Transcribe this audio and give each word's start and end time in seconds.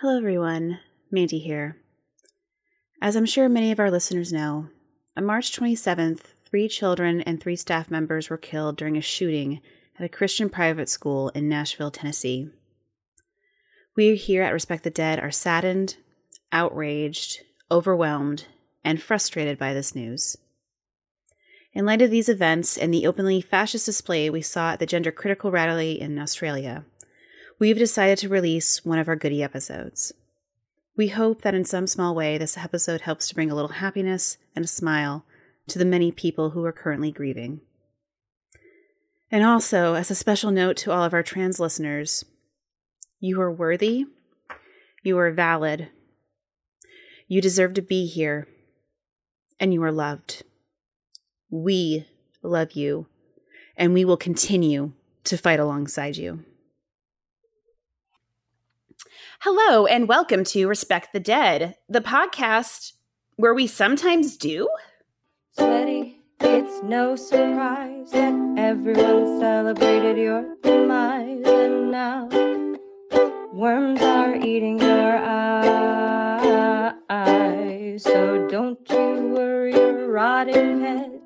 Hello, 0.00 0.16
everyone. 0.16 0.80
Mandy 1.10 1.38
here. 1.38 1.76
As 3.02 3.16
I'm 3.16 3.26
sure 3.26 3.50
many 3.50 3.70
of 3.70 3.78
our 3.78 3.90
listeners 3.90 4.32
know, 4.32 4.68
on 5.14 5.26
March 5.26 5.54
27th, 5.54 6.20
three 6.48 6.68
children 6.68 7.20
and 7.20 7.38
three 7.38 7.54
staff 7.54 7.90
members 7.90 8.30
were 8.30 8.38
killed 8.38 8.78
during 8.78 8.96
a 8.96 9.02
shooting 9.02 9.60
at 9.98 10.06
a 10.06 10.08
Christian 10.08 10.48
private 10.48 10.88
school 10.88 11.28
in 11.34 11.50
Nashville, 11.50 11.90
Tennessee. 11.90 12.48
We 13.94 14.16
here 14.16 14.42
at 14.42 14.54
Respect 14.54 14.84
the 14.84 14.90
Dead 14.90 15.20
are 15.20 15.30
saddened, 15.30 15.98
outraged, 16.50 17.42
overwhelmed, 17.70 18.46
and 18.82 19.02
frustrated 19.02 19.58
by 19.58 19.74
this 19.74 19.94
news. 19.94 20.34
In 21.74 21.84
light 21.84 22.00
of 22.00 22.10
these 22.10 22.30
events 22.30 22.78
and 22.78 22.94
the 22.94 23.06
openly 23.06 23.42
fascist 23.42 23.84
display 23.84 24.30
we 24.30 24.40
saw 24.40 24.72
at 24.72 24.78
the 24.78 24.86
gender 24.86 25.12
critical 25.12 25.50
rally 25.50 26.00
in 26.00 26.18
Australia, 26.18 26.86
we've 27.60 27.78
decided 27.78 28.18
to 28.18 28.28
release 28.28 28.84
one 28.84 28.98
of 28.98 29.06
our 29.06 29.14
goodie 29.14 29.42
episodes. 29.42 30.12
We 30.96 31.08
hope 31.08 31.42
that 31.42 31.54
in 31.54 31.64
some 31.64 31.86
small 31.86 32.14
way 32.14 32.38
this 32.38 32.56
episode 32.56 33.02
helps 33.02 33.28
to 33.28 33.34
bring 33.34 33.50
a 33.50 33.54
little 33.54 33.72
happiness 33.72 34.38
and 34.56 34.64
a 34.64 34.68
smile 34.68 35.24
to 35.68 35.78
the 35.78 35.84
many 35.84 36.10
people 36.10 36.50
who 36.50 36.64
are 36.64 36.72
currently 36.72 37.12
grieving. 37.12 37.60
And 39.30 39.44
also, 39.44 39.94
as 39.94 40.10
a 40.10 40.16
special 40.16 40.50
note 40.50 40.76
to 40.78 40.90
all 40.90 41.04
of 41.04 41.14
our 41.14 41.22
trans 41.22 41.60
listeners, 41.60 42.24
you 43.20 43.40
are 43.40 43.52
worthy, 43.52 44.06
you 45.04 45.18
are 45.18 45.30
valid, 45.30 45.90
you 47.28 47.40
deserve 47.40 47.74
to 47.74 47.82
be 47.82 48.06
here, 48.06 48.48
and 49.60 49.72
you 49.72 49.82
are 49.84 49.92
loved. 49.92 50.42
We 51.50 52.06
love 52.42 52.72
you, 52.72 53.06
and 53.76 53.92
we 53.92 54.04
will 54.04 54.16
continue 54.16 54.92
to 55.24 55.36
fight 55.36 55.60
alongside 55.60 56.16
you. 56.16 56.44
Hello, 59.42 59.86
and 59.86 60.06
welcome 60.06 60.44
to 60.44 60.68
Respect 60.68 61.14
the 61.14 61.18
Dead, 61.18 61.74
the 61.88 62.02
podcast 62.02 62.92
where 63.36 63.54
we 63.54 63.66
sometimes 63.66 64.36
do. 64.36 64.68
Sweaty, 65.52 66.20
it's 66.40 66.82
no 66.82 67.16
surprise 67.16 68.10
that 68.10 68.34
everyone 68.58 69.40
celebrated 69.40 70.18
your 70.18 70.44
demise, 70.62 71.42
and 71.46 71.90
now 71.90 72.28
worms 73.54 74.02
are 74.02 74.36
eating 74.36 74.78
your 74.78 75.16
eyes. 75.16 75.70
So 78.02 78.46
don't 78.46 78.78
you 78.90 79.32
worry 79.34 79.72
your 79.72 80.10
rotting 80.10 80.80
head 80.80 81.18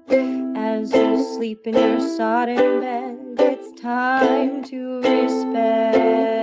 as 0.56 0.92
you 0.92 1.20
sleep 1.34 1.66
in 1.66 1.74
your 1.74 2.00
sodden 2.16 2.80
bed. 2.80 3.16
It's 3.40 3.80
time 3.80 4.62
to 4.66 5.00
respect 5.00 6.33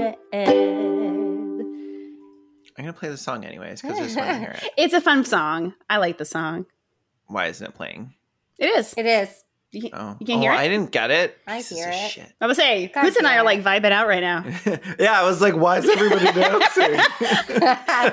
dead. 0.00 0.48
I'm 2.78 2.84
gonna 2.86 2.92
play 2.92 3.08
the 3.10 3.16
song 3.16 3.44
anyways 3.44 3.82
because 3.82 3.98
I 3.98 4.02
just 4.04 4.16
want 4.16 4.28
to 4.30 4.38
hear 4.38 4.50
it. 4.50 4.70
It's 4.78 4.94
a 4.94 5.00
fun 5.00 5.24
song. 5.24 5.74
I 5.90 5.98
like 5.98 6.18
the 6.18 6.24
song. 6.24 6.66
Why 7.26 7.46
isn't 7.46 7.66
it 7.66 7.74
playing? 7.74 8.14
It 8.58 8.66
is. 8.66 8.94
It 8.96 9.06
is. 9.06 9.28
You, 9.72 9.82
can- 9.82 9.90
Oh, 9.94 10.16
you 10.18 10.26
can't 10.26 10.38
oh, 10.38 10.42
hear 10.42 10.52
it? 10.52 10.56
I 10.56 10.66
didn't 10.68 10.90
get 10.90 11.10
it. 11.12 11.36
I 11.46 11.58
Pieces 11.58 11.78
hear 11.78 11.90
it. 11.90 12.10
Shit. 12.10 12.32
I 12.40 12.46
was 12.46 12.56
say, 12.56 12.88
God 12.92 13.02
Hoots 13.04 13.16
and 13.18 13.26
I 13.26 13.36
are 13.38 13.44
like 13.44 13.62
vibing 13.62 13.92
out 13.92 14.08
right 14.08 14.20
now. 14.22 14.44
yeah, 14.98 15.20
I 15.20 15.22
was 15.24 15.40
like, 15.40 15.54
why 15.54 15.78
is 15.78 15.88
everybody 15.88 16.24
dancing? 16.32 16.90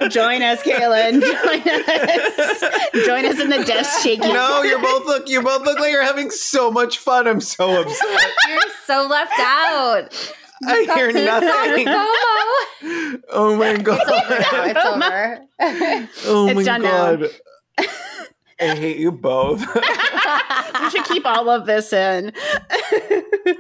Join 0.10 0.44
us, 0.44 0.62
Kaylin. 0.62 1.22
Join 1.22 1.62
us. 1.66 3.06
Join 3.06 3.26
us 3.26 3.40
in 3.40 3.50
the 3.50 3.64
desk 3.66 4.02
shaking. 4.04 4.34
no, 4.34 4.62
you're 4.64 4.82
both 4.82 5.06
look. 5.06 5.28
You 5.30 5.42
both 5.42 5.64
look 5.64 5.80
like 5.80 5.92
you're 5.92 6.04
having 6.04 6.30
so 6.30 6.70
much 6.70 7.00
fun. 7.00 7.28
I'm 7.28 7.42
so 7.42 7.82
upset. 7.82 8.32
You're 8.50 8.62
so 8.86 9.08
left 9.08 9.40
out. 9.40 10.34
I 10.66 10.84
hear 10.96 11.12
nothing. 11.12 11.88
Oh 13.30 13.56
my 13.58 13.76
god. 13.78 14.00
It's 14.08 14.86
over. 14.86 15.40
It's 15.60 16.28
over. 16.28 16.32
Oh 16.32 16.48
It's 16.48 16.56
my 16.56 16.64
done 16.64 16.82
now. 16.84 17.16
god. 17.16 17.30
I 18.60 18.76
hate 18.76 18.98
you 18.98 19.12
both. 19.12 19.66
We 20.82 20.90
should 20.92 21.06
keep 21.06 21.26
all 21.26 21.50
of 21.50 21.66
this 21.66 21.92
in. 21.92 22.32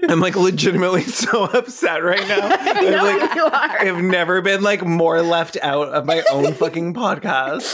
I'm 0.07 0.19
like 0.19 0.35
legitimately 0.35 1.03
so 1.03 1.45
upset 1.45 2.03
right 2.03 2.25
now. 2.27 2.39
I 2.41 2.89
know 2.89 3.03
like, 3.03 3.35
you 3.35 3.43
are. 3.45 3.79
I've 3.81 4.03
never 4.03 4.41
been 4.41 4.61
like 4.61 4.85
more 4.85 5.21
left 5.21 5.57
out 5.61 5.89
of 5.89 6.05
my 6.05 6.23
own 6.31 6.53
fucking 6.53 6.93
podcast. 6.93 7.73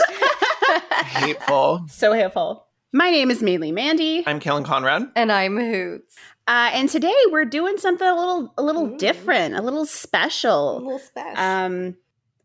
Hateful. 1.04 1.86
so 1.90 2.14
hateful. 2.14 2.66
My 2.94 3.10
name 3.12 3.30
is 3.32 3.42
mainly 3.44 3.72
Mandy, 3.72 4.24
I'm 4.26 4.40
Kellen 4.40 4.64
Conrad. 4.64 5.04
and 5.16 5.32
I'm 5.32 5.58
Hoots. 5.58 6.16
Uh, 6.48 6.70
and 6.74 6.90
today 6.90 7.14
we're 7.32 7.46
doing 7.46 7.78
something 7.78 8.08
a 8.08 8.16
little, 8.16 8.54
a 8.58 8.64
little 8.64 8.94
Ooh. 8.94 8.98
different, 8.98 9.56
a 9.56 9.62
little 9.62 9.86
special. 9.86 10.78
A 10.78 10.80
little 10.80 11.00
special. 11.00 11.42
Um, 11.42 11.96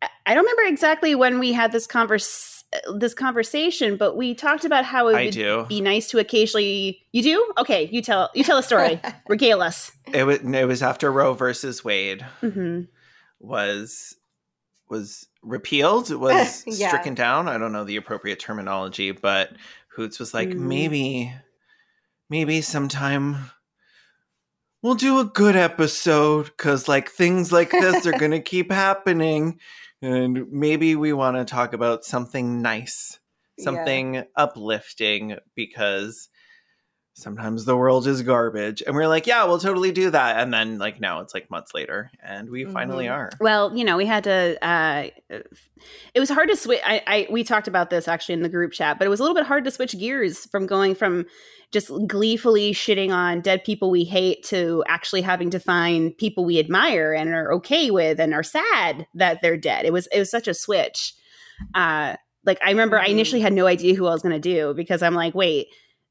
I- 0.02 0.08
I 0.26 0.34
don't 0.34 0.44
remember 0.44 0.62
exactly 0.72 1.14
when 1.14 1.38
we 1.38 1.52
had 1.52 1.72
this 1.72 1.86
converse 1.86 2.54
this 2.98 3.14
conversation, 3.14 3.96
but 3.96 4.14
we 4.14 4.34
talked 4.34 4.66
about 4.66 4.84
how 4.84 5.08
it 5.08 5.16
I 5.16 5.24
would 5.24 5.32
do. 5.34 5.64
be 5.70 5.80
nice 5.80 6.10
to 6.10 6.18
occasionally. 6.18 7.00
You 7.12 7.22
do? 7.22 7.52
Okay, 7.56 7.88
you 7.90 8.02
tell 8.02 8.28
you 8.34 8.44
tell 8.44 8.58
a 8.58 8.62
story. 8.62 9.00
Regale 9.28 9.62
us. 9.62 9.90
It 10.12 10.24
was 10.24 10.40
it 10.42 10.68
was 10.68 10.82
after 10.82 11.10
Roe 11.10 11.32
versus 11.32 11.82
Wade 11.82 12.20
hmm 12.40 12.82
was 13.40 14.14
was 14.90 15.26
repealed, 15.42 16.10
was 16.14 16.62
Yeah. 16.66 16.88
stricken 16.88 17.14
down. 17.14 17.48
I 17.48 17.56
don't 17.56 17.72
know 17.72 17.84
the 17.84 17.96
appropriate 17.96 18.38
terminology, 18.38 19.12
but 19.12 19.50
Hoots 19.96 20.18
was 20.18 20.34
like, 20.34 20.50
Mm. 20.50 20.58
maybe, 20.58 21.32
maybe 22.28 22.60
sometime 22.60 23.50
we'll 24.82 24.94
do 24.94 25.18
a 25.18 25.24
good 25.24 25.56
episode 25.56 26.46
because 26.46 26.88
like 26.88 27.10
things 27.10 27.50
like 27.52 27.70
this 27.70 28.06
are 28.06 28.12
gonna 28.18 28.40
keep 28.54 28.70
happening. 28.70 29.58
And 30.00 30.50
maybe 30.52 30.94
we 30.94 31.12
want 31.12 31.36
to 31.36 31.44
talk 31.44 31.72
about 31.72 32.04
something 32.04 32.62
nice, 32.62 33.18
Yeah. 33.56 33.64
something 33.64 34.24
uplifting 34.36 35.36
because 35.56 36.28
sometimes 37.14 37.64
the 37.64 37.76
world 37.76 38.06
is 38.06 38.22
garbage. 38.22 38.80
And 38.86 38.94
we're 38.94 39.08
like, 39.08 39.26
yeah, 39.26 39.42
we'll 39.42 39.58
totally 39.58 39.90
do 39.90 40.10
that. 40.10 40.38
And 40.38 40.54
then 40.54 40.78
like 40.78 41.00
now 41.00 41.18
it's 41.18 41.34
like 41.34 41.50
months 41.50 41.74
later 41.74 42.12
and 42.22 42.48
we 42.48 42.64
finally 42.64 43.06
Mhm. 43.06 43.12
are. 43.12 43.30
Well, 43.40 43.76
you 43.76 43.84
know, 43.84 43.96
we 43.96 44.06
had 44.06 44.22
to. 44.24 44.56
Uh, 44.64 45.08
it 46.14 46.20
was 46.20 46.28
hard 46.30 46.48
to 46.48 46.54
switch. 46.56 46.80
I, 46.84 47.02
I 47.08 47.26
we 47.28 47.42
talked 47.42 47.66
about 47.66 47.90
this 47.90 48.06
actually 48.06 48.34
in 48.34 48.42
the 48.42 48.48
group 48.48 48.70
chat, 48.70 48.98
but 48.98 49.06
it 49.06 49.08
was 49.08 49.18
a 49.18 49.24
little 49.24 49.34
bit 49.34 49.46
hard 49.46 49.64
to 49.64 49.72
switch 49.72 49.98
gears 49.98 50.46
from 50.46 50.66
going 50.66 50.94
from 50.94 51.26
just 51.72 51.90
gleefully 52.06 52.72
shitting 52.72 53.10
on 53.12 53.40
dead 53.42 53.62
people 53.64 53.90
we 53.90 54.04
hate 54.04 54.42
to 54.44 54.82
actually 54.88 55.20
having 55.20 55.50
to 55.50 55.60
find 55.60 56.16
people 56.16 56.44
we 56.44 56.58
admire 56.58 57.12
and 57.12 57.28
are 57.30 57.52
okay 57.52 57.90
with 57.90 58.18
and 58.18 58.32
are 58.32 58.42
sad 58.42 59.06
that 59.14 59.40
they're 59.42 59.56
dead. 59.58 59.84
It 59.84 59.92
was 59.92 60.06
it 60.08 60.18
was 60.18 60.30
such 60.30 60.48
a 60.48 60.54
switch. 60.54 61.14
Uh, 61.74 62.16
like 62.44 62.58
I 62.64 62.70
remember, 62.70 62.98
I 62.98 63.06
Mhm. 63.08 63.10
initially 63.10 63.40
had 63.40 63.52
no 63.52 63.66
idea 63.66 63.94
who 63.94 64.06
I 64.06 64.12
was 64.12 64.22
going 64.22 64.34
to 64.34 64.38
do 64.40 64.72
because 64.74 65.02
I'm 65.02 65.14
like, 65.14 65.34
wait, 65.34 65.66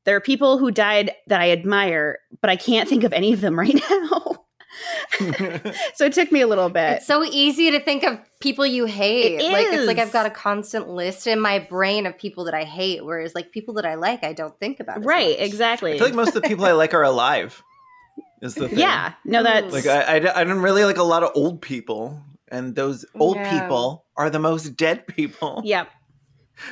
there 0.05 0.15
are 0.15 0.21
people 0.21 0.57
who 0.57 0.71
died 0.71 1.11
that 1.27 1.41
I 1.41 1.51
admire, 1.51 2.19
but 2.41 2.49
I 2.49 2.55
can't 2.55 2.87
think 2.87 3.03
of 3.03 3.11
any 3.13 3.33
of 3.33 3.41
them 3.41 3.57
right 3.57 3.73
now. 3.89 4.45
so 5.95 6.05
it 6.05 6.13
took 6.13 6.31
me 6.31 6.41
a 6.41 6.47
little 6.47 6.69
bit. 6.69 6.97
It's 6.97 7.07
so 7.07 7.23
easy 7.23 7.71
to 7.71 7.79
think 7.79 8.03
of 8.03 8.19
people 8.39 8.65
you 8.65 8.85
hate. 8.85 9.39
It 9.39 9.51
Like 9.51 9.67
it's 9.67 9.87
like. 9.87 9.97
I've 9.97 10.11
got 10.11 10.25
a 10.25 10.29
constant 10.29 10.89
list 10.89 11.27
in 11.27 11.39
my 11.39 11.59
brain 11.59 12.05
of 12.05 12.17
people 12.17 12.43
that 12.45 12.53
I 12.53 12.63
hate, 12.63 13.03
whereas 13.03 13.33
like 13.35 13.51
people 13.51 13.73
that 13.75 13.85
I 13.85 13.95
like, 13.95 14.23
I 14.23 14.33
don't 14.33 14.57
think 14.59 14.79
about. 14.79 15.03
right, 15.03 15.37
much. 15.37 15.47
exactly. 15.47 15.93
I 15.93 15.97
feel 15.97 16.07
like 16.07 16.15
most 16.15 16.35
of 16.35 16.41
the 16.41 16.47
people 16.47 16.65
I 16.65 16.71
like 16.73 16.93
are 16.93 17.03
alive. 17.03 17.61
Is 18.41 18.53
the 18.53 18.69
thing. 18.69 18.77
yeah, 18.77 19.13
no, 19.25 19.41
that's 19.41 19.73
Like 19.73 19.87
I, 19.87 20.17
I, 20.17 20.41
I 20.41 20.43
don't 20.43 20.59
really 20.61 20.83
like 20.85 20.97
a 20.97 21.03
lot 21.03 21.23
of 21.23 21.31
old 21.33 21.59
people, 21.61 22.21
and 22.49 22.75
those 22.75 23.03
old 23.19 23.37
Yeah. 23.37 23.59
people 23.61 24.05
are 24.15 24.29
the 24.29 24.37
most 24.39 24.75
dead 24.77 25.07
people. 25.07 25.61
yep. 25.65 25.89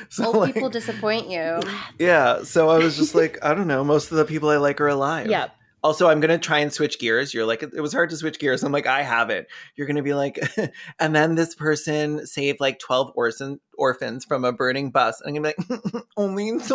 So 0.08 0.26
Old 0.26 0.36
like, 0.38 0.54
people 0.54 0.68
disappoint 0.68 1.28
you. 1.30 1.60
yeah. 1.98 2.42
So 2.42 2.70
I 2.70 2.78
was 2.78 2.96
just 2.96 3.14
like, 3.14 3.38
I 3.44 3.54
don't 3.54 3.68
know. 3.68 3.84
Most 3.84 4.10
of 4.10 4.16
the 4.16 4.24
people 4.24 4.48
I 4.50 4.56
like 4.56 4.80
are 4.80 4.88
alive. 4.88 5.28
Yep. 5.28 5.50
Also, 5.82 6.08
I'm 6.08 6.20
gonna 6.20 6.38
try 6.38 6.58
and 6.58 6.72
switch 6.72 6.98
gears. 6.98 7.32
You're 7.32 7.46
like, 7.46 7.62
it 7.62 7.80
was 7.80 7.92
hard 7.92 8.10
to 8.10 8.16
switch 8.16 8.38
gears. 8.38 8.64
I'm 8.64 8.72
like, 8.72 8.86
I 8.86 9.02
have 9.02 9.30
it. 9.30 9.46
You're 9.76 9.86
gonna 9.86 10.02
be 10.02 10.14
like, 10.14 10.38
and 10.98 11.14
then 11.14 11.34
this 11.34 11.54
person 11.54 12.26
saved 12.26 12.60
like 12.60 12.78
12 12.78 13.12
orphan 13.14 13.60
orphans 13.78 14.24
from 14.24 14.44
a 14.44 14.52
burning 14.52 14.90
bus. 14.90 15.20
And 15.20 15.36
I'm 15.36 15.42
gonna 15.42 15.54
be 15.56 15.74
like, 15.74 16.04
only 16.16 16.58
12. 16.58 16.66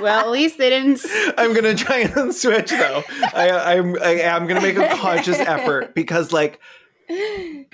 well, 0.00 0.20
at 0.20 0.30
least 0.30 0.58
they 0.58 0.70
didn't. 0.70 1.00
I'm 1.36 1.52
gonna 1.52 1.74
try 1.74 1.98
and 1.98 2.34
switch 2.34 2.70
though. 2.70 3.02
I, 3.34 3.76
I'm 3.76 4.00
I 4.00 4.20
am 4.20 4.46
gonna 4.46 4.60
make 4.60 4.76
a 4.76 4.88
conscious 4.96 5.38
effort 5.38 5.94
because 5.94 6.32
like 6.32 6.60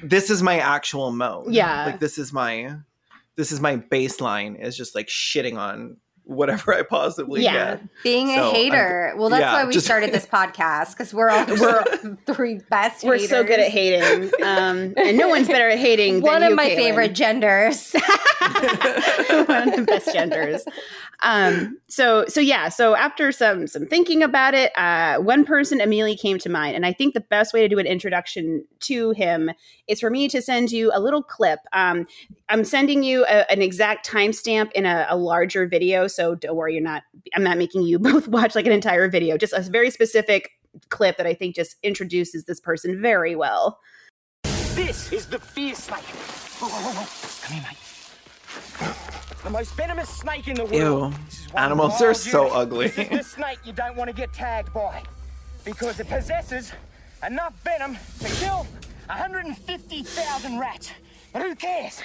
this 0.03 0.31
is 0.31 0.43
my 0.43 0.59
actual 0.59 1.13
mode. 1.13 1.53
Yeah. 1.53 1.87
like 1.87 2.01
this 2.01 2.19
is 2.19 2.33
my 2.33 2.77
this 3.37 3.53
is 3.53 3.61
my 3.61 3.77
baseline 3.77 4.61
is 4.61 4.77
just 4.77 4.95
like 4.95 5.09
shitting 5.09 5.57
on 5.57 5.97
whatever 6.31 6.73
I 6.75 6.83
possibly 6.83 7.43
get. 7.43 7.53
Yeah. 7.55 7.77
can. 7.77 7.91
Being 8.03 8.31
a 8.31 8.35
So, 8.37 8.43
I'm- 8.47 8.55
hater. 8.55 9.15
well, 9.17 9.29
that's 9.29 9.41
yeah, 9.41 9.53
why 9.53 9.65
we 9.65 9.73
just- 9.73 9.85
started 9.87 10.13
this 10.13 10.27
podcast 10.33 10.91
because 10.93 11.13
we're 11.13 11.29
all 11.29 11.45
we're 11.47 11.85
three 12.27 12.61
best. 12.71 13.05
We're 13.05 13.19
so 13.19 13.43
good 13.45 13.59
at 13.61 13.71
hating, 13.71 14.31
um, 14.43 14.95
and 14.97 15.17
no 15.19 15.29
one's 15.29 15.49
better 15.49 15.69
at 15.69 15.79
hating. 15.79 16.15
Than 16.15 16.23
one 16.23 16.43
of 16.43 16.51
you, 16.51 16.57
my 16.57 16.67
Caitlin. 16.71 16.77
favorite 16.77 17.15
genders. 17.15 17.93
one 18.41 19.69
of 19.69 19.77
the 19.77 19.85
best 19.87 20.13
genders. 20.13 20.65
Um, 21.23 21.79
so 21.89 22.25
so 22.29 22.41
yeah, 22.41 22.69
so 22.69 22.95
after 22.95 23.31
some 23.33 23.67
some 23.67 23.87
thinking 23.87 24.23
about 24.23 24.55
it, 24.55 24.73
uh, 24.77 25.19
one 25.19 25.45
person 25.45 25.81
immediately 25.81 26.17
came 26.17 26.39
to 26.39 26.49
mind, 26.49 26.77
and 26.77 26.87
I 26.87 26.93
think 26.93 27.15
the 27.15 27.21
best 27.21 27.53
way 27.53 27.61
to 27.61 27.69
do 27.69 27.79
an 27.79 27.87
introduction 27.87 28.65
to 28.81 29.11
him 29.11 29.51
is 29.87 30.01
for 30.01 30.11
me 30.11 30.29
to 30.29 30.41
send 30.41 30.73
you 30.73 30.91
a 30.95 31.01
little 31.01 31.23
clip. 31.23 31.61
Um, 31.73 32.07
I'm 32.49 32.65
sending 32.65 33.03
you 33.03 33.25
a, 33.25 33.51
an 33.51 33.61
exact 33.63 34.09
timestamp 34.09 34.73
in 34.73 34.87
a, 34.87 35.07
a 35.11 35.17
larger 35.17 35.67
video, 35.67 36.07
so 36.07 36.35
don't 36.35 36.57
worry, 36.57 36.75
you're 36.75 36.83
not. 36.83 37.03
I'm 37.35 37.45
not 37.45 37.59
making 37.59 37.83
you 37.83 37.99
both 38.01 38.29
watch 38.29 38.55
like 38.55 38.67
an 38.67 38.73
entire 38.73 39.09
video, 39.09 39.37
just 39.37 39.53
a 39.53 39.61
very 39.61 39.91
specific 39.91 40.51
clip 40.89 41.17
that 41.17 41.27
I 41.27 41.35
think 41.35 41.55
just 41.55 41.77
introduces 41.83 42.45
this 42.45 42.61
person 42.61 43.01
very 43.03 43.35
well. 43.35 43.81
This 44.75 45.13
is 45.13 45.27
the 45.27 45.39
whoa, 45.39 46.69
whoa. 46.69 47.47
Come 47.47 47.57
here. 47.57 47.90
The 49.45 49.51
most 49.51 49.75
venomous 49.75 50.09
snake 50.09 50.49
in 50.49 50.55
the 50.55 50.65
world. 50.65 51.13
Ew. 51.15 51.19
This 51.27 51.41
is 51.47 51.53
one 51.53 51.63
Animals 51.65 52.03
are 52.03 52.13
so 52.15 52.45
unit. 52.45 52.59
ugly. 52.59 52.89
This 52.89 52.99
is 52.99 53.19
the 53.19 53.25
snake 53.25 53.59
you 53.65 53.73
don't 53.73 53.97
want 53.97 54.09
to 54.09 54.15
get 54.15 54.33
tagged 54.33 54.73
by 54.75 55.03
because 55.65 55.99
it 55.99 56.09
possesses 56.09 56.73
enough 57.27 57.55
venom 57.65 57.97
to 58.21 58.29
kill 58.37 58.67
150,000 59.07 60.59
rats. 60.59 60.91
But 61.33 61.43
who 61.43 61.55
cares? 61.55 62.01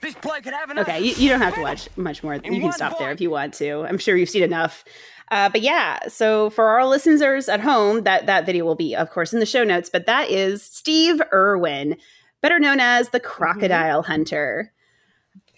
This 0.00 0.14
bloke 0.14 0.44
could 0.44 0.54
have 0.54 0.70
enough. 0.70 0.88
Okay, 0.88 1.00
you, 1.00 1.14
you 1.16 1.28
don't 1.28 1.40
have 1.40 1.54
to 1.56 1.62
watch 1.62 1.88
much 1.96 2.22
more. 2.22 2.34
In 2.34 2.52
You 2.52 2.60
can 2.60 2.72
stop 2.72 2.98
there 2.98 3.10
if 3.10 3.20
you 3.20 3.30
want 3.30 3.54
to. 3.54 3.84
I'm 3.84 3.98
sure 3.98 4.16
you've 4.16 4.30
seen 4.30 4.44
enough. 4.44 4.84
Uh, 5.30 5.48
but 5.50 5.60
yeah, 5.60 5.98
so 6.08 6.48
for 6.50 6.68
our 6.68 6.86
listeners 6.86 7.48
at 7.48 7.60
home, 7.60 8.04
that 8.04 8.26
that 8.26 8.46
video 8.46 8.64
will 8.64 8.76
be, 8.76 8.94
of 8.94 9.10
course, 9.10 9.32
in 9.32 9.40
the 9.40 9.46
show 9.46 9.64
notes. 9.64 9.90
But 9.90 10.06
that 10.06 10.30
is 10.30 10.62
Steve 10.62 11.20
Irwin, 11.32 11.96
better 12.40 12.58
known 12.58 12.80
as 12.80 13.10
the 13.10 13.20
Crocodile 13.20 14.02
Hunter. 14.04 14.72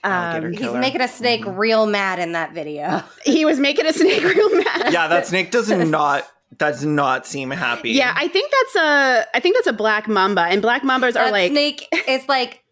Alligator 0.02 0.48
Um, 0.48 0.52
He's 0.54 0.72
making 0.80 1.00
a 1.00 1.08
snake 1.08 1.44
real 1.46 1.86
mad 1.86 2.18
in 2.18 2.32
that 2.32 2.52
video. 2.52 3.02
he 3.24 3.44
was 3.44 3.58
making 3.58 3.86
a 3.86 3.92
snake 3.92 4.22
real 4.22 4.56
mad. 4.56 4.92
Yeah, 4.92 5.08
that 5.08 5.26
snake 5.26 5.50
does 5.50 5.68
not 5.90 6.26
does 6.56 6.84
not 6.84 7.26
seem 7.26 7.50
happy. 7.50 7.90
Yeah, 7.90 8.12
I 8.16 8.28
think 8.28 8.50
that's 8.50 8.76
a 8.76 9.26
I 9.34 9.40
think 9.40 9.56
that's 9.56 9.66
a 9.66 9.72
black 9.72 10.08
mamba, 10.08 10.42
and 10.42 10.60
black 10.62 10.82
mambas 10.82 11.18
are 11.18 11.30
like 11.30 11.50
snake 11.52 11.86
It's 11.92 12.28
like, 12.28 12.62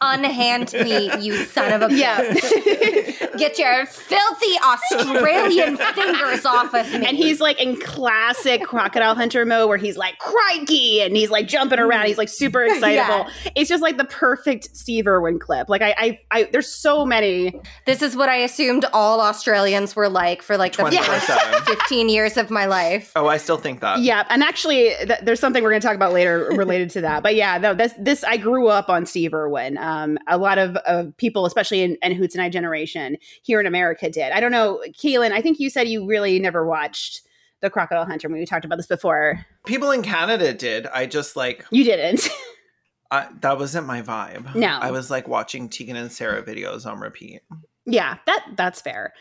unhand 0.00 0.72
me, 0.74 1.10
you 1.20 1.44
son 1.44 1.72
of 1.72 1.82
a 1.82 1.88
bitch. 1.94 1.98
yeah. 1.98 3.36
Get 3.36 3.58
your 3.58 3.86
filthy 3.86 4.58
Australian 4.64 5.76
fingers 5.94 6.44
off 6.44 6.74
of 6.74 6.90
me. 6.92 7.06
And 7.06 7.16
he's 7.16 7.40
like 7.40 7.60
in 7.60 7.78
classic 7.80 8.62
crocodile 8.64 9.14
hunter 9.14 9.44
mode 9.44 9.68
where 9.68 9.78
he's 9.78 9.96
like 9.96 10.18
crikey 10.18 11.02
and 11.02 11.16
he's 11.16 11.30
like 11.30 11.46
jumping 11.46 11.78
around. 11.78 12.06
He's 12.06 12.18
like 12.18 12.28
super 12.28 12.64
excitable. 12.64 13.26
It's 13.54 13.68
just 13.68 13.82
like 13.82 13.96
the 13.96 14.04
perfect 14.04 14.76
Steve 14.76 15.06
Irwin 15.06 15.38
clip. 15.38 15.68
Like 15.68 15.82
I, 15.82 15.94
I, 15.98 16.20
I 16.30 16.42
there's 16.52 16.72
so 16.72 17.04
many. 17.06 17.60
this 17.86 18.02
is 18.02 18.16
what 18.16 18.28
I 18.28 18.36
assumed 18.36 18.84
all 18.92 19.20
Australians 19.20 19.94
were 19.94 20.08
like 20.08 20.42
for 20.42 20.56
like 20.56 20.76
the 20.76 20.84
first 20.90 21.66
15 21.68 22.08
years 22.08 22.36
of 22.36 22.50
my 22.50 22.66
life. 22.66 23.12
Oh, 23.14 23.28
I 23.28 23.36
still 23.36 23.58
think 23.58 23.80
that. 23.80 24.00
Yeah, 24.00 24.24
and 24.30 24.42
actually, 24.42 24.94
th- 25.06 25.20
there's 25.22 25.40
something 25.40 25.62
we're 25.62 25.70
going 25.70 25.80
to 25.80 25.86
talk 25.86 25.96
about 25.96 26.12
later 26.12 26.50
related 26.52 26.90
to 26.90 27.00
that. 27.02 27.22
But 27.22 27.34
yeah, 27.34 27.58
no, 27.58 27.74
this 27.74 27.92
this 27.98 28.24
I 28.24 28.36
grew 28.36 28.68
up 28.68 28.88
on 28.88 29.06
Steve 29.06 29.32
Irwin. 29.34 29.78
Um, 29.78 29.87
Um, 29.88 30.18
a 30.26 30.36
lot 30.36 30.58
of, 30.58 30.76
of 30.76 31.16
people, 31.16 31.46
especially 31.46 31.82
in, 31.82 31.96
in 32.02 32.12
Hoots 32.12 32.34
and 32.34 32.42
I 32.42 32.50
generation 32.50 33.16
here 33.42 33.58
in 33.58 33.66
America, 33.66 34.10
did. 34.10 34.32
I 34.32 34.40
don't 34.40 34.52
know, 34.52 34.82
Keelan. 34.88 35.32
I 35.32 35.40
think 35.40 35.58
you 35.58 35.70
said 35.70 35.88
you 35.88 36.06
really 36.06 36.38
never 36.38 36.66
watched 36.66 37.22
the 37.60 37.70
Crocodile 37.70 38.04
Hunter. 38.04 38.28
We 38.28 38.44
talked 38.44 38.66
about 38.66 38.76
this 38.76 38.86
before. 38.86 39.44
People 39.66 39.90
in 39.90 40.02
Canada 40.02 40.52
did. 40.52 40.86
I 40.88 41.06
just 41.06 41.36
like 41.36 41.64
You 41.70 41.84
didn't. 41.84 42.28
I, 43.10 43.28
that 43.40 43.58
wasn't 43.58 43.86
my 43.86 44.02
vibe. 44.02 44.54
No. 44.54 44.66
I 44.66 44.90
was 44.90 45.10
like 45.10 45.26
watching 45.26 45.70
Tegan 45.70 45.96
and 45.96 46.12
Sara 46.12 46.42
videos 46.42 46.84
on 46.84 47.00
repeat. 47.00 47.40
Yeah, 47.86 48.18
that 48.26 48.44
that's 48.54 48.82
fair. 48.82 49.14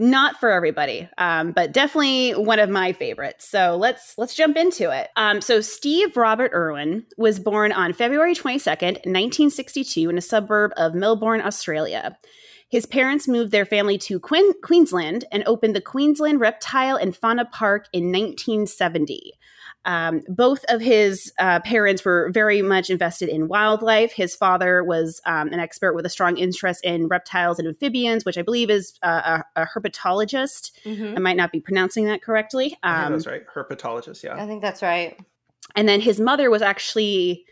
Not 0.00 0.38
for 0.38 0.52
everybody, 0.52 1.08
um, 1.18 1.50
but 1.50 1.72
definitely 1.72 2.30
one 2.30 2.60
of 2.60 2.70
my 2.70 2.92
favorites. 2.92 3.48
So 3.48 3.76
let's 3.76 4.16
let's 4.16 4.36
jump 4.36 4.56
into 4.56 4.96
it. 4.96 5.08
Um, 5.16 5.40
so 5.40 5.60
Steve 5.60 6.16
Robert 6.16 6.52
Irwin 6.54 7.04
was 7.16 7.40
born 7.40 7.72
on 7.72 7.92
February 7.92 8.36
twenty 8.36 8.60
second, 8.60 9.00
nineteen 9.04 9.50
sixty 9.50 9.82
two, 9.82 10.08
in 10.08 10.16
a 10.16 10.22
suburb 10.22 10.72
of 10.76 10.94
Melbourne, 10.94 11.40
Australia. 11.40 12.16
His 12.68 12.86
parents 12.86 13.26
moved 13.26 13.50
their 13.50 13.64
family 13.64 13.98
to 13.98 14.20
Queen- 14.20 14.60
Queensland 14.62 15.24
and 15.32 15.42
opened 15.46 15.74
the 15.74 15.80
Queensland 15.80 16.38
Reptile 16.38 16.96
and 16.96 17.16
Fauna 17.16 17.46
Park 17.46 17.86
in 17.92 18.12
1970. 18.12 19.32
Um, 19.84 20.22
both 20.28 20.64
of 20.68 20.80
his 20.80 21.32
uh, 21.38 21.60
parents 21.60 22.04
were 22.04 22.30
very 22.32 22.60
much 22.62 22.90
invested 22.90 23.28
in 23.30 23.48
wildlife. 23.48 24.12
His 24.12 24.36
father 24.36 24.84
was 24.84 25.20
um, 25.24 25.48
an 25.48 25.60
expert 25.60 25.94
with 25.94 26.04
a 26.04 26.10
strong 26.10 26.36
interest 26.36 26.84
in 26.84 27.08
reptiles 27.08 27.58
and 27.58 27.66
amphibians, 27.66 28.24
which 28.24 28.36
I 28.36 28.42
believe 28.42 28.68
is 28.70 28.98
uh, 29.02 29.42
a, 29.56 29.62
a 29.62 29.66
herpetologist. 29.66 30.72
I 31.16 31.18
might 31.20 31.36
not 31.36 31.52
be 31.52 31.60
pronouncing 31.60 32.04
that 32.06 32.22
correctly. 32.22 32.76
I 32.82 32.94
think 32.96 33.06
Um, 33.06 33.12
that's 33.12 33.26
right. 33.26 33.42
Herpetologist, 33.46 34.22
yeah. 34.22 34.34
I 34.42 34.46
think 34.46 34.60
that's 34.62 34.82
right. 34.82 35.18
and 35.76 35.88
then 35.88 36.00
his 36.00 36.20
mother 36.20 36.50
was 36.50 36.60
actually, 36.60 37.44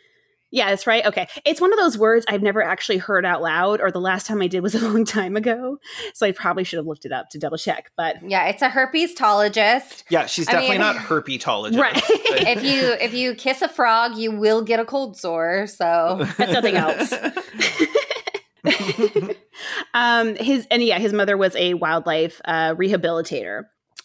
yeah, 0.57 0.71
that's 0.71 0.87
right. 0.87 1.05
Okay. 1.05 1.29
It's 1.45 1.61
one 1.61 1.71
of 1.71 1.79
those 1.79 1.99
words 1.99 2.25
I've 2.31 2.43
never 2.43 2.63
actually 2.63 2.97
heard 2.97 3.27
out 3.27 3.43
loud, 3.43 3.79
or 3.83 3.91
the 3.91 4.01
last 4.01 4.27
time 4.27 4.41
I 4.41 4.47
did 4.47 4.61
was 4.63 4.75
a 4.75 4.81
long 4.89 5.05
time 5.05 5.37
ago. 5.37 5.77
So 6.15 6.27
I 6.27 6.33
probably 6.33 6.65
should 6.65 6.79
have 6.79 6.87
looked 6.87 7.05
it 7.05 7.13
up 7.13 7.29
to 7.31 7.39
double 7.39 7.59
check. 7.59 7.91
But 7.95 8.17
Yeah, 8.29 8.47
it's 8.47 8.63
a 8.63 8.71
herpestologist. 8.71 10.05
Yeah, 10.09 10.25
she's 10.25 10.49
I 10.49 10.53
definitely 10.53 10.79
mean- 10.79 10.81
not 10.81 10.97
herpetologist. 11.09 11.79
Right. 11.79 12.03
If 12.57 12.63
you 12.65 12.93
if 13.01 13.13
you 13.13 13.35
kiss 13.35 13.61
a 13.61 13.69
frog, 13.69 14.17
you 14.17 14.31
will 14.33 14.63
get 14.63 14.81
a 14.81 14.85
cold 14.87 15.19
sore. 15.19 15.67
So 15.67 16.25
That's 16.39 16.53
something 16.53 16.77
else. 16.77 17.13
um, 19.95 20.35
his 20.37 20.67
and 20.71 20.83
yeah, 20.83 20.99
his 20.99 21.13
mother 21.13 21.37
was 21.37 21.55
a 21.57 21.75
wildlife 21.75 22.41
uh, 22.45 22.75
rehabilitator. 22.75 23.65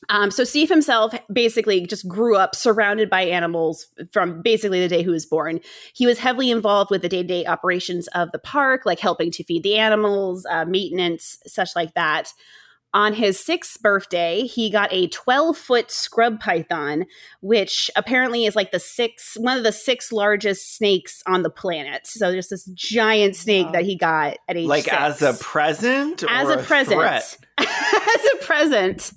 Um, 0.09 0.31
so 0.31 0.43
Steve 0.43 0.67
himself 0.69 1.13
basically 1.31 1.85
just 1.85 2.07
grew 2.07 2.35
up 2.35 2.55
surrounded 2.55 3.09
by 3.09 3.21
animals 3.21 3.87
from 4.11 4.41
basically 4.41 4.79
the 4.81 4.87
day 4.87 5.03
he 5.03 5.09
was 5.09 5.25
born. 5.25 5.59
He 5.93 6.05
was 6.05 6.17
heavily 6.19 6.49
involved 6.51 6.89
with 6.91 7.01
the 7.01 7.09
day-to-day 7.09 7.45
operations 7.45 8.07
of 8.09 8.31
the 8.31 8.39
park, 8.39 8.81
like 8.85 8.99
helping 8.99 9.31
to 9.31 9.43
feed 9.43 9.63
the 9.63 9.77
animals, 9.77 10.45
uh, 10.49 10.65
maintenance, 10.65 11.37
such 11.45 11.69
like 11.75 11.93
that. 11.93 12.33
On 12.93 13.13
his 13.13 13.39
sixth 13.39 13.81
birthday, 13.81 14.41
he 14.41 14.69
got 14.69 14.91
a 14.91 15.07
12 15.07 15.55
foot 15.55 15.89
scrub 15.89 16.41
python, 16.41 17.05
which 17.39 17.89
apparently 17.95 18.45
is 18.45 18.53
like 18.53 18.71
the 18.71 18.79
six, 18.81 19.37
one 19.37 19.57
of 19.57 19.63
the 19.63 19.71
six 19.71 20.11
largest 20.11 20.75
snakes 20.75 21.23
on 21.25 21.41
the 21.43 21.49
planet. 21.49 22.05
So 22.05 22.31
there's 22.31 22.49
this 22.49 22.65
giant 22.73 23.37
snake 23.37 23.67
Wow. 23.67 23.71
that 23.73 23.85
he 23.85 23.95
got 23.97 24.39
at 24.49 24.57
age 24.57 24.67
like 24.67 24.83
six. 24.83 24.95
as 24.97 25.21
a 25.21 25.33
present 25.41 26.25
as 26.27 26.49
or 26.49 26.53
a 26.59 26.63
present. 26.63 26.99
as 27.59 28.25
a 28.33 28.37
present. 28.41 29.13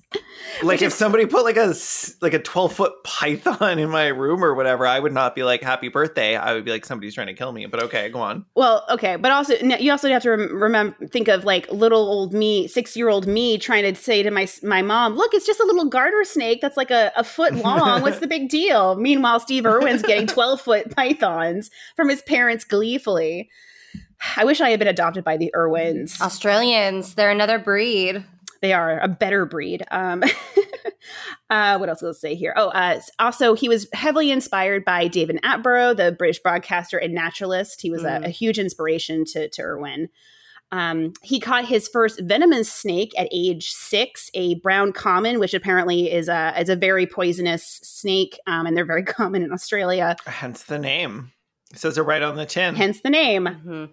Like 0.62 0.82
if 0.82 0.88
is- 0.88 0.94
somebody 0.94 1.26
put 1.26 1.44
like 1.44 1.56
a 1.56 1.64
s- 1.70 2.14
like 2.20 2.34
a 2.34 2.38
12 2.38 2.72
foot 2.74 2.92
python 3.04 3.78
in 3.78 3.90
my 3.90 4.06
room 4.08 4.44
or 4.44 4.54
whatever, 4.54 4.86
I 4.86 4.98
would 4.98 5.12
not 5.12 5.34
be 5.34 5.42
like 5.42 5.62
happy 5.62 5.88
birthday. 5.88 6.36
I 6.36 6.54
would 6.54 6.64
be 6.64 6.70
like 6.70 6.84
somebody's 6.84 7.14
trying 7.14 7.26
to 7.28 7.34
kill 7.34 7.52
me. 7.52 7.66
But 7.66 7.82
okay, 7.84 8.08
go 8.08 8.20
on. 8.20 8.44
Well, 8.54 8.84
okay, 8.90 9.16
but 9.16 9.32
also 9.32 9.54
you 9.56 9.90
also 9.90 10.08
have 10.08 10.22
to 10.22 10.30
remember 10.30 11.06
think 11.08 11.28
of 11.28 11.44
like 11.44 11.70
little 11.72 12.00
old 12.06 12.32
me, 12.32 12.68
six 12.68 12.96
year 12.96 13.08
old 13.08 13.26
me, 13.26 13.58
trying 13.58 13.82
to 13.82 14.00
say 14.00 14.22
to 14.22 14.30
my 14.30 14.46
my 14.62 14.82
mom, 14.82 15.16
"Look, 15.16 15.34
it's 15.34 15.46
just 15.46 15.60
a 15.60 15.66
little 15.66 15.86
garter 15.88 16.24
snake 16.24 16.60
that's 16.60 16.76
like 16.76 16.90
a, 16.90 17.12
a 17.16 17.24
foot 17.24 17.54
long. 17.64 18.02
What's 18.02 18.20
the 18.20 18.26
big 18.28 18.48
deal?" 18.48 18.96
Meanwhile, 18.96 19.40
Steve 19.40 19.66
Irwin's 19.66 20.02
getting 20.02 20.26
twelve 20.28 20.60
foot 20.60 20.94
pythons 20.94 21.70
from 21.96 22.08
his 22.08 22.22
parents 22.22 22.64
gleefully. 22.64 23.50
I 24.36 24.44
wish 24.44 24.60
I 24.60 24.70
had 24.70 24.78
been 24.78 24.88
adopted 24.88 25.24
by 25.24 25.36
the 25.36 25.54
Irwins. 25.54 26.20
Australians, 26.20 27.14
they're 27.14 27.30
another 27.30 27.58
breed. 27.58 28.24
They 28.64 28.72
are 28.72 28.98
a 28.98 29.08
better 29.08 29.44
breed. 29.46 29.84
Um, 29.90 30.22
uh, 31.50 31.76
what 31.78 31.88
else 31.88 32.02
will 32.02 32.10
I 32.10 32.12
say 32.12 32.34
here? 32.34 32.54
Oh, 32.56 32.68
uh, 32.68 33.00
also, 33.18 33.54
he 33.54 33.68
was 33.68 33.86
heavily 33.92 34.30
inspired 34.30 34.84
by 34.84 35.06
David 35.08 35.38
Attenborough, 35.44 35.96
the 35.96 36.12
British 36.12 36.38
broadcaster 36.40 36.98
and 36.98 37.14
naturalist. 37.14 37.80
He 37.82 37.90
was 37.90 38.02
Mm. 38.02 38.22
a, 38.22 38.26
a 38.26 38.30
huge 38.30 38.58
inspiration 38.58 39.24
to, 39.26 39.48
to 39.50 39.62
Irwin. 39.62 40.08
Um, 40.72 41.12
he 41.22 41.38
caught 41.38 41.66
his 41.66 41.86
first 41.88 42.20
venomous 42.24 42.72
snake 42.72 43.12
at 43.16 43.28
age 43.30 43.70
six, 43.70 44.30
a 44.34 44.56
brown 44.56 44.92
common, 44.92 45.38
which 45.38 45.54
apparently 45.54 46.10
is 46.10 46.28
a 46.28 46.52
is 46.58 46.68
a 46.68 46.74
very 46.74 47.06
poisonous 47.06 47.64
snake, 47.82 48.38
um, 48.48 48.66
and 48.66 48.76
they're 48.76 48.84
very 48.86 49.04
common 49.18 49.42
in 49.44 49.52
Australia. 49.52 50.16
Hence 50.26 50.64
the 50.64 50.78
name. 50.78 51.30
It 51.72 51.78
says 51.78 51.96
it 51.98 52.02
right 52.02 52.22
on 52.22 52.36
the 52.36 52.46
tin. 52.46 52.74
Hence 52.74 53.00
the 53.02 53.10
name. 53.10 53.44
Mhm. 53.44 53.90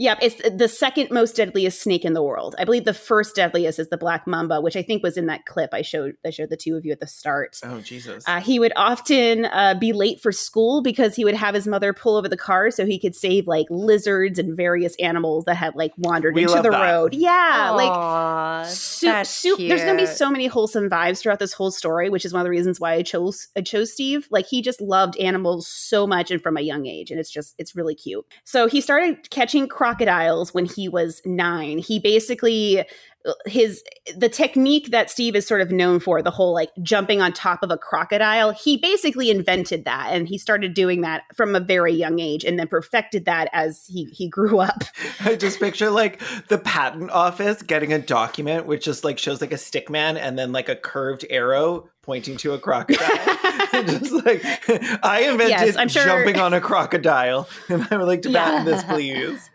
Yep, 0.00 0.18
it's 0.22 0.40
the 0.56 0.66
second 0.66 1.10
most 1.10 1.36
deadliest 1.36 1.82
snake 1.82 2.06
in 2.06 2.14
the 2.14 2.22
world. 2.22 2.54
I 2.58 2.64
believe 2.64 2.86
the 2.86 2.94
first 2.94 3.36
deadliest 3.36 3.78
is 3.78 3.90
the 3.90 3.98
black 3.98 4.26
mamba, 4.26 4.62
which 4.62 4.74
I 4.74 4.80
think 4.80 5.02
was 5.02 5.18
in 5.18 5.26
that 5.26 5.44
clip 5.44 5.74
I 5.74 5.82
showed. 5.82 6.14
I 6.24 6.30
showed 6.30 6.48
the 6.48 6.56
two 6.56 6.74
of 6.74 6.86
you 6.86 6.92
at 6.92 7.00
the 7.00 7.06
start. 7.06 7.58
Oh 7.62 7.80
Jesus. 7.80 8.24
Uh, 8.26 8.40
he 8.40 8.58
would 8.58 8.72
often 8.76 9.44
uh, 9.44 9.74
be 9.78 9.92
late 9.92 10.18
for 10.18 10.32
school 10.32 10.80
because 10.82 11.14
he 11.16 11.24
would 11.26 11.34
have 11.34 11.54
his 11.54 11.66
mother 11.66 11.92
pull 11.92 12.16
over 12.16 12.30
the 12.30 12.38
car 12.38 12.70
so 12.70 12.86
he 12.86 12.98
could 12.98 13.14
save 13.14 13.46
like 13.46 13.66
lizards 13.68 14.38
and 14.38 14.56
various 14.56 14.96
animals 15.00 15.44
that 15.44 15.56
had 15.56 15.74
like 15.74 15.92
wandered 15.98 16.34
We 16.34 16.44
into 16.44 16.62
the 16.62 16.70
that. 16.70 16.80
road. 16.82 17.12
Yeah, 17.12 17.70
like 17.76 17.90
Aw, 17.90 18.64
su- 18.64 19.56
there's 19.58 19.82
gonna 19.84 19.98
be 19.98 20.06
so 20.06 20.30
many 20.30 20.46
wholesome 20.46 20.88
vibes 20.88 21.20
throughout 21.20 21.40
this 21.40 21.52
whole 21.52 21.70
story, 21.70 22.08
which 22.08 22.24
is 22.24 22.32
one 22.32 22.40
of 22.40 22.44
the 22.44 22.50
reasons 22.50 22.80
why 22.80 22.94
I 22.94 23.02
chose 23.02 23.48
I 23.54 23.60
chose 23.60 23.92
Steve. 23.92 24.28
Like 24.30 24.46
he 24.46 24.62
just 24.62 24.80
loved 24.80 25.18
animals 25.18 25.68
so 25.68 26.06
much 26.06 26.30
and 26.30 26.40
from 26.42 26.56
a 26.56 26.62
young 26.62 26.86
age, 26.86 27.10
and 27.10 27.20
it's 27.20 27.30
just 27.30 27.54
it's 27.58 27.76
really 27.76 27.94
cute. 27.94 28.24
So 28.44 28.66
he 28.66 28.80
started 28.80 29.28
catching 29.28 29.68
crocodiles 29.90 30.54
when 30.54 30.64
he 30.64 30.88
was 30.88 31.20
nine. 31.24 31.78
He 31.78 31.98
basically 31.98 32.84
uh, 33.26 33.32
his 33.44 33.82
the 34.16 34.30
technique 34.30 34.90
that 34.92 35.10
Steve 35.10 35.36
is 35.36 35.46
sort 35.46 35.60
of 35.60 35.70
known 35.70 36.00
for, 36.00 36.22
the 36.22 36.30
whole 36.30 36.54
like 36.54 36.70
jumping 36.82 37.20
on 37.20 37.32
top 37.34 37.62
of 37.62 37.70
a 37.70 37.76
crocodile, 37.76 38.50
he 38.52 38.78
basically 38.78 39.30
invented 39.30 39.84
that 39.84 40.08
and 40.12 40.26
he 40.26 40.38
started 40.38 40.72
doing 40.72 41.02
that 41.02 41.24
from 41.34 41.54
a 41.54 41.60
very 41.60 41.92
young 41.92 42.18
age 42.18 42.44
and 42.44 42.58
then 42.58 42.66
perfected 42.66 43.26
that 43.26 43.50
as 43.52 43.84
he 43.86 44.04
he 44.06 44.26
grew 44.28 44.60
up. 44.60 44.84
I 45.20 45.36
just 45.36 45.60
picture 45.60 45.90
like 45.90 46.20
the 46.48 46.56
patent 46.58 47.10
office 47.10 47.60
getting 47.62 47.92
a 47.92 47.98
document 47.98 48.64
which 48.66 48.84
just 48.84 49.04
like 49.04 49.18
shows 49.18 49.40
like 49.42 49.52
a 49.52 49.58
stick 49.58 49.90
man 49.90 50.16
and 50.16 50.38
then 50.38 50.52
like 50.52 50.68
a 50.70 50.76
curved 50.76 51.26
arrow 51.28 51.88
pointing 52.02 52.38
to 52.38 52.52
a 52.54 52.58
crocodile. 52.58 53.06
just 53.84 54.12
like 54.24 54.42
I 55.04 55.26
invented 55.30 55.50
Yes, 55.50 55.76
sure- 55.88 56.04
jumping 56.04 56.40
on 56.40 56.54
a 56.54 56.60
crocodile, 56.60 57.48
and 57.68 57.86
I 57.90 57.96
would 57.98 58.06
like 58.06 58.22
to 58.22 58.30
patent 58.32 58.66
Yeah. 58.66 58.74
this, 58.76 58.84
please. 58.84 59.49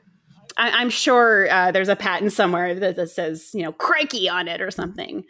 I, 0.57 0.71
I'm 0.71 0.89
sure 0.89 1.49
uh, 1.51 1.71
there's 1.71 1.89
a 1.89 1.95
patent 1.95 2.33
somewhere 2.33 2.75
that, 2.75 2.95
that 2.95 3.09
says, 3.09 3.51
you 3.53 3.63
know, 3.63 3.71
crikey 3.71 4.29
on 4.29 4.47
it 4.47 4.61
or 4.61 4.71
something 4.71 5.25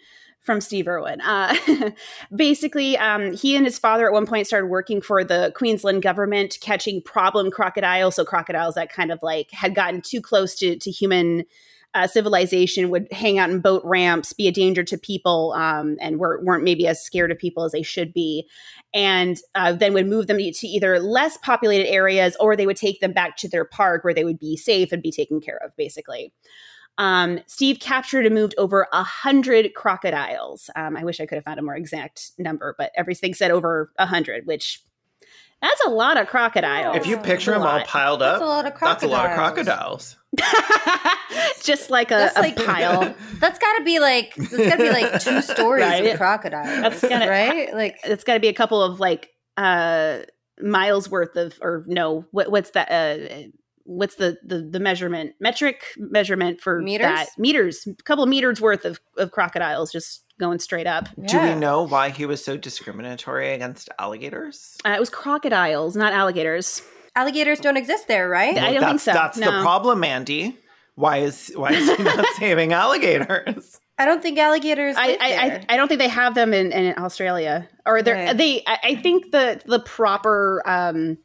from 0.46 0.62
Steve 0.62 0.88
Irwin. 0.88 1.22
Uh, 1.22 1.55
basically, 2.36 2.98
um, 2.98 3.34
he 3.34 3.55
and 3.55 3.65
his 3.65 3.79
father 3.79 4.05
at 4.05 4.13
one 4.13 4.27
point 4.27 4.46
started 4.46 4.67
working 4.67 5.01
for 5.01 5.24
the 5.24 5.51
Queensland 5.55 6.03
government, 6.03 6.60
catching 6.62 7.01
problem 7.01 7.50
crocodiles. 7.50 8.15
So 8.15 8.24
crocodiles 8.24 8.75
that 8.75 8.91
kind 8.91 9.12
of 9.12 9.20
like 9.24 9.50
had 9.51 9.74
gotten 9.74 10.01
too 10.01 10.22
close 10.22 10.55
to, 10.55 10.77
to 10.77 10.91
human 10.91 11.46
uh, 11.96 12.06
civilization 12.06 12.90
would 12.90 13.12
hang 13.12 13.40
out 13.40 13.50
in 13.50 13.62
boat 13.62 13.82
ramps, 13.86 14.34
be 14.34 14.48
a 14.48 14.52
danger 14.52 14.84
to 14.84 14.98
people, 14.98 15.54
um, 15.54 15.96
and 16.02 16.20
were, 16.20 16.44
weren't 16.44 16.64
maybe 16.64 16.86
as 16.86 17.02
scared 17.02 17.32
of 17.32 17.40
people 17.40 17.64
as 17.64 17.72
they 17.72 17.82
should 17.82 18.14
be. 18.14 18.48
And 18.94 19.38
uh, 19.56 19.74
then 19.74 19.94
would 19.94 20.08
move 20.08 20.28
them 20.28 20.38
to 20.38 20.68
either 20.68 21.00
less 21.00 21.38
populated 21.38 21.90
areas 21.90 22.36
or 22.40 22.56
they 22.56 22.66
would 22.68 22.78
take 22.78 23.00
them 23.00 23.14
back 23.14 23.38
to 23.38 23.50
their 23.50 23.66
park 23.66 24.04
where 24.04 24.14
they 24.14 24.25
would 24.25 24.40
be 24.40 24.58
safe 24.58 24.92
and 24.92 25.02
be 25.02 25.12
taken 25.12 25.40
care 25.40 25.60
of, 25.64 25.75
basically. 25.78 26.34
Um, 26.98 27.40
Steve 27.48 27.80
captured 27.80 28.25
and 28.25 28.36
moved 28.36 28.56
over 28.58 28.88
a 28.94 29.04
hundred 29.04 29.74
crocodiles. 29.74 30.70
Um, 30.75 30.96
I 30.96 31.04
wish 31.04 31.20
I 31.20 31.25
could 31.25 31.36
have 31.36 31.44
found 31.44 31.60
a 31.60 31.64
more 31.64 31.75
exact 31.75 32.32
number, 32.38 32.75
but 32.78 32.92
everything 32.96 33.34
said 33.34 33.52
over 33.52 33.92
a 33.98 34.06
hundred, 34.06 34.46
which 34.46 34.82
that's 35.62 35.86
a 35.86 35.90
lot 35.90 36.18
of 36.18 36.28
crocodiles. 36.28 36.96
If 36.96 37.08
you 37.08 37.18
picture 37.18 37.52
them 37.52 37.64
all 37.64 37.82
piled 37.82 38.22
up, 38.22 38.40
That's 38.40 38.44
a 38.44 38.46
lot 38.46 38.66
of 38.66 38.80
that's 38.80 39.04
a 39.04 39.08
lot 39.08 39.25
of 39.25 39.36
crocodiles. 39.36 40.18
Crocodiles. 40.38 41.15
just 41.63 41.89
like 41.89 42.12
a, 42.12 42.15
That's 42.15 42.38
a 42.38 42.42
like 42.42 42.56
pile. 42.56 43.15
That's 43.39 43.60
got 43.60 43.77
to 43.77 43.84
be 43.84 44.00
like 44.00 44.34
that's 44.36 44.56
got 44.56 44.75
to 44.77 44.84
be 44.84 44.89
like 44.89 45.22
two 45.22 45.42
stories 45.54 45.84
Right. 45.84 46.06
of 46.08 46.18
crocodiles. 46.18 46.68
That's 46.68 47.01
gonna- 47.01 47.27
right. 47.30 47.74
Like 47.74 47.98
It's 48.04 48.24
got 48.24 48.36
to 48.36 48.39
be 48.39 48.48
a 48.48 48.54
couple 48.54 48.82
of 48.82 49.00
like 49.00 49.30
uh 49.58 50.20
miles 50.62 51.10
worth 51.10 51.36
of, 51.36 51.58
or 51.62 51.84
no, 51.88 52.25
what, 52.32 52.50
what's 52.51 52.72
that? 52.72 52.89
Uh, 52.89 53.48
what's 53.84 54.15
the, 54.15 54.38
the 54.44 54.62
the 54.62 54.80
measurement 54.80 55.34
metric 55.39 55.84
measurement 55.98 56.60
for 56.62 56.82
Meters? 56.82 57.06
that 57.06 57.27
meters? 57.38 57.86
A 57.88 57.94
couple 58.04 58.24
of 58.24 58.30
meters 58.30 58.60
worth 58.62 58.86
of 58.86 59.00
of 59.18 59.32
crocodiles 59.32 59.92
just 59.92 60.24
going 60.39 60.60
straight 60.60 60.88
up. 60.88 61.08
Do 61.27 61.39
we 61.42 61.56
know 61.56 61.84
why 61.88 62.10
he 62.10 62.25
was 62.25 62.44
so 62.44 62.58
discriminatory 62.58 63.54
against 63.54 63.89
alligators? 64.00 64.75
Uh, 64.86 64.92
it 64.92 65.00
was 65.00 65.10
crocodiles, 65.10 65.96
not 65.96 66.13
alligators. 66.13 66.82
Alligators 67.15 67.60
don't 67.60 67.77
exist 67.77 68.07
there, 68.07 68.29
right? 68.29 68.57
I 68.57 68.72
don't 68.74 68.81
that's, 68.81 68.86
think 68.91 69.01
so, 69.01 69.13
That's 69.13 69.39
the 69.39 69.62
problem, 69.62 70.00
Mandy. 70.00 70.57
Why 70.95 71.17
is 71.17 71.51
why 71.55 71.72
is 71.72 71.98
he 71.98 72.03
not 72.03 72.25
saving 72.39 72.74
alligators? 72.74 73.79
I 73.98 74.05
don't 74.05 74.22
think 74.22 74.38
alligators. 74.38 74.95
I, 74.98 75.07
live 75.07 75.17
I, 75.22 75.25
I. 75.25 75.65
I 75.69 75.77
don't 75.77 75.88
think 75.88 76.00
they 76.00 76.10
have 76.10 76.36
them 76.36 76.53
in, 76.53 76.72
in 76.72 76.98
Australia, 76.98 77.67
or 77.86 78.01
they're 78.01 78.15
Right. 78.15 78.38
they. 78.38 78.63
I, 78.65 78.79
I 78.84 78.95
think 78.95 79.31
the 79.31 79.62
the 79.65 79.79
proper 79.79 80.62
um, 80.65 81.17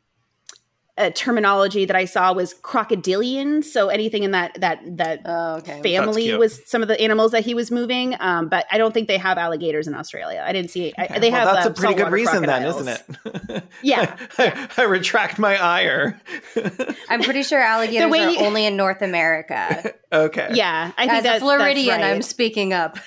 uh, 1.00 1.10
terminology 1.14 1.84
that 1.84 1.96
I 1.96 2.06
saw 2.06 2.32
was 2.32 2.54
crocodilian. 2.54 3.62
So 3.62 3.88
anything 3.88 4.22
in 4.22 4.30
that 4.30 4.58
that 4.60 4.80
that 4.96 5.22
oh, 5.26 5.56
okay. 5.56 5.82
family 5.82 6.34
was 6.34 6.60
some 6.64 6.80
of 6.82 6.88
the 6.88 6.98
animals 7.00 7.32
that 7.32 7.44
he 7.44 7.54
was 7.54 7.70
moving. 7.70 8.16
Um, 8.20 8.48
but 8.48 8.66
I 8.70 8.78
don't 8.78 8.92
think 8.92 9.08
they 9.08 9.18
have 9.18 9.36
alligators 9.36 9.86
in 9.86 9.94
Australia. 9.94 10.42
I 10.46 10.52
didn't 10.52 10.70
see. 10.70 10.94
I, 10.96 11.10
Okay, 11.10 11.20
they 11.20 11.30
well, 11.30 11.46
have. 11.46 11.54
that's 11.54 11.66
uh, 11.66 11.70
a 11.70 11.74
pretty 11.74 11.94
good 11.94 12.00
saltwater 12.02 12.14
reason 12.14 12.42
then, 12.46 12.64
isn't 12.64 12.88
it? 12.88 13.64
Yeah, 13.82 14.16
I, 14.38 14.68
I 14.76 14.82
retract 14.82 15.38
my 15.38 15.60
ire. 15.60 16.20
I'm 17.08 17.22
pretty 17.22 17.42
sure 17.42 17.60
alligators 17.60 18.10
way 18.10 18.36
are 18.36 18.44
only 18.44 18.66
in 18.66 18.76
North 18.76 19.02
America. 19.02 19.92
okay. 20.12 20.50
Yeah, 20.52 20.92
I 20.96 21.02
think 21.02 21.12
As 21.12 21.20
a 21.20 21.22
that's, 21.24 21.40
Floridian, 21.40 22.00
that's 22.00 22.14
I'm 22.14 22.22
speaking 22.22 22.72
up. 22.72 22.98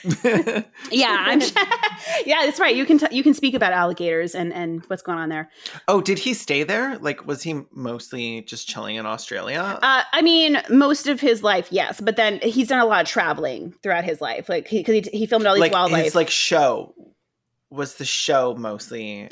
yeah, 0.91 1.17
I'm. 1.19 1.41
yeah, 2.25 2.45
that's 2.45 2.59
right. 2.59 2.75
You 2.75 2.85
can 2.85 2.97
t- 2.97 3.07
you 3.11 3.23
can 3.23 3.33
speak 3.33 3.53
about 3.53 3.73
alligators 3.73 4.35
and 4.35 4.53
and 4.53 4.83
what's 4.87 5.01
going 5.01 5.17
on 5.17 5.29
there. 5.29 5.49
oh, 5.87 6.01
did 6.01 6.19
he 6.19 6.33
stay 6.33 6.63
there? 6.63 6.97
Like, 6.97 7.25
was 7.25 7.43
he 7.43 7.61
mostly 7.83 8.41
just 8.41 8.67
chilling 8.67 8.95
in 8.95 9.05
Australia? 9.05 9.79
Uh, 9.81 10.03
I 10.11 10.21
mean, 10.21 10.61
most 10.69 11.07
of 11.07 11.19
his 11.19 11.43
life, 11.43 11.67
yes, 11.69 12.01
but 12.01 12.15
then 12.15 12.39
he's 12.41 12.69
done 12.69 12.79
a 12.79 12.85
lot 12.85 13.01
of 13.01 13.07
traveling 13.07 13.73
throughout 13.83 14.03
his 14.03 14.21
life, 14.21 14.49
like 14.49 14.69
because 14.69 15.05
he, 15.05 15.17
he, 15.17 15.25
filmed 15.25 15.45
all 15.45 15.53
these 15.53 15.61
like 15.61 15.73
wildlife. 15.73 16.05
his 16.05 16.15
like 16.15 16.29
show 16.29 16.93
was 17.73 17.95
the 17.95 18.05
show 18.05 18.53
mostly. 18.55 19.21
in 19.21 19.25
uh, 19.25 19.29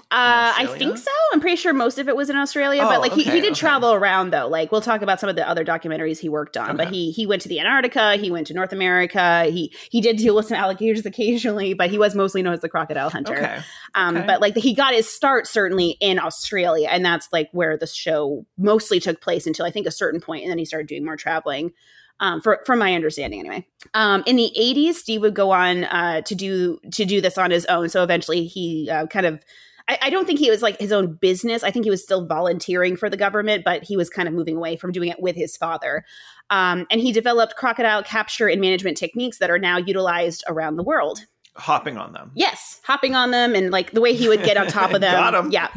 I 0.57 0.65
think 0.77 0.97
so. 0.97 1.11
I'm 1.31 1.39
pretty 1.39 1.55
sure 1.55 1.73
most 1.73 1.99
of 1.99 2.09
it 2.09 2.15
was 2.15 2.29
in 2.29 2.35
Australia, 2.35 2.81
Oh, 2.83 2.89
but 2.89 2.99
like 2.99 3.13
he, 3.13 3.21
okay, 3.21 3.31
he 3.31 3.41
did 3.41 3.51
okay. 3.51 3.59
travel 3.59 3.93
around 3.93 4.31
though. 4.31 4.47
Like 4.47 4.71
we'll 4.71 4.81
talk 4.81 5.01
about 5.01 5.19
some 5.19 5.29
of 5.29 5.35
the 5.35 5.47
other 5.47 5.63
documentaries 5.63 6.19
he 6.19 6.27
worked 6.27 6.57
on, 6.57 6.75
but 6.75 6.89
he 6.89 7.11
he 7.11 7.25
went 7.27 7.41
to 7.43 7.49
the 7.49 7.59
Antarctica, 7.59 8.15
he 8.15 8.31
went 8.31 8.47
to 8.47 8.53
North 8.53 8.73
America, 8.73 9.45
he 9.45 9.73
he 9.89 10.01
did 10.01 10.17
deal 10.17 10.35
with 10.35 10.47
some 10.47 10.57
alligators 10.57 11.05
occasionally, 11.05 11.73
but 11.73 11.89
he 11.89 11.97
was 11.97 12.15
mostly 12.15 12.41
known 12.41 12.53
as 12.53 12.61
the 12.61 12.69
crocodile 12.69 13.09
hunter. 13.09 13.37
Okay. 13.37 13.59
Um, 13.95 14.25
But 14.25 14.41
like 14.41 14.55
he 14.55 14.73
got 14.73 14.93
his 14.93 15.07
start 15.07 15.47
certainly 15.47 15.97
in 15.99 16.19
Australia, 16.19 16.87
and 16.89 17.05
that's 17.05 17.29
like 17.31 17.49
where 17.51 17.77
the 17.77 17.87
show 17.87 18.45
mostly 18.57 18.99
took 18.99 19.21
place 19.21 19.45
until 19.45 19.65
I 19.65 19.71
think 19.71 19.85
a 19.87 19.91
certain 19.91 20.19
point, 20.19 20.43
and 20.43 20.51
then 20.51 20.57
he 20.57 20.65
started 20.65 20.87
doing 20.87 21.05
more 21.05 21.17
traveling. 21.17 21.73
Um, 22.21 22.39
for, 22.39 22.61
from 22.65 22.79
my 22.79 22.93
understanding, 22.93 23.39
anyway. 23.39 23.67
Um, 23.95 24.23
in 24.25 24.35
the 24.35 24.51
'80s, 24.57 24.93
Steve 24.93 25.21
would 25.21 25.33
go 25.33 25.51
on 25.51 25.85
uh, 25.85 26.21
to 26.21 26.35
do 26.35 26.79
to 26.91 27.03
do 27.03 27.19
this 27.19 27.37
on 27.37 27.51
his 27.51 27.65
own. 27.65 27.89
So 27.89 28.03
eventually, 28.03 28.45
he 28.45 28.89
uh, 28.89 29.07
kind 29.07 29.25
of. 29.25 29.43
I, 29.89 29.97
I 30.03 30.09
don't 30.11 30.25
think 30.25 30.37
he 30.37 30.51
was 30.51 30.61
like 30.61 30.79
his 30.79 30.91
own 30.91 31.15
business. 31.15 31.63
I 31.63 31.71
think 31.71 31.85
he 31.85 31.89
was 31.89 32.03
still 32.03 32.27
volunteering 32.27 32.95
for 32.95 33.09
the 33.09 33.17
government, 33.17 33.63
but 33.65 33.83
he 33.83 33.97
was 33.97 34.09
kind 34.09 34.27
of 34.27 34.35
moving 34.35 34.55
away 34.55 34.77
from 34.77 34.91
doing 34.91 35.09
it 35.09 35.19
with 35.19 35.35
his 35.35 35.57
father. 35.57 36.05
Um, 36.51 36.85
and 36.91 37.01
he 37.01 37.11
developed 37.11 37.55
crocodile 37.55 38.03
capture 38.03 38.47
and 38.47 38.61
management 38.61 38.97
techniques 38.97 39.39
that 39.39 39.49
are 39.49 39.57
now 39.57 39.77
utilized 39.77 40.43
around 40.47 40.75
the 40.75 40.83
world. 40.83 41.25
Hopping 41.57 41.97
on 41.97 42.13
them. 42.13 42.31
Yes, 42.33 42.79
hopping 42.85 43.13
on 43.13 43.31
them 43.31 43.55
and 43.55 43.71
like 43.71 43.91
the 43.91 43.99
way 43.99 44.13
he 44.13 44.29
would 44.29 44.41
get 44.43 44.55
on 44.55 44.67
top 44.67 44.93
of 44.93 45.01
them. 45.01 45.13
Got 45.13 45.35
'em. 45.35 45.51
Yeah, 45.51 45.67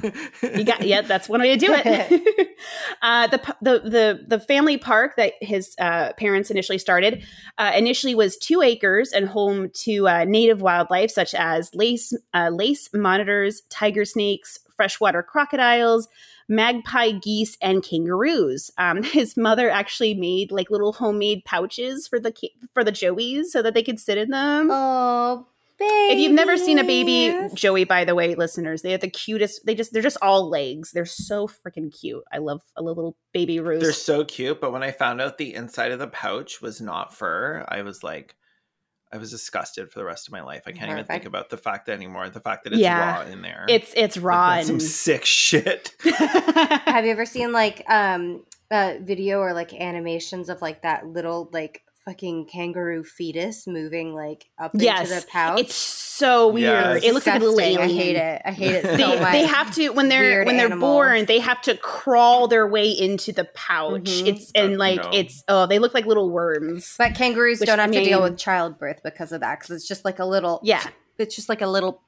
you 0.56 0.62
got 0.64 0.82
yeah. 0.86 1.00
That's 1.00 1.28
one 1.28 1.40
way 1.40 1.56
to 1.56 1.66
do 1.66 1.72
it. 1.74 2.48
uh, 3.02 3.26
the, 3.26 3.56
the 3.60 3.80
the 3.90 4.24
the 4.28 4.40
family 4.40 4.78
park 4.78 5.16
that 5.16 5.32
his 5.40 5.74
uh, 5.80 6.12
parents 6.12 6.48
initially 6.48 6.78
started 6.78 7.24
uh, 7.58 7.72
initially 7.74 8.14
was 8.14 8.36
two 8.36 8.62
acres 8.62 9.10
and 9.10 9.26
home 9.28 9.68
to 9.74 10.06
uh, 10.06 10.24
native 10.24 10.62
wildlife 10.62 11.10
such 11.10 11.34
as 11.34 11.74
lace 11.74 12.16
uh, 12.34 12.50
lace 12.52 12.88
monitors, 12.94 13.62
tiger 13.68 14.04
snakes, 14.04 14.60
freshwater 14.76 15.22
crocodiles. 15.24 16.06
Magpie 16.46 17.12
geese 17.12 17.56
and 17.62 17.82
kangaroos. 17.82 18.70
Um, 18.76 19.02
his 19.02 19.34
mother 19.36 19.70
actually 19.70 20.12
made 20.12 20.52
like 20.52 20.70
little 20.70 20.92
homemade 20.92 21.42
pouches 21.46 22.06
for 22.06 22.20
the 22.20 22.30
ki- 22.30 22.52
for 22.74 22.84
the 22.84 22.92
joeys 22.92 23.46
so 23.46 23.62
that 23.62 23.72
they 23.74 23.82
could 23.82 23.98
sit 23.98 24.18
in 24.18 24.28
them. 24.28 24.68
Oh, 24.70 25.46
baby. 25.78 26.12
If 26.12 26.18
you've 26.18 26.32
never 26.32 26.56
seen 26.56 26.78
a 26.78 26.84
baby 26.84 27.34
Joey, 27.54 27.84
by 27.84 28.04
the 28.04 28.14
way, 28.14 28.34
listeners, 28.34 28.82
they 28.82 28.94
are 28.94 28.98
the 28.98 29.10
cutest. 29.10 29.64
They 29.66 29.74
just 29.74 29.92
they're 29.92 30.02
just 30.02 30.18
all 30.22 30.48
legs. 30.48 30.92
They're 30.92 31.04
so 31.04 31.48
freaking 31.48 31.92
cute. 31.98 32.22
I 32.32 32.38
love 32.38 32.62
a 32.76 32.82
little 32.82 33.16
baby 33.32 33.60
roost. 33.60 33.82
They're 33.82 33.92
so 33.92 34.24
cute, 34.24 34.60
but 34.60 34.72
when 34.72 34.82
I 34.82 34.90
found 34.90 35.20
out 35.20 35.38
the 35.38 35.54
inside 35.54 35.92
of 35.92 35.98
the 35.98 36.08
pouch 36.08 36.60
was 36.60 36.80
not 36.80 37.14
fur, 37.14 37.64
I 37.68 37.82
was 37.82 38.02
like, 38.02 38.36
I 39.12 39.16
was 39.16 39.30
disgusted 39.30 39.92
for 39.92 40.00
the 40.00 40.04
rest 40.04 40.26
of 40.26 40.32
my 40.32 40.42
life. 40.42 40.64
I 40.66 40.72
can't 40.72 40.90
even 40.90 41.04
think 41.04 41.24
about 41.24 41.48
the 41.48 41.56
fact 41.56 41.86
that 41.86 41.92
anymore. 41.92 42.28
The 42.30 42.40
fact 42.40 42.64
that 42.64 42.72
it's 42.72 42.82
Yeah. 42.82 42.98
raw 42.98 43.22
in 43.22 43.42
there. 43.42 43.64
It's 43.68 43.92
it's 43.96 44.16
raw 44.16 44.56
that's 44.56 44.66
some 44.66 44.80
sick 44.80 45.24
shit. 45.24 45.92
Have 46.04 47.04
you 47.04 47.12
ever 47.12 47.24
seen 47.24 47.52
like 47.52 47.84
um 47.88 48.42
a 48.72 48.98
video 49.00 49.38
or 49.38 49.52
like 49.52 49.72
animations 49.72 50.48
of 50.48 50.60
like 50.62 50.82
that 50.82 51.06
little 51.06 51.48
like 51.52 51.82
fucking 52.04 52.46
kangaroo 52.46 53.02
fetus 53.02 53.66
moving 53.66 54.14
like 54.14 54.46
up 54.58 54.72
Yes, 54.74 55.10
into 55.10 55.20
the 55.22 55.26
pouch. 55.30 55.60
It's 55.60 55.74
so 55.74 56.48
weird. 56.48 56.96
Yes. 56.96 57.04
It 57.04 57.14
looks 57.14 57.26
like 57.26 57.36
a 57.36 57.44
little 57.44 57.56
Disgusting. 57.56 57.78
alien. 57.80 57.98
I 57.98 58.02
hate 58.02 58.16
it. 58.16 58.42
I 58.44 58.50
hate 58.52 58.70
it 58.74 58.84
so 58.84 58.96
They, 58.96 59.20
much. 59.20 59.32
they 59.32 59.46
have 59.46 59.74
to 59.76 59.88
when 59.90 60.08
they're 60.08 60.20
Weird 60.20 60.46
when 60.46 60.56
they're 60.56 60.66
animals. 60.66 60.90
born 60.92 61.24
they 61.24 61.38
have 61.40 61.60
to 61.62 61.76
crawl 61.78 62.46
their 62.48 62.66
way 62.68 62.90
into 62.90 63.32
the 63.32 63.44
pouch 63.54 64.02
Mhm. 64.22 64.26
it's 64.28 64.52
and 64.54 64.74
Uh, 64.74 64.78
like 64.78 65.02
no. 65.02 65.10
it's 65.12 65.42
oh 65.48 65.66
they 65.66 65.78
look 65.78 65.94
like 65.94 66.06
little 66.06 66.30
worms 66.30 66.94
but 66.98 67.14
kangaroos 67.14 67.60
don't 67.60 67.78
have 67.78 67.90
I 67.90 67.94
to 67.94 68.04
deal 68.04 68.22
with 68.22 68.36
childbirth 68.38 69.00
because 69.02 69.32
of 69.32 69.40
that. 69.40 69.58
Because 69.60 69.74
it's 69.76 69.88
just 69.88 70.04
like 70.04 70.18
a 70.18 70.24
little. 70.26 70.60
yeah 70.62 70.82
It's 71.18 71.34
just 71.34 71.48
like 71.48 71.62
a 71.62 71.66
little 71.66 72.02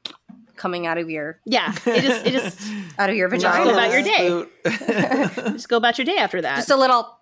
coming 0.57 0.87
out 0.87 0.97
of 0.99 1.11
your 1.11 1.39
yeah 1.45 1.75
it 1.87 2.03
just 2.03 2.27
it 2.27 2.33
just 2.33 2.59
out 2.99 3.11
of 3.11 3.17
your 3.17 3.29
go 3.29 3.37
vagina. 3.37 3.71
about 3.73 3.91
your 3.93 4.03
day. 4.03 4.45
Just 5.53 5.69
go 5.69 5.77
about 5.77 5.99
your 5.99 6.05
day 6.05 6.17
after 6.17 6.41
that 6.43 6.57
Just 6.57 6.71
a 6.71 6.77
little. 6.77 7.13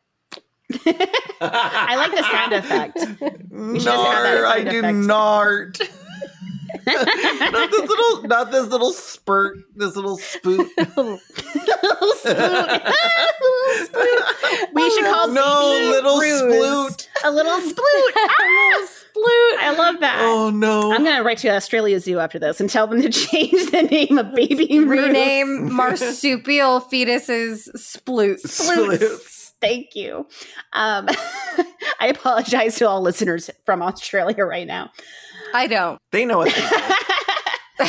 I 1.41 1.97
like 1.97 2.11
the 2.13 2.23
sound 2.31 2.53
effect 2.55 2.99
should 2.99 3.81
just 3.81 3.87
have 3.87 4.23
that 4.23 4.41
Nar, 4.41 4.47
I 4.47 4.65
do 4.65 4.79
effect. 4.79 4.97
not. 4.97 5.79
not 6.87 7.71
this 7.71 7.89
little, 7.89 8.23
not 8.25 8.51
this 8.51 8.67
little 8.69 8.93
spurt, 8.93 9.59
this 9.77 9.95
little 9.95 10.17
spoot. 10.17 10.69
Little 10.77 11.19
spoot. 12.17 12.83
we 14.75 14.91
should 14.91 15.05
call 15.05 15.29
no 15.29 15.71
baby 15.71 15.91
little 15.91 16.19
Bruce 16.19 16.43
sploot. 16.43 17.09
a 17.25 17.31
little 17.31 17.59
sploot 17.61 17.77
ah, 18.17 18.35
a 18.41 18.47
little 18.51 18.89
sploot 18.89 19.59
I 19.61 19.75
love 19.79 20.01
that 20.01 20.19
Oh 20.23 20.51
no! 20.51 20.93
I'm 20.93 21.05
gonna 21.05 21.23
write 21.23 21.39
to 21.39 21.49
Australia 21.51 22.01
Zoo 22.01 22.19
after 22.19 22.39
this 22.39 22.61
and 22.61 22.69
tell 22.69 22.87
them 22.87 23.01
to 23.03 23.09
change 23.11 23.71
the 23.71 23.83
name 23.83 24.19
of 24.19 24.35
baby 24.35 24.67
Bruce. 24.81 25.07
Rename 25.07 25.73
marsupial 25.73 26.81
fetuses 26.81 27.69
sploot. 27.77 28.43
Sploots. 28.43 29.44
Thank 29.65 29.97
you. 29.97 30.27
Um, 30.75 31.09
I 32.01 32.09
apologize 32.09 32.77
to 32.77 32.89
all 32.89 33.01
listeners 33.01 33.49
from 33.65 33.81
Australia 33.81 34.45
right 34.45 34.67
now. 34.67 34.91
I 35.55 35.67
don't. 35.67 35.99
they 36.13 36.25
know 36.25 36.39
what 36.39 36.55
they. 36.55 36.95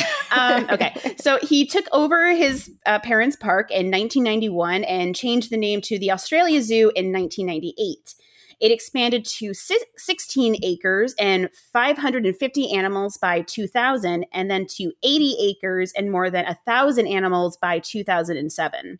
Um, 0.32 0.66
okay, 0.70 1.14
so 1.18 1.38
he 1.40 1.64
took 1.66 1.86
over 1.92 2.34
his 2.34 2.70
uh, 2.84 2.98
parents' 2.98 3.36
park 3.36 3.70
in 3.70 3.86
1991 3.86 4.84
and 4.84 5.14
changed 5.14 5.50
the 5.50 5.56
name 5.56 5.80
to 5.82 5.98
the 5.98 6.10
Australia 6.10 6.60
Zoo 6.60 6.92
in 6.94 7.12
1998. 7.12 8.14
It 8.60 8.72
expanded 8.72 9.24
to 9.24 9.54
si- 9.54 9.78
16 9.96 10.56
acres 10.62 11.14
and 11.18 11.48
550 11.72 12.72
animals 12.72 13.16
by 13.16 13.42
2000, 13.42 14.26
and 14.32 14.50
then 14.50 14.66
to 14.76 14.92
80 15.02 15.36
acres 15.40 15.92
and 15.96 16.10
more 16.10 16.30
than 16.30 16.44
1,000 16.44 17.06
animals 17.06 17.56
by 17.56 17.78
2007. 17.78 18.98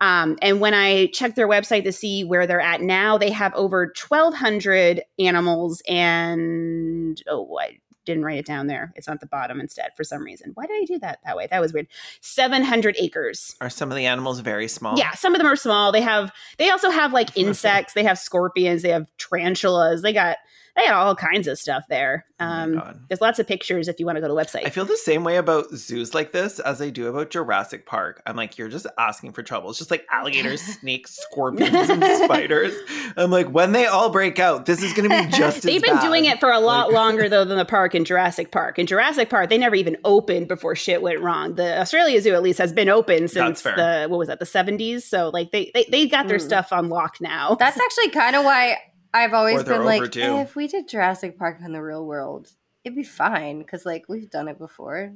Um, 0.00 0.38
and 0.42 0.60
when 0.60 0.74
I 0.74 1.06
checked 1.08 1.36
their 1.36 1.48
website 1.48 1.84
to 1.84 1.92
see 1.92 2.24
where 2.24 2.46
they're 2.46 2.60
at 2.60 2.80
now, 2.80 3.18
they 3.18 3.30
have 3.30 3.52
over 3.54 3.92
1,200 4.08 5.02
animals 5.18 5.82
and, 5.88 7.20
oh, 7.28 7.58
I 7.58 7.78
didn't 8.08 8.24
write 8.24 8.38
it 8.38 8.46
down 8.46 8.68
there. 8.68 8.92
It's 8.96 9.06
on 9.06 9.18
the 9.20 9.26
bottom 9.26 9.60
instead 9.60 9.90
for 9.94 10.02
some 10.02 10.22
reason. 10.22 10.52
Why 10.54 10.66
did 10.66 10.82
I 10.82 10.84
do 10.86 10.98
that 11.00 11.18
that 11.26 11.36
way? 11.36 11.46
That 11.50 11.60
was 11.60 11.74
weird. 11.74 11.88
700 12.22 12.96
acres. 12.98 13.54
Are 13.60 13.68
some 13.68 13.90
of 13.90 13.96
the 13.96 14.06
animals 14.06 14.40
very 14.40 14.66
small? 14.66 14.98
Yeah, 14.98 15.12
some 15.12 15.34
of 15.34 15.38
them 15.38 15.46
are 15.46 15.56
small. 15.56 15.92
They 15.92 16.00
have 16.00 16.32
they 16.56 16.70
also 16.70 16.90
have 16.90 17.12
like 17.12 17.36
insects, 17.36 17.92
they 17.92 18.04
have 18.04 18.18
scorpions, 18.18 18.80
they 18.80 18.90
have 18.90 19.06
tarantulas. 19.18 20.00
They 20.00 20.14
got 20.14 20.38
they 20.78 20.86
got 20.86 20.94
all 20.94 21.14
kinds 21.16 21.46
of 21.48 21.58
stuff 21.58 21.84
there. 21.88 22.24
Oh 22.40 22.44
Um 22.44 22.74
God. 22.74 23.00
there's 23.08 23.20
lots 23.20 23.38
of 23.38 23.46
pictures 23.46 23.88
if 23.88 23.98
you 23.98 24.06
want 24.06 24.16
to 24.16 24.20
go 24.20 24.28
to 24.28 24.32
the 24.34 24.40
website. 24.40 24.64
I 24.66 24.70
feel 24.70 24.84
the 24.84 24.96
same 24.96 25.24
way 25.24 25.36
about 25.36 25.70
zoos 25.72 26.14
like 26.14 26.32
this 26.32 26.58
as 26.60 26.80
I 26.80 26.90
do 26.90 27.08
about 27.08 27.30
Jurassic 27.30 27.84
Park. 27.84 28.22
I'm 28.26 28.36
like, 28.36 28.56
you're 28.58 28.68
just 28.68 28.86
asking 28.96 29.32
for 29.32 29.42
trouble. 29.42 29.70
It's 29.70 29.78
just 29.78 29.90
like 29.90 30.06
alligators, 30.10 30.62
snakes, 30.80 31.18
scorpions, 31.30 31.90
and 31.90 32.02
spiders. 32.24 32.74
I'm 33.16 33.30
like, 33.30 33.48
when 33.48 33.72
they 33.72 33.86
all 33.86 34.10
break 34.10 34.38
out, 34.38 34.66
this 34.66 34.82
is 34.82 34.92
going 34.92 35.10
to 35.10 35.24
be 35.30 35.30
just 35.36 35.62
They've 35.62 35.82
been 35.82 35.96
bad. 35.96 36.02
doing 36.06 36.24
it 36.26 36.38
for 36.40 36.50
a 36.50 36.60
lot 36.60 36.88
Like- 36.88 36.94
longer 36.98 37.28
though 37.28 37.44
than 37.44 37.58
the 37.58 37.64
park 37.64 37.94
in 37.94 38.04
Jurassic 38.04 38.52
Park. 38.52 38.78
In 38.78 38.86
Jurassic 38.86 39.28
Park, 39.30 39.50
they 39.50 39.58
never 39.58 39.74
even 39.74 39.96
opened 40.04 40.46
before 40.48 40.76
shit 40.76 41.02
went 41.02 41.20
wrong. 41.20 41.56
The 41.56 41.80
Australia 41.80 42.20
Zoo 42.20 42.34
at 42.34 42.42
least 42.42 42.58
has 42.58 42.72
been 42.72 42.88
open 42.88 43.26
since 43.28 43.62
the 43.62 44.06
what 44.08 44.18
was 44.18 44.28
that, 44.28 44.38
the 44.38 44.44
70s? 44.46 45.02
So 45.02 45.30
like 45.32 45.50
they 45.50 45.70
they, 45.74 45.86
they 45.90 46.06
got 46.06 46.28
their 46.28 46.38
Mm. 46.38 46.42
stuff 46.42 46.72
on 46.72 46.88
lock 46.88 47.16
now. 47.20 47.56
That's 47.58 47.78
actually 47.80 48.10
kind 48.10 48.36
of 48.36 48.44
why 48.44 48.76
I've 49.12 49.34
always 49.34 49.62
been 49.64 49.84
like, 49.84 50.00
overdue. 50.00 50.22
"Eh, 50.22 50.42
if 50.42 50.54
we 50.56 50.66
did 50.66 50.88
Jurassic 50.88 51.38
Park 51.38 51.58
in 51.64 51.72
the 51.72 51.82
real 51.82 52.04
world, 52.04 52.50
it'd 52.84 52.96
be 52.96 53.02
fine 53.02 53.58
because 53.58 53.84
like 53.86 54.08
we've 54.08 54.30
done 54.30 54.48
it 54.48 54.58
before. 54.58 55.12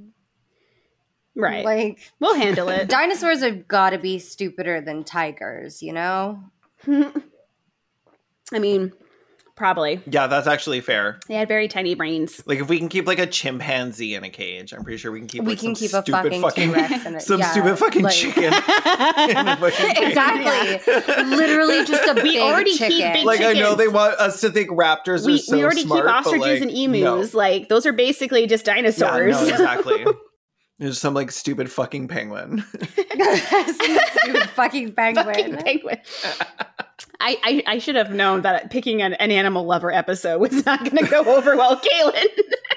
right. 1.34 1.64
Like 1.64 2.12
we'll 2.20 2.34
handle 2.34 2.68
it. 2.68 2.88
dinosaurs 2.90 3.42
have 3.42 3.68
got 3.68 3.90
to 3.90 3.98
be 3.98 4.18
stupider 4.18 4.80
than 4.80 5.04
tigers, 5.04 5.82
you 5.82 5.92
know? 5.92 6.42
I 6.86 8.58
mean, 8.58 8.92
probably. 9.62 10.00
Yeah, 10.10 10.26
that's 10.26 10.48
actually 10.48 10.80
fair. 10.80 11.20
They 11.28 11.34
had 11.34 11.46
very 11.46 11.68
tiny 11.68 11.94
brains. 11.94 12.42
Like 12.46 12.58
if 12.58 12.68
we 12.68 12.78
can 12.80 12.88
keep 12.88 13.06
like 13.06 13.20
a 13.20 13.28
chimpanzee 13.28 14.16
in 14.16 14.24
a 14.24 14.28
cage, 14.28 14.72
I'm 14.74 14.82
pretty 14.82 14.96
sure 14.98 15.12
we 15.12 15.20
can 15.20 15.28
keep 15.28 15.42
we 15.42 15.50
like, 15.50 15.60
can 15.60 15.76
some 15.76 15.86
keep 15.86 15.92
a 15.94 16.02
stupid 16.02 16.40
fucking, 16.40 16.68
T-Rex 16.72 17.06
in 17.06 17.14
it. 17.14 17.22
some 17.22 17.38
yeah, 17.38 17.50
stupid 17.52 17.78
fucking 17.78 18.02
like- 18.02 18.12
chicken. 18.12 18.42
in 18.42 18.52
fucking 18.52 19.70
cage. 19.70 19.98
Exactly. 20.08 20.94
Literally 21.36 21.84
just 21.84 22.08
a 22.10 22.14
We 22.14 22.22
big 22.32 22.40
already 22.40 22.70
keep 22.76 22.90
chicken. 22.90 23.12
big 23.12 23.24
Like 23.24 23.40
I 23.40 23.52
know 23.52 23.76
they 23.76 23.86
want 23.86 24.14
us 24.18 24.40
to 24.40 24.50
think 24.50 24.70
raptors 24.70 25.24
we, 25.24 25.34
are 25.34 25.38
so 25.38 25.56
we 25.56 25.62
already 25.62 25.82
smart, 25.82 26.06
keep 26.06 26.12
ostriches 26.12 26.40
like, 26.42 26.62
and 26.62 26.70
emus. 26.72 27.32
Like 27.32 27.68
those 27.68 27.86
are 27.86 27.92
basically 27.92 28.48
just 28.48 28.64
dinosaurs. 28.64 29.36
Yeah, 29.36 29.44
no, 29.44 29.48
exactly. 29.48 30.04
There's 30.78 30.98
some 30.98 31.14
like 31.14 31.30
stupid 31.30 31.70
fucking 31.70 32.08
penguin. 32.08 32.64
Stupid 32.72 34.50
fucking 34.50 34.94
penguin. 34.94 35.26
Fucking 35.26 35.56
penguin. 35.58 35.98
I, 37.22 37.38
I, 37.44 37.62
I 37.74 37.78
should 37.78 37.94
have 37.94 38.10
known 38.10 38.42
that 38.42 38.70
picking 38.70 39.00
an, 39.00 39.14
an 39.14 39.30
animal 39.30 39.64
lover 39.64 39.92
episode 39.92 40.40
was 40.40 40.66
not 40.66 40.80
going 40.80 41.04
to 41.04 41.08
go 41.08 41.24
over 41.36 41.56
well. 41.56 41.80
Kaylin, 41.80 42.26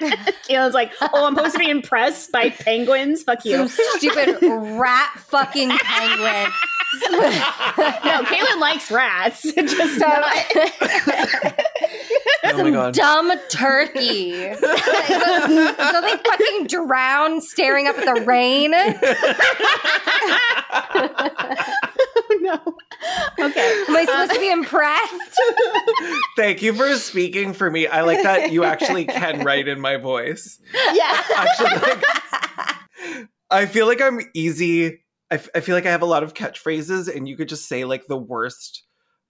Kaylin's 0.48 0.74
like, 0.74 0.92
oh, 1.00 1.26
I'm 1.26 1.34
supposed 1.34 1.54
to 1.54 1.58
be 1.58 1.68
impressed 1.68 2.30
by 2.30 2.50
penguins. 2.50 3.24
Fuck 3.24 3.44
you. 3.44 3.66
Some 3.66 3.86
stupid 3.96 4.38
rat 4.42 5.10
fucking 5.16 5.70
penguin. 5.70 6.52
no, 7.10 8.22
Kaylin 8.24 8.60
likes 8.60 8.90
rats. 8.90 9.42
Just 9.54 9.98
Some, 9.98 10.10
not. 10.10 10.34
oh 12.44 12.62
my 12.62 12.70
god. 12.70 12.94
dumb 12.94 13.32
turkey. 13.48 14.54
so 14.54 14.60
they 14.60 16.16
fucking 16.16 16.66
drown 16.66 17.40
staring 17.40 17.86
up 17.86 17.98
at 17.98 18.04
the 18.14 18.22
rain. 18.22 18.72
Oh, 22.18 22.38
no. 22.40 22.54
Okay. 23.38 23.84
Am 23.88 23.96
I 23.96 24.04
supposed 24.04 24.32
to 24.32 24.40
be 24.40 24.50
impressed? 24.50 25.40
Thank 26.36 26.62
you 26.62 26.72
for 26.72 26.94
speaking 26.94 27.52
for 27.52 27.70
me. 27.70 27.86
I 27.86 28.02
like 28.02 28.22
that 28.22 28.52
you 28.52 28.64
actually 28.64 29.04
can 29.04 29.44
write 29.44 29.68
in 29.68 29.80
my 29.80 29.96
voice. 29.96 30.58
Yeah. 30.92 31.22
Actually, 31.36 31.70
like, 31.70 32.04
I 33.50 33.66
feel 33.66 33.86
like 33.86 34.00
I'm 34.00 34.20
easy. 34.34 35.00
I, 35.30 35.34
f- 35.36 35.48
I 35.54 35.60
feel 35.60 35.74
like 35.74 35.86
I 35.86 35.90
have 35.90 36.02
a 36.02 36.06
lot 36.06 36.22
of 36.22 36.34
catchphrases, 36.34 37.14
and 37.14 37.28
you 37.28 37.36
could 37.36 37.48
just 37.48 37.66
say 37.68 37.84
like 37.84 38.06
the 38.06 38.16
worst. 38.18 38.82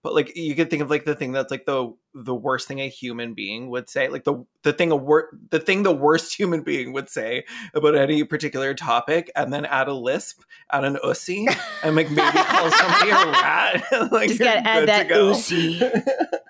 But 0.02 0.14
like 0.14 0.36
you 0.36 0.54
could 0.54 0.70
think 0.70 0.82
of 0.82 0.90
like 0.90 1.04
the 1.04 1.16
thing 1.16 1.32
that's 1.32 1.50
like 1.50 1.64
the 1.66 1.92
the 2.14 2.34
worst 2.34 2.68
thing 2.68 2.80
a 2.80 2.88
human 2.88 3.34
being 3.34 3.70
would 3.70 3.88
say, 3.90 4.08
like 4.08 4.22
the 4.22 4.44
the 4.62 4.72
thing 4.72 4.92
a 4.92 4.96
wor- 4.96 5.30
the 5.50 5.58
thing 5.58 5.82
the 5.82 5.90
worst 5.94 6.32
human 6.38 6.62
being 6.62 6.92
would 6.92 7.08
say 7.08 7.44
about 7.74 7.96
any 7.96 8.22
particular 8.22 8.72
topic, 8.72 9.32
and 9.34 9.52
then 9.52 9.64
add 9.64 9.88
a 9.88 9.94
lisp, 9.94 10.42
add 10.70 10.84
an 10.84 10.96
ussy, 11.02 11.46
and 11.82 11.96
like 11.96 12.08
maybe 12.10 12.38
call 12.38 12.70
somebody 12.70 13.10
a 13.10 13.14
rat. 13.32 13.84
like 14.12 14.28
Just 14.28 14.38
gotta 14.38 14.64
add 14.68 14.86
that 14.88 15.08
go. 15.08 15.32
ussy. 15.32 15.80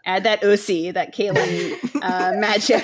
Add 0.04 0.24
that 0.24 0.42
ussy, 0.42 0.92
that 0.92 1.14
Kaylin 1.14 1.78
uh, 2.02 2.32
magic. 2.38 2.82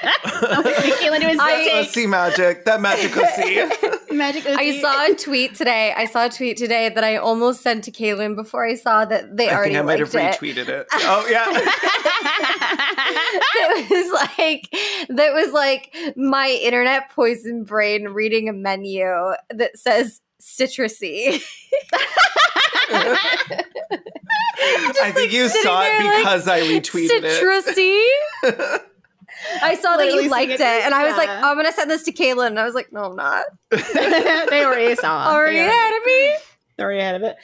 Kaylin 0.00 1.20
do 1.20 1.28
his 1.28 1.38
I- 1.40 1.64
magic. 1.64 1.90
Ussy 1.92 2.08
magic, 2.08 2.64
that 2.64 2.80
magic 2.80 3.12
ussy. 3.12 3.93
Magic 4.14 4.44
ussy. 4.44 4.56
I 4.56 4.80
saw 4.80 5.12
a 5.12 5.14
tweet 5.14 5.54
today. 5.54 5.92
I 5.96 6.06
saw 6.06 6.26
a 6.26 6.30
tweet 6.30 6.56
today 6.56 6.88
that 6.88 7.04
I 7.04 7.16
almost 7.16 7.62
sent 7.62 7.84
to 7.84 7.90
Kaylin 7.90 8.34
before 8.36 8.66
I 8.66 8.74
saw 8.74 9.04
that 9.04 9.36
they 9.36 9.48
I 9.48 9.54
already 9.54 9.74
think 9.74 9.82
I 9.82 9.86
might 9.86 10.00
have 10.00 10.14
liked 10.14 10.42
it. 10.42 10.46
retweeted 10.46 10.68
it. 10.68 10.86
Oh 10.92 11.26
yeah. 11.30 11.44
that 13.54 13.86
was 13.90 14.12
like 14.12 14.68
that 15.10 15.32
was 15.34 15.52
like 15.52 15.94
my 16.16 16.48
internet 16.62 17.10
poison 17.10 17.64
brain 17.64 18.04
reading 18.08 18.48
a 18.48 18.52
menu 18.52 19.04
that 19.50 19.78
says 19.78 20.20
citrusy. 20.40 21.42
I 25.02 25.12
think 25.14 25.32
you 25.32 25.48
saw 25.48 25.80
there, 25.80 26.00
it 26.00 26.04
like, 26.04 26.16
because 26.18 26.48
I 26.48 26.60
retweeted 26.62 27.22
it. 27.24 27.42
citrusy. 28.44 28.80
I 29.62 29.74
saw 29.76 29.96
that 29.96 30.06
you 30.06 30.28
liked 30.28 30.52
it, 30.52 30.58
singing, 30.58 30.82
and 30.84 30.94
I 30.94 31.04
was 31.06 31.16
like, 31.16 31.28
oh, 31.28 31.50
"I'm 31.50 31.56
gonna 31.56 31.72
send 31.72 31.90
this 31.90 32.02
to 32.04 32.12
Kaylin." 32.12 32.48
And 32.48 32.60
I 32.60 32.64
was 32.64 32.74
like, 32.74 32.92
"No, 32.92 33.04
I'm 33.04 33.16
not." 33.16 33.44
they 33.70 34.64
already 34.64 34.94
saw. 34.96 35.32
Already 35.32 35.58
They 35.58 35.66
ahead 35.66 35.94
of 35.94 36.06
me. 36.06 36.34
They're 36.76 36.86
already 36.86 37.00
ahead 37.00 37.14
of 37.16 37.22
it. 37.22 37.36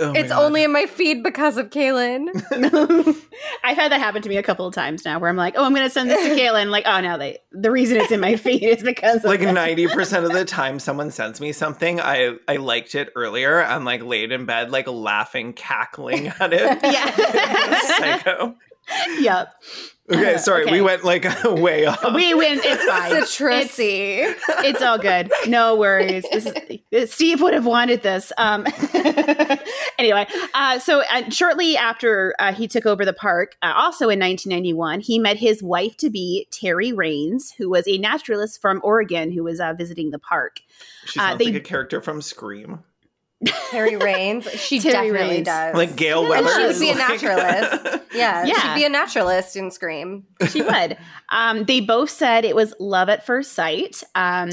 Oh 0.00 0.12
It's 0.12 0.28
God. 0.28 0.44
only 0.44 0.62
in 0.64 0.70
my 0.70 0.84
feed 0.84 1.22
because 1.22 1.56
of 1.56 1.70
Kaylin. 1.70 2.28
I've 3.64 3.76
had 3.76 3.90
that 3.90 4.00
happen 4.00 4.20
to 4.20 4.28
me 4.28 4.36
a 4.36 4.42
couple 4.42 4.66
of 4.66 4.74
times 4.74 5.02
now, 5.04 5.18
where 5.18 5.30
I'm 5.30 5.36
like, 5.36 5.54
"Oh, 5.56 5.64
I'm 5.64 5.74
going 5.74 5.86
to 5.86 5.90
send 5.90 6.10
this 6.10 6.22
to 6.28 6.34
Kaylin." 6.40 6.68
Like, 6.70 6.84
oh 6.86 7.00
no, 7.00 7.16
they 7.16 7.38
the 7.52 7.70
reason 7.70 7.96
it's 7.96 8.12
in 8.12 8.20
my 8.20 8.36
feed 8.36 8.62
is 8.62 8.82
because 8.82 9.16
of 9.16 9.24
like 9.24 9.40
that. 9.40 9.52
ninety 9.54 9.86
percent 9.88 10.26
of 10.26 10.32
the 10.32 10.44
time 10.44 10.78
someone 10.78 11.10
sends 11.10 11.40
me 11.40 11.52
something, 11.52 12.00
I 12.00 12.36
I 12.46 12.56
liked 12.56 12.94
it 12.94 13.08
earlier. 13.16 13.62
I'm 13.62 13.84
like 13.86 14.02
laid 14.02 14.30
in 14.30 14.44
bed, 14.44 14.70
like 14.70 14.86
laughing, 14.86 15.54
cackling 15.54 16.28
at 16.38 16.52
it. 16.52 16.78
Yeah. 16.82 17.80
Psycho. 17.96 18.56
Yep. 19.20 19.54
Okay, 20.10 20.34
Uh, 20.36 20.38
sorry, 20.38 20.62
okay. 20.62 20.72
we 20.72 20.80
went 20.80 21.04
like 21.04 21.26
way 21.44 21.84
off. 21.84 22.02
We 22.14 22.32
win. 22.32 22.60
It's 22.64 22.82
fine. 22.84 23.14
It's, 23.16 23.36
Citrusy. 23.38 24.34
it's 24.64 24.80
all 24.80 24.98
good. 24.98 25.30
No 25.46 25.76
worries. 25.76 26.24
This 26.32 26.50
is, 26.90 27.12
Steve 27.12 27.42
would 27.42 27.52
have 27.52 27.66
wanted 27.66 28.02
this. 28.02 28.32
Um, 28.38 28.64
anyway, 29.98 30.26
uh, 30.54 30.78
so 30.78 31.02
uh, 31.10 31.28
shortly 31.30 31.76
after 31.76 32.34
uh, 32.38 32.54
he 32.54 32.66
took 32.68 32.86
over 32.86 33.04
the 33.04 33.12
park, 33.12 33.56
uh, 33.62 33.72
also 33.76 34.04
in 34.08 34.18
1991, 34.18 35.00
he 35.00 35.18
met 35.18 35.36
his 35.36 35.62
wife 35.62 35.96
to 35.98 36.08
be 36.10 36.46
Terri 36.50 36.96
Raines, 36.96 37.52
who 37.52 37.68
was 37.68 37.86
a 37.86 37.98
naturalist 37.98 38.60
from 38.62 38.80
Oregon 38.82 39.30
who 39.30 39.44
was 39.44 39.60
uh, 39.60 39.74
visiting 39.74 40.10
the 40.10 40.18
park. 40.18 40.60
She 41.04 41.20
uh, 41.20 41.22
sounds 41.24 41.38
they- 41.38 41.44
like 41.46 41.54
a 41.56 41.60
character 41.60 42.00
from 42.00 42.22
Scream. 42.22 42.82
Terri 43.44 44.02
Raines. 44.02 44.50
She 44.50 44.78
Terri 44.80 44.92
definitely 44.92 45.18
Raines. 45.36 45.46
does. 45.46 45.74
Like 45.76 45.94
Gale 45.96 46.32
and 46.32 46.48
she 46.48 46.66
would 46.66 46.78
be 46.80 46.90
a 46.90 46.94
naturalist. 46.96 48.04
Yeah, 48.12 48.44
Yeah. 48.46 48.74
she'd 48.74 48.80
be 48.80 48.84
a 48.84 48.88
naturalist 48.88 49.54
in 49.54 49.70
Scream. 49.70 50.24
She 50.50 50.60
would. 50.62 50.96
Um, 51.30 51.62
they 51.64 51.80
both 51.80 52.10
said 52.10 52.44
it 52.44 52.56
was 52.56 52.74
love 52.80 53.08
at 53.08 53.24
first 53.24 53.52
sight. 53.52 54.02
Um, 54.16 54.50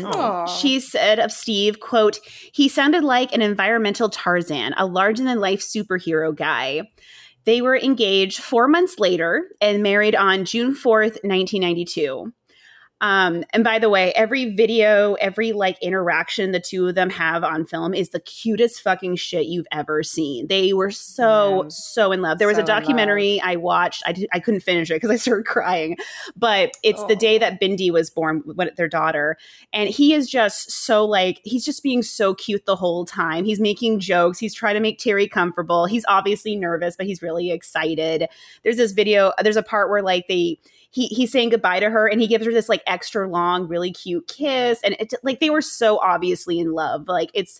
she 0.48 0.80
said 0.80 1.20
of 1.20 1.32
Steve, 1.32 1.80
quote, 1.80 2.20
he 2.54 2.70
sounded 2.70 3.04
like 3.04 3.34
an 3.34 3.42
environmental 3.42 4.10
Tarzan, 4.10 4.74
a 4.78 4.86
larger 4.86 5.24
than 5.24 5.40
life 5.40 5.62
superhero 5.62 6.36
guy. 6.36 6.84
They 7.46 7.62
were 7.62 7.78
engaged 7.78 8.40
four 8.42 8.68
months 8.68 9.00
later 9.00 9.50
and 9.62 9.82
married 9.84 10.16
on 10.16 10.46
June 10.46 10.74
4th, 10.76 11.24
1992. 11.24 12.32
Um, 13.02 13.44
and 13.52 13.64
by 13.64 13.78
the 13.78 13.90
way, 13.90 14.14
every 14.14 14.56
video, 14.56 15.16
every 15.16 15.52
like 15.52 15.78
interaction 15.82 16.54
the 16.54 16.62
two 16.62 16.88
of 16.88 16.96
them 16.96 17.10
have 17.10 17.44
on 17.44 17.66
film 17.66 17.94
is 17.94 18.10
the 18.10 18.22
cutest 18.22 18.82
fucking 18.82 19.18
shit 19.18 19.48
you've 19.48 19.68
ever 19.72 20.02
seen. 20.02 20.48
They 20.48 20.72
were 20.72 20.92
so, 20.92 21.64
Yeah. 21.64 21.70
so 21.70 22.12
in 22.14 22.22
love. 22.22 22.40
There 22.40 22.48
was 22.48 22.56
So 22.56 22.64
a 22.64 22.66
documentary 22.66 23.42
I 23.42 23.58
watched. 23.58 24.02
I, 24.06 24.14
did, 24.14 24.30
I 24.32 24.40
couldn't 24.40 24.62
finish 24.62 24.90
it 24.90 24.96
because 24.96 25.12
I 25.12 25.18
started 25.18 25.46
crying, 25.46 25.98
but 26.38 26.72
it's 26.84 27.04
the 27.06 27.18
day 27.18 27.38
that 27.38 27.60
Bindi 27.60 27.92
was 27.92 28.10
born, 28.10 28.42
with 28.46 28.76
their 28.78 28.88
daughter. 28.88 29.38
And 29.74 29.90
he 29.90 30.14
is 30.14 30.30
just 30.30 30.72
so 30.72 31.06
like, 31.06 31.42
he's 31.44 31.66
just 31.66 31.84
being 31.84 32.02
so 32.02 32.34
cute 32.34 32.66
the 32.66 32.78
whole 32.78 33.06
time. 33.06 33.44
He's 33.44 33.60
making 33.60 34.00
jokes. 34.00 34.40
He's 34.40 34.54
trying 34.54 34.76
to 34.76 34.80
make 34.80 35.00
Terri 35.00 35.30
comfortable. 35.30 35.86
He's 35.86 36.06
obviously 36.08 36.56
nervous, 36.56 36.96
but 36.96 37.06
he's 37.06 37.22
really 37.22 37.52
excited. 37.52 38.28
There's 38.64 38.78
this 38.78 38.94
video, 38.94 39.34
there's 39.44 39.58
a 39.58 39.64
part 39.64 39.90
where 39.90 40.02
like 40.02 40.28
they, 40.30 40.60
he, 40.96 41.08
he's 41.08 41.30
saying 41.30 41.50
goodbye 41.50 41.82
to 41.82 41.90
her 41.90 42.08
and 42.08 42.22
he 42.22 42.28
gives 42.28 42.46
her 42.46 42.54
this 42.54 42.70
like 42.70 42.82
extra 42.88 43.28
long, 43.28 43.68
really 43.68 43.92
cute 43.92 44.30
kiss. 44.30 44.80
And 44.82 44.96
it's 44.98 45.14
like 45.24 45.42
they 45.42 45.50
were 45.50 45.62
so 45.62 46.00
obviously 46.00 46.58
in 46.58 46.72
love. 46.72 47.10
Like 47.10 47.32
it's 47.34 47.60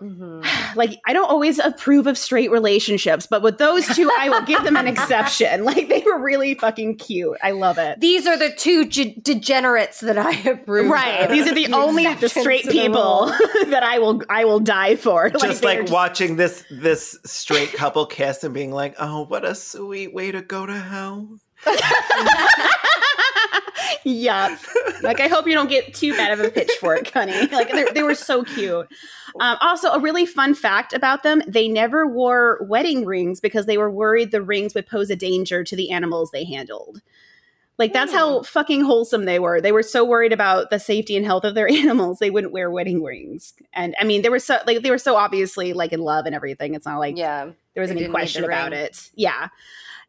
mm-hmm. 0.00 0.40
like 0.78 0.98
I 1.06 1.12
don't 1.12 1.28
always 1.28 1.58
approve 1.58 2.06
of 2.06 2.16
straight 2.16 2.50
relationships, 2.50 3.26
but 3.26 3.42
with 3.42 3.58
those 3.58 3.86
two, 3.94 4.10
I 4.18 4.30
will 4.30 4.40
give 4.46 4.64
them 4.64 4.76
an 4.76 4.86
exception. 4.86 5.64
Like 5.70 5.88
they 5.88 6.02
were 6.04 6.18
really 6.18 6.54
fucking 6.54 6.96
cute. 6.96 7.36
I 7.42 7.50
love 7.50 7.76
it. 7.76 8.00
These 8.00 8.26
are 8.26 8.38
the 8.38 8.50
two 8.50 8.86
ge- 8.86 9.14
degenerates 9.22 10.00
that 10.00 10.16
I 10.16 10.32
approve. 10.50 10.90
Right. 10.90 11.24
of. 11.24 11.30
These 11.30 11.46
are 11.48 11.54
the 11.66 11.72
only 11.74 12.04
the 12.04 12.12
exceptions 12.12 12.42
straight 12.42 12.68
people 12.68 13.26
that 13.66 13.82
I 13.82 13.98
will 13.98 14.22
I 14.30 14.46
will 14.46 14.58
die 14.58 14.96
for. 14.96 15.28
just 15.28 15.60
they're 15.60 15.82
like 15.82 15.92
watching 15.92 16.36
this 16.36 16.64
this 16.70 17.18
straight 17.26 17.74
couple 17.74 18.06
kiss 18.06 18.42
and 18.42 18.54
being 18.54 18.72
like, 18.72 18.94
"Oh, 18.98 19.26
what 19.26 19.44
a 19.44 19.54
sweet 19.54 20.14
way 20.14 20.32
to 20.32 20.40
go 20.40 20.64
to 20.64 20.74
hell." 20.74 21.28
Yup. 24.04 24.58
Like 25.02 25.20
I 25.20 25.28
hope 25.28 25.46
you 25.46 25.54
don't 25.54 25.68
get 25.68 25.94
too 25.94 26.12
bad 26.16 26.32
of 26.38 26.44
a 26.44 26.50
pitchfork, 26.50 27.08
honey. 27.10 27.46
Like 27.52 27.70
they 27.72 27.84
they 27.92 28.02
were 28.02 28.14
so 28.14 28.44
cute. 28.44 28.88
Um, 29.40 29.56
also, 29.60 29.90
a 29.90 30.00
really 30.00 30.26
fun 30.26 30.54
fact 30.54 30.92
about 30.92 31.22
them: 31.22 31.42
they 31.46 31.68
never 31.68 32.06
wore 32.06 32.58
wedding 32.68 33.04
rings 33.04 33.40
because 33.40 33.66
they 33.66 33.78
were 33.78 33.90
worried 33.90 34.30
the 34.30 34.42
rings 34.42 34.74
would 34.74 34.86
pose 34.86 35.10
a 35.10 35.16
danger 35.16 35.64
to 35.64 35.76
the 35.76 35.90
animals 35.90 36.30
they 36.30 36.44
handled. 36.44 37.00
Like 37.78 37.92
that's 37.94 38.12
how 38.12 38.42
fucking 38.42 38.82
wholesome 38.84 39.24
they 39.24 39.38
were. 39.38 39.60
They 39.60 39.72
were 39.72 39.82
so 39.82 40.04
worried 40.04 40.32
about 40.34 40.68
the 40.70 40.78
safety 40.78 41.16
and 41.16 41.24
health 41.24 41.44
of 41.44 41.54
their 41.54 41.68
animals, 41.72 42.18
they 42.18 42.30
wouldn't 42.30 42.52
wear 42.52 42.70
wedding 42.70 43.02
rings. 43.02 43.54
And 43.72 43.94
I 43.98 44.04
mean, 44.04 44.22
they 44.22 44.28
were 44.28 44.38
so 44.38 44.58
like 44.66 44.82
they 44.82 44.90
were 44.90 44.98
so 44.98 45.16
obviously 45.16 45.72
like 45.72 45.92
in 45.92 46.00
love 46.00 46.26
and 46.26 46.34
everything. 46.34 46.74
It's 46.74 46.86
not 46.86 46.98
like 46.98 47.16
Yeah. 47.16 47.50
there 47.74 47.80
was 47.82 47.90
any 47.90 48.06
question 48.08 48.44
about 48.44 48.72
ring. 48.72 48.80
it. 48.80 49.10
Yeah, 49.14 49.48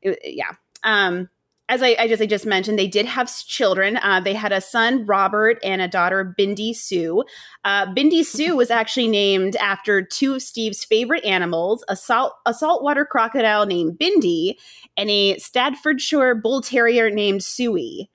It- 0.02 0.20
yeah. 0.24 0.52
Um, 0.84 1.30
as 1.72 1.82
I, 1.82 1.96
I 1.98 2.08
just 2.10 2.22
I 2.22 2.26
just 2.26 2.46
mentioned, 2.46 2.78
they 2.78 2.88
did 2.88 3.06
have 3.06 3.32
children. 3.48 3.98
Uh, 4.04 4.20
they 4.20 4.34
had 4.34 4.52
a 4.52 4.60
son, 4.60 5.06
Robert, 5.06 5.58
and 5.64 5.82
a 5.82 5.88
daughter, 5.88 6.36
Bindi 6.38 6.76
Sue. 6.76 7.24
Uh, 7.64 7.86
Bindi 7.94 8.26
Sue 8.26 8.58
was 8.58 8.70
actually 8.70 9.08
named 9.08 9.56
after 9.56 10.02
two 10.02 10.36
of 10.36 10.42
Steve's 10.42 10.84
favorite 10.84 11.24
animals: 11.24 11.86
a 11.88 11.96
salt 11.96 12.34
a 12.46 12.54
saltwater 12.54 13.06
crocodile 13.06 13.66
named 13.66 13.98
Bindi, 13.98 14.56
and 14.98 15.10
a 15.10 15.38
Staffordshire 15.38 16.36
bull 16.36 16.62
terrier 16.62 17.10
named 17.10 17.42
Suey. 17.42 18.10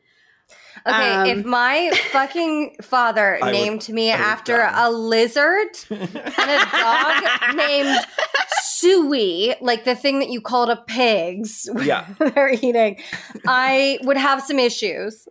Okay, 0.86 1.14
Um, 1.14 1.26
if 1.26 1.44
my 1.44 1.90
fucking 2.12 2.76
father 2.82 3.38
I 3.42 3.46
would- 3.46 3.52
named 3.52 3.88
me 3.88 4.12
I 4.12 4.16
after 4.16 4.70
a 4.72 4.90
lizard 4.90 5.68
and 5.90 6.00
a 6.50 6.66
dog 6.70 7.24
named 7.56 7.98
Suey, 8.62 9.54
like 9.60 9.84
the 9.84 9.94
thing 9.94 10.18
that 10.20 10.28
you 10.30 10.40
called 10.40 10.70
a 10.70 10.76
pigs 10.76 11.68
Yeah. 11.82 12.06
they're 12.18 12.50
eating, 12.52 12.98
I 13.46 13.98
would 14.02 14.16
have 14.16 14.42
some 14.42 14.58
issues. 14.58 15.26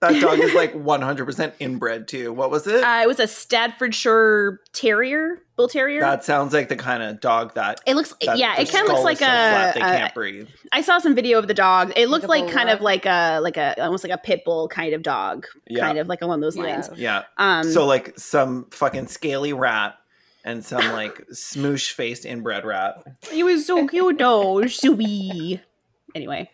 That 0.00 0.20
dog 0.20 0.38
is 0.38 0.54
like 0.54 0.74
100% 0.74 1.52
inbred 1.58 2.06
too. 2.08 2.32
What 2.32 2.50
was 2.50 2.66
it? 2.66 2.84
Uh, 2.84 3.00
it 3.02 3.08
was 3.08 3.18
a 3.18 3.26
Staffordshire 3.26 4.60
Terrier, 4.72 5.42
bull 5.56 5.68
terrier. 5.68 6.00
that 6.00 6.24
sounds 6.24 6.52
like 6.52 6.68
the 6.68 6.76
kind 6.76 7.02
of 7.02 7.20
dog 7.20 7.54
that. 7.54 7.80
it 7.86 7.94
looks, 7.94 8.14
that 8.24 8.38
yeah, 8.38 8.60
it 8.60 8.70
kind 8.70 8.84
of 8.86 8.92
looks 8.92 9.02
like 9.04 9.14
is 9.14 9.18
so 9.20 9.24
flat 9.26 9.76
a, 9.76 9.78
they 9.78 9.84
a- 9.84 9.98
can't 9.98 10.14
breathe. 10.14 10.48
I 10.72 10.82
saw 10.82 10.98
some 10.98 11.14
video 11.14 11.38
of 11.38 11.48
the 11.48 11.54
dog. 11.54 11.92
It 11.96 12.08
looked 12.08 12.26
Like 12.28 12.44
like 12.44 12.52
kind 12.54 12.70
of 12.70 12.80
like 12.80 13.06
a 13.06 13.40
like 13.40 13.56
a 13.56 13.80
almost 13.82 14.04
like 14.04 14.12
a 14.12 14.18
pit 14.18 14.44
bull 14.44 14.68
kind 14.68 14.94
of 14.94 15.02
dog, 15.02 15.46
Yeah. 15.68 15.80
kind 15.86 15.98
of 15.98 16.06
like 16.06 16.22
along 16.22 16.40
those 16.40 16.56
lines. 16.56 16.88
Yeah. 16.94 17.24
Um, 17.36 17.64
so 17.64 17.84
like 17.86 18.18
some 18.18 18.66
fucking 18.70 19.08
scaly 19.08 19.52
rat 19.52 19.96
and 20.44 20.64
some 20.64 20.92
like 20.92 21.26
smoosh 21.32 21.90
faced 21.92 22.24
inbred 22.24 22.64
rat. 22.64 23.02
he 23.30 23.42
was 23.42 23.66
so 23.66 23.86
cute, 23.88 24.18
though, 24.18 24.64
Suey. 24.66 25.60
Anyway, 26.14 26.50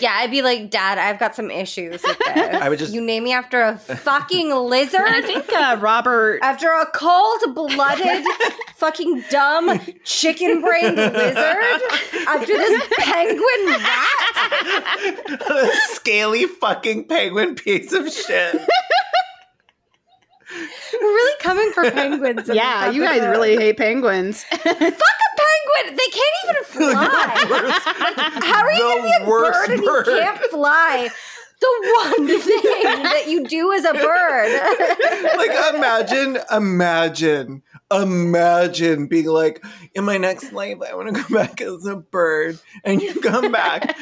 Yeah, 0.00 0.12
I'd 0.16 0.30
be 0.30 0.42
like, 0.42 0.70
Dad, 0.70 0.98
I've 0.98 1.18
got 1.18 1.34
some 1.34 1.50
issues 1.50 2.02
with 2.02 2.18
this. 2.34 2.36
I 2.36 2.68
would 2.68 2.78
just- 2.78 2.92
You 2.92 3.00
name 3.00 3.24
me 3.24 3.32
after 3.32 3.60
a 3.62 3.76
fucking 3.78 4.50
lizard? 4.54 5.00
I 5.02 5.22
think 5.22 5.52
uh, 5.52 5.76
Robert. 5.80 6.40
After 6.42 6.68
a 6.72 6.86
cold 6.86 7.40
blooded, 7.54 8.24
fucking 8.76 9.24
dumb, 9.30 9.80
chicken 10.04 10.60
brained 10.60 10.96
lizard? 10.96 11.82
After 12.28 12.46
this 12.54 12.82
penguin 12.98 13.66
rat? 13.66 15.40
a 15.50 15.70
scaly 15.94 16.46
fucking 16.46 17.04
penguin 17.08 17.54
piece 17.54 17.92
of 17.92 18.10
shit. 18.12 18.60
We're 20.92 21.00
really 21.00 21.38
coming 21.40 21.72
for 21.72 21.90
penguins. 21.90 22.48
yeah, 22.52 22.90
you 22.90 23.02
guys 23.02 23.22
really 23.22 23.56
hate 23.56 23.76
penguins. 23.76 24.44
Fuck 24.44 24.66
a 24.66 25.33
penguin! 25.54 25.96
They 25.96 26.08
can't 26.08 26.34
even 26.44 26.64
fly! 26.64 28.40
How 28.42 28.62
are 28.62 28.72
you 28.72 28.78
gonna 28.78 29.02
be 29.02 29.12
a 29.22 29.26
bird 29.26 29.70
and 29.70 29.82
bird. 29.82 30.06
you 30.06 30.12
can't 30.12 30.38
fly? 30.50 31.08
The 31.60 32.16
one 32.16 32.26
thing 32.40 33.02
that 33.04 33.24
you 33.28 33.46
do 33.46 33.72
as 33.72 33.84
a 33.84 33.94
bird. 33.94 35.36
like 35.36 35.74
imagine 35.74 36.38
imagine 36.52 37.62
imagine 37.90 39.06
being 39.06 39.26
like 39.26 39.64
in 39.94 40.04
my 40.04 40.16
next 40.16 40.52
life 40.52 40.78
i 40.90 40.94
want 40.94 41.14
to 41.14 41.22
come 41.22 41.32
back 41.32 41.60
as 41.60 41.86
a 41.86 41.96
bird 41.96 42.58
and 42.82 43.00
you 43.00 43.14
come 43.20 43.52
back 43.52 43.96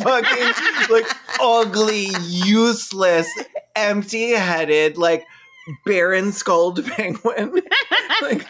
fucking 0.00 0.52
like 0.90 1.06
ugly 1.40 2.08
useless 2.24 3.28
empty-headed 3.74 4.98
like 4.98 5.24
barren 5.84 6.32
skulled 6.32 6.84
penguin 6.92 7.52
like 8.22 8.46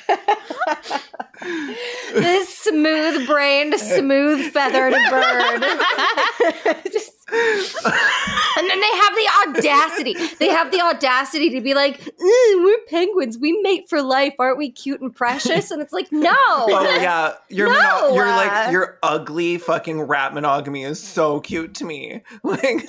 this 2.14 2.58
smooth 2.58 3.26
brained, 3.26 3.74
smooth 3.78 4.52
feathered 4.52 4.92
bird. 5.10 6.82
Just- 6.92 7.12
and 7.28 8.70
then 8.70 8.80
they 8.80 8.96
have 8.96 9.14
the 9.14 9.28
audacity. 9.48 10.14
They 10.38 10.48
have 10.48 10.70
the 10.70 10.80
audacity 10.80 11.50
to 11.50 11.60
be 11.60 11.74
like, 11.74 12.00
"We're 12.18 12.78
penguins. 12.88 13.36
We 13.38 13.60
mate 13.62 13.88
for 13.88 14.00
life. 14.02 14.34
Aren't 14.38 14.58
we 14.58 14.70
cute 14.70 15.00
and 15.00 15.14
precious?" 15.14 15.70
And 15.70 15.82
it's 15.82 15.92
like, 15.92 16.10
no. 16.12 16.34
oh 16.36 16.98
yeah 17.00 17.34
your 17.48 17.68
No, 17.68 17.74
mono- 17.74 18.14
your 18.14 18.26
uh, 18.26 18.36
like 18.36 18.72
your 18.72 18.98
ugly 19.02 19.58
fucking 19.58 20.02
rat 20.02 20.34
monogamy 20.34 20.84
is 20.84 21.02
so 21.02 21.40
cute 21.40 21.74
to 21.74 21.84
me 21.84 22.22
like 22.42 22.88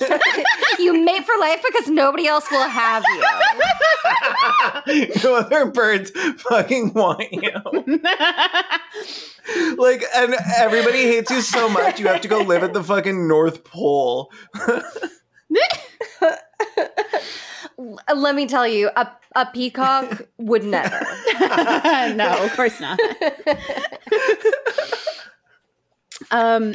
you 0.78 1.04
mate 1.04 1.24
for 1.24 1.34
life 1.40 1.62
because 1.66 1.88
nobody 1.88 2.26
else 2.26 2.48
will 2.50 2.68
have 2.68 3.04
you. 3.08 3.22
no 5.24 5.34
other 5.36 5.66
birds 5.66 6.10
fucking 6.42 6.92
want 6.94 7.32
you. 7.32 7.50
like, 9.76 10.04
and 10.14 10.34
everybody 10.56 11.02
hates 11.04 11.30
you 11.30 11.40
so 11.40 11.68
much, 11.68 11.98
you 11.98 12.06
have 12.06 12.20
to 12.20 12.28
go 12.28 12.38
live 12.40 12.62
at 12.62 12.72
the 12.74 12.82
fucking 12.82 13.26
North 13.28 13.64
Pole. 13.64 14.27
Let 18.14 18.34
me 18.34 18.46
tell 18.46 18.66
you, 18.66 18.90
a, 18.96 19.08
a 19.36 19.46
peacock 19.46 20.22
would 20.38 20.64
never. 20.64 21.00
no, 22.14 22.44
of 22.44 22.52
course 22.54 22.80
not. 22.80 22.98
um, 26.30 26.74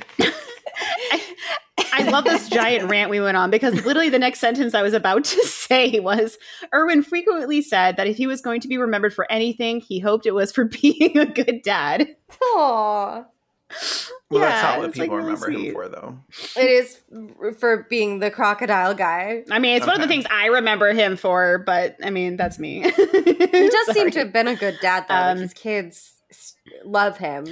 I 1.92 2.10
love 2.10 2.24
this 2.24 2.50
giant 2.50 2.90
rant 2.90 3.10
we 3.10 3.20
went 3.20 3.38
on 3.38 3.52
because 3.52 3.86
literally 3.86 4.10
the 4.10 4.20
next 4.20 4.40
sentence 4.40 4.74
I 4.74 4.82
was 4.82 4.94
about 4.94 5.24
to 5.26 5.46
say 5.46 6.00
was 6.00 6.38
Irwin 6.74 7.04
frequently 7.04 7.62
said 7.62 7.98
that 7.98 8.08
if 8.08 8.18
he 8.18 8.26
was 8.26 8.42
going 8.42 8.62
to 8.62 8.68
be 8.68 8.78
remembered 8.78 9.14
for 9.14 9.32
anything, 9.32 9.80
he 9.80 10.00
hoped 10.00 10.26
it 10.26 10.34
was 10.34 10.52
for 10.52 10.66
being 10.66 11.18
a 11.18 11.26
good 11.26 11.62
dad. 11.64 12.08
Aww. 12.56 13.26
Well, 14.30 14.42
that's 14.42 14.64
Yeah, 14.64 14.70
not 14.70 14.78
what 14.80 14.90
it's, 14.90 14.98
like, 14.98 15.06
people 15.06 15.18
really 15.18 15.34
remember 15.34 15.46
sweet. 15.54 15.68
him 15.68 15.74
for, 15.74 15.90
though. 15.90 16.18
It 16.60 16.66
is 16.68 17.00
for 17.60 17.86
being 17.88 18.18
the 18.18 18.32
crocodile 18.32 18.96
guy. 18.96 19.44
I 19.52 19.60
mean, 19.60 19.78
it's 19.78 19.86
one 19.86 19.96
of 19.96 20.02
the 20.02 20.08
things 20.08 20.26
I 20.32 20.48
remember 20.48 20.92
him 20.92 21.18
for, 21.18 21.60
but 21.60 21.98
I 22.04 22.10
mean, 22.10 22.36
that's 22.36 22.58
me. 22.58 22.82
He 22.92 23.70
does 23.70 23.94
seem 23.94 24.10
to 24.12 24.20
have 24.20 24.34
been 24.34 24.48
a 24.48 24.56
good 24.56 24.80
dad, 24.82 25.06
though. 25.08 25.14
Um, 25.14 25.38
like 25.38 25.40
his 25.42 25.54
kids 25.54 26.14
love 26.84 27.18
him. 27.18 27.46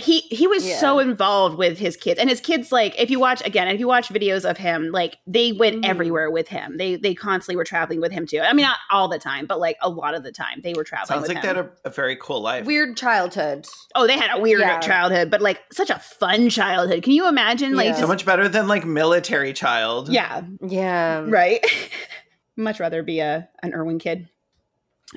He 0.00 0.20
he 0.22 0.46
was 0.46 0.66
Yeah. 0.66 0.78
so 0.78 0.98
involved 0.98 1.56
with 1.58 1.78
his 1.78 1.96
kids 1.96 2.18
and 2.20 2.28
his 2.28 2.40
kids 2.40 2.70
like 2.72 2.98
if 2.98 3.10
you 3.10 3.18
watch 3.20 3.44
again 3.46 3.68
if 3.68 3.78
you 3.80 3.86
watch 3.86 4.08
videos 4.08 4.48
of 4.48 4.56
him 4.56 4.90
like 4.92 5.16
they 5.26 5.52
went 5.52 5.82
Mhm. 5.84 5.88
everywhere 5.88 6.30
with 6.30 6.48
him 6.48 6.76
they 6.76 6.96
they 6.96 7.14
constantly 7.14 7.56
were 7.56 7.64
traveling 7.64 8.00
with 8.00 8.12
him 8.12 8.26
too 8.26 8.40
i 8.40 8.52
mean 8.52 8.64
not 8.66 8.78
all 8.90 9.08
the 9.08 9.18
time 9.18 9.46
but 9.46 9.58
like 9.60 9.76
a 9.82 9.88
lot 9.88 10.14
of 10.14 10.22
the 10.22 10.32
time 10.32 10.60
they 10.62 10.74
were 10.74 10.84
traveling 10.84 11.06
Sounds 11.18 11.28
with 11.28 11.36
like 11.36 11.44
him. 11.44 11.54
they 11.54 11.60
had 11.62 11.66
a, 11.84 11.88
a 11.88 11.90
very 11.90 12.16
cool 12.16 12.40
life. 12.40 12.66
Weird 12.66 12.96
childhood. 12.96 13.66
oh 13.94 14.06
they 14.06 14.16
had 14.18 14.36
a 14.36 14.40
weird 14.40 14.60
Yeah. 14.60 14.80
childhood 14.80 15.30
but 15.30 15.40
like 15.40 15.60
such 15.72 15.90
a 15.90 15.98
fun 15.98 16.48
childhood 16.50 17.02
can 17.02 17.12
you 17.12 17.28
imagine 17.28 17.74
like 17.74 17.84
Yeah. 17.86 17.90
just- 17.92 18.00
So 18.02 18.06
much 18.06 18.24
better 18.26 18.48
than 18.48 18.66
like 18.68 18.84
military 18.84 19.52
child. 19.52 20.08
yeah 20.08 20.42
Yeah. 20.66 21.24
right 21.26 21.64
much 22.56 22.80
rather 22.80 23.02
be 23.02 23.20
a 23.20 23.48
an 23.62 23.72
irwin 23.74 23.98
kid 23.98 24.28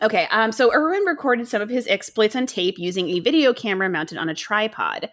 okay 0.01 0.27
um 0.31 0.51
so 0.51 0.73
irwin 0.73 1.03
recorded 1.03 1.47
some 1.47 1.61
of 1.61 1.69
his 1.69 1.87
exploits 1.87 2.35
on 2.35 2.45
tape 2.45 2.77
using 2.77 3.09
a 3.09 3.19
video 3.19 3.53
camera 3.53 3.89
mounted 3.89 4.17
on 4.17 4.29
a 4.29 4.35
tripod 4.35 5.09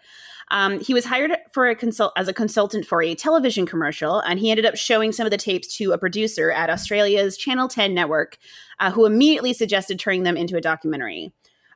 um, 0.51 0.81
he 0.81 0.93
was 0.93 1.05
hired 1.05 1.31
for 1.53 1.69
a 1.69 1.75
consult 1.75 2.11
as 2.17 2.27
a 2.27 2.33
consultant 2.33 2.85
for 2.85 3.01
a 3.01 3.15
television 3.15 3.65
commercial, 3.65 4.19
and 4.19 4.37
he 4.37 4.51
ended 4.51 4.65
up 4.65 4.75
showing 4.75 5.13
some 5.13 5.25
of 5.25 5.31
the 5.31 5.37
tapes 5.37 5.75
to 5.77 5.93
a 5.93 5.97
producer 5.97 6.51
at 6.51 6.69
Australia's 6.69 7.37
Channel 7.37 7.69
10 7.69 7.93
network, 7.93 8.37
uh, 8.81 8.91
who 8.91 9.05
immediately 9.05 9.53
suggested 9.53 9.97
turning 9.97 10.23
them 10.23 10.35
into 10.35 10.57
a 10.57 10.61
documentary. 10.61 11.31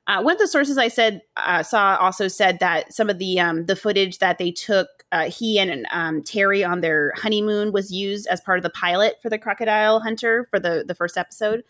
Uh, 0.08 0.22
one 0.22 0.34
of 0.34 0.40
the 0.40 0.48
sources 0.48 0.78
I 0.78 0.90
said 0.90 1.22
uh, 1.38 1.64
saw 1.64 1.96
also 2.00 2.28
said 2.28 2.60
that 2.60 2.94
some 2.94 3.10
of 3.10 3.18
the 3.18 3.40
um, 3.40 3.66
the 3.66 3.78
footage 3.78 4.20
that 4.20 4.38
they 4.38 4.52
took, 4.52 4.88
uh, 5.12 5.30
he 5.30 5.58
and 5.58 5.88
um, 5.92 6.22
Terri 6.22 6.68
on 6.68 6.82
their 6.82 7.14
honeymoon 7.16 7.72
was 7.72 7.92
used 7.92 8.28
as 8.28 8.42
part 8.42 8.60
of 8.60 8.64
the 8.64 8.70
pilot 8.70 9.16
for 9.22 9.30
the 9.30 9.40
Crocodile 9.40 10.02
Hunter 10.02 10.48
for 10.52 10.60
the 10.60 10.84
the 10.86 10.94
first 10.94 11.18
episode. 11.18 11.64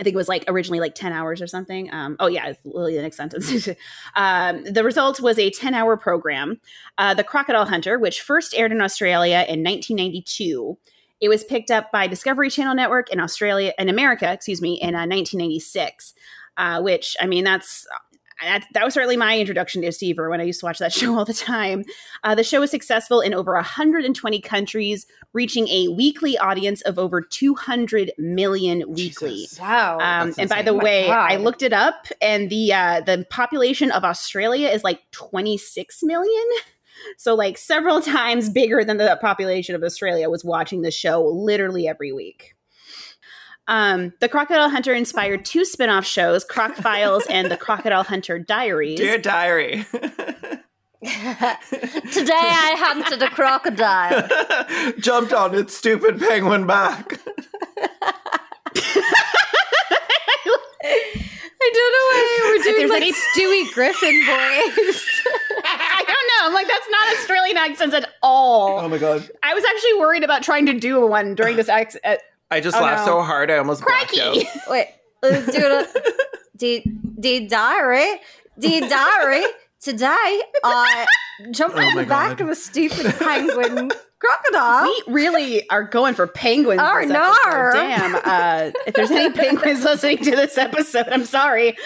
I 0.00 0.02
think 0.02 0.14
it 0.14 0.16
was 0.16 0.28
like 0.28 0.44
originally 0.48 0.80
like 0.80 0.94
10 0.94 1.12
hours 1.12 1.42
or 1.42 1.46
something. 1.46 1.92
Um, 1.92 2.16
oh, 2.18 2.26
yeah, 2.26 2.48
it's 2.48 2.64
literally 2.64 2.96
the 2.96 3.02
next 3.02 3.16
sentence. 3.18 3.68
um, 4.16 4.64
the 4.64 4.82
result 4.82 5.20
was 5.20 5.38
a 5.38 5.50
10 5.50 5.74
hour 5.74 5.96
program, 5.96 6.58
uh, 6.96 7.12
The 7.12 7.22
Crocodile 7.22 7.66
Hunter, 7.66 7.98
which 7.98 8.22
first 8.22 8.54
aired 8.56 8.72
in 8.72 8.80
Australia 8.80 9.44
in 9.46 9.62
1992. 9.62 10.78
It 11.20 11.28
was 11.28 11.44
picked 11.44 11.70
up 11.70 11.92
by 11.92 12.06
Discovery 12.06 12.48
Channel 12.48 12.74
Network 12.74 13.12
in 13.12 13.20
Australia, 13.20 13.74
in 13.78 13.90
America, 13.90 14.32
excuse 14.32 14.62
me, 14.62 14.80
in 14.80 14.94
uh, 14.94 15.04
1996. 15.06 16.14
Uh, 16.56 16.82
which 16.82 17.16
I 17.20 17.26
mean, 17.26 17.44
that's 17.44 17.86
that, 18.42 18.66
that 18.72 18.84
was 18.84 18.94
certainly 18.94 19.16
my 19.16 19.38
introduction 19.38 19.82
to 19.82 19.92
Steve 19.92 20.18
Irwin. 20.18 20.40
I 20.40 20.44
used 20.44 20.60
to 20.60 20.66
watch 20.66 20.78
that 20.78 20.92
show 21.00 21.16
all 21.16 21.24
the 21.24 21.34
time. 21.34 21.84
Uh, 22.24 22.34
the 22.34 22.44
show 22.44 22.60
was 22.60 22.70
successful 22.70 23.20
in 23.20 23.34
over 23.34 23.54
120 23.54 24.40
countries, 24.40 25.06
reaching 25.32 25.68
a 25.68 25.88
weekly 25.88 26.38
audience 26.38 26.80
of 26.82 26.98
over 26.98 27.20
200 27.20 28.12
million 28.18 28.84
weekly. 28.88 29.30
Jesus. 29.30 29.60
Wow. 29.60 29.98
Um, 30.00 30.34
and 30.38 30.48
by 30.48 30.62
the 30.62 30.72
my 30.72 30.84
way, 30.84 31.08
I 31.10 31.36
looked 31.36 31.62
it 31.62 31.72
up, 31.72 32.06
and 32.20 32.50
the 32.50 32.72
uh, 32.72 33.00
the 33.00 33.26
population 33.30 33.90
of 33.90 34.04
Australia 34.04 34.68
is 34.68 34.84
like 34.84 35.00
26 35.12 36.02
million. 36.02 36.44
So, 37.16 37.34
like 37.34 37.58
several 37.58 38.00
times 38.02 38.48
bigger 38.48 38.84
than 38.84 38.96
the 38.96 39.18
population 39.20 39.74
of 39.74 39.82
Australia 39.82 40.28
was 40.30 40.44
watching 40.44 40.82
the 40.82 40.90
show 40.90 41.24
literally 41.24 41.88
every 41.88 42.12
week. 42.12 42.54
Um, 43.70 44.12
the 44.18 44.28
Crocodile 44.28 44.68
Hunter 44.68 44.92
inspired 44.92 45.44
two 45.44 45.64
spin 45.64 45.90
off 45.90 46.04
shows, 46.04 46.42
Croc 46.44 46.74
Files 46.74 47.24
and 47.30 47.48
The 47.48 47.56
Crocodile 47.56 48.02
Hunter 48.02 48.36
Diaries. 48.36 48.98
Dear 48.98 49.16
diary. 49.16 49.84
Today 49.92 51.04
I 51.04 52.74
hunted 52.76 53.22
a 53.22 53.30
crocodile. 53.30 54.28
Jumped 54.98 55.32
on 55.32 55.54
its 55.54 55.76
stupid 55.76 56.18
penguin 56.18 56.66
back. 56.66 57.16
I 61.62 61.70
don't 61.74 61.92
know 61.92 62.06
why 62.10 62.38
we're 62.42 62.62
doing 62.64 62.88
like 62.88 63.02
any- 63.02 63.12
Stewie 63.12 63.70
Griffin 63.72 64.24
voice. 64.26 65.04
I 65.64 66.02
don't 66.06 66.08
know. 66.08 66.46
I'm 66.48 66.54
like, 66.54 66.66
that's 66.66 66.88
not 66.90 67.14
Australian 67.18 67.56
accents 67.56 67.94
at 67.94 68.08
all. 68.22 68.80
Oh 68.80 68.88
my 68.88 68.98
god. 68.98 69.28
I 69.42 69.54
was 69.54 69.64
actually 69.64 69.94
worried 69.94 70.24
about 70.24 70.42
trying 70.42 70.66
to 70.66 70.72
do 70.72 71.06
one 71.06 71.34
during 71.34 71.56
this 71.56 71.68
accent. 71.68 72.20
Uh, 72.50 72.54
I 72.54 72.60
just 72.60 72.76
Oh, 72.76 72.80
laughed 72.82 73.06
no. 73.06 73.18
so 73.18 73.22
hard 73.22 73.50
I 73.50 73.58
almost 73.58 73.82
blacked 73.84 74.12
crikey! 74.12 74.46
out. 74.46 74.60
Wait, 74.70 74.86
let's 75.22 75.46
do 75.46 75.52
it. 75.62 75.88
Dear, 76.56 76.82
dear 77.18 77.48
diary, 77.48 78.20
dear 78.58 78.88
diary. 78.88 79.44
Today 79.80 80.40
I 80.62 81.06
jumped 81.52 81.76
Oh 81.76 81.80
on 81.80 81.94
my 81.94 82.02
the 82.02 82.08
back 82.08 82.38
God. 82.38 82.40
of 82.42 82.48
a 82.50 82.54
stupid 82.54 83.06
penguin 83.18 83.90
crocodile. 84.18 84.84
We 85.06 85.14
really 85.14 85.68
are 85.70 85.84
going 85.84 86.12
for 86.14 86.26
penguins. 86.26 86.80
Oh, 86.84 86.98
this 87.00 87.08
no. 87.08 87.34
Damn. 87.72 88.14
Uh, 88.16 88.72
if 88.86 88.92
there's 88.94 89.10
any 89.10 89.32
penguins 89.32 89.82
listening 89.82 90.18
to 90.18 90.32
this 90.32 90.58
episode, 90.58 91.08
I'm 91.10 91.24
sorry. 91.24 91.78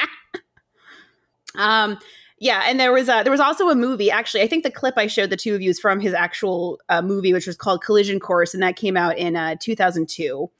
um, 1.54 1.98
yeah, 2.40 2.64
and 2.66 2.80
there 2.80 2.92
was 2.92 3.08
uh, 3.08 3.22
there 3.22 3.30
was 3.30 3.40
also 3.40 3.68
a 3.68 3.74
movie. 3.76 4.10
Actually, 4.10 4.42
I 4.42 4.48
think 4.48 4.64
the 4.64 4.70
clip 4.70 4.94
I 4.96 5.06
showed 5.06 5.30
the 5.30 5.36
two 5.36 5.54
of 5.54 5.60
you 5.62 5.70
is 5.70 5.78
from 5.78 6.00
his 6.00 6.14
actual 6.14 6.80
uh, 6.88 7.02
movie, 7.02 7.32
which 7.32 7.46
was 7.46 7.56
called 7.56 7.82
Collision 7.84 8.18
Course, 8.18 8.54
and 8.54 8.62
that 8.62 8.76
came 8.76 8.96
out 8.96 9.16
in 9.18 9.36
uh, 9.36 9.54
2002. 9.60 10.50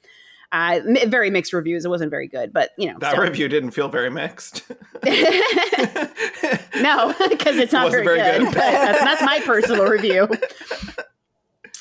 Uh, 0.52 0.80
mi- 0.84 1.04
very 1.06 1.30
mixed 1.30 1.52
reviews. 1.52 1.84
It 1.84 1.88
wasn't 1.88 2.10
very 2.10 2.26
good, 2.26 2.52
but 2.52 2.70
you 2.76 2.90
know, 2.92 2.98
That 2.98 3.12
still. 3.12 3.22
review 3.22 3.48
didn't 3.48 3.70
feel 3.70 3.88
very 3.88 4.10
mixed. 4.10 4.64
no, 5.04 7.14
because 7.30 7.56
it's 7.56 7.72
not 7.72 7.84
Wasn't 7.86 8.04
very, 8.04 8.18
very 8.18 8.38
good. 8.38 8.46
good. 8.46 8.46
but 8.46 8.54
that's, 8.54 9.00
that's 9.00 9.22
my 9.22 9.40
personal 9.44 9.86
review. 9.86 10.28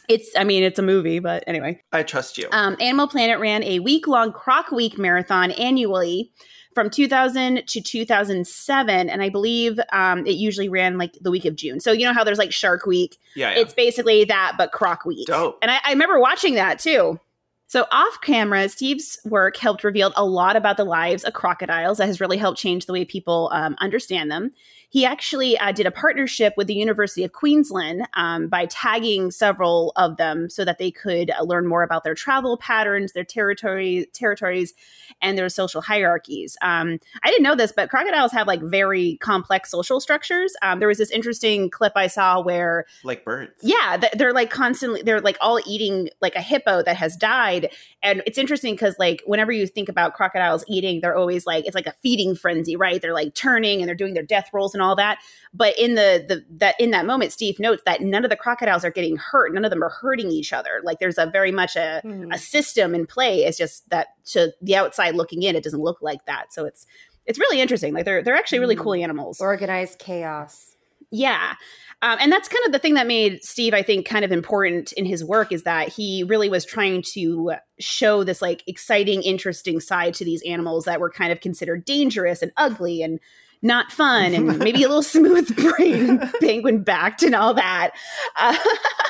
It's, 0.07 0.31
I 0.37 0.43
mean, 0.43 0.63
it's 0.63 0.79
a 0.79 0.83
movie, 0.83 1.19
but 1.19 1.43
anyway. 1.47 1.81
I 1.91 2.03
trust 2.03 2.37
you. 2.37 2.47
Um, 2.51 2.75
Animal 2.79 3.07
Planet 3.07 3.39
ran 3.39 3.63
a 3.63 3.79
week 3.79 4.07
long 4.07 4.31
Croc 4.31 4.71
Week 4.71 4.97
marathon 4.97 5.51
annually 5.51 6.31
from 6.73 6.89
2000 6.89 7.67
to 7.67 7.81
2007. 7.81 9.09
And 9.09 9.21
I 9.21 9.29
believe 9.29 9.79
um, 9.91 10.25
it 10.25 10.35
usually 10.35 10.69
ran 10.69 10.97
like 10.97 11.17
the 11.21 11.31
week 11.31 11.45
of 11.45 11.55
June. 11.55 11.79
So, 11.79 11.91
you 11.91 12.05
know 12.05 12.13
how 12.13 12.23
there's 12.23 12.37
like 12.37 12.51
Shark 12.51 12.85
Week? 12.85 13.17
yeah, 13.35 13.51
yeah. 13.51 13.59
It's 13.59 13.73
basically 13.73 14.23
that, 14.25 14.55
but 14.57 14.71
Croc 14.71 15.05
Week. 15.05 15.27
Dope. 15.27 15.57
And 15.61 15.71
I, 15.71 15.79
I 15.85 15.91
remember 15.91 16.19
watching 16.19 16.55
that 16.55 16.79
too. 16.79 17.19
So, 17.67 17.85
off 17.91 18.21
camera, 18.21 18.67
Steve's 18.67 19.19
work 19.25 19.55
helped 19.55 19.83
reveal 19.83 20.11
a 20.15 20.25
lot 20.25 20.55
about 20.55 20.77
the 20.77 20.83
lives 20.83 21.23
of 21.23 21.33
crocodiles 21.33 21.99
that 21.99 22.07
has 22.07 22.19
really 22.19 22.37
helped 22.37 22.57
change 22.57 22.87
the 22.87 22.93
way 22.93 23.05
people 23.05 23.51
um, 23.53 23.75
understand 23.79 24.31
them. 24.31 24.51
He 24.91 25.05
actually 25.05 25.57
uh, 25.59 25.71
did 25.71 25.85
a 25.85 25.91
partnership 25.91 26.55
with 26.57 26.65
the 26.65 26.73
University 26.73 27.23
of 27.23 27.31
Queensland 27.31 28.07
um, 28.15 28.47
by 28.47 28.65
tagging 28.65 29.29
several 29.29 29.93
of 29.95 30.17
them 30.17 30.49
so 30.49 30.65
that 30.65 30.79
they 30.79 30.89
could 30.89 31.29
uh, 31.29 31.43
learn 31.43 31.67
more 31.67 31.83
about 31.83 32.03
their 32.03 32.15
travel 32.15 32.57
patterns, 32.57 33.13
their 33.13 33.23
territory, 33.23 34.07
territories, 34.13 34.73
and 35.21 35.37
their 35.37 35.47
social 35.47 35.81
hierarchies. 35.81 36.57
Um, 36.63 36.99
I 37.21 37.29
didn't 37.29 37.43
know 37.43 37.55
this, 37.55 37.71
but 37.71 37.91
crocodiles 37.91 38.31
have 38.31 38.47
like 38.47 38.61
very 38.63 39.17
complex 39.21 39.69
social 39.69 39.99
structures. 39.99 40.55
Um, 40.63 40.79
there 40.79 40.87
was 40.87 40.97
this 40.97 41.11
interesting 41.11 41.69
clip 41.69 41.93
I 41.95 42.07
saw 42.07 42.41
where 42.41 42.85
like 43.03 43.23
birds. 43.23 43.53
yeah, 43.61 44.01
they're 44.17 44.33
like 44.33 44.49
constantly 44.49 45.03
they're 45.03 45.21
like 45.21 45.37
all 45.39 45.59
eating 45.67 46.09
like 46.19 46.35
a 46.35 46.41
hippo 46.41 46.81
that 46.81 46.97
has 46.97 47.15
died. 47.15 47.69
And 48.01 48.23
it's 48.25 48.39
interesting 48.39 48.75
cuz 48.75 48.95
like 48.97 49.21
whenever 49.27 49.51
you 49.51 49.67
think 49.67 49.87
about 49.87 50.15
crocodiles 50.15 50.63
eating, 50.67 51.01
they're 51.01 51.15
always 51.15 51.45
like 51.45 51.65
it's 51.65 51.75
like 51.75 51.87
a 51.87 51.93
feeding 52.01 52.35
frenzy, 52.35 52.75
right? 52.75 52.99
They're 52.99 53.13
like 53.13 53.35
turning 53.35 53.81
and 53.81 53.87
they're 53.87 53.95
doing 53.95 54.15
their 54.15 54.23
death 54.23 54.49
rolls 54.51 54.73
and 54.79 54.87
all 54.87 54.95
that. 54.95 55.19
But 55.53 55.77
in 55.77 55.95
the 55.95 56.23
the 56.27 56.45
that 56.57 56.75
in 56.79 56.91
that 56.91 57.05
moment 57.05 57.31
Steve 57.33 57.59
notes 57.59 57.83
that 57.85 58.01
none 58.01 58.23
of 58.23 58.29
the 58.29 58.35
crocodiles 58.37 58.85
are 58.85 58.91
getting 58.91 59.17
hurt. 59.17 59.53
None 59.53 59.65
of 59.65 59.71
them 59.71 59.83
are 59.83 59.89
hurting 59.89 60.31
each 60.31 60.53
other. 60.53 60.81
Like 60.83 60.99
there's 60.99 61.17
a 61.17 61.25
very 61.27 61.51
much 61.51 61.75
a 61.75 61.99
Hmm. 62.03 62.31
a 62.31 62.37
system 62.37 62.95
in 62.95 63.05
play. 63.05 63.43
It's 63.43 63.57
just 63.57 63.89
that 63.89 64.07
to 64.27 64.53
the 64.61 64.75
outside 64.75 65.15
looking 65.15 65.43
in 65.43 65.55
it 65.55 65.63
doesn't 65.63 65.81
look 65.81 66.01
like 66.01 66.25
that. 66.25 66.53
So 66.53 66.65
it's 66.65 66.85
it's 67.25 67.37
really 67.39 67.59
interesting. 67.61 67.93
Like 67.93 68.05
they're 68.05 68.23
they're 68.23 68.35
actually 68.35 68.59
really 68.59 68.75
Mm. 68.75 68.81
cool 68.83 68.93
animals. 68.95 69.41
Organized 69.41 69.99
chaos. 69.99 70.75
Yeah. 71.11 71.53
Um, 72.01 72.17
and 72.21 72.31
that's 72.31 72.47
kind 72.47 72.65
of 72.65 72.71
the 72.71 72.79
thing 72.79 72.93
that 72.93 73.07
made 73.07 73.43
Steve, 73.43 73.73
I 73.73 73.81
think, 73.81 74.05
kind 74.07 74.23
of 74.23 74.31
important 74.31 74.93
in 74.93 75.03
his 75.05 75.21
work 75.23 75.51
is 75.51 75.63
that 75.63 75.89
he 75.89 76.23
really 76.23 76.47
was 76.49 76.63
trying 76.63 77.01
to 77.13 77.55
show 77.79 78.23
this 78.23 78.41
like 78.41 78.63
exciting, 78.67 79.21
interesting 79.23 79.81
side 79.81 80.13
to 80.13 80.23
these 80.23 80.41
animals 80.43 80.85
that 80.85 81.01
were 81.01 81.09
kind 81.09 81.31
of 81.33 81.41
considered 81.41 81.83
dangerous 81.83 82.41
and 82.41 82.53
ugly 82.55 83.01
and 83.01 83.19
not 83.61 83.91
fun 83.91 84.33
and 84.33 84.57
maybe 84.59 84.83
a 84.83 84.87
little 84.87 85.03
smooth 85.03 85.55
brain, 85.77 86.19
penguin 86.41 86.83
backed 86.83 87.23
and 87.23 87.35
all 87.35 87.53
that. 87.53 87.91
Uh, 88.37 88.57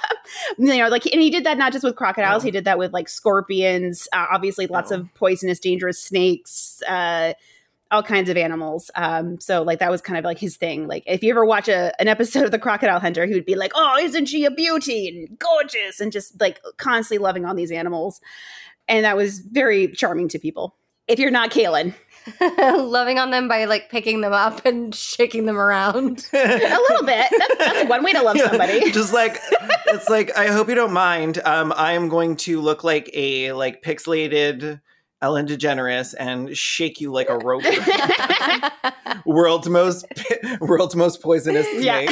you 0.57 0.77
know, 0.77 0.87
like, 0.89 1.05
and 1.05 1.21
he 1.21 1.29
did 1.29 1.43
that 1.45 1.57
not 1.57 1.71
just 1.71 1.83
with 1.83 1.95
crocodiles, 1.95 2.43
he 2.43 2.51
did 2.51 2.65
that 2.65 2.77
with 2.77 2.91
like 2.93 3.09
scorpions, 3.09 4.07
uh, 4.13 4.25
obviously 4.31 4.67
lots 4.67 4.91
Oh. 4.91 4.95
of 4.95 5.13
poisonous, 5.15 5.59
dangerous 5.59 6.01
snakes. 6.01 6.81
Uh, 6.87 7.33
all 7.91 8.03
kinds 8.03 8.29
of 8.29 8.37
animals. 8.37 8.91
Um, 8.93 9.39
so 9.39 9.63
like 9.63 9.79
that 9.79 9.89
was 9.89 9.99
kind 9.99 10.19
of 10.19 10.23
like 10.23 10.37
his 10.37 10.57
thing. 10.57 10.87
Like 10.87 11.01
if 11.07 11.23
you 11.23 11.31
ever 11.31 11.43
watch 11.43 11.67
a, 11.67 11.91
an 11.99 12.07
episode 12.07 12.43
of 12.43 12.51
The 12.51 12.59
Crocodile 12.59 12.99
Hunter, 12.99 13.25
he 13.25 13.33
would 13.33 13.47
be 13.47 13.55
like, 13.55 13.71
"Oh, 13.73 13.97
isn't 13.99 14.27
she 14.27 14.45
a 14.45 14.51
beauty 14.51 15.07
and 15.07 15.39
gorgeous?" 15.39 15.99
and 15.99 16.11
just 16.11 16.39
like 16.39 16.59
constantly 16.77 17.17
loving 17.23 17.45
on 17.45 17.55
these 17.55 17.71
animals, 17.71 18.21
and 18.87 19.05
that 19.05 19.17
was 19.17 19.39
very 19.39 19.87
charming 19.87 20.27
to 20.27 20.37
people. 20.37 20.75
If 21.07 21.17
you're 21.17 21.31
not 21.31 21.49
Kaylin, 21.49 21.95
Loving 22.77 23.19
on 23.19 23.31
them 23.31 23.47
by 23.47 23.65
like 23.65 23.89
picking 23.89 24.21
them 24.21 24.33
up 24.33 24.65
and 24.65 24.93
shaking 24.93 25.45
them 25.45 25.57
around. 25.57 26.27
a 26.33 26.37
little 26.37 27.05
bit. 27.05 27.27
That's, 27.31 27.57
that's 27.57 27.89
one 27.89 28.03
way 28.03 28.13
to 28.13 28.21
love 28.21 28.35
Yeah, 28.35 28.49
somebody. 28.49 28.91
Just 28.91 29.13
like 29.13 29.39
it's 29.87 30.09
like 30.09 30.35
I 30.37 30.47
hope 30.47 30.69
you 30.69 30.75
don't 30.75 30.93
mind. 30.93 31.39
Um, 31.45 31.73
I 31.75 31.93
am 31.93 32.09
going 32.09 32.35
to 32.37 32.61
look 32.61 32.83
like 32.83 33.09
a 33.13 33.51
like 33.53 33.81
pixelated 33.81 34.81
Ellen 35.21 35.47
DeGeneres 35.47 36.15
and 36.17 36.55
shake 36.57 37.01
you 37.01 37.11
like 37.11 37.29
a 37.29 37.37
rope. 37.37 37.63
world's 39.25 39.67
most 39.69 40.05
world's 40.61 40.95
most 40.95 41.21
poisonous 41.21 41.67
Yeah. 41.73 42.11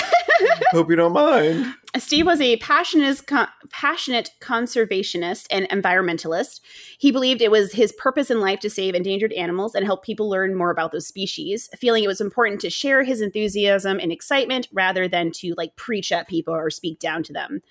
Hope 0.71 0.89
you 0.89 0.95
don't 0.95 1.13
mind. 1.13 1.73
Steve 1.97 2.25
was 2.25 2.41
a 2.41 2.57
passionate, 2.57 3.25
con- 3.25 3.47
passionate 3.69 4.31
conservationist 4.41 5.47
and 5.49 5.67
environmentalist. 5.69 6.61
He 6.97 7.11
believed 7.11 7.41
it 7.41 7.51
was 7.51 7.71
his 7.73 7.91
purpose 7.93 8.29
in 8.29 8.39
life 8.39 8.59
to 8.61 8.69
save 8.69 8.95
endangered 8.95 9.33
animals 9.33 9.73
and 9.73 9.85
help 9.85 10.03
people 10.03 10.29
learn 10.29 10.55
more 10.55 10.71
about 10.71 10.91
those 10.91 11.07
species, 11.07 11.69
feeling 11.77 12.03
it 12.03 12.07
was 12.07 12.21
important 12.21 12.61
to 12.61 12.69
share 12.69 13.03
his 13.03 13.21
enthusiasm 13.21 13.99
and 13.99 14.11
excitement 14.11 14.67
rather 14.71 15.07
than 15.07 15.31
to 15.31 15.53
like 15.57 15.75
preach 15.75 16.11
at 16.11 16.27
people 16.27 16.53
or 16.53 16.69
speak 16.69 16.99
down 16.99 17.23
to 17.23 17.33
them. 17.33 17.61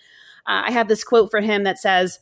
Uh, 0.46 0.62
I 0.66 0.70
have 0.70 0.88
this 0.88 1.04
quote 1.04 1.30
for 1.30 1.40
him 1.40 1.64
that 1.64 1.78
says, 1.78 2.20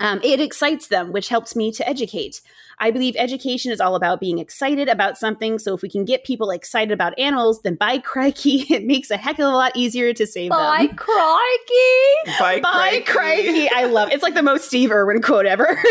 um, 0.00 0.20
It 0.22 0.40
excites 0.40 0.88
them, 0.88 1.12
which 1.12 1.28
helps 1.28 1.54
me 1.56 1.72
to 1.72 1.88
educate. 1.88 2.40
I 2.80 2.92
believe 2.92 3.16
education 3.18 3.72
is 3.72 3.80
all 3.80 3.96
about 3.96 4.20
being 4.20 4.38
excited 4.38 4.88
about 4.88 5.18
something. 5.18 5.58
So 5.58 5.74
if 5.74 5.82
we 5.82 5.88
can 5.88 6.04
get 6.04 6.22
people 6.22 6.50
excited 6.50 6.92
about 6.92 7.18
animals, 7.18 7.62
then 7.62 7.74
by 7.74 7.98
crikey, 7.98 8.58
it 8.72 8.84
makes 8.84 9.10
a 9.10 9.16
heck 9.16 9.40
of 9.40 9.46
a 9.46 9.48
lot 9.48 9.72
easier 9.74 10.12
to 10.14 10.24
save 10.26 10.50
By 10.52 10.86
them. 10.86 10.96
crikey! 10.96 12.38
By, 12.38 12.60
By 12.60 13.02
crikey. 13.06 13.68
I 13.74 13.86
love 13.86 14.10
it. 14.10 14.14
It's 14.14 14.22
like 14.22 14.34
the 14.34 14.42
most 14.44 14.66
Steve 14.68 14.92
Irwin 14.92 15.20
quote 15.22 15.46
ever. 15.46 15.66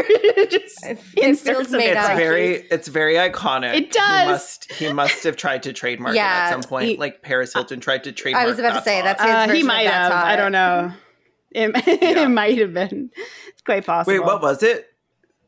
Just 0.49 0.85
It 0.85 0.99
inserts 1.17 1.41
feels 1.57 1.71
made 1.71 1.89
It's 1.91 2.07
up. 2.07 2.15
very 2.17 2.53
it's 2.71 2.87
very 2.87 3.15
iconic. 3.15 3.75
It 3.75 3.91
does. 3.91 4.21
He 4.21 4.31
must, 4.31 4.71
he 4.73 4.93
must 4.93 5.23
have 5.25 5.35
tried 5.35 5.63
to 5.63 5.73
trademark 5.73 6.15
it 6.15 6.19
at 6.19 6.51
some 6.51 6.63
point. 6.63 6.85
he- 6.87 6.97
like 6.97 7.21
Paris 7.21 7.53
Hilton 7.53 7.81
tried 7.81 8.05
to 8.05 8.11
trademark. 8.13 8.43
It. 8.43 8.47
I 8.47 8.49
was 8.49 8.59
about 8.59 8.75
to 8.77 8.81
say, 8.83 8.95
hot. 9.01 9.03
that's 9.03 9.21
his 9.21 9.29
Uh, 9.31 9.41
he 9.41 9.47
version 9.47 9.61
of 9.63 9.67
might 9.67 9.87
have. 9.87 10.11
Hot. 10.13 10.25
I 10.25 10.35
don't 10.37 10.51
know. 10.53 10.93
It, 11.51 11.71
Yeah. 12.01 12.23
it 12.23 12.29
might 12.29 12.57
have 12.59 12.73
been. 12.73 13.09
It's 13.67 13.85
quite 13.85 13.85
possible. 13.85 14.13
Wait, 14.13 14.23
what 14.23 14.41
was 14.41 14.63
it? 14.63 14.87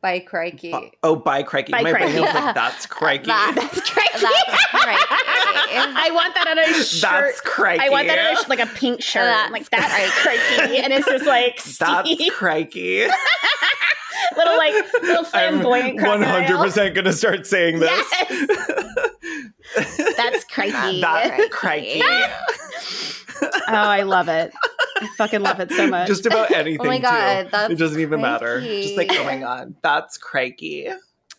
By 0.02 0.18
crikey. 0.18 0.92
Oh, 1.02 1.16
by 1.16 1.42
crikey. 1.42 1.72
By 1.72 1.82
My 1.82 1.92
brain 1.92 2.04
crikey. 2.04 2.20
was 2.20 2.34
like, 2.34 2.54
that's 2.54 2.86
crikey. 2.86 3.26
That- 3.26 3.52
That's 3.54 3.90
crikey. 3.90 4.08
That's 4.20 4.66
crikey. 4.66 5.06
I 5.72 6.10
want 6.12 6.34
that 6.34 6.48
on 6.48 6.58
a 6.58 6.84
shirt. 6.84 7.10
That's 7.10 7.40
crikey. 7.40 7.84
I 7.84 7.88
want 7.88 8.08
that 8.08 8.18
on 8.18 8.34
a, 8.34 8.36
sh- 8.36 8.48
like 8.48 8.60
a 8.60 8.66
pink 8.66 8.98
oh, 8.98 9.02
shirt. 9.02 9.24
That's 9.24 9.52
like 9.52 9.70
that's 9.70 10.20
crikey. 10.20 10.78
And 10.78 10.92
it's 10.92 11.06
just 11.06 11.26
like 11.26 11.62
That's 11.78 12.10
Steve, 12.10 12.32
crikey. 12.32 13.06
little 14.36 14.56
like 14.56 14.74
little 15.02 15.24
I'm 15.32 15.60
flamboyant 15.60 15.98
100% 15.98 16.94
going 16.94 17.04
to 17.04 17.12
start 17.12 17.46
saying 17.46 17.78
this. 17.78 17.90
Yes. 18.28 18.48
That's 20.16 20.44
crikey. 20.44 21.00
That's 21.00 21.54
crikey. 21.54 22.02
oh, 22.02 23.60
I 23.68 24.02
love 24.02 24.28
it. 24.28 24.52
I 25.00 25.06
fucking 25.16 25.42
love 25.42 25.60
it 25.60 25.70
so 25.72 25.86
much. 25.86 26.08
Just 26.08 26.26
about 26.26 26.50
anything. 26.50 26.80
Oh 26.86 26.88
my 26.88 26.98
God, 26.98 27.44
too. 27.44 27.48
that's 27.50 27.72
it 27.72 27.78
doesn't 27.78 28.00
even 28.00 28.20
matter. 28.20 28.60
Just 28.60 28.96
like, 28.96 29.08
crikey. 29.08 29.22
oh 29.22 29.24
my 29.24 29.38
god, 29.38 29.74
that's 29.82 30.18
crikey. 30.18 30.88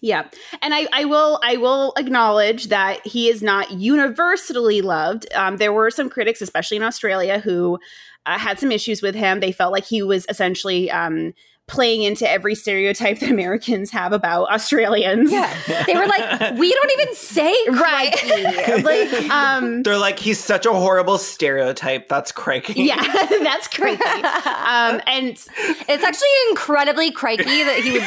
Yeah. 0.02 0.28
And 0.62 0.74
I, 0.74 0.88
I 0.92 1.06
will 1.06 1.40
I 1.44 1.58
will 1.58 1.94
acknowledge 1.98 2.68
that 2.68 3.06
he 3.06 3.30
is 3.30 3.44
not 3.44 3.72
universally 3.72 4.82
loved. 4.82 5.32
Um, 5.34 5.58
there 5.58 5.72
were 5.72 5.92
some 5.92 6.10
critics, 6.10 6.42
especially 6.42 6.78
in 6.78 6.84
Australia, 6.84 7.40
who 7.40 7.78
uh, 8.26 8.38
had 8.38 8.60
some 8.60 8.72
issues 8.72 9.02
with 9.02 9.16
him. 9.16 9.40
They 9.40 9.52
felt 9.52 9.72
like 9.72 9.86
he 9.86 10.02
was 10.02 10.26
essentially 10.28 10.90
um, 10.90 11.34
playing 11.72 12.04
into 12.04 12.30
every 12.30 12.54
stereotype 12.54 13.20
that 13.20 13.30
Americans 13.32 13.90
have 13.92 14.12
about 14.12 14.52
Australians. 14.52 15.32
Yeah. 15.32 15.52
They 15.88 15.96
were 15.96 16.06
like, 16.06 16.58
we 16.58 16.72
don't 16.74 16.92
even 16.92 17.16
say 17.16 17.56
Right. 17.70 18.84
like, 18.84 19.30
Um, 19.32 19.82
They're 19.84 19.98
like, 19.98 20.20
he's 20.20 20.38
such 20.40 20.66
a 20.66 20.74
horrible 20.74 21.18
stereotype. 21.18 22.10
That's 22.10 22.32
crikey. 22.34 22.84
yeah, 22.84 23.02
that's 23.30 23.68
crazy. 23.70 24.04
Um, 24.04 25.02
and 25.08 25.30
it's 25.30 26.04
actually 26.04 26.28
incredibly 26.50 27.12
crikey 27.12 27.64
that 27.64 27.80
he 27.84 27.94
would 27.94 28.02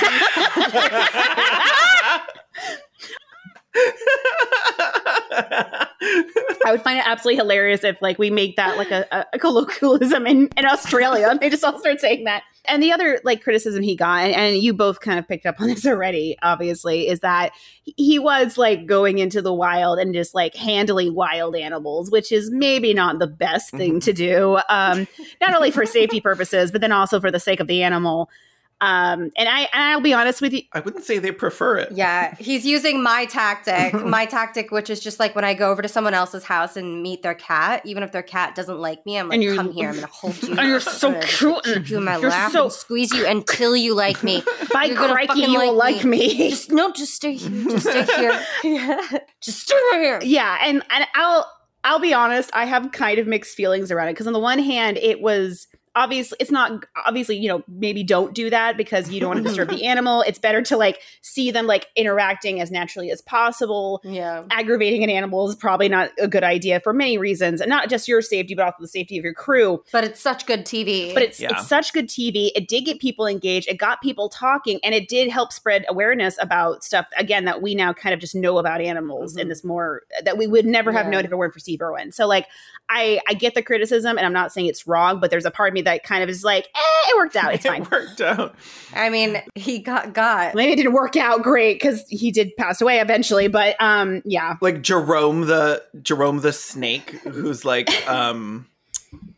I 5.37 6.71
would 6.71 6.83
find 6.83 6.99
it 6.99 7.05
absolutely 7.07 7.37
hilarious 7.37 7.85
if 7.85 8.01
like 8.01 8.19
we 8.19 8.31
make 8.31 8.57
that 8.57 8.77
like 8.77 8.91
a, 8.91 9.07
a- 9.33 9.39
colloquialism 9.39 10.27
in, 10.27 10.49
in 10.57 10.67
Australia 10.67 11.29
and 11.31 11.41
they 11.41 11.51
just 11.51 11.65
all 11.65 11.79
start 11.79 12.01
saying 12.01 12.25
that. 12.25 12.43
And 12.67 12.83
the 12.83 12.93
other 12.93 13.21
like 13.25 13.43
criticism 13.43 13.83
he 13.83 13.95
got, 13.95 14.25
and, 14.25 14.35
and 14.35 14.57
you 14.57 14.73
both 14.73 15.01
kind 15.01 15.19
of 15.19 15.29
picked 15.29 15.45
up 15.45 15.61
on 15.61 15.69
this 15.69 15.87
already, 15.87 16.37
obviously, 16.43 17.09
is 17.09 17.21
that 17.21 17.53
he 17.85 18.19
was 18.19 18.57
like 18.57 18.87
going 18.87 19.19
into 19.19 19.43
the 19.43 19.53
wild 19.53 19.99
and 19.99 20.15
just 20.15 20.35
like 20.35 20.55
handling 20.55 21.15
wild 21.15 21.57
animals, 21.57 22.11
which 22.11 22.33
is 22.33 22.51
maybe 22.51 22.95
not 22.95 23.19
the 23.19 23.27
best 23.27 23.71
thing 23.71 24.01
to 24.01 24.13
do. 24.13 24.59
Um, 24.69 25.07
not 25.41 25.55
only 25.55 25.71
for 25.71 25.85
safety 25.85 26.21
purposes, 26.21 26.73
but 26.73 26.81
then 26.81 26.93
also 26.93 27.21
for 27.21 27.31
the 27.31 27.41
sake 27.41 27.61
of 27.61 27.67
the 27.67 27.83
animal. 27.83 28.31
Um, 28.81 29.31
and 29.37 29.49
I 29.49 29.61
and 29.73 29.83
I'll 29.83 30.01
be 30.01 30.13
honest 30.13 30.43
with 30.43 30.53
you, 30.53 30.63
I 30.73 30.81
wouldn't 30.81 31.05
say 31.05 31.19
they 31.19 31.31
prefer 31.33 31.79
it. 31.79 31.93
Yeah, 31.93 32.35
he's 32.37 32.67
using 32.67 33.03
my 33.03 33.25
tactic. 33.27 33.95
my 34.05 34.27
tactic, 34.27 34.71
which 34.71 34.91
is 34.91 35.01
just 35.01 35.19
like 35.19 35.35
when 35.35 35.45
I 35.45 35.55
go 35.55 35.71
over 35.71 35.81
to 35.81 35.89
someone 35.89 36.13
else's 36.13 36.45
house 36.45 36.77
and 36.77 37.03
meet 37.03 37.23
their 37.23 37.35
cat, 37.35 37.81
even 37.87 38.03
if 38.03 38.13
their 38.13 38.23
cat 38.23 38.55
doesn't 38.55 38.79
like 38.79 39.07
me, 39.07 39.17
I'm 39.17 39.29
like, 39.29 39.41
come 39.57 39.73
here, 39.73 39.89
I'm 39.91 39.95
gonna 39.95 40.07
hold 40.09 40.43
you. 40.43 40.55
and 40.59 40.69
you're 40.69 40.81
so 40.81 41.09
I'm 41.09 41.15
gonna 41.15 41.27
cute 41.27 41.65
Keep 41.65 41.91
you 41.91 41.99
in 41.99 42.05
my 42.05 42.19
You're 42.19 42.31
lap 42.31 42.53
so- 42.53 42.65
and 42.65 42.73
squeeze 42.73 43.13
you 43.13 43.27
until 43.27 43.77
you 43.77 43.95
like 43.95 44.23
me. 44.23 44.43
by 44.73 44.85
You're 44.85 44.97
crikey, 44.97 45.41
you 45.41 45.59
will 45.59 45.75
like 45.75 46.05
me. 46.05 46.51
Just 46.51 46.71
no, 46.71 46.93
just 46.93 47.15
stay 47.15 47.35
here. 47.35 47.65
Just 47.71 47.87
stay 47.89 48.05
here. 48.17 48.45
yeah. 48.65 49.19
Just 49.41 49.61
stay 49.61 49.75
here. 49.93 50.21
yeah 50.23 50.59
and, 50.63 50.83
and 50.91 51.07
i'll 51.15 51.51
i'll 51.85 51.99
be 51.99 52.15
honest 52.15 52.51
i 52.55 52.65
have 52.65 52.91
kind 52.93 53.19
of 53.19 53.27
mixed 53.27 53.55
feelings 53.55 53.91
around 53.91 54.09
it 54.09 54.13
because 54.13 54.27
on 54.27 54.33
the 54.33 54.39
one 54.41 54.59
hand 54.59 54.97
it 54.99 55.21
was 55.21 55.67
obviously 55.97 56.37
it's 56.41 56.51
not 56.51 56.85
obviously 57.07 57.37
you 57.37 57.49
know 57.49 57.63
maybe 57.69 58.03
don't 58.03 58.35
do 58.35 58.51
that 58.51 58.77
because 58.77 59.11
you 59.11 59.21
don't 59.21 59.29
want 59.31 59.39
to 59.39 59.45
disturb 59.45 59.69
the 59.69 59.85
animal 59.87 60.23
it's 60.23 60.39
better 60.39 60.61
to 60.63 60.77
like 60.77 61.01
see 61.23 61.51
them 61.51 61.67
like 61.67 61.87
interacting 61.97 62.61
as 62.61 62.71
naturally 62.71 63.11
as 63.11 63.21
possible 63.23 64.01
Yeah. 64.05 64.45
aggravating 64.51 65.05
an 65.05 65.11
animal 65.11 65.49
is 65.49 65.55
probably 65.55 65.89
not 65.89 66.11
a 66.19 66.27
good 66.27 66.43
idea 66.45 66.81
for 66.81 66.93
many 66.93 67.17
reasons 67.19 67.61
and 67.61 67.69
not 67.69 67.89
just 67.89 68.09
your 68.09 68.23
safety 68.23 68.55
but 68.55 68.65
also 68.65 68.77
the 68.81 68.89
safety 68.89 69.19
of 69.19 69.25
your 69.25 69.35
crew 69.35 69.83
But 69.93 70.05
it's 70.05 70.21
such 70.21 70.47
good 70.47 70.65
TV. 70.65 71.15
but 71.15 71.23
it's 71.23 71.39
Yeah. 71.41 71.51
it's 71.53 71.69
such 71.69 71.93
good 71.93 72.09
TV. 72.09 72.51
It 72.57 72.69
did 72.69 72.85
get 72.85 72.99
people 73.01 73.27
engaged. 73.27 73.69
It 73.69 73.79
got 73.79 74.01
people 74.03 74.29
talking, 74.29 74.81
and 74.83 74.95
it 74.95 75.09
did 75.09 75.29
help 75.31 75.53
spread 75.53 75.85
awareness 75.89 76.37
about 76.41 76.83
stuff 76.85 77.07
again 77.17 77.45
that 77.45 77.63
we 77.63 77.75
now 77.75 77.93
kind 77.93 78.13
of 78.15 78.21
just 78.21 78.35
know 78.35 78.59
about 78.59 78.81
animals 78.81 79.37
in 79.37 79.47
Mhm. 79.47 79.51
this 79.51 79.65
more 79.65 80.03
that 80.25 80.37
we 80.39 80.47
would 80.47 80.67
never 80.67 80.93
have 80.93 81.07
known 81.09 81.25
if 81.25 81.33
it 81.33 81.37
weren't 81.37 81.53
for 81.53 81.59
Steve 81.61 81.81
Irwin. 81.83 82.13
So 82.13 82.27
like, 82.27 82.47
I 82.89 83.21
I 83.29 83.35
get 83.35 83.55
the 83.55 83.63
criticism, 83.63 84.17
and 84.19 84.27
I'm 84.27 84.33
not 84.33 84.53
saying 84.53 84.67
it's 84.67 84.87
wrong, 84.87 85.21
but 85.21 85.31
there's 85.31 85.45
a 85.47 85.51
part 85.51 85.69
of 85.69 85.75
me 85.75 85.83
that 85.85 86.03
kind 86.03 86.23
of 86.23 86.29
is 86.29 86.45
like, 86.45 86.65
eh, 86.75 87.11
it 87.11 87.17
worked 87.17 87.37
out. 87.37 87.55
It's 87.55 87.67
fine. 87.67 87.83
It 87.83 87.91
worked 87.91 88.21
out. 88.21 88.55
I 88.95 89.11
mean, 89.11 89.43
he 89.55 89.79
got 89.79 90.13
got. 90.13 90.55
Maybe 90.55 90.73
it 90.73 90.77
didn't 90.77 90.93
work 90.93 91.17
out 91.17 91.43
great 91.43 91.75
because 91.75 92.05
he 92.09 92.31
did 92.31 92.57
pass 92.57 92.81
away 92.81 93.01
eventually, 93.01 93.49
but 93.49 93.77
um, 93.81 94.23
yeah. 94.25 94.57
Like 94.61 94.83
Jerome 94.83 95.43
the 95.43 95.83
Jerome 96.03 96.41
the 96.41 96.53
snake, 96.53 97.11
who's 97.23 97.65
like, 97.65 97.91
um, 98.09 98.67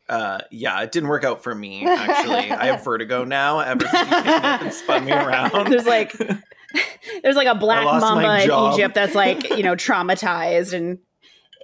uh, 0.09 0.41
yeah, 0.51 0.81
it 0.83 0.93
didn't 0.93 1.09
work 1.09 1.25
out 1.25 1.43
for 1.43 1.55
me. 1.55 1.87
Actually, 1.87 2.51
I 2.51 2.67
have 2.67 2.85
vertigo 2.85 3.25
now. 3.25 3.61
Ever 3.61 3.87
since 3.87 4.09
you 4.09 4.17
picked 4.17 4.27
me 4.27 4.33
up 4.33 4.63
and 4.63 4.73
spun 4.73 5.05
me 5.05 5.13
around, 5.13 5.71
There's 5.71 5.87
like 5.87 6.17
there's 7.23 7.37
like 7.37 7.49
a 7.49 7.55
black 7.55 7.85
lost 7.85 8.03
my 8.03 8.23
mamba 8.23 8.45
in. 8.45 8.73
Egypt 8.73 8.95
that's 8.95 9.15
like 9.15 9.51
you 9.51 9.63
know 9.63 9.75
traumatized, 9.75 10.73
and 10.73 10.99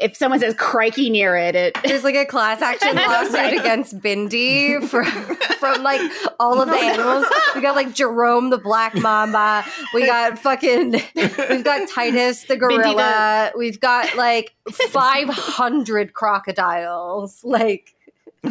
if 0.01 0.17
someone 0.17 0.41
says 0.41 0.55
crikey 0.59 1.11
near 1.11 1.37
it, 1.37 1.55
it 1.55 1.77
There's 1.85 2.03
like 2.05 2.15
a 2.15 2.25
class 2.25 2.61
action 2.63 2.97
lawsuit 2.97 3.35
Right. 3.35 3.59
against 3.61 3.99
Bindi 4.01 4.83
from 4.89 5.05
from 5.59 5.83
like 5.83 6.01
all 6.41 6.61
of 6.61 6.69
the 6.69 6.75
animals. 6.77 7.27
We 7.55 7.61
got 7.61 7.77
like 7.77 7.95
Jerome 7.95 8.51
the 8.51 8.59
black 8.59 8.95
mamba. 8.95 9.65
We 9.95 10.07
got 10.07 10.39
fucking 10.39 10.93
we've 11.15 11.65
got 11.65 11.89
Titus 11.89 12.45
the 12.45 12.57
gorilla. 12.57 13.53
We've 13.57 13.81
got 13.81 14.17
like 14.17 14.55
500 14.71 16.15
crocodiles. 16.15 17.43
Like 17.45 17.95
they 18.43 18.51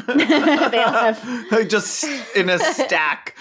all 0.83 0.93
have 0.93 1.51
like 1.51 1.67
just 1.69 2.05
in 2.35 2.49
a 2.49 2.59
stack. 2.59 3.35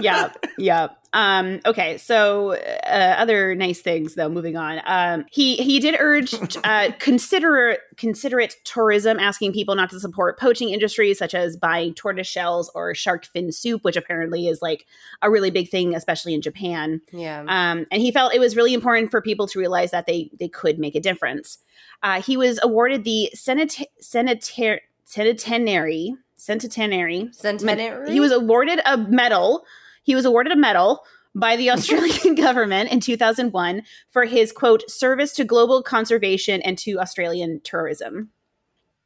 yeah, 0.00 0.32
yeah. 0.58 0.88
Um, 1.14 1.60
okay, 1.66 1.98
so 1.98 2.52
uh, 2.52 3.16
other 3.18 3.54
nice 3.54 3.80
things 3.80 4.14
though. 4.14 4.28
Moving 4.28 4.56
on, 4.56 4.80
um, 4.86 5.26
he 5.30 5.56
he 5.56 5.78
did 5.78 5.96
urge 5.98 6.34
uh, 6.64 6.90
considerate 6.98 7.80
considerate 7.96 8.56
tourism, 8.64 9.18
asking 9.18 9.52
people 9.52 9.74
not 9.74 9.90
to 9.90 10.00
support 10.00 10.38
poaching 10.38 10.70
industries 10.70 11.18
such 11.18 11.34
as 11.34 11.56
buying 11.56 11.94
tortoise 11.94 12.26
shells 12.26 12.70
or 12.74 12.94
shark 12.94 13.26
fin 13.26 13.52
soup, 13.52 13.84
which 13.84 13.96
apparently 13.96 14.48
is 14.48 14.62
like 14.62 14.86
a 15.20 15.30
really 15.30 15.50
big 15.50 15.68
thing, 15.68 15.94
especially 15.94 16.32
in 16.34 16.40
Japan. 16.40 17.00
Yeah. 17.12 17.40
Um, 17.46 17.86
and 17.90 18.00
he 18.00 18.10
felt 18.10 18.34
it 18.34 18.40
was 18.40 18.56
really 18.56 18.72
important 18.74 19.10
for 19.10 19.20
people 19.20 19.46
to 19.48 19.58
realize 19.58 19.90
that 19.90 20.06
they 20.06 20.30
they 20.38 20.48
could 20.48 20.78
make 20.78 20.94
a 20.94 21.00
difference. 21.00 21.58
Uh, 22.02 22.20
he 22.22 22.36
was 22.36 22.58
awarded 22.62 23.04
the 23.04 23.30
Senat- 23.34 23.84
Senatar- 24.02 24.80
Centenary 25.04 26.16
Centenary 26.36 27.28
Centenary. 27.32 28.10
he 28.10 28.18
was 28.18 28.32
awarded 28.32 28.80
a 28.84 28.96
medal. 28.96 29.64
He 30.02 30.14
was 30.14 30.24
awarded 30.24 30.52
a 30.52 30.56
medal 30.56 31.04
by 31.34 31.56
the 31.56 31.70
Australian 31.74 32.34
government 32.34 32.90
in 32.90 33.00
2001 33.00 33.82
for 34.10 34.24
his 34.24 34.52
quote 34.52 34.88
service 34.90 35.32
to 35.34 35.44
global 35.44 35.82
conservation 35.82 36.60
and 36.62 36.76
to 36.78 36.98
Australian 36.98 37.60
tourism. 37.64 38.30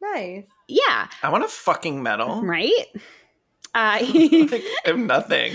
nice. 0.01 0.45
Yeah, 0.69 1.07
I 1.23 1.29
want 1.29 1.45
a 1.45 1.49
fucking 1.49 2.03
medal. 2.03 2.43
right. 2.43 2.87
Uh, 3.75 3.99
he, 4.05 4.47
Like, 4.49 4.63
I 4.85 4.89
have 4.89 4.99
nothing. 4.99 5.53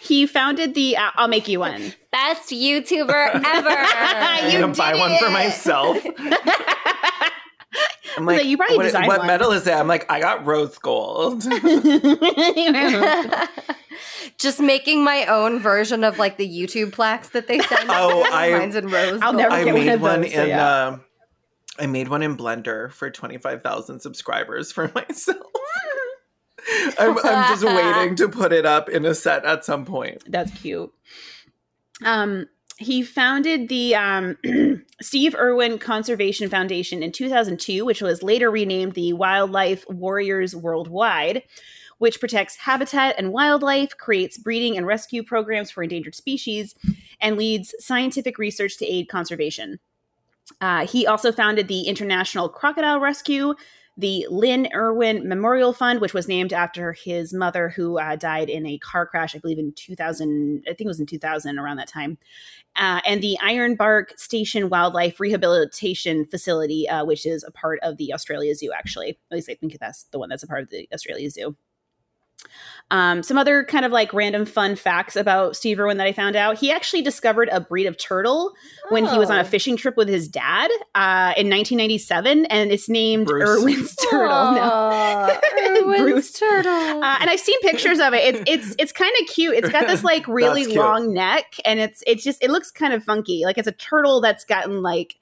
he 0.00 0.24
founded 0.26 0.74
the. 0.74 0.96
Uh, 0.96 1.10
I'll 1.16 1.28
make 1.28 1.48
you 1.48 1.58
one. 1.58 1.92
Best 2.12 2.50
YouTuber 2.50 3.42
ever. 3.44 3.68
you 3.68 3.76
I'm 3.76 4.50
You 4.52 4.60
gonna 4.60 4.72
buy 4.74 4.92
did 4.92 5.00
one 5.00 5.18
for 5.18 5.28
myself. 5.30 5.98
I'm 8.16 8.26
like, 8.26 8.44
you 8.44 8.56
probably 8.56 8.76
what, 8.76 8.82
designed 8.84 9.06
what 9.06 9.18
one. 9.18 9.26
medal 9.26 9.52
is 9.52 9.64
that? 9.64 9.78
I'm 9.80 9.88
like, 9.88 10.10
I 10.10 10.20
got 10.20 10.44
rose 10.46 10.76
gold. 10.78 11.42
Just 14.38 14.60
making 14.60 15.04
my 15.04 15.24
own 15.26 15.58
version 15.60 16.04
of 16.04 16.18
like 16.18 16.36
the 16.36 16.48
YouTube 16.48 16.92
plaques 16.92 17.30
that 17.30 17.46
they 17.46 17.58
send. 17.60 17.88
Oh, 17.90 18.24
I- 18.30 18.50
mine's 18.58 18.76
in 18.76 18.88
rose. 18.88 19.20
I'll 19.22 19.32
gold. 19.32 19.42
never 19.42 19.54
I 19.54 19.64
get 19.64 19.74
one 19.74 19.84
made 19.86 19.92
of 19.92 20.00
one 20.00 20.20
those, 20.22 20.34
so 20.34 20.42
in. 20.42 20.48
yeah. 20.48 20.66
uh, 20.66 20.98
I 21.78 21.86
made 21.86 22.08
one 22.08 22.22
in 22.22 22.36
Blender 22.36 22.92
for 22.92 23.10
25,000 23.10 24.00
subscribers 24.00 24.70
for 24.72 24.90
myself. 24.94 25.38
I'm, 26.98 27.18
I'm 27.18 27.48
just 27.48 27.64
waiting 27.64 28.14
to 28.16 28.28
put 28.28 28.52
it 28.52 28.66
up 28.66 28.88
in 28.88 29.04
a 29.04 29.14
set 29.14 29.44
at 29.44 29.64
some 29.64 29.84
point. 29.84 30.22
That's 30.28 30.52
cute. 30.60 30.92
Um, 32.04 32.46
he 32.82 33.02
founded 33.02 33.68
the 33.68 33.94
um, 33.94 34.36
Steve 35.00 35.34
Irwin 35.34 35.78
Conservation 35.78 36.48
Foundation 36.48 37.02
in 37.02 37.12
2002, 37.12 37.84
which 37.84 38.02
was 38.02 38.22
later 38.22 38.50
renamed 38.50 38.94
the 38.94 39.12
Wildlife 39.12 39.88
Warriors 39.88 40.54
Worldwide, 40.54 41.42
which 41.98 42.20
protects 42.20 42.56
habitat 42.56 43.14
and 43.18 43.32
wildlife, 43.32 43.96
creates 43.96 44.36
breeding 44.36 44.76
and 44.76 44.86
rescue 44.86 45.22
programs 45.22 45.70
for 45.70 45.82
endangered 45.82 46.14
species, 46.14 46.74
and 47.20 47.36
leads 47.36 47.74
scientific 47.78 48.38
research 48.38 48.76
to 48.78 48.86
aid 48.86 49.08
conservation. 49.08 49.78
Uh, 50.60 50.86
he 50.86 51.06
also 51.06 51.32
founded 51.32 51.68
the 51.68 51.82
International 51.82 52.48
Crocodile 52.48 53.00
Rescue, 53.00 53.54
the 53.96 54.26
Lyn 54.30 54.68
Irwin 54.74 55.28
Memorial 55.28 55.72
Fund, 55.72 56.00
which 56.00 56.14
was 56.14 56.26
named 56.26 56.52
after 56.52 56.92
his 56.92 57.34
mother, 57.34 57.68
who 57.68 57.98
uh, 57.98 58.16
died 58.16 58.48
in 58.48 58.66
a 58.66 58.78
car 58.78 59.06
crash, 59.06 59.36
I 59.36 59.38
believe 59.38 59.58
in 59.58 59.72
2000, 59.72 60.64
I 60.66 60.70
think 60.70 60.82
it 60.82 60.86
was 60.86 61.00
in 61.00 61.06
2000, 61.06 61.58
around 61.58 61.76
that 61.76 61.88
time, 61.88 62.16
uh, 62.76 63.00
and 63.06 63.22
the 63.22 63.36
Ironbark 63.42 64.18
Station 64.18 64.70
Wildlife 64.70 65.20
Rehabilitation 65.20 66.24
Facility, 66.24 66.88
uh, 66.88 67.04
which 67.04 67.26
is 67.26 67.44
a 67.44 67.50
part 67.50 67.80
of 67.82 67.98
the 67.98 68.14
Australia 68.14 68.54
Zoo, 68.54 68.72
actually. 68.74 69.10
At 69.10 69.34
least 69.34 69.50
I 69.50 69.54
think 69.54 69.76
that's 69.78 70.04
the 70.04 70.18
one 70.18 70.30
that's 70.30 70.42
a 70.42 70.48
part 70.48 70.62
of 70.62 70.70
the 70.70 70.88
Australia 70.92 71.28
Zoo. 71.28 71.56
Um, 72.90 73.22
some 73.22 73.38
other 73.38 73.64
kind 73.64 73.86
of 73.86 73.92
like 73.92 74.12
random 74.12 74.44
fun 74.44 74.76
facts 74.76 75.16
about 75.16 75.56
Steve 75.56 75.80
Irwin 75.80 75.96
that 75.96 76.06
I 76.06 76.12
found 76.12 76.36
out. 76.36 76.58
He 76.58 76.70
actually 76.70 77.00
discovered 77.00 77.48
a 77.50 77.58
breed 77.58 77.86
of 77.86 77.96
turtle 77.96 78.52
when 78.90 79.06
he 79.06 79.16
was 79.18 79.30
on 79.30 79.38
a 79.38 79.40
Oh. 79.40 79.44
fishing 79.44 79.78
trip 79.78 79.96
with 79.96 80.08
his 80.08 80.28
dad 80.28 80.70
uh, 80.94 81.32
in 81.38 81.48
1997, 81.48 82.44
and 82.46 82.70
it's 82.70 82.90
named 82.90 83.28
Bruce. 83.28 83.48
Irwin's 83.62 83.96
turtle. 83.96 84.52
No. 84.52 85.38
Irwin's 85.80 86.00
Bruce. 86.02 86.32
turtle. 86.32 87.02
Uh, 87.02 87.16
and 87.20 87.30
I've 87.30 87.40
seen 87.40 87.58
pictures 87.62 87.98
of 87.98 88.12
it. 88.12 88.34
It's 88.34 88.42
it's 88.46 88.74
it's 88.78 88.92
kind 88.92 89.12
of 89.22 89.26
cute. 89.28 89.54
It's 89.56 89.70
got 89.70 89.86
this 89.86 90.04
like 90.04 90.28
really 90.28 90.66
long 90.66 91.14
neck, 91.14 91.54
and 91.64 91.80
it's 91.80 92.04
it's 92.06 92.22
just 92.22 92.42
it 92.44 92.50
looks 92.50 92.70
kind 92.70 92.92
of 92.92 93.02
funky. 93.02 93.44
Like 93.46 93.56
it's 93.56 93.68
a 93.68 93.72
turtle 93.72 94.20
that's 94.20 94.44
gotten 94.44 94.82
like 94.82 95.16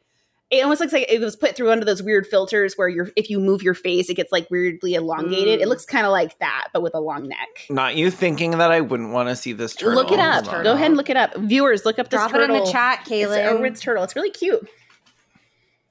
it 0.50 0.62
almost 0.62 0.80
looks 0.80 0.92
like 0.92 1.06
it 1.08 1.20
was 1.20 1.36
put 1.36 1.54
through 1.54 1.68
one 1.68 1.78
of 1.78 1.86
those 1.86 2.02
weird 2.02 2.26
filters 2.26 2.74
where 2.74 2.88
you're 2.88 3.10
if 3.14 3.30
you 3.30 3.38
move 3.38 3.62
your 3.62 3.74
face, 3.74 4.10
it 4.10 4.14
gets 4.14 4.32
like 4.32 4.50
weirdly 4.50 4.94
elongated. 4.94 5.60
Mm. 5.60 5.62
It 5.62 5.68
looks 5.68 5.84
kind 5.84 6.04
of 6.04 6.10
like 6.12 6.38
that, 6.40 6.68
but 6.72 6.82
with 6.82 6.94
a 6.94 7.00
long 7.00 7.28
neck. 7.28 7.66
Not 7.70 7.94
you 7.94 8.10
thinking 8.10 8.52
that 8.52 8.72
I 8.72 8.80
wouldn't 8.80 9.12
want 9.12 9.28
to 9.28 9.36
see 9.36 9.52
this 9.52 9.76
turtle. 9.76 9.94
Look 9.94 10.10
it 10.10 10.18
up. 10.18 10.46
Hold. 10.46 10.64
Go 10.64 10.72
ahead 10.72 10.86
and 10.86 10.96
look 10.96 11.08
it 11.08 11.16
up. 11.16 11.36
Viewers, 11.36 11.84
look 11.84 12.00
up 12.00 12.10
this 12.10 12.18
Drop 12.18 12.34
it 12.34 12.40
in 12.40 12.52
the 12.52 12.70
chat, 12.70 13.00
It's 13.02 13.10
Kaylin. 13.10 13.46
Irwin's 13.46 13.80
turtle. 13.80 14.02
It's 14.02 14.16
really 14.16 14.30
cute. 14.30 14.68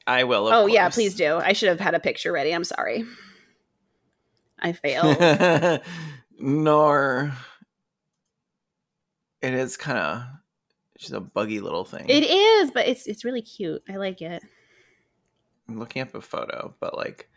I 0.06 0.26
will. 0.26 0.50
Oh 0.52 0.66
yeah, 0.66 0.90
please 0.90 1.16
do. 1.16 1.38
I 1.38 1.54
should 1.54 1.70
have 1.70 1.80
had 1.80 1.96
a 1.96 2.00
picture 2.00 2.32
ready. 2.32 2.54
I'm 2.54 2.66
sorry. 2.66 3.06
I 4.60 4.74
failed. 4.74 5.82
Nor 6.40 7.32
it 9.42 9.54
is 9.54 9.78
kind 9.78 9.98
of 9.98 10.24
she's 11.00 11.12
a 11.14 11.20
buggy 11.20 11.60
little 11.60 11.84
thing. 11.84 12.06
it 12.08 12.24
is, 12.24 12.70
but 12.72 12.88
it's 12.88 13.08
it's 13.08 13.26
really 13.26 13.42
cute. 13.42 13.82
I 13.90 13.96
like 13.96 14.22
it. 14.22 14.44
I'm 15.68 15.80
looking 15.80 16.02
up 16.04 16.14
a 16.14 16.22
photo, 16.22 16.76
but 16.80 16.96
like 16.96 17.28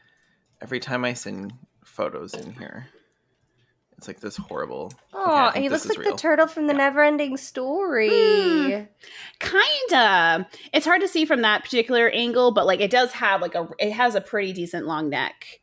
every 0.61 0.81
time 0.81 1.05
I 1.05 1.15
send 1.15 1.53
photos 1.85 2.35
in 2.35 2.53
here, 2.53 2.89
it's 3.99 4.09
like 4.09 4.21
this 4.21 4.37
horrible. 4.37 4.93
Oh, 5.13 5.49
Okay, 5.49 5.59
I 5.59 5.63
he 5.63 5.69
looks 5.69 5.87
like 5.89 5.99
real. 5.99 6.13
the 6.13 6.19
turtle 6.19 6.47
from 6.47 6.67
the 6.67 6.73
Neverending 6.73 7.39
Story. 7.39 8.09
Hmm. 8.11 8.83
Kinda. 9.39 10.49
It's 10.73 10.87
hard 10.87 11.01
to 11.03 11.09
see 11.09 11.25
from 11.25 11.43
that 11.43 11.63
particular 11.65 12.09
angle, 12.09 12.53
but 12.53 12.67
like 12.67 12.81
it 12.81 12.91
does 12.91 13.13
have 13.13 13.41
like 13.43 13.55
a 13.55 13.69
it 13.79 13.93
has 13.93 14.15
a 14.15 14.21
pretty 14.21 14.53
decent 14.53 14.87
long 14.87 15.09
neck. 15.09 15.61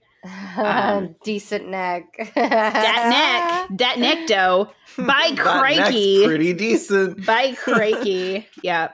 Um, 0.57 1.15
Decent 1.23 1.69
neck. 1.69 2.31
That 2.35 3.67
neck, 3.69 3.77
that 3.79 3.99
neck 3.99 4.27
dough. 4.27 4.71
By 4.97 5.05
That 5.05 5.35
neck's 5.35 5.41
crikey. 5.41 6.25
pretty 6.25 6.53
decent. 6.53 7.25
By 7.25 7.53
crikey. 7.53 8.47
yeah. 8.63 8.89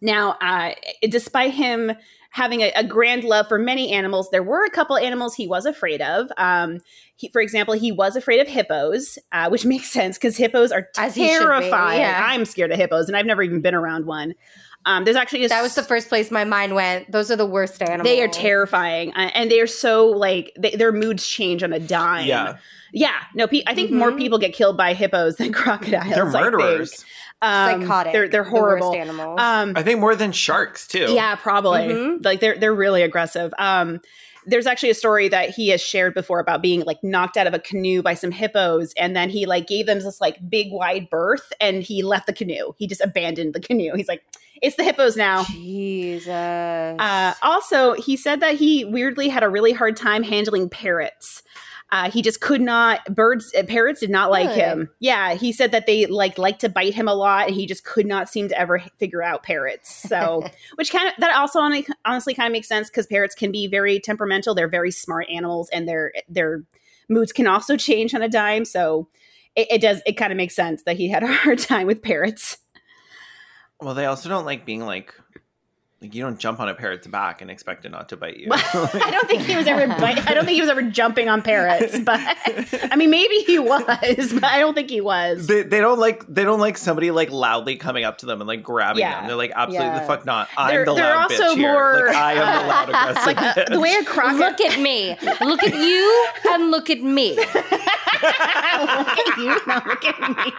Now, 0.00 0.36
uh, 0.40 0.74
despite 1.08 1.54
him 1.54 1.92
having 2.30 2.60
a, 2.60 2.70
a 2.76 2.84
grand 2.84 3.24
love 3.24 3.48
for 3.48 3.58
many 3.58 3.90
animals, 3.90 4.28
there 4.30 4.42
were 4.42 4.64
a 4.64 4.70
couple 4.70 4.96
animals 4.98 5.34
he 5.34 5.46
was 5.48 5.64
afraid 5.66 6.02
of. 6.02 6.30
Um, 6.36 6.80
he, 7.16 7.30
for 7.30 7.40
example, 7.40 7.74
he 7.74 7.90
was 7.90 8.14
afraid 8.14 8.38
of 8.40 8.46
hippos, 8.46 9.18
uh, 9.32 9.48
which 9.48 9.64
makes 9.64 9.90
sense 9.90 10.18
because 10.18 10.36
hippos 10.36 10.70
are 10.70 10.88
As 10.98 11.14
he 11.14 11.26
should 11.26 11.38
be, 11.38 11.44
terrifying. 11.46 12.00
yeah. 12.00 12.22
I'm 12.26 12.44
scared 12.44 12.70
of 12.70 12.76
hippos, 12.78 13.08
and 13.08 13.16
I've 13.16 13.26
never 13.26 13.42
even 13.42 13.60
been 13.62 13.74
around 13.74 14.06
one. 14.06 14.34
Um, 14.86 15.04
there's 15.04 15.16
actually 15.16 15.44
a 15.44 15.48
That 15.48 15.62
was 15.62 15.74
the 15.74 15.82
first 15.82 16.08
place 16.08 16.30
my 16.30 16.44
mind 16.44 16.74
went. 16.74 17.10
Those 17.12 17.30
are 17.30 17.36
the 17.36 17.44
worst 17.46 17.82
animals. 17.82 18.04
They 18.08 18.22
are 18.22 18.28
terrifying, 18.28 19.12
uh, 19.14 19.30
and 19.34 19.50
they 19.50 19.60
are 19.60 19.66
so 19.66 20.06
like 20.06 20.52
they, 20.58 20.70
their 20.70 20.92
moods 20.92 21.26
change 21.28 21.62
on 21.62 21.72
a 21.72 21.78
dime. 21.78 22.26
Yeah, 22.26 22.56
yeah. 22.92 23.14
No, 23.34 23.46
pe- 23.46 23.64
I 23.66 23.74
think 23.74 23.90
more 23.90 24.10
Mhm. 24.12 24.18
people 24.18 24.38
get 24.38 24.54
killed 24.54 24.76
by 24.76 24.94
hippos 24.94 25.36
than 25.38 25.52
crocodiles. 25.52 26.14
they're 26.14 26.24
murderers. 26.24 27.04
Um, 27.42 27.82
Psychotic. 27.82 28.12
They're 28.12 28.28
they're 28.28 28.44
The 28.44 28.50
horrible. 28.50 28.90
worst 28.90 28.98
animals. 29.00 29.40
Um, 29.40 29.74
I 29.76 29.82
think 29.82 30.00
more 30.00 30.16
than 30.16 30.32
sharks 30.32 30.86
too. 30.88 31.06
yeah, 31.12 31.34
probably. 31.36 31.80
Mhm. 31.88 32.24
Like 32.24 32.40
they're 32.40 32.56
they're 32.56 32.74
really 32.74 33.02
aggressive. 33.02 33.52
Um, 33.58 34.00
there's 34.46 34.66
actually 34.66 34.88
a 34.90 34.94
story 34.94 35.28
that 35.28 35.50
he 35.50 35.68
has 35.68 35.82
shared 35.82 36.14
before 36.14 36.40
about 36.40 36.62
being 36.62 36.80
like 36.80 37.04
knocked 37.04 37.36
out 37.36 37.46
of 37.46 37.52
a 37.52 37.58
canoe 37.58 38.00
by 38.00 38.14
some 38.14 38.30
hippos, 38.30 38.94
and 38.96 39.14
then 39.14 39.28
he 39.28 39.44
like 39.44 39.66
gave 39.66 39.84
them 39.86 39.98
this 40.00 40.20
like 40.20 40.38
big 40.48 40.72
wide 40.72 41.10
berth, 41.10 41.52
and 41.60 41.82
he 41.82 42.02
left 42.02 42.26
the 42.26 42.32
canoe. 42.32 42.72
He 42.78 42.86
just 42.86 43.02
abandoned 43.02 43.52
the 43.54 43.60
canoe. 43.60 43.92
He's 43.94 44.08
like, 44.08 44.22
it's 44.62 44.76
the 44.76 44.84
hippos 44.84 45.16
now. 45.16 45.44
Jesus. 45.44 46.28
Uh, 46.28 47.34
also, 47.42 47.94
he 47.94 48.16
said 48.16 48.40
that 48.40 48.54
he 48.56 48.84
weirdly 48.84 49.28
had 49.28 49.42
a 49.42 49.48
really 49.48 49.72
hard 49.72 49.96
time 49.96 50.22
handling 50.22 50.68
parrots. 50.68 51.42
Uh, 51.90 52.10
he 52.10 52.20
just 52.20 52.40
could 52.40 52.60
not. 52.60 53.02
Birds, 53.14 53.50
uh, 53.58 53.62
parrots 53.62 54.00
did 54.00 54.10
not 54.10 54.30
like 54.30 54.48
Really? 54.48 54.60
him. 54.60 54.90
Yeah, 55.00 55.34
he 55.34 55.52
said 55.52 55.70
that 55.70 55.86
they 55.86 56.04
like 56.04 56.36
like 56.36 56.58
to 56.58 56.68
bite 56.68 56.92
him 56.92 57.08
a 57.08 57.14
lot, 57.14 57.46
and 57.46 57.56
he 57.56 57.66
just 57.66 57.82
could 57.84 58.06
not 58.06 58.28
seem 58.28 58.48
to 58.48 58.58
ever 58.58 58.82
figure 58.98 59.22
out 59.22 59.42
parrots. 59.42 59.94
So, 60.06 60.44
which 60.74 60.92
kind 60.92 61.08
of 61.08 61.14
that 61.18 61.34
also 61.34 61.60
honestly 62.04 62.34
kind 62.34 62.46
of 62.46 62.52
makes 62.52 62.68
sense 62.68 62.90
because 62.90 63.06
parrots 63.06 63.34
can 63.34 63.50
be 63.50 63.68
very 63.68 64.00
temperamental. 64.00 64.54
They're 64.54 64.68
very 64.68 64.90
smart 64.90 65.28
animals, 65.30 65.70
and 65.70 65.88
their 65.88 66.12
their 66.28 66.62
moods 67.08 67.32
can 67.32 67.46
also 67.46 67.76
change 67.78 68.14
on 68.14 68.20
a 68.20 68.28
dime. 68.28 68.66
So, 68.66 69.08
it, 69.56 69.68
it 69.70 69.80
does 69.80 70.02
it 70.04 70.12
kind 70.18 70.30
of 70.30 70.36
makes 70.36 70.54
sense 70.54 70.82
that 70.82 70.98
he 70.98 71.08
had 71.08 71.22
a 71.22 71.26
hard 71.32 71.58
time 71.58 71.86
with 71.86 72.02
parrots. 72.02 72.58
Well, 73.80 73.94
they 73.94 74.06
also 74.06 74.28
don't 74.28 74.44
like 74.44 74.66
being 74.66 74.84
like 74.84 75.14
like 76.00 76.14
you 76.14 76.22
don't 76.22 76.38
jump 76.38 76.60
on 76.60 76.68
a 76.68 76.74
parrot's 76.74 77.08
back 77.08 77.42
and 77.42 77.50
expect 77.50 77.84
it 77.84 77.88
not 77.88 78.08
to 78.10 78.16
bite 78.16 78.36
you. 78.36 78.48
I 78.52 79.08
don't 79.10 79.26
think 79.28 79.42
he 79.42 79.56
was 79.56 79.66
ever. 79.66 79.88
bite- 79.88 80.30
I 80.30 80.32
don't 80.34 80.44
think 80.44 80.54
he 80.54 80.60
was 80.60 80.70
ever 80.70 80.82
jumping 80.82 81.28
on 81.28 81.42
parrots. 81.42 81.98
But 82.04 82.20
I 82.92 82.94
mean, 82.96 83.10
maybe 83.10 83.34
he 83.38 83.58
was, 83.58 83.82
but 84.32 84.44
I 84.44 84.60
don't 84.60 84.74
think 84.74 84.90
he 84.90 85.00
was. 85.00 85.48
They, 85.48 85.62
they 85.64 85.80
don't 85.80 85.98
like 85.98 86.24
they 86.32 86.44
don't 86.44 86.60
like 86.60 86.78
somebody 86.78 87.10
like 87.10 87.32
loudly 87.32 87.74
coming 87.76 88.04
up 88.04 88.18
to 88.18 88.26
them 88.26 88.40
and 88.40 88.46
like 88.46 88.62
grabbing 88.62 89.00
Yeah. 89.00 89.18
them. 89.18 89.26
They're 89.26 89.36
like 89.36 89.50
absolutely 89.56 89.88
Yeah. 89.88 89.98
the 90.00 90.06
fuck 90.06 90.24
not. 90.24 90.48
I'm 90.56 90.68
They're- 90.70 90.84
the 90.84 90.94
they're 90.94 91.04
loud 91.14 91.32
also 91.32 91.54
bitch 91.54 91.56
here. 91.56 92.04
Like 92.06 92.16
I 92.16 92.32
am 92.34 92.62
the 92.62 92.68
loud 92.68 92.88
aggressive 93.10 93.26
Like 93.26 93.38
uh, 93.38 93.54
bitch. 93.54 93.68
the 93.70 93.80
way 93.80 93.94
a 94.00 94.04
crocodile. 94.04 94.38
Look 94.50 94.60
at 94.60 94.80
me. 94.80 95.16
Look 95.40 95.62
at 95.64 95.74
you 95.74 96.26
and 96.52 96.70
look 96.70 96.90
at 96.90 97.00
me. 97.00 97.34
look 97.34 97.54
at 97.56 99.36
you, 99.38 99.60
now 99.66 99.82
look 99.84 100.04
at 100.04 100.20
me. 100.20 100.52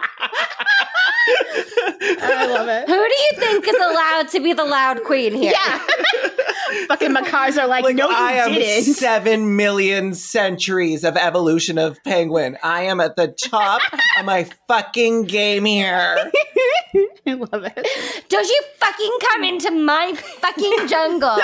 I 2.22 2.46
love 2.46 2.68
it. 2.68 2.88
Who 2.88 2.94
do 2.94 3.00
you 3.02 3.30
think 3.34 3.66
is 3.68 3.74
allowed 3.76 4.28
to 4.30 4.40
be 4.40 4.52
the 4.52 4.64
loud 4.64 5.02
queen 5.04 5.29
here? 5.34 5.52
Yeah. 5.52 5.80
Fucking 6.86 7.12
macaws 7.12 7.58
are 7.58 7.66
like, 7.66 7.82
Like 7.84 7.96
no, 7.96 8.08
you 8.08 8.14
I 8.16 8.32
am 8.34 8.52
didn't. 8.52 8.94
seven 8.94 9.56
million 9.56 10.14
centuries 10.14 11.02
of 11.02 11.16
evolution 11.16 11.78
of 11.78 11.98
penguin. 12.04 12.56
I 12.62 12.82
am 12.82 13.00
at 13.00 13.16
the 13.16 13.28
top 13.28 13.80
of 14.18 14.24
my 14.24 14.48
fucking 14.68 15.24
game 15.24 15.64
here. 15.64 16.30
I 17.26 17.34
love 17.34 17.64
it. 17.64 18.24
Don't 18.28 18.48
you 18.48 18.62
fucking 18.78 19.18
come 19.30 19.44
into 19.44 19.70
my 19.72 20.14
fucking 20.14 20.86
jungle 20.88 21.38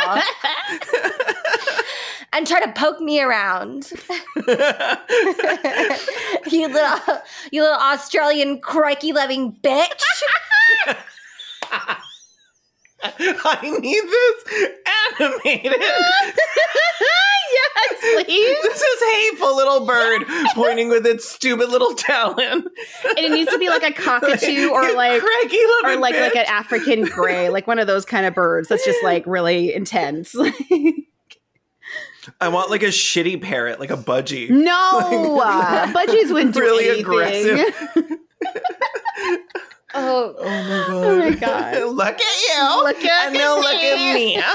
and 2.33 2.47
try 2.47 2.61
to 2.65 2.73
poke 2.73 3.01
me 3.01 3.21
around. 3.21 3.91
you 6.51 6.69
little 6.69 6.99
you 7.51 7.63
little 7.63 7.79
Australian 7.79 8.61
crikey 8.61 9.13
loving 9.13 9.53
bitch. 9.63 10.03
I 13.19 13.79
need 13.81 14.03
this 14.05 14.45
animated. 15.21 15.81
yes, 17.53 18.25
please. 18.25 18.57
This 18.63 18.83
is 18.83 19.03
hateful 19.15 19.57
little 19.57 19.87
bird 19.87 20.25
pointing 20.55 20.89
with 20.89 21.07
its 21.07 21.29
stupid 21.29 21.69
little 21.69 21.95
talon. 21.95 22.39
And 22.41 23.19
it 23.19 23.31
needs 23.31 23.51
to 23.51 23.59
be 23.59 23.69
like 23.69 23.83
a 23.83 23.93
cockatoo 23.93 24.69
or 24.71 24.93
like 24.95 25.23
or 25.23 25.97
like 25.97 26.15
like 26.17 26.37
an 26.37 26.47
African 26.47 27.05
gray, 27.05 27.49
like 27.49 27.67
one 27.67 27.79
of 27.79 27.87
those 27.87 28.05
kind 28.05 28.27
of 28.27 28.35
birds 28.35 28.69
that's 28.69 28.85
just 28.85 29.03
like 29.05 29.25
really 29.27 29.73
intense. 29.75 30.35
I 32.41 32.49
want 32.49 32.71
like 32.71 32.83
a 32.83 32.87
shitty 32.87 33.41
parrot, 33.41 33.79
like 33.79 33.91
a 33.91 33.97
budgie. 33.97 34.51
no, 34.51 35.41
uh, 35.45 35.87
budgies 35.93 36.33
wouldn't 36.33 36.55
do 36.55 36.61
Really 36.61 36.89
anything. 36.89 37.05
aggressive. 37.05 38.16
Oh, 39.99 40.35
Oh 40.39 40.63
my 40.63 40.85
god. 40.87 40.95
Oh 41.05 41.17
my 41.19 41.31
God. 41.41 41.95
look 41.95 42.21
at 42.21 42.21
you. 42.21 42.83
Look 42.85 43.05
at 43.05 43.27
and 43.29 43.35
now 43.35 43.57
look 43.57 43.75
at 43.75 44.15
me. 44.15 44.37
me. 44.37 44.43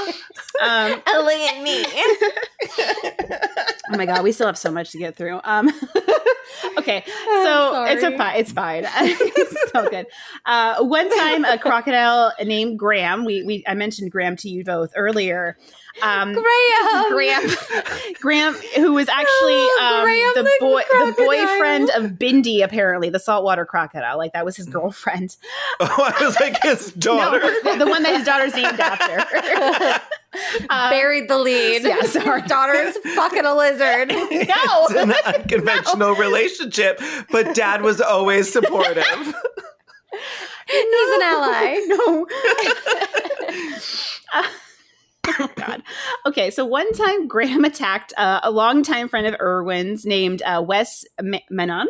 Um, 0.62 0.90
look 1.06 1.34
at 1.34 1.62
me. 1.62 1.82
Oh 3.92 3.96
my 3.96 4.06
god, 4.06 4.22
we 4.22 4.32
still 4.32 4.46
have 4.46 4.58
so 4.58 4.70
much 4.70 4.90
to 4.90 4.98
get 4.98 5.16
through. 5.16 5.40
Um, 5.44 5.68
okay, 6.78 7.04
so 7.06 7.84
it's 7.84 8.02
a 8.02 8.06
sorry. 8.06 8.18
fine. 8.18 8.40
It's 8.40 8.52
fine. 8.52 8.84
it's 8.86 9.70
so 9.72 9.88
good. 9.88 10.06
Uh, 10.44 10.82
one 10.84 11.10
time, 11.16 11.44
a 11.44 11.58
crocodile 11.58 12.32
named 12.44 12.78
Graham. 12.78 13.24
We, 13.24 13.42
we 13.42 13.64
I 13.66 13.74
mentioned 13.74 14.10
Graham 14.10 14.36
to 14.36 14.48
you 14.48 14.64
both 14.64 14.92
earlier. 14.96 15.56
Um, 16.00 16.32
Graham. 16.32 17.12
Graham, 17.12 17.54
Graham, 18.20 18.54
who 18.76 18.94
was 18.94 19.08
actually 19.08 19.28
Oh, 19.52 19.96
um, 19.98 20.04
Graham 20.04 20.32
the 20.34 20.42
the 20.42 20.56
boy, 20.60 20.82
the 20.90 21.14
boyfriend 21.18 21.90
of 21.90 22.12
Bindi, 22.12 22.64
apparently 22.64 23.10
the 23.10 23.18
saltwater 23.18 23.66
crocodile. 23.66 24.16
Like 24.16 24.32
that 24.32 24.44
was 24.44 24.56
his 24.56 24.66
girlfriend. 24.66 25.36
Oh, 25.80 26.12
I 26.18 26.24
was 26.24 26.38
like 26.38 26.62
his 26.62 26.92
daughter. 26.92 27.40
No, 27.64 27.76
the 27.76 27.86
one 27.86 28.02
that 28.04 28.14
his 28.14 28.24
daughter's 28.24 28.54
named 28.54 28.78
after. 28.78 30.00
Uh, 30.70 30.90
Buried 30.90 31.28
the 31.28 31.38
lead. 31.38 31.82
yeah, 31.82 32.00
sorry. 32.06 32.40
His 32.42 32.48
daughter's 32.50 32.96
fucking 33.14 33.44
a 33.44 33.54
lizard. 33.54 34.08
no, 34.08 34.16
It's 34.30 34.94
an 34.94 35.12
unconventional 35.34 36.14
relationship, 36.14 37.00
but 37.30 37.54
dad 37.54 37.82
was 37.82 38.00
always 38.00 38.50
supportive. 38.52 39.04
He's 40.68 41.16
an 41.16 41.22
ally. 41.22 41.76
no. 41.86 42.26
Uh, 44.34 44.44
oh 45.38 45.48
God. 45.56 45.82
Okay, 46.26 46.50
so 46.50 46.64
one 46.64 46.90
time 46.92 47.28
Graham 47.28 47.64
attacked 47.64 48.12
uh, 48.16 48.40
a 48.42 48.50
longtime 48.50 49.08
friend 49.08 49.26
of 49.26 49.34
Irwin's 49.40 50.04
named 50.06 50.42
uh, 50.42 50.62
Wes 50.66 51.04
M- 51.18 51.34
Mannion. 51.50 51.88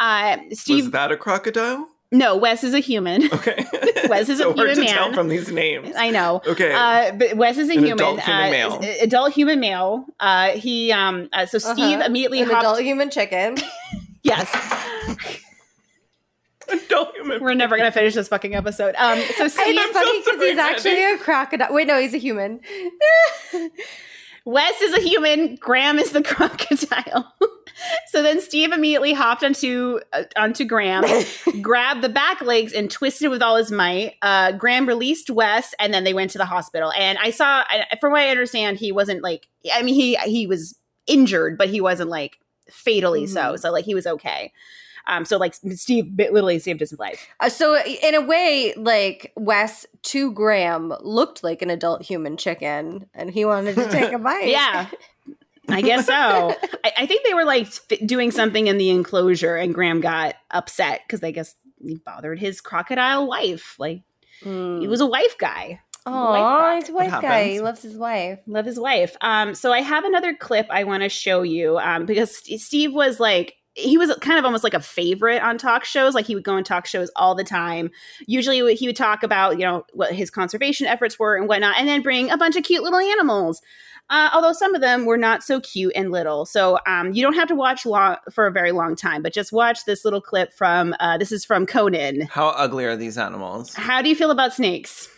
Uh, 0.00 0.36
Steve, 0.52 0.84
Was 0.84 0.92
that 0.92 1.12
a 1.12 1.16
crocodile? 1.16 1.88
No, 2.12 2.36
Wes 2.36 2.62
is 2.62 2.74
a 2.74 2.78
human. 2.78 3.22
Okay. 3.32 3.64
Wes 4.08 4.28
is 4.28 4.38
a 4.40 4.42
so 4.44 4.52
hard 4.54 4.68
human 4.70 4.86
to 4.86 4.92
tell 4.92 5.06
man. 5.08 5.14
from 5.14 5.28
these 5.28 5.50
names. 5.50 5.94
I 5.96 6.10
know. 6.10 6.40
Okay. 6.46 6.72
Uh, 6.72 7.12
but 7.12 7.36
Wes 7.36 7.58
is 7.58 7.68
a 7.68 7.72
An 7.72 7.78
human, 7.84 7.92
adult 8.04 8.20
human 8.20 8.46
uh, 8.46 8.50
male. 8.50 8.80
adult 9.00 9.32
human 9.32 9.58
male. 9.60 10.04
Uh, 10.20 10.50
he, 10.50 10.92
um, 10.92 11.28
uh, 11.32 11.46
so 11.46 11.58
Steve 11.58 11.98
Uh-huh. 11.98 12.06
immediately 12.06 12.40
An 12.42 12.48
hopped. 12.48 12.60
adult 12.64 12.80
human 12.82 13.10
chicken. 13.10 13.56
yes, 14.22 14.48
adult 16.68 17.14
human. 17.14 17.42
we're 17.42 17.54
never 17.54 17.76
gonna 17.76 17.92
finish 17.92 18.14
this 18.14 18.28
fucking 18.28 18.54
episode. 18.54 18.94
Um, 18.98 19.18
so 19.36 19.48
Steve, 19.48 19.64
It's 19.68 19.92
funny 19.92 20.22
so 20.22 20.32
because 20.32 20.48
he's 20.48 20.58
actually 20.58 21.04
a 21.14 21.18
crocodile. 21.18 21.72
Wait, 21.72 21.86
no, 21.86 21.98
he's 22.00 22.14
a 22.14 22.18
human. 22.18 22.60
Wes 24.44 24.80
is 24.80 24.94
a 24.94 25.00
human. 25.00 25.56
Graham 25.56 25.98
is 25.98 26.12
the 26.12 26.22
crocodile. 26.22 27.32
so 28.06 28.22
then 28.22 28.40
Steve 28.40 28.72
immediately 28.72 29.12
hopped 29.12 29.42
onto 29.44 30.00
uh, 30.12 30.24
onto 30.36 30.64
Graham, 30.64 31.04
grabbed 31.62 32.02
the 32.02 32.08
back 32.08 32.40
legs, 32.40 32.72
and 32.72 32.90
twisted 32.90 33.30
with 33.30 33.42
all 33.42 33.56
his 33.56 33.70
might. 33.70 34.14
Uh, 34.22 34.52
Graham 34.52 34.86
released 34.86 35.30
Wes, 35.30 35.74
and 35.78 35.92
then 35.92 36.04
they 36.04 36.14
went 36.14 36.30
to 36.32 36.38
the 36.38 36.44
hospital. 36.44 36.92
And 36.92 37.18
I 37.18 37.30
saw, 37.30 37.64
I- 37.68 37.96
from 38.00 38.12
what 38.12 38.20
I 38.22 38.28
understand, 38.30 38.78
he 38.78 38.92
wasn't 38.92 39.22
like. 39.22 39.48
I 39.72 39.82
mean, 39.82 39.94
he 39.94 40.16
he 40.16 40.46
was 40.46 40.76
injured, 41.06 41.58
but 41.58 41.68
he 41.68 41.80
wasn't 41.80 42.10
like 42.10 42.38
fatally 42.70 43.26
so. 43.26 43.40
Mhm. 43.54 43.58
So 43.58 43.70
like 43.72 43.84
he 43.84 43.94
was 43.94 44.06
okay. 44.06 44.52
Um, 45.08 45.24
so 45.24 45.36
like 45.36 45.54
Steve 45.54 46.12
literally 46.16 46.60
saved 46.60 46.78
his 46.78 46.96
life. 46.96 47.26
Uh, 47.40 47.48
so 47.48 47.76
in 47.76 48.14
a 48.14 48.20
way, 48.20 48.72
like 48.76 49.32
Wes 49.36 49.84
to 50.02 50.30
Graham 50.32 50.94
looked 51.00 51.42
like 51.42 51.60
an 51.60 51.70
adult 51.70 52.02
human 52.02 52.36
chicken, 52.36 53.06
and 53.12 53.28
he 53.30 53.44
wanted 53.44 53.74
to 53.74 53.90
take 53.90 54.12
a 54.12 54.18
bite. 54.20 54.46
Yeah. 54.46 54.86
I 55.68 55.80
guess 55.82 56.06
so. 56.06 56.12
I, 56.84 56.92
I 56.98 57.06
think 57.06 57.24
they 57.26 57.34
were 57.34 57.44
like 57.44 57.66
f- 57.66 57.98
doing 58.06 58.30
something 58.30 58.66
in 58.66 58.78
the 58.78 58.90
enclosure, 58.90 59.56
and 59.56 59.74
Graham 59.74 60.00
got 60.00 60.34
upset 60.50 61.02
because 61.06 61.22
I 61.22 61.30
guess 61.30 61.54
he 61.80 61.96
bothered 62.04 62.38
his 62.38 62.60
crocodile 62.60 63.26
wife. 63.28 63.76
Like 63.78 64.02
he 64.80 64.88
was 64.88 65.00
a 65.00 65.06
wife 65.06 65.36
guy, 65.38 65.80
Oh, 66.04 66.74
he's 66.74 66.88
a 66.88 66.92
wife 66.92 67.10
guy. 67.22 67.44
He 67.52 67.60
loves 67.60 67.80
his 67.82 67.96
wife. 67.96 68.40
love 68.46 68.66
his 68.66 68.78
wife. 68.78 69.16
Um, 69.20 69.54
so 69.54 69.72
I 69.72 69.80
have 69.82 70.04
another 70.04 70.34
clip 70.34 70.66
I 70.68 70.82
want 70.84 71.04
to 71.04 71.08
show 71.08 71.42
you 71.42 71.78
um, 71.78 72.06
because 72.06 72.36
St- 72.38 72.60
Steve 72.60 72.92
was 72.92 73.20
like. 73.20 73.54
He 73.74 73.96
was 73.96 74.14
kind 74.20 74.38
of 74.38 74.44
almost 74.44 74.64
like 74.64 74.74
a 74.74 74.80
favorite 74.80 75.42
on 75.42 75.56
talk 75.56 75.86
shows. 75.86 76.14
Like 76.14 76.26
he 76.26 76.34
would 76.34 76.44
go 76.44 76.52
on 76.56 76.62
talk 76.62 76.84
shows 76.84 77.10
all 77.16 77.34
the 77.34 77.42
time. 77.42 77.90
Usually 78.26 78.74
he 78.74 78.86
would 78.86 78.96
talk 78.96 79.22
about, 79.22 79.58
you 79.58 79.64
know, 79.64 79.86
what 79.94 80.12
his 80.12 80.28
conservation 80.30 80.86
efforts 80.86 81.18
were 81.18 81.36
and 81.36 81.48
whatnot, 81.48 81.76
and 81.78 81.88
then 81.88 82.02
bring 82.02 82.28
a 82.30 82.36
bunch 82.36 82.54
of 82.56 82.64
cute 82.64 82.82
little 82.82 82.98
animals. 82.98 83.62
Uh, 84.12 84.28
although 84.34 84.52
some 84.52 84.74
of 84.74 84.80
them 84.82 85.06
were 85.06 85.16
not 85.16 85.42
so 85.42 85.58
cute 85.60 85.92
and 85.96 86.10
little. 86.12 86.44
So 86.44 86.78
um, 86.86 87.12
you 87.12 87.22
don't 87.22 87.32
have 87.34 87.48
to 87.48 87.54
watch 87.56 87.86
long 87.86 88.16
for 88.30 88.46
a 88.46 88.52
very 88.52 88.70
long 88.70 88.94
time, 88.94 89.22
but 89.22 89.32
just 89.32 89.52
watch 89.52 89.86
this 89.86 90.04
little 90.04 90.20
clip 90.20 90.52
from 90.52 90.94
uh, 91.00 91.16
this 91.18 91.32
is 91.32 91.44
from 91.46 91.64
Conan. 91.66 92.20
How 92.30 92.48
ugly 92.48 92.84
are 92.84 92.94
these 92.94 93.16
animals? 93.16 93.74
How 93.74 94.02
do 94.02 94.08
you 94.10 94.14
feel 94.14 94.30
about 94.30 94.52
snakes? 94.52 95.08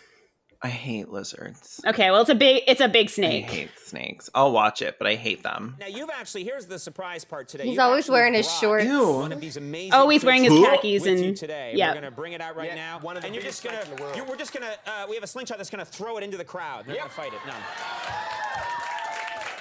I 0.61 0.69
hate 0.69 1.09
lizards. 1.09 1.79
Okay, 1.85 2.09
well 2.09 2.21
it's 2.21 2.29
a 2.29 2.35
big 2.35 2.63
it's 2.65 2.81
a 2.81 2.87
big 2.87 3.09
snake. 3.09 3.45
I 3.45 3.47
hate 3.49 3.69
snakes. 3.83 4.29
I'll 4.33 4.51
watch 4.53 4.81
it, 4.81 4.95
but 4.97 5.07
I 5.07 5.13
hate 5.15 5.43
them. 5.43 5.75
Now 5.79 5.85
you've 5.87 6.09
actually 6.09 6.43
here's 6.45 6.65
the 6.65 6.79
surprise 6.79 7.23
part 7.25 7.49
today. 7.49 7.65
He's 7.65 7.73
You've 7.73 7.81
always 7.81 8.09
wearing 8.09 8.33
his 8.33 8.49
shorts. 8.59 8.85
Ew. 8.85 9.11
One 9.11 9.31
of 9.31 9.41
these 9.41 9.57
amazing 9.57 9.91
Oh, 9.93 10.09
he's 10.09 10.23
wearing 10.23 10.43
his 10.45 10.53
khakis 10.53 11.03
with 11.03 11.19
you 11.19 11.27
and- 11.27 11.37
today. 11.37 11.73
yeah. 11.75 11.89
We're 11.89 11.95
gonna 11.95 12.09
bring 12.11 12.33
it 12.33 12.41
out 12.41 12.55
right 12.55 12.69
Yeah, 12.69 12.75
now. 12.75 12.99
one 12.99 13.15
of 13.17 13.21
the 13.21 13.27
and 13.27 13.35
you're 13.35 13.43
just 13.43 13.63
gonna, 13.63 13.77
fights 13.77 13.89
in 13.89 13.95
the 13.97 14.01
world. 14.01 14.15
you're, 14.15 14.25
we're 14.25 14.37
just 14.37 14.53
gonna, 14.53 14.73
uh, 14.87 15.05
we 15.07 15.13
have 15.15 15.23
a 15.23 15.27
slingshot 15.27 15.57
that's 15.57 15.69
gonna 15.69 15.85
throw 15.85 16.17
it 16.17 16.23
into 16.23 16.37
the 16.37 16.45
crowd. 16.45 16.85
They're 16.87 16.95
gonna 16.95 17.09
fight 17.09 17.33
it. 17.33 17.39
No. 17.45 17.53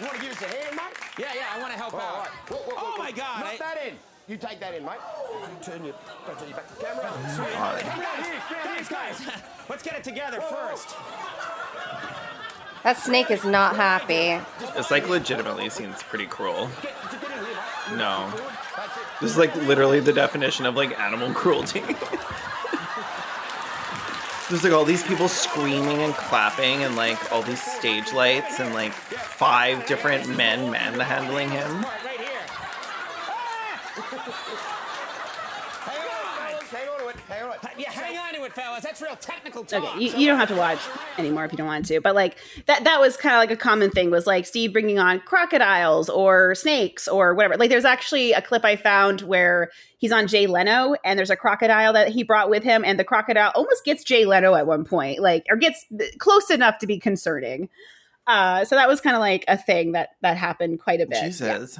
You 0.00 0.06
want 0.06 0.16
to 0.18 0.22
give 0.22 0.32
us 0.32 0.42
a 0.42 0.46
hand, 0.48 0.76
mate? 0.76 0.96
Yeah, 1.18 1.32
yeah, 1.34 1.42
I 1.54 1.58
want 1.60 1.72
to 1.72 1.78
help 1.78 1.94
All 1.94 2.00
out. 2.00 2.18
right. 2.18 2.28
Whoa, 2.48 2.56
whoa, 2.56 2.74
whoa, 2.74 2.82
oh 2.82 2.92
whoa. 2.92 2.98
my 2.98 3.12
God! 3.12 3.40
Knock 3.40 3.54
I- 3.54 3.56
that 3.58 3.86
in. 3.86 3.94
You 4.26 4.38
take 4.38 4.58
that 4.60 4.74
in, 4.74 4.84
mate. 4.84 4.94
Turn 5.62 5.84
your, 5.84 5.94
don't 6.26 6.38
turn 6.38 6.48
your 6.48 6.56
back 6.56 6.66
to 6.68 6.74
the 6.76 6.80
camera. 6.80 7.02
God. 7.02 7.80
Come 7.82 8.00
down 8.00 8.24
here, 8.24 8.42
stand 8.46 8.68
here, 8.68 8.76
guys, 8.76 8.88
guys, 8.88 9.42
let's 9.68 9.82
get 9.82 9.96
it 9.96 10.02
together 10.04 10.40
first. 10.40 10.96
That 12.84 12.96
snake 12.98 13.30
is 13.30 13.44
not 13.44 13.76
happy. 13.76 14.40
It's 14.76 14.90
like 14.90 15.08
legitimately 15.08 15.68
seems 15.70 16.02
pretty 16.02 16.26
cruel. 16.26 16.70
Get, 16.82 16.94
get 17.10 17.22
in 17.22 17.30
here, 17.30 17.40
mate. 17.90 17.96
No. 17.98 18.32
This 19.20 19.30
is 19.30 19.36
like 19.38 19.54
literally 19.56 20.00
the 20.00 20.12
definition 20.12 20.66
of 20.66 20.74
like 20.74 20.98
animal 20.98 21.32
cruelty. 21.34 21.82
There's 24.50 24.62
like 24.62 24.74
all 24.74 24.84
these 24.84 25.02
people 25.02 25.28
screaming 25.28 26.02
and 26.02 26.12
clapping 26.14 26.84
and 26.84 26.96
like 26.96 27.32
all 27.32 27.42
these 27.42 27.62
stage 27.62 28.12
lights 28.12 28.60
and 28.60 28.74
like 28.74 28.92
five 28.92 29.86
different 29.86 30.28
men 30.36 30.70
manhandling 30.70 31.50
him. 31.50 31.84
Hang 35.80 36.08
on. 36.08 37.14
Hang 37.28 37.42
on. 37.44 37.56
Yeah, 37.78 37.90
hang 37.90 38.13
on 38.44 38.50
it, 38.50 38.54
fellas. 38.54 38.82
That's 38.84 39.02
real 39.02 39.16
technical 39.16 39.64
talk. 39.64 39.82
Okay, 39.82 40.04
you, 40.04 40.16
you 40.16 40.26
don't 40.26 40.38
have 40.38 40.48
to 40.48 40.56
watch 40.56 40.78
anymore 41.18 41.44
if 41.44 41.52
you 41.52 41.58
don't 41.58 41.66
want 41.66 41.86
to, 41.86 42.00
but 42.00 42.14
like 42.14 42.36
that 42.66 42.84
that 42.84 43.00
was 43.00 43.16
kind 43.16 43.34
of 43.34 43.38
like 43.38 43.50
a 43.50 43.56
common 43.56 43.90
thing 43.90 44.10
was 44.10 44.26
like 44.26 44.46
Steve 44.46 44.72
bringing 44.72 44.98
on 44.98 45.20
crocodiles 45.20 46.08
or 46.08 46.54
snakes 46.54 47.08
or 47.08 47.34
whatever. 47.34 47.56
Like 47.56 47.70
there's 47.70 47.84
actually 47.84 48.32
a 48.32 48.42
clip 48.42 48.64
I 48.64 48.76
found 48.76 49.22
where 49.22 49.70
he's 49.98 50.12
on 50.12 50.26
Jay 50.26 50.46
Leno 50.46 50.94
and 51.04 51.18
there's 51.18 51.30
a 51.30 51.36
crocodile 51.36 51.92
that 51.94 52.08
he 52.08 52.22
brought 52.22 52.50
with 52.50 52.62
him 52.62 52.84
and 52.84 52.98
the 52.98 53.04
crocodile 53.04 53.52
almost 53.54 53.84
gets 53.84 54.04
Jay 54.04 54.24
Leno 54.24 54.54
at 54.54 54.66
one 54.66 54.84
point, 54.84 55.20
like 55.20 55.46
or 55.50 55.56
gets 55.56 55.84
close 56.18 56.50
enough 56.50 56.78
to 56.78 56.86
be 56.86 56.98
concerning. 56.98 57.68
Uh, 58.26 58.64
so 58.64 58.76
that 58.76 58.88
was 58.88 59.00
kind 59.00 59.16
of 59.16 59.20
like 59.20 59.44
a 59.48 59.56
thing 59.56 59.92
that 59.92 60.10
that 60.22 60.36
happened 60.36 60.80
quite 60.80 61.00
a 61.00 61.06
bit. 61.06 61.18
Yeah. 61.18 61.26
Jesus. 61.26 61.78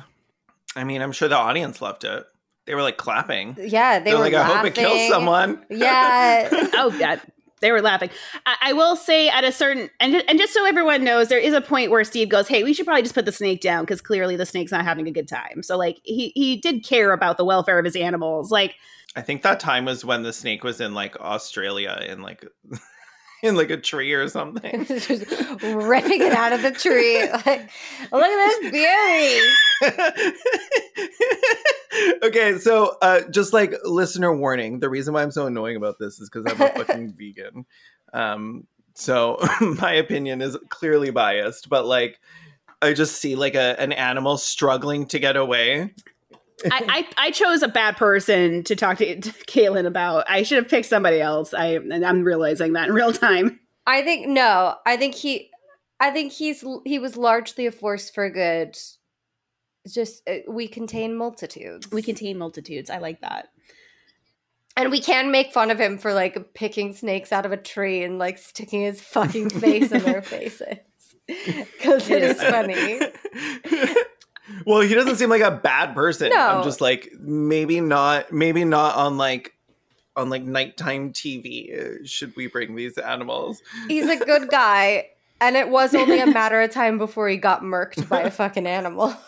I 0.77 0.85
mean, 0.85 1.03
I'm 1.03 1.12
sure 1.12 1.29
the 1.29 1.37
audience 1.37 1.81
loved 1.81 2.05
it. 2.05 2.25
They 2.67 2.75
were 2.75 2.83
like 2.83 2.97
clapping. 2.97 3.57
Yeah, 3.59 3.99
they 3.99 4.11
They're 4.11 4.19
were 4.19 4.25
like, 4.25 4.35
I 4.35 4.43
hope 4.45 4.65
it 4.65 4.75
kills 4.75 5.09
someone. 5.09 5.65
Yeah. 5.71 6.49
oh 6.75 6.95
god 6.99 7.21
they 7.61 7.73
were 7.73 7.81
laughing 7.81 8.11
I, 8.45 8.57
I 8.61 8.73
will 8.75 8.95
say 8.95 9.31
at 9.31 9.43
a 9.43 9.51
certain 9.51 9.89
and, 9.99 10.17
and 10.29 10.39
just 10.39 10.53
so 10.53 10.67
everyone 10.67 11.03
knows 11.03 11.29
there 11.29 11.39
is 11.39 11.55
a 11.55 11.62
point 11.62 11.91
where 11.91 12.05
steve 12.05 12.29
goes 12.29 12.47
hey 12.47 12.62
we 12.62 12.75
should 12.75 12.85
probably 12.85 13.03
just 13.03 13.15
put 13.15 13.25
the 13.25 13.33
snake 13.33 13.62
down 13.62 13.85
because 13.85 14.03
clearly 14.03 14.37
the 14.37 14.45
snake's 14.45 14.71
not 14.71 14.85
having 14.85 15.09
a 15.09 15.11
good 15.11 15.27
time 15.29 15.62
so 15.62 15.79
like 15.79 15.99
he 16.03 16.31
he 16.35 16.57
did 16.57 16.85
care 16.85 17.12
about 17.12 17.39
the 17.39 17.45
welfare 17.45 17.79
of 17.79 17.85
his 17.85 17.97
animals 17.97 18.51
like 18.51 18.75
I 19.17 19.23
think 19.23 19.43
that 19.43 19.61
time 19.61 19.85
was 19.85 20.05
when 20.05 20.23
the 20.23 20.33
snake 20.33 20.65
was 20.65 20.81
in 20.81 20.93
like 20.93 21.19
Australia 21.21 22.05
in 22.07 22.21
like 22.21 22.45
in 23.49 23.55
like 23.57 23.70
a 23.70 23.76
tree 23.76 24.12
or 24.14 24.26
something. 24.28 24.84
Just 24.86 25.11
ripping 25.62 26.22
it 26.22 26.32
out 26.32 26.53
of 26.53 26.62
the 26.62 26.70
tree. 26.70 27.28
Like, 27.45 27.68
look 28.11 28.24
at 28.24 28.61
this 28.61 28.70
beauty. 28.70 29.40
okay, 32.22 32.59
so 32.59 32.97
uh 33.03 33.20
just 33.30 33.53
like 33.53 33.74
listener 33.84 34.34
warning, 34.34 34.80
the 34.80 34.88
reason 34.88 35.12
why 35.12 35.22
I'm 35.22 35.30
so 35.30 35.47
annoying 35.47 35.76
about 35.76 35.99
this 35.99 36.20
is 36.20 36.30
because 36.30 36.51
I'm 36.51 36.61
a 36.61 36.70
fucking 36.70 37.12
vegan. 37.18 37.66
Um 38.14 38.66
so 38.95 39.38
my 39.61 39.92
opinion 39.92 40.40
is 40.40 40.57
clearly 40.70 41.11
biased, 41.11 41.68
but 41.68 41.84
like 41.84 42.18
I 42.80 42.95
just 42.95 43.20
see 43.20 43.36
like 43.36 43.57
a 43.57 43.78
an 43.78 43.92
animal 43.92 44.38
struggling 44.38 45.07
to 45.09 45.18
get 45.18 45.36
away. 45.36 45.92
I, 46.71 47.07
I 47.17 47.27
i 47.27 47.31
chose 47.31 47.63
a 47.63 47.69
bad 47.69 47.97
person 47.97 48.63
to 48.65 48.77
talk 48.77 48.99
to, 48.99 49.21
to 49.21 49.31
kaylin 49.47 49.87
about 49.87 50.25
i 50.29 50.43
should 50.43 50.59
have 50.59 50.69
picked 50.69 50.87
somebody 50.87 51.21
else 51.21 51.53
i 51.53 51.67
and 51.67 52.05
i'm 52.05 52.23
realizing 52.23 52.75
that 52.75 52.89
in 52.89 52.95
real 52.95 53.13
time 53.13 53.59
I 53.87 54.03
think 54.03 54.27
no. 54.27 54.77
I 54.87 54.97
think 54.97 55.15
he. 55.15 55.51
I 56.01 56.11
think 56.11 56.33
he's 56.33 56.65
he 56.85 56.99
was 56.99 57.17
largely 57.17 57.67
a 57.67 57.73
force 57.73 58.11
for 58.11 58.29
good. 58.31 58.77
Just 59.93 60.29
uh, 60.29 60.39
we 60.49 60.69
contain 60.69 61.15
multitudes. 61.15 61.91
we 61.91 62.01
contain 62.01 62.39
multitudes 62.39 62.89
i 62.89 62.97
like 62.97 63.21
that 63.21 63.49
and 64.79 64.91
we 64.91 64.99
can 64.99 65.31
make 65.31 65.53
fun 65.53 65.71
of 65.71 65.79
him 65.79 65.99
for 65.99 66.15
like 66.15 66.55
picking 66.55 66.95
snakes 66.95 67.33
out 67.33 67.45
of 67.45 67.53
a 67.53 67.57
tree 67.59 68.03
and 68.03 68.19
like 68.19 68.39
sticking 68.39 68.81
his 68.81 69.03
fucking 69.03 69.51
face 69.51 69.93
in 69.93 70.03
their 70.03 70.23
faces 70.35 70.79
because 71.27 72.09
it 72.11 72.23
is 72.23 72.43
funny. 72.43 73.01
well, 74.66 74.80
he 74.80 74.95
doesn't 74.95 75.16
seem 75.16 75.30
like 75.30 75.42
a 75.42 75.51
bad 75.51 75.95
person. 75.95 76.30
No. 76.30 76.36
I'm 76.36 76.64
just 76.64 76.80
like 76.80 77.12
maybe 77.18 77.80
not 77.80 78.32
maybe 78.32 78.64
not 78.64 78.97
on 78.97 79.16
like 79.16 79.55
on 80.16 80.30
like 80.30 80.42
nighttime 80.45 81.12
TV. 81.12 82.03
Uh, 82.03 82.07
Should 82.07 82.34
we 82.36 82.47
bring 82.47 82.76
these 82.76 82.99
animals? 82.99 83.62
He's 83.88 84.09
a 84.09 84.16
good 84.16 84.49
guy, 84.49 85.09
and 85.40 85.57
it 85.57 85.68
was 85.68 85.95
only 85.95 86.20
a 86.20 86.26
matter 86.26 86.61
of 86.61 86.70
time 86.70 86.99
before 86.99 87.28
he 87.28 87.36
got 87.36 87.62
murked 87.62 88.09
by 88.09 88.22
a 88.22 88.30
fucking 88.30 88.66
animal. 88.66 89.14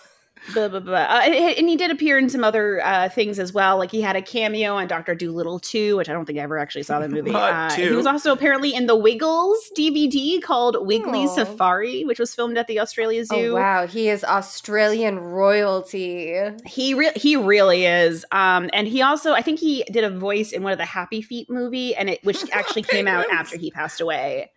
blah 0.54 0.68
blah 0.68 0.80
blah. 0.80 0.94
Uh, 0.94 1.22
and, 1.24 1.34
and 1.34 1.68
he 1.68 1.76
did 1.76 1.90
appear 1.90 2.18
in 2.18 2.28
some 2.28 2.44
other 2.44 2.84
uh, 2.84 3.08
things 3.08 3.38
as 3.38 3.52
well. 3.52 3.78
Like 3.78 3.90
he 3.90 4.00
had 4.00 4.16
a 4.16 4.22
cameo 4.22 4.74
on 4.74 4.86
Doctor 4.86 5.14
Dolittle 5.14 5.58
2, 5.58 5.96
which 5.96 6.08
I 6.08 6.12
don't 6.12 6.24
think 6.24 6.38
I 6.38 6.42
ever 6.42 6.58
actually 6.58 6.82
saw 6.82 7.00
the 7.00 7.08
movie. 7.08 7.32
Uh, 7.46 7.70
he 7.70 7.90
was 7.90 8.06
also 8.06 8.32
apparently 8.32 8.74
in 8.74 8.86
the 8.86 8.96
Wiggles 8.96 9.70
DVD 9.76 10.42
called 10.42 10.76
Wiggly 10.86 11.24
Aw. 11.24 11.34
Safari, 11.34 12.04
which 12.04 12.18
was 12.18 12.34
filmed 12.34 12.58
at 12.58 12.66
the 12.66 12.80
Australia 12.80 13.24
Zoo. 13.24 13.52
Oh 13.52 13.54
wow, 13.54 13.86
he 13.86 14.08
is 14.08 14.24
Australian 14.24 15.18
royalty. 15.18 16.34
He 16.64 16.94
re- 16.94 17.12
he 17.14 17.36
really 17.36 17.84
is. 17.84 18.24
Um, 18.32 18.70
and 18.72 18.88
he 18.88 19.02
also, 19.02 19.32
I 19.32 19.42
think 19.42 19.60
he 19.60 19.84
did 19.84 20.02
a 20.02 20.10
voice 20.10 20.52
in 20.52 20.62
one 20.62 20.72
of 20.72 20.78
the 20.78 20.84
Happy 20.84 21.22
Feet 21.22 21.48
movie, 21.50 21.94
and 21.94 22.10
it 22.10 22.24
which 22.24 22.48
actually 22.52 22.82
came 22.82 23.06
out 23.06 23.26
after 23.30 23.58
he 23.58 23.70
passed 23.70 24.00
away 24.00 24.50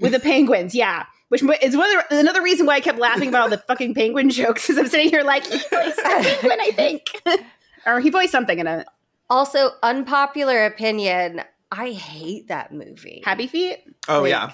with 0.00 0.12
the 0.12 0.20
penguins. 0.20 0.74
Yeah, 0.74 1.06
which 1.30 1.42
is 1.62 1.76
one 1.76 1.96
of 1.96 2.04
the, 2.10 2.18
another 2.18 2.42
reason 2.42 2.66
why 2.66 2.74
I 2.74 2.80
kept 2.80 2.98
laughing 2.98 3.30
about 3.30 3.40
all 3.42 3.48
the 3.48 3.58
fucking 3.68 3.94
penguin 3.94 4.28
jokes. 4.30 4.66
Because 4.66 4.78
I'm 4.78 4.88
sitting 4.88 5.08
here 5.08 5.22
like 5.22 5.44
he 5.46 5.56
voiced 5.56 5.98
a 5.98 6.02
penguin, 6.02 6.58
I 6.60 6.70
think, 6.72 7.22
or 7.86 8.00
he 8.00 8.10
voiced 8.10 8.32
something 8.32 8.58
in 8.58 8.66
a 8.66 8.84
Also, 9.30 9.70
unpopular 9.82 10.66
opinion. 10.66 11.42
I 11.72 11.92
hate 11.92 12.48
that 12.48 12.72
movie. 12.72 13.22
Happy 13.24 13.46
Feet. 13.46 13.78
Oh 14.08 14.22
Like, 14.22 14.30
yeah, 14.30 14.52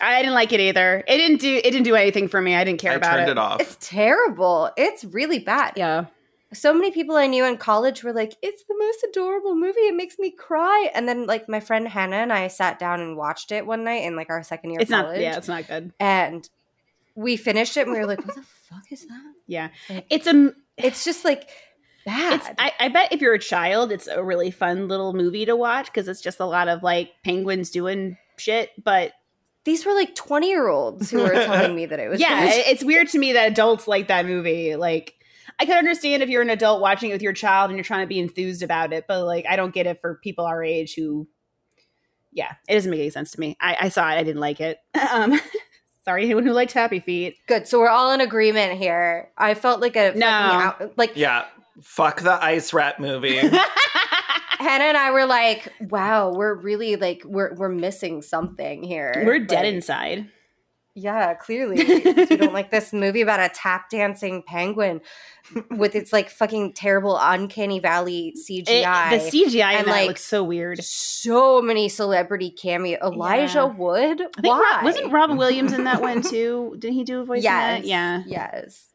I 0.00 0.22
didn't 0.22 0.34
like 0.34 0.52
it 0.52 0.60
either. 0.60 1.04
It 1.06 1.16
didn't 1.18 1.40
do 1.40 1.56
it 1.56 1.62
didn't 1.64 1.82
do 1.82 1.94
anything 1.96 2.28
for 2.28 2.40
me. 2.40 2.54
I 2.54 2.64
didn't 2.64 2.80
care 2.80 2.92
I 2.92 2.94
about 2.96 3.16
turned 3.16 3.28
it. 3.28 3.32
it 3.32 3.38
off. 3.38 3.60
It's 3.60 3.76
terrible. 3.80 4.70
It's 4.76 5.04
really 5.04 5.40
bad. 5.40 5.72
Yeah. 5.76 6.06
So 6.54 6.72
many 6.72 6.90
people 6.90 7.16
I 7.16 7.26
knew 7.26 7.44
in 7.44 7.56
college 7.56 8.02
were 8.04 8.12
like, 8.12 8.34
"It's 8.42 8.64
the 8.64 8.74
most 8.78 9.04
adorable 9.10 9.54
movie. 9.54 9.80
It 9.80 9.94
makes 9.94 10.18
me 10.18 10.30
cry." 10.30 10.90
And 10.94 11.08
then 11.08 11.26
like 11.26 11.48
my 11.48 11.60
friend 11.60 11.86
Hannah 11.88 12.16
and 12.16 12.32
I 12.32 12.48
sat 12.48 12.78
down 12.78 13.00
and 13.00 13.16
watched 13.16 13.52
it 13.52 13.66
one 13.66 13.84
night 13.84 14.04
in 14.04 14.16
like 14.16 14.30
our 14.30 14.42
second 14.42 14.70
year 14.70 14.80
It's 14.80 14.90
of 14.90 15.04
not 15.06 15.20
yeah, 15.20 15.36
it's 15.36 15.48
not 15.48 15.66
good. 15.68 15.92
and 16.00 16.48
we 17.16 17.36
finished 17.36 17.76
it 17.76 17.82
and 17.86 17.92
we 17.92 17.98
were 17.98 18.06
like, 18.06 18.24
"What 18.26 18.34
the 18.34 18.42
fuck 18.42 18.90
is 18.90 19.06
that?" 19.06 19.32
Yeah. 19.46 19.68
Like- 19.90 20.06
It's 20.10 20.26
a 20.26 20.52
It's 20.76 21.04
just 21.04 21.24
like 21.24 21.48
bad. 22.04 22.40
I, 22.58 22.72
I 22.80 22.88
bet 22.88 23.12
if 23.12 23.20
you're 23.20 23.34
a 23.34 23.38
child, 23.38 23.92
it's 23.92 24.06
a 24.08 24.22
really 24.22 24.50
fun 24.50 24.88
little 24.88 25.12
movie 25.12 25.44
to 25.46 25.56
watch 25.56 25.86
because 25.86 26.08
it's 26.08 26.20
just 26.20 26.40
a 26.40 26.44
lot 26.46 26.68
of 26.68 26.82
like 26.82 27.12
penguins 27.24 27.70
doing 27.70 28.16
shit. 28.36 28.70
But 28.82 29.12
These 29.64 29.86
were 29.86 29.94
like 29.94 30.14
twenty 30.14 30.48
year 30.48 30.68
olds 30.68 31.10
who 31.10 31.18
were 31.22 31.30
telling 31.32 31.74
me 31.76 31.86
that 31.86 31.98
it 32.00 32.08
was 32.08 32.20
yeah, 32.20 32.44
it's 32.50 32.84
weird 32.84 33.08
to 33.10 33.18
me 33.18 33.32
that 33.34 33.50
adults 33.52 33.86
like 33.88 34.08
that 34.08 34.26
movie. 34.26 34.74
Like, 34.76 35.14
I 35.60 35.66
could 35.66 35.76
understand 35.76 36.22
if 36.22 36.28
you're 36.28 36.42
an 36.42 36.50
adult 36.50 36.80
watching 36.80 37.10
it 37.10 37.12
with 37.12 37.22
your 37.22 37.32
child 37.32 37.70
and 37.70 37.76
you're 37.78 37.84
trying 37.84 38.02
to 38.02 38.08
be 38.08 38.18
enthused 38.18 38.62
about 38.62 38.92
it, 38.92 39.04
but 39.06 39.24
like, 39.24 39.46
I 39.48 39.56
don't 39.56 39.72
get 39.74 39.86
it 39.86 40.00
for 40.00 40.16
people 40.22 40.44
our 40.46 40.62
age 40.64 40.94
who, 40.94 41.28
yeah, 42.32 42.52
it 42.68 42.74
doesn't 42.74 42.90
make 42.90 43.00
any 43.00 43.10
sense 43.10 43.30
to 43.32 43.40
me. 43.40 43.56
I, 43.60 43.76
I 43.82 43.88
saw 43.88 44.08
it, 44.10 44.14
I 44.14 44.22
didn't 44.24 44.40
like 44.40 44.60
it. 44.60 44.78
Um, 45.12 45.40
sorry, 46.04 46.24
anyone 46.24 46.44
who 46.46 46.52
liked 46.52 46.72
Happy 46.72 47.00
Feet. 47.00 47.36
Good. 47.46 47.68
So 47.68 47.78
we're 47.78 47.88
all 47.88 48.10
in 48.12 48.20
agreement 48.20 48.78
here. 48.78 49.30
I 49.38 49.54
felt 49.54 49.80
like 49.80 49.96
a 49.96 50.12
No. 50.16 50.26
out, 50.26 50.98
like 50.98 51.12
yeah. 51.14 51.44
Fuck 51.82 52.20
the 52.22 52.32
ice 52.44 52.72
rat 52.72 53.00
movie. 53.00 53.36
Hannah 54.58 54.84
and 54.84 54.96
I 54.96 55.10
were 55.10 55.26
like, 55.26 55.72
"Wow, 55.80 56.32
we're 56.32 56.54
really 56.54 56.96
like 56.96 57.22
we're 57.24 57.54
we're 57.54 57.68
missing 57.68 58.22
something 58.22 58.82
here. 58.82 59.12
We're 59.26 59.40
dead 59.40 59.64
Like, 59.64 59.74
inside. 59.74 60.30
Yeah, 60.96 61.34
clearly. 61.34 61.76
we 61.84 62.36
don't 62.36 62.52
like 62.52 62.70
this 62.70 62.92
movie 62.92 63.20
about 63.20 63.40
a 63.40 63.48
tap 63.52 63.90
dancing 63.90 64.44
penguin 64.46 65.00
with 65.70 65.96
its 65.96 66.12
like 66.12 66.30
fucking 66.30 66.72
terrible 66.74 67.18
uncanny 67.20 67.80
valley 67.80 68.28
It- 68.28 68.66
CGI. 68.66 69.10
the 69.10 69.16
CGI 69.44 69.72
in 69.72 69.78
and, 69.78 69.86
that 69.88 69.90
like, 69.90 70.08
looks 70.08 70.24
so 70.24 70.44
weird. 70.44 70.82
so 70.84 71.60
many 71.60 71.88
celebrity 71.88 72.50
cameo. 72.50 72.98
Elijah 73.02 73.54
Yeah. 73.58 73.64
Wood? 73.76 74.22
Why? 74.40 74.60
Rob, 74.76 74.84
wasn't 74.84 75.12
Robin 75.12 75.36
Williams 75.36 75.72
in 75.72 75.82
that 75.84 76.00
one 76.00 76.22
too? 76.30 76.76
Did 76.78 76.92
he 76.92 77.02
do 77.02 77.20
a 77.20 77.24
voice 77.24 77.42
yes. 77.42 77.84
Yeah. 77.84 78.22
Yes. 78.26 78.90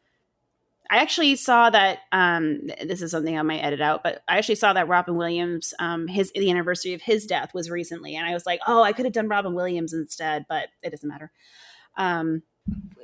I 0.92 0.96
actually 0.96 1.36
saw 1.36 1.70
that. 1.70 1.98
Um, 2.10 2.62
this 2.82 3.00
is 3.00 3.12
something 3.12 3.38
I 3.38 3.42
might 3.42 3.60
edit 3.60 3.80
out, 3.80 4.02
but 4.02 4.22
I 4.26 4.38
actually 4.38 4.56
saw 4.56 4.72
that 4.72 4.88
Robin 4.88 5.14
Williams, 5.14 5.72
um, 5.78 6.08
his 6.08 6.32
the 6.32 6.50
anniversary 6.50 6.94
of 6.94 7.00
his 7.02 7.26
death 7.26 7.54
was 7.54 7.70
recently, 7.70 8.16
and 8.16 8.26
I 8.26 8.32
was 8.32 8.44
like, 8.44 8.58
oh, 8.66 8.82
I 8.82 8.92
could 8.92 9.04
have 9.04 9.14
done 9.14 9.28
Robin 9.28 9.54
Williams 9.54 9.92
instead, 9.92 10.46
but 10.48 10.66
it 10.82 10.90
doesn't 10.90 11.08
matter. 11.08 11.30
Um, 11.96 12.42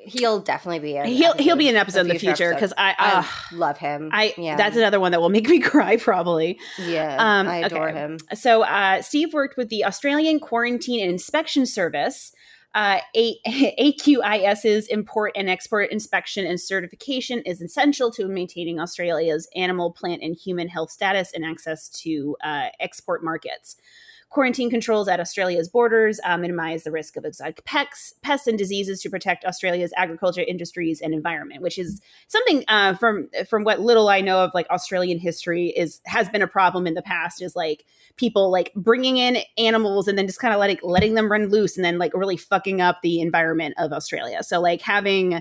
He'll 0.06 0.38
definitely 0.38 0.78
be 0.78 0.96
in 0.96 1.06
he'll 1.06 1.34
he'll 1.34 1.56
be 1.56 1.68
an 1.68 1.74
episode 1.74 2.02
in 2.02 2.08
the 2.08 2.18
future 2.18 2.54
because 2.54 2.72
I, 2.78 2.94
I 2.96 3.10
uh, 3.18 3.24
love 3.56 3.76
him. 3.76 4.10
I 4.12 4.32
yeah. 4.38 4.54
that's 4.54 4.76
another 4.76 5.00
one 5.00 5.10
that 5.10 5.20
will 5.20 5.30
make 5.30 5.48
me 5.48 5.58
cry 5.60 5.96
probably. 5.96 6.60
yeah. 6.78 7.16
um, 7.18 7.48
I 7.48 7.56
adore 7.58 7.88
okay. 7.88 7.98
him. 7.98 8.18
So 8.34 8.62
uh, 8.62 9.02
Steve 9.02 9.34
worked 9.34 9.56
with 9.56 9.68
the 9.68 9.84
Australian 9.84 10.38
Quarantine 10.38 11.00
and 11.00 11.10
Inspection 11.10 11.66
Service. 11.66 12.32
Uh, 12.72 13.00
A- 13.16 13.40
AQIS's 13.80 14.86
import 14.88 15.32
and 15.34 15.50
export 15.50 15.90
inspection 15.90 16.46
and 16.46 16.60
certification 16.60 17.40
is 17.40 17.60
essential 17.60 18.12
to 18.12 18.28
maintaining 18.28 18.78
Australia's 18.78 19.48
animal, 19.56 19.90
plant, 19.90 20.22
and 20.22 20.36
human 20.36 20.68
health 20.68 20.92
status 20.92 21.32
and 21.34 21.44
access 21.44 21.88
to 21.88 22.36
uh, 22.44 22.66
export 22.78 23.24
markets. 23.24 23.76
Quarantine 24.28 24.68
controls 24.68 25.08
at 25.08 25.20
Australia's 25.20 25.68
borders 25.68 26.20
uh, 26.24 26.36
minimize 26.36 26.82
the 26.82 26.90
risk 26.90 27.16
of 27.16 27.24
exotic 27.24 27.64
pests, 27.64 28.12
pests 28.22 28.46
and 28.46 28.58
diseases 28.58 29.00
to 29.00 29.08
protect 29.08 29.44
Australia's 29.44 29.92
agriculture 29.96 30.42
industries 30.46 31.00
and 31.00 31.14
environment, 31.14 31.62
which 31.62 31.78
is 31.78 32.02
something 32.26 32.64
uh, 32.68 32.94
from 32.94 33.28
from 33.48 33.64
what 33.64 33.80
little 33.80 34.08
I 34.08 34.20
know 34.20 34.40
of 34.40 34.50
like 34.52 34.68
Australian 34.68 35.18
history 35.18 35.68
is 35.68 36.00
has 36.06 36.28
been 36.28 36.42
a 36.42 36.48
problem 36.48 36.86
in 36.86 36.94
the 36.94 37.02
past. 37.02 37.40
Is 37.40 37.54
like 37.54 37.84
people 38.16 38.50
like 38.50 38.72
bringing 38.74 39.16
in 39.16 39.38
animals 39.58 40.08
and 40.08 40.18
then 40.18 40.26
just 40.26 40.40
kind 40.40 40.52
of 40.52 40.60
letting 40.60 40.78
letting 40.82 41.14
them 41.14 41.30
run 41.30 41.48
loose 41.48 41.76
and 41.76 41.84
then 41.84 41.96
like 41.96 42.12
really 42.12 42.36
fucking 42.36 42.80
up 42.80 43.00
the 43.02 43.20
environment 43.20 43.74
of 43.78 43.92
Australia. 43.92 44.42
So 44.42 44.60
like 44.60 44.82
having 44.82 45.40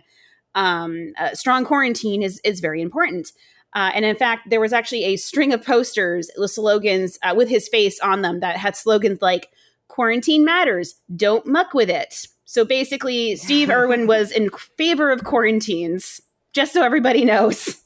um, 0.53 1.11
a 1.17 1.36
strong 1.36 1.65
quarantine 1.65 2.21
is 2.21 2.39
is 2.43 2.59
very 2.59 2.81
important. 2.81 3.31
Uh, 3.76 3.91
and 3.93 4.05
in 4.05 4.15
fact, 4.15 4.49
there 4.49 4.61
was 4.61 4.73
actually 4.73 5.03
a 5.03 5.17
string 5.17 5.53
of 5.53 5.63
posters 5.63 6.32
with 6.38 6.49
slogans 6.49 7.19
uh, 7.21 7.34
with 7.36 7.49
his 7.49 7.67
face 7.67 7.99
on 7.99 8.21
them 8.21 8.39
that 8.39 8.57
had 8.57 8.76
slogans 8.76 9.21
like 9.21 9.49
"Quarantine 9.89 10.45
matters, 10.45 10.95
don't 11.15 11.45
muck 11.45 11.73
with 11.73 11.89
it." 11.89 12.28
So 12.45 12.63
basically, 12.63 13.36
Steve 13.36 13.69
Irwin 13.69 14.07
was 14.07 14.32
in 14.32 14.49
favor 14.78 15.11
of 15.11 15.23
quarantines. 15.23 16.21
Just 16.53 16.73
so 16.73 16.84
everybody 16.84 17.26
knows. 17.26 17.84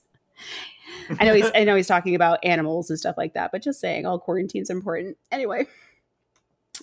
I 1.19 1.25
know 1.25 1.33
he's 1.33 1.49
I 1.55 1.63
know 1.63 1.75
he's 1.75 1.87
talking 1.87 2.13
about 2.13 2.39
animals 2.43 2.89
and 2.89 2.99
stuff 2.99 3.17
like 3.17 3.33
that, 3.33 3.51
but 3.51 3.63
just 3.63 3.79
saying 3.79 4.05
all 4.05 4.19
quarantine's 4.19 4.69
important. 4.69 5.17
Anyway. 5.31 5.65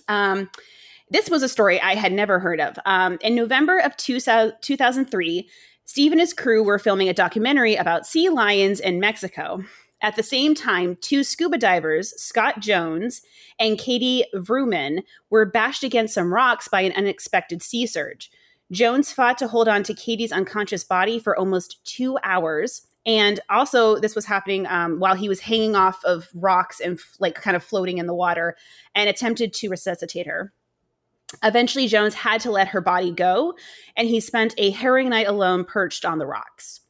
Um 0.07 0.49
this 1.09 1.29
was 1.29 1.43
a 1.43 1.49
story 1.49 1.79
I 1.79 1.95
had 1.95 2.11
never 2.11 2.39
heard 2.39 2.59
of. 2.59 2.77
Um, 2.85 3.17
in 3.21 3.33
November 3.33 3.79
of 3.79 3.95
2000, 3.95 4.57
2003, 4.61 5.49
Steve 5.87 6.11
and 6.11 6.19
his 6.19 6.33
crew 6.33 6.61
were 6.61 6.77
filming 6.77 7.07
a 7.07 7.13
documentary 7.13 7.75
about 7.75 8.05
sea 8.05 8.27
lions 8.27 8.81
in 8.81 8.99
Mexico. 8.99 9.63
At 10.01 10.17
the 10.17 10.21
same 10.21 10.53
time, 10.53 10.97
two 10.99 11.23
scuba 11.23 11.57
divers, 11.57 12.13
Scott 12.21 12.59
Jones 12.59 13.21
and 13.57 13.79
Katie 13.79 14.25
Vrooman, 14.35 15.03
were 15.29 15.45
bashed 15.45 15.85
against 15.85 16.13
some 16.13 16.31
rocks 16.31 16.67
by 16.67 16.81
an 16.81 16.91
unexpected 16.91 17.63
sea 17.63 17.87
surge. 17.87 18.29
Jones 18.69 19.13
fought 19.13 19.37
to 19.37 19.47
hold 19.47 19.69
on 19.69 19.81
to 19.83 19.93
Katie's 19.93 20.33
unconscious 20.33 20.83
body 20.83 21.19
for 21.19 21.39
almost 21.39 21.83
two 21.85 22.17
hours. 22.21 22.85
And 23.05 23.39
also, 23.49 23.97
this 23.97 24.13
was 24.13 24.25
happening 24.25 24.67
um, 24.67 24.99
while 24.99 25.15
he 25.15 25.29
was 25.29 25.39
hanging 25.39 25.77
off 25.77 26.03
of 26.03 26.27
rocks 26.35 26.81
and 26.81 26.99
like 27.19 27.35
kind 27.35 27.55
of 27.55 27.63
floating 27.63 27.97
in 27.97 28.07
the 28.07 28.13
water 28.13 28.57
and 28.93 29.09
attempted 29.09 29.53
to 29.53 29.69
resuscitate 29.69 30.27
her. 30.27 30.51
Eventually, 31.43 31.87
Jones 31.87 32.13
had 32.13 32.41
to 32.41 32.51
let 32.51 32.69
her 32.69 32.81
body 32.81 33.11
go, 33.11 33.55
and 33.95 34.07
he 34.07 34.19
spent 34.19 34.53
a 34.57 34.71
harrowing 34.71 35.09
night 35.09 35.27
alone 35.27 35.65
perched 35.65 36.05
on 36.05 36.19
the 36.19 36.25
rocks. 36.25 36.81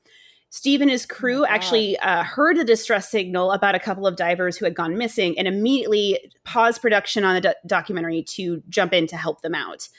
Steve 0.50 0.82
and 0.82 0.90
his 0.90 1.06
crew 1.06 1.42
God. 1.42 1.50
actually 1.50 2.00
uh, 2.00 2.24
heard 2.24 2.58
the 2.58 2.64
distress 2.64 3.10
signal 3.10 3.52
about 3.52 3.76
a 3.76 3.80
couple 3.80 4.08
of 4.08 4.16
divers 4.16 4.58
who 4.58 4.66
had 4.66 4.76
gone 4.76 4.98
missing 4.98 5.38
and 5.38 5.48
immediately 5.48 6.32
paused 6.46 6.82
production 6.82 7.24
on 7.24 7.36
the 7.36 7.42
do- 7.42 7.68
documentary 7.68 8.24
to 8.24 8.64
jump 8.70 8.94
in 8.94 9.08
to 9.08 9.18
help 9.18 9.42
them 9.42 9.54
out. 9.54 9.90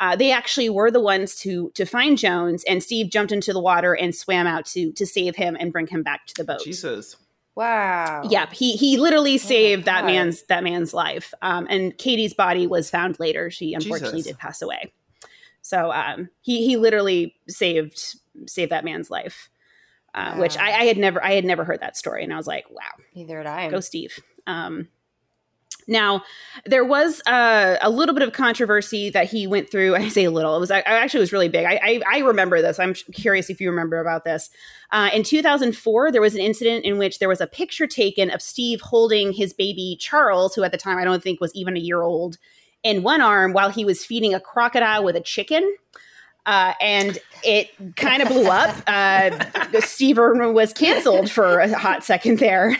Uh, 0.00 0.16
they 0.16 0.32
actually 0.32 0.70
were 0.70 0.90
the 0.90 1.00
ones 1.00 1.34
to 1.36 1.70
to 1.74 1.84
find 1.84 2.18
Jones, 2.18 2.64
and 2.68 2.82
Steve 2.82 3.10
jumped 3.10 3.32
into 3.32 3.52
the 3.52 3.60
water 3.60 3.94
and 3.94 4.14
swam 4.14 4.46
out 4.46 4.64
to 4.66 4.92
to 4.92 5.04
save 5.06 5.36
him 5.36 5.56
and 5.58 5.72
bring 5.72 5.88
him 5.88 6.02
back 6.02 6.26
to 6.26 6.34
the 6.34 6.44
boat. 6.44 6.62
Jesus. 6.64 7.16
Wow. 7.58 8.22
Yep, 8.30 8.52
he 8.52 8.76
he 8.76 8.98
literally 8.98 9.36
saved 9.36 9.86
that 9.86 10.04
man's 10.04 10.44
that 10.44 10.62
man's 10.62 10.94
life. 10.94 11.34
Um, 11.42 11.66
and 11.68 11.98
Katie's 11.98 12.32
body 12.32 12.68
was 12.68 12.88
found 12.88 13.18
later. 13.18 13.50
She 13.50 13.74
unfortunately 13.74 14.20
Jesus. 14.20 14.30
did 14.34 14.38
pass 14.38 14.62
away. 14.62 14.92
So 15.60 15.90
um, 15.90 16.28
he 16.40 16.64
he 16.64 16.76
literally 16.76 17.34
saved 17.48 18.14
saved 18.46 18.70
that 18.70 18.84
man's 18.84 19.10
life, 19.10 19.50
uh, 20.14 20.36
which 20.36 20.56
I, 20.56 20.68
I 20.68 20.84
had 20.84 20.98
never 20.98 21.20
I 21.22 21.32
had 21.32 21.44
never 21.44 21.64
heard 21.64 21.80
that 21.80 21.96
story, 21.96 22.22
and 22.22 22.32
I 22.32 22.36
was 22.36 22.46
like, 22.46 22.64
wow, 22.70 22.92
Neither 23.16 23.38
did 23.38 23.46
I. 23.48 23.70
go 23.70 23.80
Steve. 23.80 24.20
Um, 24.46 24.86
now, 25.88 26.22
there 26.66 26.84
was 26.84 27.22
uh, 27.26 27.76
a 27.80 27.88
little 27.88 28.14
bit 28.14 28.22
of 28.22 28.34
controversy 28.34 29.08
that 29.10 29.26
he 29.26 29.46
went 29.46 29.70
through. 29.70 29.96
I 29.96 30.08
say 30.08 30.24
a 30.24 30.30
little; 30.30 30.54
it 30.54 30.60
was 30.60 30.70
I, 30.70 30.80
actually 30.80 31.20
was 31.20 31.32
really 31.32 31.48
big. 31.48 31.64
I, 31.64 31.80
I, 31.82 32.00
I 32.12 32.18
remember 32.18 32.60
this. 32.60 32.78
I'm 32.78 32.94
curious 32.94 33.50
if 33.50 33.60
you 33.60 33.70
remember 33.70 33.98
about 33.98 34.24
this. 34.24 34.50
Uh, 34.92 35.10
in 35.12 35.22
2004, 35.22 36.12
there 36.12 36.20
was 36.20 36.34
an 36.34 36.40
incident 36.40 36.84
in 36.84 36.98
which 36.98 37.18
there 37.18 37.28
was 37.28 37.40
a 37.40 37.46
picture 37.46 37.86
taken 37.86 38.30
of 38.30 38.42
Steve 38.42 38.80
holding 38.80 39.32
his 39.32 39.52
baby 39.52 39.96
Charles, 39.98 40.54
who 40.54 40.62
at 40.62 40.72
the 40.72 40.78
time 40.78 40.98
I 40.98 41.04
don't 41.04 41.22
think 41.22 41.40
was 41.40 41.54
even 41.54 41.76
a 41.76 41.80
year 41.80 42.02
old, 42.02 42.36
in 42.82 43.02
one 43.02 43.20
arm 43.20 43.52
while 43.52 43.70
he 43.70 43.84
was 43.84 44.04
feeding 44.04 44.34
a 44.34 44.40
crocodile 44.40 45.04
with 45.04 45.16
a 45.16 45.20
chicken. 45.20 45.74
Uh, 46.46 46.72
and 46.80 47.18
it 47.44 47.70
kind 47.96 48.22
of 48.22 48.28
blew 48.28 48.46
up. 48.46 48.74
Uh, 48.88 49.80
Steve 49.80 50.18
Irwin 50.18 50.54
was 50.54 50.72
canceled 50.72 51.30
for 51.30 51.58
a 51.60 51.76
hot 51.76 52.02
second 52.04 52.38
there. 52.38 52.76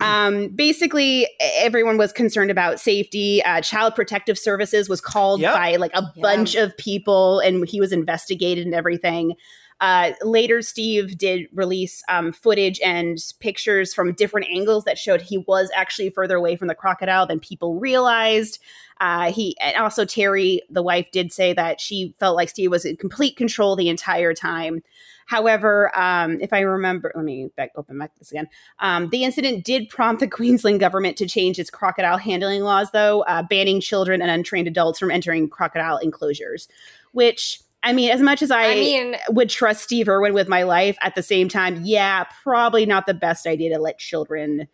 Um, 0.00 0.48
basically, 0.48 1.26
everyone 1.56 1.96
was 1.96 2.12
concerned 2.12 2.50
about 2.50 2.80
safety. 2.80 3.42
Uh, 3.42 3.60
Child 3.60 3.94
Protective 3.94 4.38
Services 4.38 4.88
was 4.88 5.00
called 5.00 5.40
Yep. 5.40 5.54
by 5.54 5.76
like 5.76 5.92
a 5.94 6.02
Yeah. 6.14 6.22
bunch 6.22 6.54
of 6.54 6.76
people, 6.76 7.40
and 7.40 7.66
he 7.68 7.80
was 7.80 7.92
investigated 7.92 8.66
and 8.66 8.74
everything. 8.74 9.34
Uh, 9.80 10.12
later, 10.22 10.62
Steve 10.62 11.18
did 11.18 11.48
release 11.52 12.02
um, 12.08 12.32
footage 12.32 12.80
and 12.82 13.18
pictures 13.40 13.92
from 13.92 14.14
different 14.14 14.46
angles 14.50 14.84
that 14.84 14.96
showed 14.96 15.20
he 15.20 15.38
was 15.46 15.70
actually 15.74 16.08
further 16.10 16.36
away 16.36 16.56
from 16.56 16.68
the 16.68 16.74
crocodile 16.74 17.26
than 17.26 17.38
people 17.40 17.78
realized. 17.78 18.58
Uh, 19.00 19.30
he 19.30 19.54
and 19.60 19.76
also 19.76 20.06
Terri, 20.06 20.60
the 20.70 20.82
wife, 20.82 21.10
did 21.12 21.30
say 21.30 21.52
that 21.52 21.78
she 21.80 22.14
felt 22.18 22.36
like 22.36 22.48
Steve 22.48 22.70
was 22.70 22.86
in 22.86 22.96
complete 22.96 23.36
control 23.36 23.76
the 23.76 23.90
entire 23.90 24.32
time. 24.32 24.82
However, 25.26 25.96
um, 25.98 26.40
if 26.40 26.52
I 26.52 26.60
remember, 26.60 27.12
let 27.14 27.24
me 27.24 27.50
back 27.56 27.72
open 27.76 27.98
my 27.98 28.08
this 28.18 28.30
again. 28.30 28.48
Um, 28.78 29.10
the 29.10 29.24
incident 29.24 29.64
did 29.64 29.88
prompt 29.88 30.20
the 30.20 30.28
Queensland 30.36 30.80
government 30.80 31.16
to 31.18 31.26
change 31.26 31.58
its 31.58 31.68
crocodile 31.68 32.16
handling 32.16 32.62
laws, 32.62 32.90
though, 32.92 33.22
uh, 33.22 33.42
banning 33.42 33.80
children 33.80 34.22
and 34.22 34.30
untrained 34.30 34.68
adults 34.68 34.98
from 34.98 35.10
entering 35.10 35.48
crocodile 35.48 35.98
enclosures. 35.98 36.68
Which, 37.12 37.60
I 37.82 37.92
mean, 37.92 38.10
as 38.10 38.20
much 38.20 38.40
as 38.40 38.50
I, 38.50 38.66
I 38.66 38.74
mean, 38.74 39.16
would 39.30 39.50
trust 39.50 39.82
Steve 39.82 40.08
Irwin 40.08 40.32
with 40.32 40.48
my 40.48 40.62
life, 40.62 40.96
at 41.02 41.14
the 41.14 41.22
same 41.22 41.48
time, 41.48 41.80
yeah, 41.82 42.24
probably 42.42 42.86
not 42.86 43.06
the 43.06 43.14
best 43.14 43.46
idea 43.46 43.74
to 43.74 43.82
let 43.82 43.98
children 43.98 44.68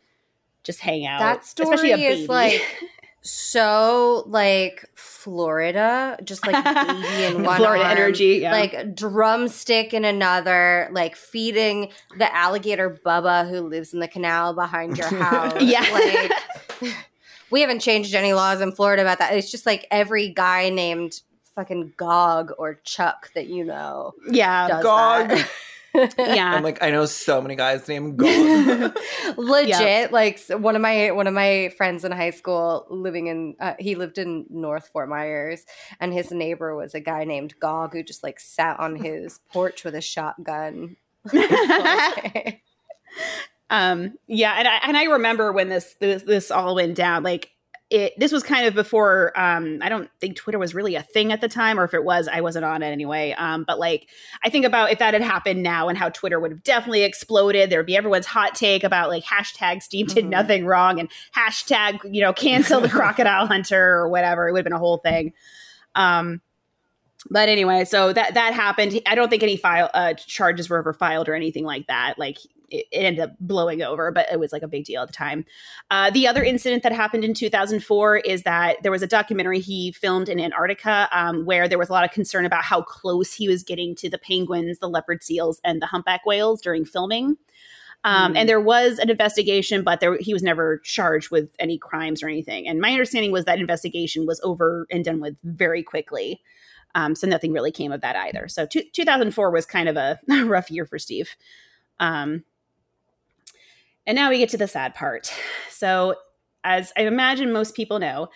just 0.64 0.80
hang 0.80 1.07
out. 1.07 1.18
that 1.18 1.42
especially 1.42 1.92
a 1.92 1.96
story 1.96 2.03
is 2.05 2.28
like 2.28 2.62
so 3.22 4.24
like 4.26 4.88
Florida, 4.94 6.18
just 6.24 6.44
like 6.46 6.64
baby 6.64 7.24
in 7.24 7.42
one 7.44 7.56
Florida 7.58 7.84
arm, 7.84 7.96
energy, 7.96 8.38
yeah. 8.42 8.50
like 8.50 8.94
drumstick 8.94 9.94
in 9.94 10.04
another, 10.04 10.88
like 10.90 11.14
feeding 11.14 11.90
the 12.18 12.34
alligator 12.34 12.90
Bubba 12.90 13.48
who 13.48 13.60
lives 13.60 13.94
in 13.94 14.00
the 14.00 14.08
canal 14.08 14.54
behind 14.54 14.98
your 14.98 15.06
house. 15.22 15.62
Yeah. 15.62 15.86
like 16.80 16.92
we 17.50 17.60
haven't 17.60 17.78
changed 17.78 18.14
any 18.14 18.32
laws 18.32 18.60
in 18.60 18.72
Florida 18.72 19.02
about 19.02 19.18
that. 19.18 19.34
It's 19.34 19.50
just 19.50 19.66
like 19.66 19.86
every 19.92 20.28
guy 20.28 20.68
named 20.68 21.20
fucking 21.54 21.92
Gog 21.96 22.50
or 22.58 22.80
Chuck 22.82 23.30
that 23.34 23.46
you 23.46 23.64
know 23.64 24.14
yeah, 24.28 24.82
Gog. 24.82 25.38
yeah. 26.18 26.53
I'm 26.55 26.62
like, 26.62 26.82
I 26.82 26.90
know 26.90 27.07
so 27.07 27.40
many 27.40 27.55
guys 27.55 27.86
named 27.88 28.16
God. 28.18 28.97
legit 29.36 30.12
like 30.12 30.40
one 30.49 30.74
of 30.76 30.82
my 30.82 31.11
one 31.11 31.26
of 31.26 31.34
my 31.34 31.72
friends 31.76 32.05
in 32.05 32.12
high 32.12 32.30
school 32.30 32.86
living 32.90 33.26
in 33.26 33.55
uh, 33.61 33.74
he 33.78 33.95
lived 33.95 34.18
in 34.18 34.47
north 34.51 34.88
fort 34.88 35.09
myers 35.09 35.64
and 36.01 36.12
his 36.12 36.30
neighbor 36.30 36.74
was 36.74 36.95
a 36.95 37.01
guy 37.01 37.24
named 37.24 37.55
gog 37.61 37.93
who 37.93 38.03
just 38.03 38.22
like 38.22 38.40
sat 38.40 38.78
on 38.80 38.97
his 38.97 39.40
porch 39.53 39.84
with 39.84 39.95
a 39.95 40.01
shotgun 40.01 40.97
um 43.70 44.14
yeah 44.26 44.55
and 44.59 44.68
I, 44.68 44.80
and 44.82 44.97
I 44.97 45.05
remember 45.05 45.53
when 45.53 45.68
this, 45.68 45.95
this 46.01 46.22
this 46.22 46.51
all 46.51 46.74
went 46.74 46.97
down 46.97 47.22
like 47.22 47.51
it 47.93 48.12
this 48.18 48.32
was 48.32 48.43
kind 48.43 48.66
of 48.66 48.74
before 48.74 49.32
um 49.38 49.78
i 49.82 49.88
don't 49.88 50.11
think 50.20 50.36
twitter 50.36 50.59
was 50.59 50.74
really 50.74 50.95
a 50.95 51.03
thing 51.03 51.30
at 51.30 51.40
the 51.40 51.49
time 51.49 51.78
or 51.78 51.84
if 51.84 51.93
it 51.95 52.03
was 52.05 52.26
i 52.28 52.40
wasn't 52.40 52.64
on 52.64 52.82
it 52.82 52.86
anyway. 52.90 53.32
Um 53.36 53.64
but 53.66 53.78
like 53.78 54.09
i 54.45 54.49
think 54.51 54.64
about 54.64 54.90
if 54.90 54.99
that 54.99 55.12
had 55.14 55.22
happened 55.22 55.62
now 55.62 55.88
and 55.88 55.99
how 55.99 56.09
twitter 56.09 56.40
would 56.40 56.51
have 56.51 56.62
definitely 56.62 57.03
exploded 57.03 57.68
there 57.70 57.78
would 57.78 57.86
be 57.86 57.97
everyone's 57.97 58.26
hot 58.26 58.55
take 58.55 58.82
about 58.82 59.11
like 59.11 59.24
hashtag 59.24 59.82
steve 59.82 60.09
did 60.09 60.24
Mhm. 60.24 60.30
nothing 60.30 60.66
wrong 60.66 60.99
and 60.99 61.11
hashtag 61.36 61.99
you 62.12 62.20
know 62.22 62.32
cancel 62.32 62.80
the 62.80 62.88
crocodile 62.99 63.47
hunter 63.47 63.95
or 63.97 64.09
whatever. 64.09 64.49
It 64.49 64.53
would 64.53 64.59
have 64.61 64.64
been 64.64 64.72
a 64.72 64.78
whole 64.78 64.99
thing. 64.99 65.32
Um 65.95 66.40
but 67.30 67.49
anyway 67.49 67.84
so 67.84 68.12
that 68.12 68.34
that 68.34 68.55
happened. 68.55 69.01
I 69.07 69.14
don't 69.14 69.28
think 69.28 69.43
any 69.43 69.57
file 69.57 69.90
uh 69.95 70.14
charges 70.14 70.68
were 70.68 70.78
ever 70.78 70.93
filed 70.93 71.28
or 71.28 71.34
anything 71.34 71.64
like 71.64 71.86
that. 71.86 72.18
Like 72.18 72.38
it, 72.72 72.86
it 72.90 72.98
ended 72.98 73.20
up 73.20 73.30
blowing 73.38 73.82
over, 73.82 74.10
but 74.10 74.26
it 74.32 74.40
was 74.40 74.52
like 74.52 74.62
a 74.62 74.68
big 74.68 74.84
deal 74.84 75.02
at 75.02 75.08
the 75.08 75.14
time. 75.14 75.44
Uh, 75.90 76.10
the 76.10 76.26
other 76.26 76.42
incident 76.42 76.82
that 76.82 76.92
happened 76.92 77.24
in 77.24 77.34
2004 77.34 78.16
is 78.18 78.42
that 78.42 78.82
there 78.82 78.90
was 78.90 79.02
a 79.02 79.06
documentary 79.06 79.60
he 79.60 79.92
filmed 79.92 80.28
in 80.28 80.40
Antarctica 80.40 81.08
um, 81.12 81.44
where 81.44 81.68
there 81.68 81.78
was 81.78 81.88
a 81.88 81.92
lot 81.92 82.04
of 82.04 82.10
concern 82.10 82.44
about 82.44 82.64
how 82.64 82.82
close 82.82 83.32
he 83.32 83.48
was 83.48 83.62
getting 83.62 83.94
to 83.96 84.10
the 84.10 84.18
penguins, 84.18 84.78
the 84.78 84.88
leopard 84.88 85.22
seals, 85.22 85.60
and 85.62 85.80
the 85.80 85.86
humpback 85.86 86.26
whales 86.26 86.60
during 86.60 86.84
filming. 86.84 87.36
Um. 88.04 88.36
And 88.36 88.48
there 88.48 88.60
was 88.60 88.98
an 88.98 89.10
investigation, 89.10 89.84
but 89.84 90.00
there, 90.00 90.16
he 90.18 90.32
was 90.32 90.42
never 90.42 90.78
charged 90.78 91.30
with 91.30 91.50
any 91.60 91.78
crimes 91.78 92.20
or 92.20 92.28
anything. 92.28 92.66
And 92.66 92.80
my 92.80 92.90
understanding 92.90 93.30
was 93.30 93.44
that 93.44 93.60
investigation 93.60 94.26
was 94.26 94.40
over 94.42 94.88
and 94.90 95.04
done 95.04 95.20
with 95.20 95.36
very 95.44 95.84
quickly. 95.84 96.42
Um, 96.94 97.14
so 97.14 97.26
nothing 97.26 97.52
really 97.52 97.70
came 97.70 97.92
of 97.92 98.00
that 98.00 98.16
either. 98.16 98.48
So 98.48 98.66
two, 98.66 98.82
2004 98.92 99.50
was 99.50 99.66
kind 99.66 99.88
of 99.88 99.96
a 99.96 100.18
rough 100.44 100.70
year 100.70 100.84
for 100.84 100.98
Steve. 100.98 101.36
Um, 102.00 102.44
and 104.07 104.16
now 104.16 104.30
we 104.30 104.38
get 104.38 104.48
to 104.50 104.59
the 104.59 104.68
sad 104.68 104.94
part. 104.94 105.32
So, 105.70 106.16
as 106.64 106.92
I 106.96 107.03
imagine 107.03 107.53
most 107.53 107.74
people 107.74 107.98
know, 107.98 108.28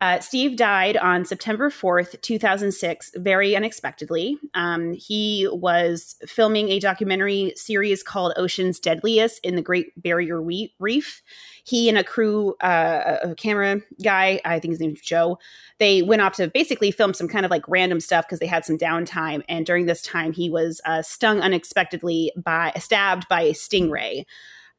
uh, 0.00 0.20
Steve 0.20 0.56
died 0.56 0.96
on 0.96 1.24
September 1.24 1.70
4th, 1.70 2.20
2006, 2.20 3.12
very 3.16 3.56
unexpectedly. 3.56 4.36
Um, 4.52 4.92
he 4.92 5.48
was 5.50 6.16
filming 6.26 6.68
a 6.68 6.78
documentary 6.78 7.54
series 7.56 8.02
called 8.02 8.34
Ocean's 8.36 8.78
Deadliest 8.78 9.40
in 9.42 9.56
the 9.56 9.62
Great 9.62 10.00
Barrier 10.00 10.42
Reef. 10.42 11.22
He 11.64 11.88
and 11.88 11.96
a 11.96 12.04
crew, 12.04 12.54
uh, 12.60 13.18
a 13.22 13.34
camera 13.36 13.80
guy, 14.02 14.40
I 14.44 14.58
think 14.58 14.72
his 14.72 14.80
name 14.80 14.92
is 14.92 15.00
Joe, 15.00 15.38
they 15.78 16.02
went 16.02 16.20
off 16.20 16.34
to 16.34 16.48
basically 16.48 16.90
film 16.90 17.14
some 17.14 17.28
kind 17.28 17.46
of 17.46 17.50
like 17.50 17.66
random 17.66 18.00
stuff 18.00 18.26
because 18.26 18.40
they 18.40 18.46
had 18.46 18.66
some 18.66 18.76
downtime. 18.76 19.42
And 19.48 19.64
during 19.64 19.86
this 19.86 20.02
time, 20.02 20.32
he 20.32 20.50
was 20.50 20.82
uh, 20.84 21.00
stung 21.02 21.40
unexpectedly 21.40 22.30
by, 22.36 22.72
stabbed 22.78 23.26
by 23.28 23.40
a 23.42 23.52
stingray. 23.52 24.24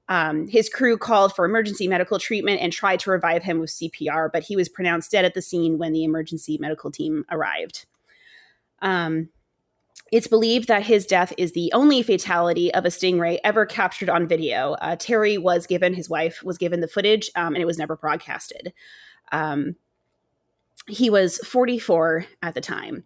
Um, 0.08 0.48
his 0.48 0.70
crew 0.70 0.98
called 0.98 1.36
for 1.36 1.46
emergency 1.46 1.88
medical 1.88 2.20
treatment 2.20 2.62
and 2.62 2.72
tried 2.72 3.00
to 3.02 3.10
revive 3.10 3.44
him 3.44 3.60
with 3.60 3.72
CPR, 3.72 4.30
but 4.32 4.44
he 4.44 4.56
was 4.56 4.70
pronounced 4.70 5.12
dead 5.12 5.26
at 5.26 5.34
the 5.34 5.42
scene 5.42 5.78
when 5.78 5.94
the 5.94 6.04
emergency 6.04 6.58
medical 6.60 6.92
team 6.92 7.26
arrived. 7.32 7.86
Um, 8.82 9.30
it's 10.12 10.28
believed 10.28 10.68
that 10.68 10.84
his 10.84 11.06
death 11.06 11.34
is 11.38 11.54
the 11.54 11.72
only 11.74 12.04
fatality 12.04 12.72
of 12.74 12.86
a 12.86 12.90
stingray 12.90 13.40
ever 13.44 13.66
captured 13.66 14.10
on 14.10 14.28
video. 14.28 14.74
Uh, 14.74 14.96
Terri 14.96 15.40
was 15.40 15.66
given, 15.66 15.96
his 15.96 16.10
wife 16.10 16.44
was 16.44 16.60
given 16.60 16.80
the 16.80 16.88
footage, 16.88 17.32
um, 17.36 17.56
and 17.56 17.62
it 17.62 17.66
was 17.66 17.80
never 17.80 17.96
broadcasted. 17.96 18.72
Um, 19.32 19.76
he 20.88 21.10
was 21.10 21.40
44 21.40 22.28
at 22.44 22.54
the 22.54 22.62
time. 22.62 23.04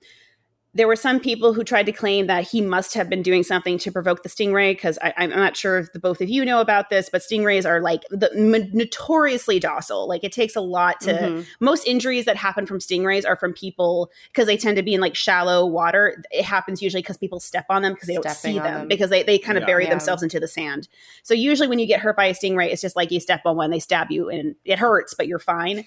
There 0.75 0.87
were 0.87 0.95
some 0.95 1.19
people 1.19 1.51
who 1.53 1.63
tried 1.63 1.87
to 1.87 1.91
claim 1.91 2.27
that 2.27 2.47
he 2.47 2.61
must 2.61 2.93
have 2.93 3.09
been 3.09 3.23
doing 3.23 3.41
something 3.41 3.79
to 3.79 3.91
provoke 3.91 4.21
the 4.21 4.29
stingray 4.29 4.71
because 4.71 4.99
I'm 5.17 5.31
not 5.31 5.57
sure 5.57 5.79
if 5.79 5.91
the 5.93 5.99
both 5.99 6.21
of 6.21 6.29
you 6.29 6.45
know 6.45 6.61
about 6.61 6.91
this, 6.91 7.09
but 7.11 7.21
stingrays 7.23 7.65
are 7.67 7.81
like 7.81 8.03
the 8.11 8.31
m- 8.35 8.69
notoriously 8.71 9.59
docile. 9.59 10.07
Like 10.07 10.23
it 10.23 10.31
takes 10.31 10.55
a 10.55 10.61
lot 10.61 11.01
to. 11.01 11.13
Mhm. 11.13 11.45
Most 11.59 11.87
injuries 11.87 12.25
that 12.25 12.35
happen 12.37 12.67
from 12.67 12.77
stingrays 12.77 13.25
are 13.27 13.35
from 13.35 13.51
people 13.51 14.11
because 14.31 14.45
they 14.45 14.57
tend 14.57 14.77
to 14.77 14.83
be 14.83 14.93
in 14.93 15.01
like 15.01 15.15
shallow 15.15 15.65
water. 15.65 16.21
It 16.29 16.45
happens 16.45 16.83
usually 16.83 17.01
because 17.01 17.17
people 17.17 17.39
step 17.39 17.65
on 17.69 17.81
them 17.81 17.93
because 17.93 18.07
they 18.07 18.15
don't 18.15 18.29
see 18.29 18.53
them, 18.59 18.63
them. 18.63 18.87
because 18.87 19.09
they, 19.09 19.23
they 19.23 19.39
kind 19.39 19.57
of 19.57 19.63
Yeah. 19.63 19.67
bury 19.67 19.83
Yeah. 19.85 19.89
themselves 19.89 20.21
into 20.21 20.39
the 20.39 20.47
sand. 20.47 20.87
So 21.23 21.33
usually 21.33 21.67
when 21.67 21.79
you 21.79 21.87
get 21.87 21.99
hurt 21.99 22.15
by 22.15 22.25
a 22.25 22.33
stingray, 22.35 22.71
it's 22.71 22.81
just 22.81 22.95
like 22.95 23.09
you 23.09 23.19
step 23.19 23.41
on 23.45 23.55
one, 23.57 23.71
they 23.71 23.79
stab 23.79 24.11
you, 24.11 24.29
and 24.29 24.53
it 24.65 24.77
hurts, 24.77 25.15
but 25.15 25.27
you're 25.27 25.39
fine. 25.39 25.85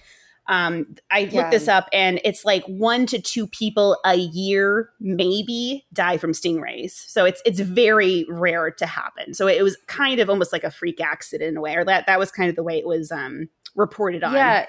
Um, 0.49 0.97
I 1.11 1.20
Yeah. 1.20 1.40
looked 1.40 1.53
this 1.53 1.68
up, 1.68 1.88
and 1.93 2.20
it's 2.24 2.45
like 2.45 2.64
one 2.64 3.07
to 3.07 3.20
two 3.20 3.47
people 3.47 3.97
a 4.05 4.16
year 4.16 4.90
maybe 5.01 5.86
die 5.93 6.16
from 6.16 6.32
stingrays. 6.32 6.93
So 6.93 7.24
it's 7.24 7.40
it's 7.47 7.61
very 7.61 8.26
rare 8.28 8.70
to 8.70 8.86
happen. 8.86 9.34
So 9.34 9.47
it 9.47 9.62
was 9.62 9.76
kind 9.86 10.20
of 10.20 10.28
almost 10.28 10.53
like 10.53 10.64
a 10.64 10.70
freak 10.70 11.01
accident 11.01 11.49
in 11.51 11.57
a 11.57 11.61
way, 11.61 11.76
or 11.76 11.84
that 11.84 12.07
that 12.07 12.18
was 12.18 12.32
kind 12.32 12.51
of 12.51 12.57
the 12.57 12.62
way 12.62 12.78
it 12.78 12.86
was 12.86 13.12
um, 13.12 13.49
reported 13.76 14.24
on. 14.24 14.34
Yeah. 14.34 14.66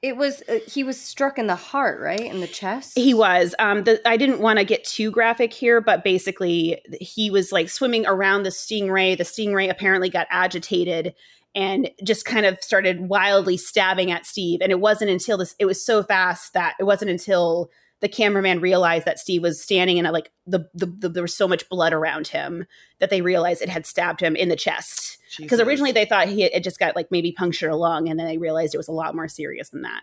It 0.00 0.18
was 0.18 0.42
uh, 0.50 0.58
he 0.66 0.84
was 0.84 1.00
struck 1.00 1.38
in 1.38 1.46
the 1.46 1.56
heart, 1.56 1.98
right? 1.98 2.20
In 2.20 2.42
the 2.42 2.46
chest. 2.46 2.98
He 2.98 3.14
was. 3.14 3.54
Um, 3.58 3.84
the, 3.84 4.06
I 4.06 4.18
didn't 4.18 4.40
want 4.40 4.58
to 4.58 4.64
get 4.64 4.84
too 4.84 5.10
graphic 5.10 5.50
here, 5.50 5.80
but 5.80 6.04
basically, 6.04 6.78
he 7.00 7.30
was 7.30 7.52
like 7.52 7.70
swimming 7.70 8.06
around 8.06 8.42
the 8.42 8.50
stingray. 8.50 9.16
The 9.16 9.24
stingray 9.24 9.70
apparently 9.70 10.10
got 10.10 10.26
agitated 10.30 11.14
and 11.54 11.90
just 12.02 12.24
kind 12.24 12.46
of 12.46 12.62
started 12.62 13.08
wildly 13.08 13.56
stabbing 13.56 14.10
at 14.10 14.26
Steve. 14.26 14.60
And 14.60 14.72
it 14.72 14.80
wasn't 14.80 15.10
until 15.10 15.38
this, 15.38 15.54
it 15.58 15.66
was 15.66 15.84
so 15.84 16.02
fast 16.02 16.52
that 16.54 16.74
it 16.80 16.84
wasn't 16.84 17.10
until 17.10 17.70
the 18.00 18.08
cameraman 18.08 18.60
realized 18.60 19.06
that 19.06 19.18
Steve 19.18 19.42
was 19.42 19.62
standing 19.62 19.98
and 19.98 20.12
like 20.12 20.30
the, 20.46 20.68
the, 20.74 20.86
the 20.98 21.08
there 21.08 21.22
was 21.22 21.36
so 21.36 21.48
much 21.48 21.68
blood 21.68 21.92
around 21.92 22.26
him 22.26 22.66
that 22.98 23.08
they 23.08 23.22
realized 23.22 23.62
it 23.62 23.68
had 23.68 23.86
stabbed 23.86 24.20
him 24.20 24.36
in 24.36 24.48
the 24.48 24.56
chest. 24.56 25.18
Because 25.38 25.60
originally 25.60 25.92
they 25.92 26.04
thought 26.04 26.28
he 26.28 26.42
had, 26.42 26.52
it 26.52 26.62
just 26.62 26.78
got 26.78 26.96
like 26.96 27.10
maybe 27.10 27.32
punctured 27.32 27.70
a 27.70 27.76
lung, 27.76 28.08
and 28.08 28.18
then 28.18 28.26
they 28.26 28.38
realized 28.38 28.74
it 28.74 28.78
was 28.78 28.88
a 28.88 28.92
lot 28.92 29.16
more 29.16 29.26
serious 29.26 29.70
than 29.70 29.82
that. 29.82 30.02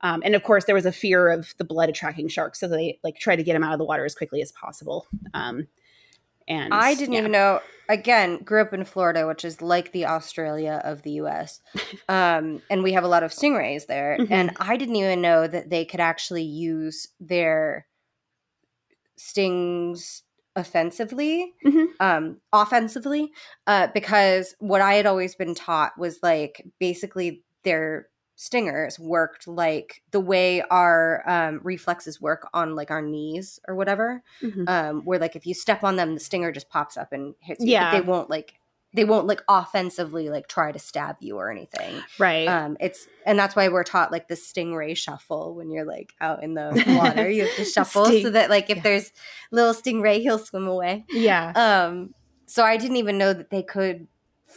Um, 0.00 0.22
and 0.24 0.34
of 0.34 0.42
course, 0.42 0.64
there 0.64 0.74
was 0.74 0.86
a 0.86 0.92
fear 0.92 1.28
of 1.28 1.54
the 1.58 1.64
blood 1.64 1.88
attracting 1.88 2.28
sharks, 2.28 2.60
so 2.60 2.66
they 2.66 2.98
like 3.04 3.18
tried 3.18 3.36
to 3.36 3.42
get 3.42 3.54
him 3.56 3.62
out 3.62 3.72
of 3.72 3.78
the 3.78 3.84
water 3.84 4.04
as 4.04 4.14
quickly 4.14 4.40
as 4.42 4.52
possible. 4.52 5.06
Um, 5.34 5.66
and 6.48 6.74
I 6.74 6.94
didn't 6.94 7.12
yeah. 7.14 7.20
even 7.20 7.32
know. 7.32 7.60
Again, 7.90 8.42
grew 8.42 8.60
up 8.60 8.74
in 8.74 8.84
Florida, 8.84 9.26
which 9.26 9.44
is 9.46 9.62
like 9.62 9.92
the 9.92 10.04
Australia 10.06 10.80
of 10.84 11.02
the 11.02 11.12
U.S., 11.12 11.60
um, 12.08 12.60
and 12.68 12.82
we 12.82 12.92
have 12.92 13.04
a 13.04 13.08
lot 13.08 13.22
of 13.22 13.30
stingrays 13.30 13.86
there. 13.86 14.18
Mhm. 14.20 14.30
And 14.30 14.56
I 14.60 14.76
didn't 14.76 14.96
even 14.96 15.22
know 15.22 15.46
that 15.46 15.70
they 15.70 15.84
could 15.84 16.00
actually 16.00 16.42
use 16.42 17.08
their 17.18 17.86
stings 19.16 20.22
offensively, 20.54 21.54
Mhm. 21.64 21.86
um, 22.00 22.40
offensively, 22.52 23.32
uh, 23.66 23.88
because 23.94 24.54
what 24.58 24.80
I 24.80 24.94
had 24.94 25.06
always 25.06 25.34
been 25.34 25.54
taught 25.54 25.96
was 25.98 26.18
like 26.22 26.64
basically 26.78 27.44
their 27.64 28.08
stingers 28.40 29.00
worked 29.00 29.48
like 29.48 30.00
the 30.12 30.20
way 30.20 30.62
our 30.70 31.28
um, 31.28 31.58
reflexes 31.64 32.20
work 32.20 32.48
on 32.54 32.76
like 32.76 32.88
our 32.88 33.02
knees 33.02 33.58
or 33.66 33.74
whatever 33.74 34.22
Mhm. 34.40 34.68
um, 34.68 35.00
where 35.04 35.18
like 35.18 35.34
if 35.34 35.44
you 35.44 35.54
step 35.54 35.82
on 35.82 35.96
them, 35.96 36.14
the 36.14 36.20
stinger 36.20 36.52
just 36.52 36.68
pops 36.70 36.96
up 36.96 37.12
and 37.12 37.34
hits 37.40 37.64
you. 37.64 37.72
Yeah. 37.72 37.90
But 37.90 37.98
they 37.98 38.06
won't 38.06 38.30
like 38.30 38.54
they 38.94 39.04
won't 39.04 39.26
like 39.26 39.42
offensively 39.48 40.28
like 40.30 40.46
try 40.46 40.70
to 40.70 40.78
stab 40.78 41.16
you 41.20 41.36
or 41.36 41.50
anything. 41.50 42.00
right. 42.20 42.46
Um, 42.46 42.76
it's 42.78 43.08
and 43.26 43.36
that's 43.36 43.56
why 43.56 43.66
we're 43.68 43.82
taught 43.82 44.12
like 44.12 44.28
the 44.28 44.36
stingray 44.36 44.96
shuffle 44.96 45.56
when 45.56 45.70
you're 45.72 45.84
like 45.84 46.14
out 46.20 46.44
in 46.44 46.54
the 46.54 46.70
water. 47.02 47.28
You 47.28 47.44
have 47.46 47.56
to 47.56 47.64
shuffle 47.64 48.04
so 48.06 48.30
that 48.30 48.50
like 48.50 48.70
if 48.70 48.76
yeah. 48.76 48.82
there's 48.84 49.12
little 49.50 49.74
stingray, 49.74 50.20
he'll 50.22 50.38
swim 50.38 50.68
away. 50.68 51.04
yeah, 51.10 51.50
Um, 51.56 52.14
so 52.46 52.62
I 52.62 52.76
didn't 52.76 52.96
even 52.98 53.18
know 53.18 53.32
that 53.32 53.50
they 53.50 53.64
could 53.64 54.06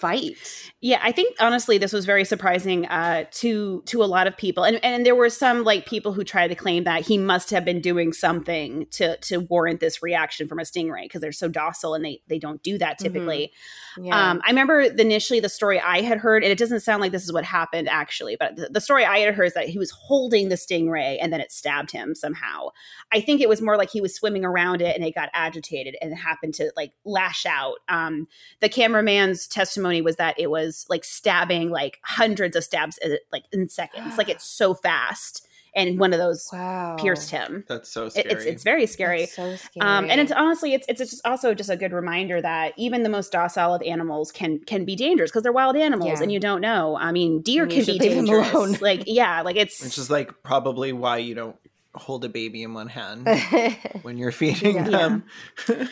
fight. 0.02 0.38
yeah. 0.82 1.00
I 1.02 1.12
think 1.12 1.36
honestly, 1.40 1.78
this 1.78 1.94
was 1.94 2.06
very 2.06 2.26
surprising 2.26 2.88
uh, 2.88 3.26
to 3.32 3.84
to 3.86 4.04
a 4.04 4.06
lot 4.06 4.28
of 4.28 4.36
people, 4.36 4.64
and 4.64 4.84
and 4.84 5.06
there 5.06 5.16
were 5.16 5.30
some 5.30 5.64
like 5.64 5.86
people 5.86 6.12
who 6.12 6.24
tried 6.24 6.48
to 6.48 6.56
claim 6.56 6.84
that 6.86 7.04
he 7.04 7.18
must 7.18 7.52
have 7.52 7.64
been 7.64 7.80
doing 7.80 8.12
something 8.12 8.88
to 8.92 9.18
to 9.18 9.38
warrant 9.38 9.80
this 9.80 10.02
reaction 10.02 10.48
from 10.48 10.60
a 10.60 10.64
stingray 10.64 11.04
because 11.04 11.22
they're 11.22 11.32
so 11.32 11.48
docile 11.48 11.94
and 11.94 12.04
they 12.04 12.22
they 12.28 12.40
don't 12.40 12.62
do 12.64 12.78
that 12.78 12.98
typically. 13.00 13.52
Yeah. 13.98 14.32
Um, 14.32 14.42
I 14.46 14.50
remember 14.50 14.82
initially 14.82 15.40
the 15.40 15.50
story 15.50 15.80
I 15.80 16.02
had 16.02 16.18
heard, 16.18 16.44
and 16.44 16.52
it 16.52 16.58
doesn't 16.58 16.82
sound 16.82 17.02
like 17.02 17.12
this 17.12 17.24
is 17.24 17.34
what 17.34 17.44
happened 17.44 17.90
actually, 17.90 18.36
but 18.40 18.56
the, 18.56 18.70
the 18.70 18.82
story 18.82 19.06
I 19.06 19.20
had 19.20 19.34
heard 19.34 19.46
is 19.46 19.54
that 19.54 19.68
he 19.68 19.78
was 19.78 19.92
holding 19.92 20.50
the 20.50 20.56
stingray 20.56 21.18
and 21.22 21.32
then 21.32 21.42
it 21.42 21.52
stabbed 21.52 21.92
him 21.92 22.16
somehow. 22.16 22.70
I 23.12 23.22
think 23.22 23.42
it 23.42 23.50
was 23.50 23.62
more 23.62 23.78
like 23.78 23.90
he 23.90 24.02
was 24.02 24.16
swimming 24.16 24.46
around 24.46 24.82
it 24.82 24.96
and 24.96 25.06
it 25.06 25.16
got 25.16 25.30
agitated 25.34 25.96
and 26.02 26.16
happened 26.16 26.54
to 26.56 26.72
like 26.76 26.94
lash 27.06 27.46
out. 27.46 27.76
Um, 27.90 28.28
the 28.60 28.70
cameraman's 28.70 29.48
testimony 29.48 30.02
was 30.02 30.16
that 30.18 30.40
it 30.40 30.50
was 30.50 30.86
like 30.90 31.04
stabbing 31.04 31.70
like 31.70 32.00
hundreds 32.04 32.56
of 32.56 32.64
stabs 32.64 33.00
uh, 33.04 33.16
like 33.32 33.44
in 33.52 33.70
seconds, 33.70 34.18
like 34.18 34.30
it's 34.30 34.46
so 34.46 34.74
fast, 34.74 35.48
and 35.76 36.00
one 36.00 36.12
of 36.14 36.20
those 36.20 36.48
wow. 36.52 36.96
pierced 37.00 37.30
him. 37.32 37.64
That's 37.68 37.90
so 37.92 38.06
It- 38.08 38.12
scary. 38.14 38.30
it's 38.32 38.46
it's 38.46 38.64
very 38.64 38.86
scary. 38.86 39.20
That's 39.22 39.36
so 39.36 39.56
scary. 39.56 39.88
Um, 39.88 40.10
and 40.10 40.20
it's 40.20 40.32
honestly, 40.32 40.74
it's 40.74 40.86
it's 40.90 41.00
just 41.00 41.26
also 41.26 41.54
just 41.54 41.70
a 41.70 41.78
good 41.78 41.94
reminder 41.94 42.42
that 42.42 42.74
even 42.78 43.04
the 43.04 43.10
most 43.10 43.32
docile 43.32 43.74
of 43.74 43.82
animals 43.84 44.32
can 44.32 44.60
can 44.60 44.86
be 44.86 44.96
dangerous 44.96 45.32
because 45.32 45.44
they're 45.44 45.52
wild 45.52 45.76
animals 45.78 46.12
Yeah. 46.20 46.24
and 46.24 46.32
you 46.32 46.40
don't 46.40 46.62
know. 46.62 46.98
I 46.98 47.12
mean, 47.12 47.42
deer 47.42 47.64
And 47.64 47.72
you 47.72 47.84
can 47.84 47.86
be 47.86 48.00
should 48.00 48.18
them 48.18 48.26
dangerous. 48.26 48.52
alone. 48.54 48.78
Like 48.82 49.04
yeah, 49.08 49.42
like 49.42 49.56
it's 49.56 49.84
Which 49.84 49.98
is 49.98 50.10
like 50.10 50.44
probably 50.44 50.92
why 50.94 51.18
you 51.20 51.36
don't 51.36 51.56
hold 51.94 52.24
a 52.26 52.30
baby 52.30 52.64
in 52.64 52.74
one 52.74 52.88
hand 52.88 53.28
when 54.02 54.18
you're 54.18 54.32
feeding 54.32 54.76
Yeah. 54.76 54.84
them. 54.90 55.24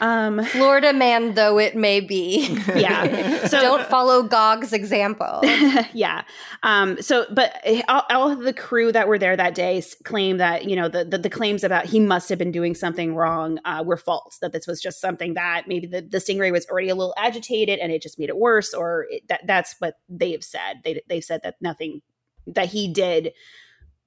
um 0.00 0.42
Florida 0.44 0.92
man 0.92 1.34
though 1.34 1.58
it 1.58 1.76
may 1.76 2.00
be. 2.00 2.58
Yeah. 2.74 3.46
So- 3.46 3.60
don't 3.70 3.86
follow 3.88 4.22
Gog's 4.22 4.72
example. 4.72 5.40
yeah. 5.92 6.22
Um, 6.62 7.00
so, 7.02 7.26
but 7.30 7.56
all, 7.88 8.04
all 8.10 8.30
of 8.30 8.40
the 8.40 8.52
crew 8.52 8.92
that 8.92 9.08
were 9.08 9.18
there 9.18 9.36
that 9.36 9.54
day 9.54 9.82
claim 10.04 10.38
that, 10.38 10.64
you 10.64 10.76
know, 10.76 10.88
the, 10.88 11.04
the, 11.04 11.18
the 11.18 11.30
claims 11.30 11.64
about 11.64 11.86
he 11.86 12.00
must 12.00 12.28
have 12.28 12.38
been 12.38 12.52
doing 12.52 12.74
something 12.74 13.14
wrong 13.14 13.58
uh, 13.64 13.82
were 13.86 13.96
false, 13.96 14.38
that 14.38 14.52
this 14.52 14.66
was 14.66 14.80
just 14.80 15.00
something 15.00 15.34
that 15.34 15.64
maybe 15.66 15.86
the, 15.86 16.00
the 16.00 16.18
stingray 16.18 16.52
was 16.52 16.66
already 16.66 16.88
a 16.88 16.94
little 16.94 17.14
agitated 17.16 17.78
and 17.78 17.92
it 17.92 18.02
just 18.02 18.18
made 18.18 18.28
it 18.28 18.36
worse, 18.38 18.72
or 18.72 19.06
it, 19.10 19.22
that 19.28 19.40
that's 19.46 19.74
what 19.78 19.94
they've 20.08 20.44
said. 20.44 20.80
They, 20.84 21.02
they've 21.08 21.24
said 21.24 21.40
that 21.42 21.56
nothing 21.60 22.02
that 22.46 22.68
he 22.68 22.92
did 22.92 23.32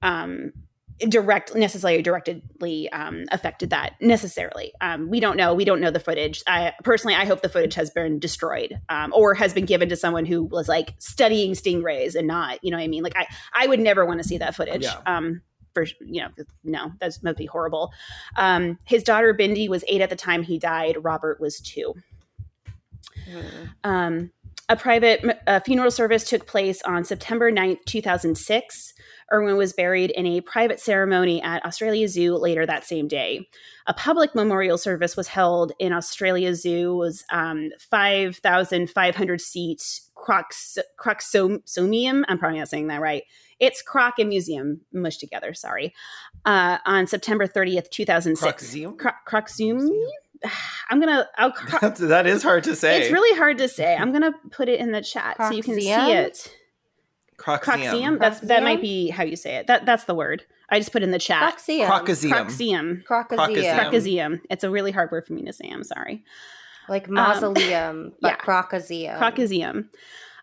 um, 0.02 0.52
direct 1.00 1.54
necessarily 1.54 2.02
directly 2.02 2.88
um, 2.90 3.24
affected 3.32 3.70
that 3.70 3.94
necessarily. 4.00 4.72
Um, 4.80 5.10
we 5.10 5.20
don't 5.20 5.36
know. 5.36 5.54
We 5.54 5.64
don't 5.64 5.80
know 5.80 5.90
the 5.90 6.00
footage. 6.00 6.42
I 6.46 6.72
personally 6.82 7.14
i 7.14 7.24
hope 7.24 7.42
the 7.42 7.48
footage 7.48 7.74
has 7.74 7.90
been 7.90 8.18
destroyed 8.18 8.78
um, 8.88 9.12
or 9.14 9.34
has 9.34 9.52
been 9.52 9.66
given 9.66 9.88
to 9.88 9.96
someone 9.96 10.24
who 10.24 10.44
was 10.44 10.68
like 10.68 10.94
studying 10.98 11.52
stingrays 11.52 12.14
and 12.14 12.26
not 12.26 12.58
you 12.62 12.70
know 12.70 12.76
what 12.76 12.84
i 12.84 12.88
mean? 12.88 13.02
Like 13.02 13.16
i 13.16 13.26
i 13.52 13.66
would 13.66 13.80
never 13.80 14.04
want 14.06 14.22
to 14.22 14.28
see 14.28 14.38
that 14.38 14.54
footage. 14.54 14.84
Yeah. 14.84 15.00
um 15.06 15.42
for 15.74 15.84
you 16.00 16.22
know 16.22 16.28
no 16.62 16.92
that's 17.00 17.22
must 17.22 17.36
be 17.38 17.46
horrible. 17.46 17.92
Um 18.36 18.78
his 18.84 19.02
daughter 19.02 19.34
bindi 19.34 19.68
was 19.68 19.84
eight 19.88 20.00
at 20.00 20.10
the 20.10 20.16
time 20.16 20.42
he 20.42 20.58
died. 20.58 20.96
Robert 21.02 21.40
was 21.40 21.60
two. 21.60 21.94
Um, 23.82 24.30
a 24.68 24.76
private 24.76 25.40
uh, 25.46 25.60
funeral 25.60 25.90
service 25.90 26.28
took 26.28 26.46
place 26.46 26.80
on 26.82 27.04
September 27.04 27.52
9th, 27.52 27.84
2006. 27.84 28.94
Irwin 29.32 29.56
was 29.56 29.72
buried 29.72 30.10
in 30.10 30.26
a 30.26 30.40
private 30.40 30.80
ceremony 30.80 31.42
at 31.42 31.64
Australia 31.64 32.08
Zoo 32.08 32.36
later 32.36 32.66
that 32.66 32.84
same 32.84 33.08
day. 33.08 33.48
A 33.86 33.94
public 33.94 34.34
memorial 34.34 34.78
service 34.78 35.16
was 35.16 35.28
held 35.28 35.72
in 35.78 35.92
Australia 35.92 36.54
Zoo's 36.54 37.24
um, 37.32 37.70
5,500 37.90 39.40
seat 39.40 40.00
Crocs, 40.14 40.78
Croxomium. 40.98 42.22
I'm 42.28 42.38
probably 42.38 42.58
not 42.58 42.68
saying 42.68 42.86
that 42.88 43.00
right. 43.00 43.24
It's 43.60 43.82
Croc 43.82 44.18
and 44.18 44.28
Museum 44.28 44.80
mushed 44.92 45.20
together, 45.20 45.54
sorry. 45.54 45.94
Uh, 46.44 46.78
on 46.86 47.06
September 47.06 47.46
30th, 47.46 47.90
2006. 47.90 48.64
Croxium? 48.64 48.98
Cro- 48.98 49.12
Croxium? 49.28 49.88
I'm 50.90 51.00
gonna. 51.00 51.28
I'll. 51.36 51.52
Cro- 51.52 51.90
That's, 51.98 52.42
hard 52.42 52.64
to 52.64 52.76
say. 52.76 53.02
it's 53.02 53.12
really 53.12 53.36
hard 53.38 53.58
to 53.58 53.68
say. 53.68 53.96
I'm 53.96 54.12
gonna 54.12 54.32
put 54.50 54.68
it 54.68 54.80
in 54.80 54.92
the 54.92 55.00
chat 55.00 55.36
so 55.38 55.50
you 55.52 55.62
can 55.62 55.74
see 55.80 55.90
it. 55.90 56.54
Croxium. 57.36 57.60
Croxium. 57.60 58.18
That's 58.18 58.40
that 58.40 58.62
might 58.62 58.80
be 58.80 59.08
how 59.10 59.24
you 59.24 59.36
say 59.36 59.56
it. 59.56 59.66
That 59.66 59.86
that's 59.86 60.04
the 60.04 60.14
word. 60.14 60.44
I 60.70 60.78
just 60.78 60.92
put 60.92 61.02
in 61.02 61.10
the 61.10 61.18
chat. 61.18 61.56
Croxium. 61.56 61.88
Crocoseum. 61.88 62.30
Croxium. 62.30 63.04
Crocoseum. 63.04 63.78
Crocoseum. 63.78 64.40
It's 64.50 64.64
a 64.64 64.70
really 64.70 64.92
hard 64.92 65.10
word 65.10 65.26
for 65.26 65.32
me 65.32 65.42
to 65.44 65.52
say. 65.52 65.68
I'm 65.68 65.84
sorry. 65.84 66.24
Like 66.88 67.08
mausoleum, 67.08 68.12
but 68.20 68.32
yeah. 68.32 68.36
crocoseum. 68.36 69.18
Crocoseum. 69.18 69.88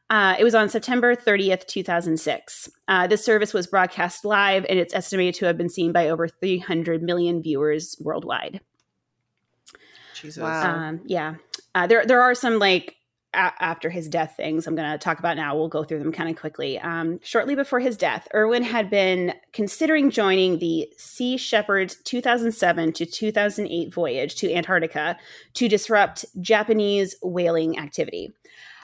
Uh, 0.09 0.35
it 0.37 0.43
was 0.43 0.53
on 0.53 0.67
September 0.67 1.15
30th, 1.15 1.65
2006. 1.67 2.69
Uh, 2.89 3.07
this 3.07 3.23
service 3.23 3.53
was 3.53 3.65
broadcast 3.65 4.25
live, 4.25 4.65
and 4.67 4.77
it's 4.77 4.93
estimated 4.93 5.35
to 5.35 5.45
have 5.45 5.57
been 5.57 5.69
seen 5.69 5.93
by 5.93 6.09
over 6.09 6.27
300 6.27 7.01
million 7.01 7.41
viewers 7.41 7.95
worldwide. 8.01 8.59
Jesus. 10.13 10.43
Wow. 10.43 10.75
Um, 10.75 11.01
yeah, 11.05 11.35
uh, 11.73 11.87
there 11.87 12.05
there 12.05 12.21
are 12.21 12.35
some 12.35 12.59
like 12.59 12.97
a- 13.33 13.53
after 13.63 13.89
his 13.89 14.07
death 14.09 14.33
things 14.35 14.67
I'm 14.67 14.75
going 14.75 14.91
to 14.91 14.97
talk 14.97 15.19
about 15.19 15.37
now. 15.37 15.55
We'll 15.55 15.67
go 15.67 15.83
through 15.83 15.99
them 15.99 16.11
kind 16.11 16.29
of 16.29 16.35
quickly. 16.35 16.79
Um, 16.79 17.19
shortly 17.23 17.55
before 17.55 17.79
his 17.79 17.97
death, 17.97 18.27
Irwin 18.33 18.63
had 18.63 18.89
been 18.89 19.33
considering 19.53 20.09
joining 20.09 20.59
the 20.59 20.91
Sea 20.97 21.37
Shepherd's 21.37 21.95
2007 22.03 22.93
to 22.93 23.05
2008 23.05 23.93
voyage 23.93 24.35
to 24.35 24.53
Antarctica 24.53 25.17
to 25.55 25.67
disrupt 25.67 26.25
Japanese 26.41 27.15
whaling 27.21 27.77
activity. 27.79 28.33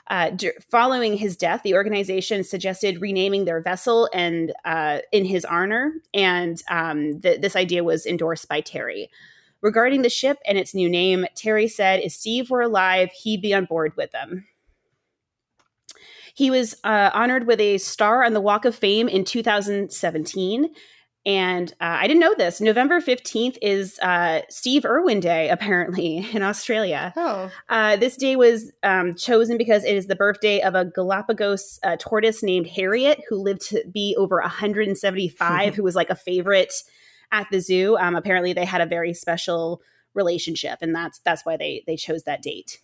Uh, 0.10 0.30
d- 0.30 0.52
following 0.72 1.18
his 1.18 1.36
death, 1.36 1.64
the 1.64 1.74
organization 1.74 2.44
suggested 2.44 3.02
renaming 3.02 3.44
their 3.44 3.62
vessel 3.62 4.10
and 4.14 4.54
uh, 4.64 5.00
in 5.12 5.26
his 5.26 5.44
honor, 5.44 5.92
and 6.14 6.64
um, 6.70 7.20
th- 7.20 7.42
this 7.42 7.58
idea 7.58 7.84
was 7.84 8.06
endorsed 8.06 8.48
by 8.48 8.62
Terri. 8.62 9.10
Regarding 9.62 10.02
the 10.02 10.10
ship 10.10 10.38
and 10.46 10.58
its 10.58 10.76
new 10.76 10.90
name, 10.90 11.26
Terri 11.36 11.70
said, 11.70 12.02
"If 12.02 12.12
Steve 12.12 12.50
were 12.50 12.62
alive, 12.62 13.12
he'd 13.12 13.42
be 13.42 13.54
on 13.54 13.66
board 13.66 13.94
with 13.98 14.12
them." 14.12 14.48
He 16.36 16.52
was 16.52 16.76
uh, 16.84 17.10
honored 17.14 17.48
with 17.48 17.60
a 17.60 17.80
star 17.80 18.24
on 18.24 18.34
the 18.34 18.42
Walk 18.42 18.66
of 18.66 18.76
Fame 18.76 19.08
in 19.08 19.24
2017. 19.26 20.70
And 21.26 21.72
uh, 21.82 21.98
I 22.00 22.08
didn't 22.08 22.22
know 22.22 22.36
this. 22.36 22.62
November 22.62 23.02
15th 23.02 23.58
is 23.62 24.00
uh, 24.00 24.42
Steve 24.48 24.86
Irwin 24.86 25.20
Day, 25.20 25.50
apparently, 25.56 26.26
in 26.32 26.44
Australia. 26.44 27.12
Oh, 27.18 27.52
Uh, 27.68 27.98
this 27.98 28.16
day 28.16 28.36
was 28.36 28.72
um, 28.84 29.16
chosen 29.16 29.58
because 29.58 29.84
it 29.84 29.96
is 29.96 30.06
the 30.08 30.16
birthday 30.16 30.62
of 30.62 30.76
a 30.76 30.86
Galapagos 30.86 31.80
uh, 31.84 31.98
tortoise 32.00 32.44
named 32.44 32.68
Harriet, 32.68 33.20
who 33.28 33.38
lived 33.38 33.62
to 33.70 33.84
be 33.92 34.16
over 34.18 34.40
175, 34.40 35.76
who 35.76 35.84
was 35.84 35.96
like 35.96 36.10
a 36.12 36.16
favorite 36.16 36.72
at 37.32 37.48
the 37.52 37.60
zoo. 37.60 37.98
Um, 37.98 38.16
apparently, 38.16 38.54
they 38.54 38.66
had 38.66 38.82
a 38.82 38.86
very 38.86 39.14
special 39.14 39.82
relationship, 40.14 40.80
and 40.82 40.94
that's 40.94 41.20
that's 41.20 41.46
why 41.46 41.58
they 41.58 41.84
they 41.88 41.96
chose 41.96 42.24
that 42.24 42.42
date. 42.42 42.80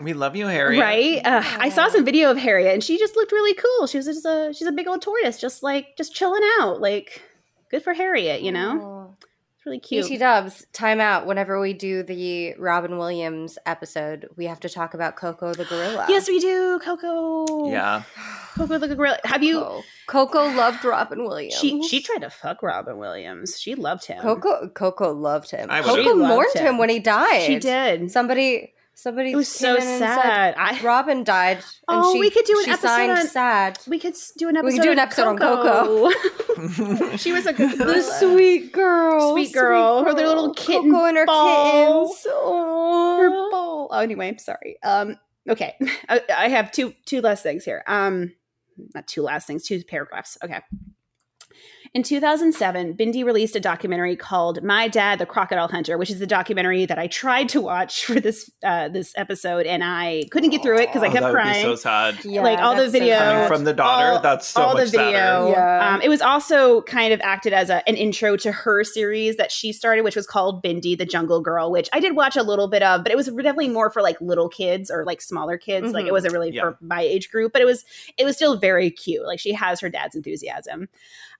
We 0.00 0.14
love 0.14 0.34
you, 0.34 0.46
Harriet. 0.46 0.80
Right? 0.80 1.20
Uh, 1.24 1.42
I 1.58 1.68
saw 1.68 1.88
some 1.88 2.04
video 2.04 2.30
of 2.30 2.38
Harriet, 2.38 2.72
and 2.72 2.82
she 2.82 2.98
just 2.98 3.16
looked 3.16 3.32
really 3.32 3.54
cool. 3.54 3.86
She 3.86 3.98
was 3.98 4.06
just 4.06 4.24
a 4.24 4.52
she's 4.54 4.66
a 4.66 4.72
big 4.72 4.88
old 4.88 5.02
tortoise, 5.02 5.38
just 5.38 5.62
like 5.62 5.96
just 5.96 6.14
chilling 6.14 6.42
out. 6.58 6.80
Like, 6.80 7.22
good 7.70 7.82
for 7.82 7.92
Harriet, 7.92 8.42
you 8.42 8.52
know? 8.52 8.80
Oh. 8.82 9.16
It's 9.56 9.66
really 9.66 9.78
cute. 9.78 10.04
BT 10.04 10.16
Dubs, 10.16 10.66
time 10.72 11.00
out. 11.00 11.26
Whenever 11.26 11.60
we 11.60 11.74
do 11.74 12.02
the 12.02 12.54
Robin 12.54 12.96
Williams 12.96 13.58
episode, 13.66 14.26
we 14.36 14.46
have 14.46 14.60
to 14.60 14.70
talk 14.70 14.94
about 14.94 15.16
Coco 15.16 15.52
the 15.52 15.66
gorilla. 15.66 16.06
Yes, 16.08 16.28
we 16.28 16.40
do, 16.40 16.80
Coco. 16.82 17.70
Yeah. 17.70 18.02
Coco 18.56 18.78
the 18.78 18.94
gorilla. 18.94 19.18
Have 19.24 19.42
you? 19.42 19.60
Coco. 19.60 19.82
Coco 20.06 20.44
loved 20.56 20.84
Robin 20.84 21.24
Williams. 21.24 21.54
She 21.54 21.82
she 21.88 22.00
tried 22.02 22.22
to 22.22 22.30
fuck 22.30 22.62
Robin 22.62 22.98
Williams. 22.98 23.58
She 23.60 23.74
loved 23.74 24.06
him. 24.06 24.20
Coco 24.22 24.68
Coco 24.68 25.12
loved 25.12 25.50
him. 25.50 25.70
I 25.70 25.80
would- 25.80 26.04
Coco 26.04 26.14
mourned 26.16 26.54
him. 26.54 26.66
him. 26.66 26.78
when 26.78 26.88
he 26.88 26.98
died. 26.98 27.42
She 27.46 27.58
did. 27.58 28.10
Somebody 28.10 28.74
somebody 28.94 29.32
It 29.32 29.36
was 29.36 29.48
so 29.48 29.76
in 29.76 29.80
and 29.82 29.98
said, 29.98 30.14
sad. 30.22 30.54
I 30.58 30.78
Robin 30.82 31.24
died. 31.24 31.58
And 31.88 32.04
Oh, 32.04 32.12
she, 32.12 32.20
we 32.20 32.28
could 32.30 32.44
do 32.44 32.58
an 32.58 32.64
she 32.66 32.70
episode 32.72 32.86
signed 32.88 33.12
on- 33.12 33.26
sad. 33.28 33.78
we 33.86 33.98
could 33.98 34.14
do 34.36 34.48
an 34.48 34.56
episode. 34.58 34.66
We 34.72 34.78
could 34.78 34.84
do 34.84 34.92
an 34.92 34.98
of 34.98 35.02
episode 35.06 35.26
on 35.28 35.38
Coco. 35.38 36.10
she 37.16 37.32
was 37.32 37.46
a 37.46 37.52
good 37.54 37.78
The 37.78 37.84
gorilla. 37.84 38.18
sweet 38.18 38.72
girl. 38.72 39.30
Sweet 39.32 39.52
girl. 39.54 40.04
Her 40.04 40.12
little 40.12 40.52
kitten 40.54 40.90
Coco 40.90 41.04
and 41.06 41.16
her 41.16 41.24
balls. 41.26 42.16
kittens. 42.16 42.26
Oh. 42.36 43.16
Her 43.20 43.30
ball. 43.50 43.88
Oh, 43.90 43.98
anyway, 44.00 44.36
sorry. 44.36 44.76
Um, 44.82 45.16
okay, 45.48 45.76
I, 46.08 46.20
I 46.36 46.48
have 46.48 46.70
two 46.70 46.92
two 47.06 47.20
last 47.22 47.42
things 47.42 47.64
here. 47.64 47.82
Um, 47.86 48.32
not 48.94 49.06
two 49.06 49.22
last 49.22 49.46
things, 49.46 49.64
two 49.64 49.82
paragraphs. 49.84 50.36
Okay. 50.42 50.60
In 51.92 52.04
2007, 52.04 52.94
Bindi 52.96 53.24
released 53.24 53.56
a 53.56 53.60
documentary 53.60 54.14
called 54.14 54.62
"My 54.62 54.86
Dad, 54.86 55.18
the 55.18 55.26
Crocodile 55.26 55.66
Hunter," 55.66 55.98
which 55.98 56.08
is 56.08 56.20
the 56.20 56.26
documentary 56.26 56.86
that 56.86 57.00
I 57.00 57.08
tried 57.08 57.48
to 57.48 57.60
watch 57.60 58.04
for 58.06 58.20
this 58.20 58.48
uh, 58.62 58.88
this 58.90 59.12
episode, 59.16 59.66
and 59.66 59.82
I 59.82 60.22
couldn't 60.30 60.50
get 60.50 60.62
through 60.62 60.76
it 60.78 60.86
because 60.86 61.02
I 61.02 61.08
Oh, 61.08 61.10
kept 61.10 61.22
that 61.22 61.32
would 61.32 61.34
crying. 61.34 61.54
be 61.66 61.70
so 61.72 61.74
sad. 61.74 62.24
Yeah, 62.24 62.42
like 62.42 62.60
all 62.60 62.76
the 62.76 62.82
that's 62.82 62.92
so 62.92 62.98
video 63.00 63.18
Coming 63.18 63.48
from 63.48 63.64
the 63.64 63.72
daughter, 63.72 64.06
all- 64.12 64.20
that's 64.22 64.46
so 64.46 64.62
all 64.62 64.74
much 64.74 64.92
the 64.92 64.98
video. 64.98 65.50
Yeah. 65.50 65.94
Um, 65.96 66.00
it 66.00 66.08
was 66.08 66.22
also 66.22 66.82
kind 66.82 67.12
of 67.12 67.20
acted 67.24 67.52
as 67.52 67.70
a, 67.70 67.86
an 67.88 67.96
intro 67.96 68.36
to 68.36 68.52
her 68.52 68.84
series 68.84 69.34
that 69.38 69.50
she 69.50 69.72
started, 69.72 70.02
which 70.02 70.14
was 70.14 70.28
called 70.28 70.62
Bindi 70.62 70.96
the 70.96 71.04
Jungle 71.06 71.40
Girl, 71.40 71.72
which 71.72 71.88
I 71.92 71.98
did 71.98 72.14
watch 72.14 72.36
a 72.36 72.44
little 72.44 72.68
bit 72.68 72.84
of, 72.84 73.02
but 73.02 73.10
it 73.10 73.16
was 73.16 73.26
definitely 73.26 73.68
more 73.68 73.90
for 73.90 74.00
like 74.00 74.20
little 74.20 74.48
kids 74.48 74.92
or 74.92 75.04
like 75.04 75.20
smaller 75.20 75.58
kids. 75.58 75.92
Like 75.92 76.04
it 76.04 76.10
Mhm. 76.10 76.12
wasn't 76.12 76.34
really 76.34 76.52
Yeah. 76.54 76.62
for 76.62 76.78
my 76.80 77.00
age 77.00 77.32
group, 77.32 77.52
but 77.52 77.60
it 77.60 77.64
was 77.64 77.84
it 78.16 78.24
was 78.24 78.36
still 78.36 78.56
very 78.56 78.92
cute. 78.92 79.26
Like 79.26 79.40
she 79.40 79.52
has 79.54 79.80
her 79.80 79.88
dad's 79.88 80.14
enthusiasm. 80.14 80.88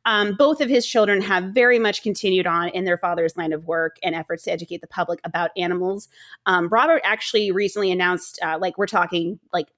Um, 0.06 0.34
both 0.34 0.60
of 0.60 0.68
his 0.68 0.86
children 0.86 1.20
have 1.22 1.44
very 1.52 1.78
much 1.78 2.02
continued 2.02 2.46
on 2.46 2.68
in 2.70 2.84
their 2.84 2.98
father's 2.98 3.36
line 3.36 3.52
of 3.52 3.66
work 3.66 3.96
and 4.02 4.14
efforts 4.14 4.44
to 4.44 4.52
educate 4.52 4.80
the 4.80 4.86
public 4.86 5.20
about 5.24 5.50
animals. 5.56 6.08
Um, 6.46 6.68
Robert 6.68 7.02
actually 7.04 7.50
recently 7.50 7.90
announced, 7.90 8.38
uh, 8.42 8.58
like 8.60 8.78
we're 8.78 8.86
talking 8.86 9.38
like 9.52 9.68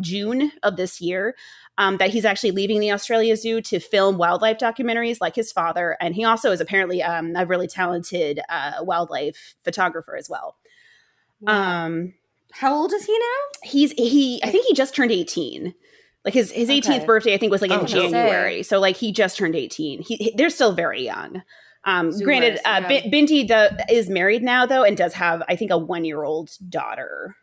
June 0.00 0.52
of 0.62 0.76
this 0.76 1.00
year, 1.00 1.34
um, 1.78 1.96
that 1.96 2.10
he's 2.10 2.24
actually 2.26 2.50
leaving 2.50 2.80
the 2.80 2.92
Australia 2.92 3.36
Zoo 3.36 3.60
to 3.62 3.80
film 3.80 4.18
wildlife 4.18 4.58
documentaries 4.58 5.16
like 5.20 5.34
his 5.34 5.50
father. 5.50 5.96
And 6.00 6.14
he 6.14 6.24
also 6.24 6.52
is 6.52 6.60
apparently 6.60 7.02
um, 7.02 7.32
a 7.34 7.46
really 7.46 7.66
talented 7.66 8.40
uh, 8.48 8.72
wildlife 8.82 9.56
photographer 9.64 10.16
as 10.16 10.28
well. 10.28 10.56
Um, 11.46 12.12
How 12.52 12.74
old 12.74 12.92
is 12.92 13.06
he 13.06 13.18
now? 13.18 13.60
he's 13.62 13.92
he 13.92 14.40
I 14.42 14.50
think 14.50 14.66
he 14.66 14.74
just 14.74 14.94
turned 14.94 15.10
18. 15.10 15.74
Like 16.24 16.34
his 16.34 16.50
his 16.50 16.68
18th 16.68 16.96
Okay. 16.96 17.06
birthday 17.06 17.34
I 17.34 17.38
think 17.38 17.50
was 17.52 17.62
like 17.62 17.70
Oh, 17.70 17.80
in 17.80 17.86
cool. 17.86 17.88
January. 18.10 18.62
So 18.62 18.78
like 18.78 18.96
he 18.96 19.10
just 19.12 19.36
turned 19.38 19.56
18. 19.56 20.02
He, 20.02 20.16
he- 20.16 20.34
they're 20.36 20.50
still 20.50 20.72
very 20.72 21.02
young. 21.04 21.42
Um 21.84 22.10
Zoomers, 22.10 22.24
granted 22.24 22.56
uh 22.66 22.80
yeah. 22.82 22.88
Bin- 22.88 23.10
Bindi 23.26 23.48
the, 23.48 23.86
is 23.90 24.10
married 24.10 24.42
now 24.42 24.66
though 24.66 24.84
and 24.84 24.96
does 24.96 25.14
have 25.14 25.42
I 25.48 25.56
think 25.56 25.70
a 25.70 25.74
1-year-old 25.80 26.50
daughter. 26.68 27.36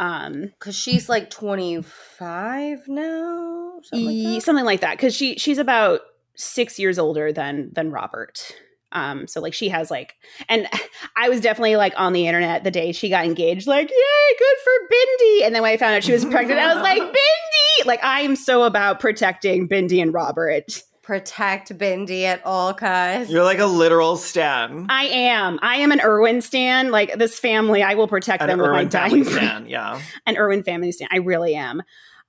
Um 0.00 0.50
Because 0.58 0.74
she's 0.76 1.08
like 1.08 1.30
25 1.30 2.88
now. 2.88 3.78
Something 3.84 4.06
like 4.06 4.34
that. 4.34 4.42
something 4.42 4.64
like 4.64 4.80
that 4.80 4.98
cuz 4.98 5.14
she 5.14 5.36
she's 5.38 5.58
about 5.58 6.00
6 6.36 6.78
years 6.78 6.98
older 6.98 7.32
than 7.32 7.70
than 7.72 7.90
Robert. 7.92 8.52
Um, 8.92 9.26
so 9.26 9.40
like 9.40 9.54
she 9.54 9.68
has 9.68 9.90
like, 9.90 10.16
and 10.48 10.66
I 11.16 11.28
was 11.28 11.40
definitely 11.40 11.76
like 11.76 11.94
on 11.96 12.12
the 12.12 12.26
internet 12.26 12.64
the 12.64 12.70
day 12.70 12.92
she 12.92 13.08
got 13.08 13.24
engaged, 13.24 13.66
like, 13.66 13.90
yay, 13.90 14.36
good 14.38 14.56
for 14.64 14.94
Bindi. 14.94 15.46
And 15.46 15.54
then 15.54 15.62
when 15.62 15.72
I 15.72 15.76
found 15.76 15.94
out 15.94 16.04
she 16.04 16.12
was 16.12 16.24
pregnant, 16.24 16.60
I 16.60 16.74
was 16.74 16.82
like, 16.82 17.02
Bindi! 17.02 17.86
Like 17.86 18.02
I 18.02 18.20
am 18.20 18.36
so 18.36 18.62
about 18.64 19.00
protecting 19.00 19.68
Bindi 19.68 20.00
and 20.00 20.12
Robert. 20.12 20.82
Protect 21.02 21.76
Bindi 21.78 22.24
at 22.24 22.44
all 22.44 22.74
costs. 22.74 23.30
You're 23.30 23.44
like 23.44 23.60
a 23.60 23.66
literal 23.66 24.16
stan. 24.16 24.86
I 24.90 25.04
am. 25.04 25.58
I 25.62 25.76
am 25.76 25.90
an 25.90 26.02
Irwin 26.02 26.42
stan. 26.42 26.90
Like 26.90 27.16
this 27.16 27.38
family, 27.38 27.82
I 27.82 27.94
will 27.94 28.08
protect 28.08 28.42
An 28.42 28.48
them 28.48 28.58
with 28.58 28.70
my 28.70 28.80
Irwin 28.80 28.90
family 28.90 29.22
dying 29.22 29.24
stan, 29.24 29.66
yeah. 29.68 30.02
an 30.26 30.36
Irwin 30.36 30.62
family 30.62 30.92
stan. 30.92 31.08
I 31.10 31.18
really 31.18 31.54
am. 31.54 31.82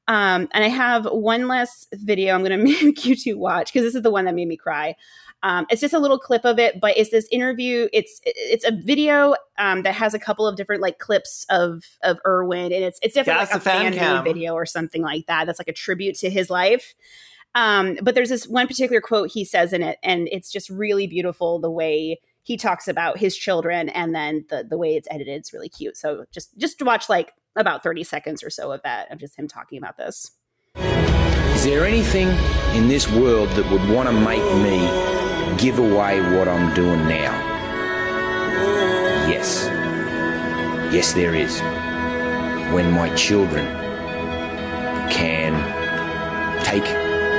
Um, 0.07 0.47
and 0.53 0.63
I 0.63 0.69
have 0.69 1.05
one 1.05 1.47
last 1.47 1.87
video 1.93 2.33
I'm 2.33 2.43
going 2.43 2.57
to 2.57 2.83
make 2.85 3.05
you 3.05 3.15
two 3.15 3.37
watch 3.37 3.71
because 3.71 3.85
this 3.85 3.95
is 3.95 4.01
the 4.01 4.09
one 4.09 4.25
that 4.25 4.33
made 4.33 4.47
me 4.47 4.57
cry. 4.57 4.95
Um, 5.41 5.65
it's 5.69 5.79
just 5.79 5.93
a 5.93 5.99
little 5.99 6.19
clip 6.19 6.45
of 6.45 6.59
it, 6.59 6.81
but 6.81 6.97
it's 6.97 7.11
this 7.11 7.27
interview. 7.31 7.87
It's 7.93 8.19
it's 8.25 8.65
a 8.65 8.71
video 8.71 9.35
um, 9.57 9.83
that 9.83 9.93
has 9.95 10.13
a 10.13 10.19
couple 10.19 10.45
of 10.45 10.57
different 10.57 10.81
like 10.81 10.99
clips 10.99 11.45
of 11.49 11.83
of 12.03 12.19
Irwin, 12.27 12.73
and 12.73 12.83
it's 12.83 12.99
it's 13.01 13.15
definitely 13.15 13.45
That's 13.45 13.53
like 13.53 13.61
a 13.61 13.63
fan 13.63 14.23
video 14.23 14.53
or 14.53 14.65
something 14.65 15.01
like 15.01 15.27
that. 15.27 15.45
That's 15.45 15.59
like 15.59 15.69
a 15.69 15.73
tribute 15.73 16.15
to 16.17 16.29
his 16.29 16.49
life. 16.49 16.93
Um, 17.55 17.97
but 18.01 18.15
there's 18.15 18.29
this 18.29 18.47
one 18.47 18.67
particular 18.67 19.01
quote 19.01 19.31
he 19.31 19.45
says 19.45 19.71
in 19.73 19.81
it, 19.81 19.97
and 20.03 20.27
it's 20.31 20.51
just 20.51 20.69
really 20.69 21.07
beautiful 21.07 21.59
the 21.59 21.71
way 21.71 22.19
he 22.43 22.57
talks 22.57 22.87
about 22.87 23.17
his 23.17 23.37
children, 23.37 23.89
and 23.89 24.13
then 24.13 24.45
the 24.49 24.65
the 24.69 24.77
way 24.77 24.95
it's 24.95 25.07
edited. 25.09 25.35
It's 25.35 25.53
really 25.53 25.69
cute. 25.69 25.95
So 25.95 26.25
just 26.31 26.57
just 26.57 26.81
watch 26.81 27.07
like 27.07 27.33
about 27.55 27.81
30 27.81 28.03
seconds 28.03 28.43
or 28.43 28.49
so 28.49 28.71
of 28.71 28.81
that 28.83 29.11
of 29.11 29.19
just 29.19 29.37
him 29.37 29.47
talking 29.47 29.77
about 29.77 29.97
this. 29.97 30.31
Is 31.59 31.65
there 31.65 31.83
anything 31.83 32.29
in 32.73 32.87
this 32.87 33.11
world 33.11 33.49
that 33.49 33.69
would 33.69 33.89
want 33.89 34.07
to 34.07 34.13
make 34.13 34.41
me 34.63 34.79
give 35.57 35.77
away 35.77 36.21
what 36.37 36.47
I'm 36.47 36.73
doing 36.73 37.05
now? 37.05 37.33
Yes. 39.27 39.65
Yes, 40.93 41.11
there 41.11 41.35
is. 41.35 41.59
When 42.73 42.89
my 42.93 43.13
children 43.13 43.65
can 45.11 45.51
take 46.63 46.85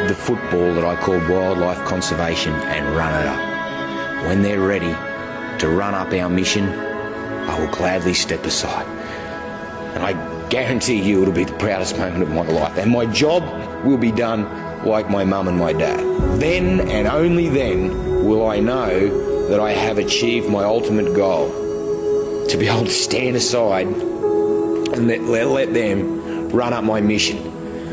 the 0.06 0.14
football 0.14 0.74
that 0.74 0.84
I 0.84 0.96
call 0.96 1.18
wildlife 1.20 1.82
conservation 1.86 2.52
and 2.52 2.94
run 2.94 3.14
it 3.22 3.26
up. 3.26 4.26
When 4.26 4.42
they're 4.42 4.60
ready 4.60 4.92
to 5.60 5.68
run 5.70 5.94
up 5.94 6.12
our 6.12 6.28
mission, 6.28 6.68
I 6.68 7.58
will 7.58 7.74
gladly 7.74 8.12
step 8.12 8.44
aside. 8.44 8.86
And 9.94 10.02
I 10.04 10.12
guarantee 10.50 11.00
you 11.00 11.22
it'll 11.22 11.32
be 11.32 11.44
the 11.44 11.54
proudest 11.54 11.96
moment 11.96 12.22
of 12.22 12.28
my 12.28 12.42
life. 12.42 12.76
And 12.76 12.90
my 12.90 13.06
job 13.06 13.69
will 13.84 13.98
be 13.98 14.12
done 14.12 14.44
like 14.84 15.10
my 15.10 15.24
mum 15.24 15.48
and 15.48 15.58
my 15.58 15.72
dad. 15.72 16.00
Then 16.40 16.80
and 16.88 17.06
only 17.06 17.48
then 17.48 18.24
will 18.24 18.46
I 18.46 18.60
know 18.60 19.48
that 19.48 19.60
I 19.60 19.72
have 19.72 19.98
achieved 19.98 20.48
my 20.48 20.64
ultimate 20.64 21.14
goal 21.14 21.50
to 22.48 22.56
be 22.56 22.66
able 22.66 22.84
to 22.84 22.90
stand 22.90 23.36
aside 23.36 23.86
and 23.86 25.06
let, 25.06 25.22
let, 25.22 25.46
let 25.48 25.74
them 25.74 26.48
run 26.50 26.72
up 26.72 26.84
my 26.84 27.00
mission. 27.00 27.38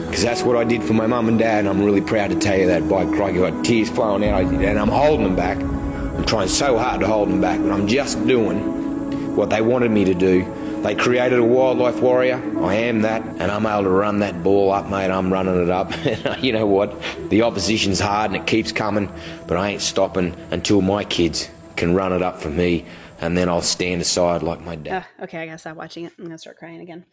Because 0.05 0.23
that's 0.23 0.43
what 0.43 0.55
I 0.55 0.63
did 0.63 0.83
for 0.83 0.93
my 0.93 1.05
mum 1.05 1.27
and 1.27 1.38
dad, 1.38 1.59
and 1.59 1.67
I'm 1.67 1.83
really 1.83 2.01
proud 2.01 2.29
to 2.29 2.39
tell 2.39 2.57
you 2.57 2.67
that. 2.67 2.88
By 2.88 3.05
crikey, 3.05 3.43
I 3.43 3.51
got 3.51 3.65
tears 3.65 3.89
flowing 3.89 4.23
out, 4.23 4.41
and 4.45 4.79
I'm 4.79 4.88
holding 4.88 5.25
them 5.25 5.35
back. 5.35 5.57
I'm 5.57 6.25
trying 6.25 6.47
so 6.47 6.77
hard 6.77 7.01
to 7.01 7.07
hold 7.07 7.29
them 7.29 7.41
back, 7.41 7.59
but 7.59 7.71
I'm 7.71 7.88
just 7.88 8.25
doing 8.25 9.35
what 9.35 9.49
they 9.49 9.61
wanted 9.61 9.91
me 9.91 10.05
to 10.05 10.13
do 10.13 10.41
They 10.84 10.95
created 10.95 11.39
a 11.39 11.43
wildlife 11.43 11.99
warrior. 12.01 12.41
I 12.61 12.75
am 12.75 13.01
that, 13.01 13.21
and 13.21 13.51
I'm 13.51 13.65
able 13.65 13.84
to 13.84 13.89
run 13.89 14.19
that 14.19 14.43
ball 14.43 14.71
up, 14.71 14.89
mate. 14.89 15.09
I'm 15.09 15.34
running 15.34 15.61
it 15.61 15.69
up. 15.69 15.91
you 16.43 16.53
know 16.53 16.65
what? 16.65 16.95
The 17.30 17.41
opposition's 17.41 17.99
hard 17.99 18.32
and 18.32 18.41
it 18.41 18.47
keeps 18.47 18.71
coming, 18.71 19.11
but 19.47 19.57
I 19.57 19.71
ain't 19.71 19.82
stopping 19.82 20.36
until 20.51 20.82
my 20.82 21.03
kids 21.03 21.49
can 21.75 21.93
run 21.93 22.13
it 22.13 22.21
up 22.21 22.39
for 22.41 22.49
me, 22.49 22.86
and 23.19 23.38
then 23.38 23.49
I'll 23.49 23.61
stand 23.61 24.01
aside 24.01 24.43
like 24.43 24.61
my 24.61 24.75
dad. 24.75 25.05
Uh, 25.19 25.23
okay, 25.23 25.39
I 25.39 25.45
gotta 25.47 25.57
stop 25.57 25.78
watching 25.78 26.05
it. 26.05 26.13
I'm 26.17 26.25
gonna 26.25 26.38
start 26.38 26.57
crying 26.57 26.80
again. 26.80 27.05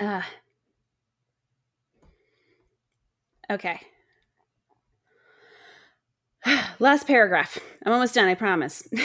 Uh, 0.00 0.22
okay. 3.50 3.80
Last 6.78 7.06
paragraph. 7.06 7.58
I'm 7.84 7.92
almost 7.92 8.14
done. 8.14 8.28
I 8.28 8.34
promise. 8.34 8.88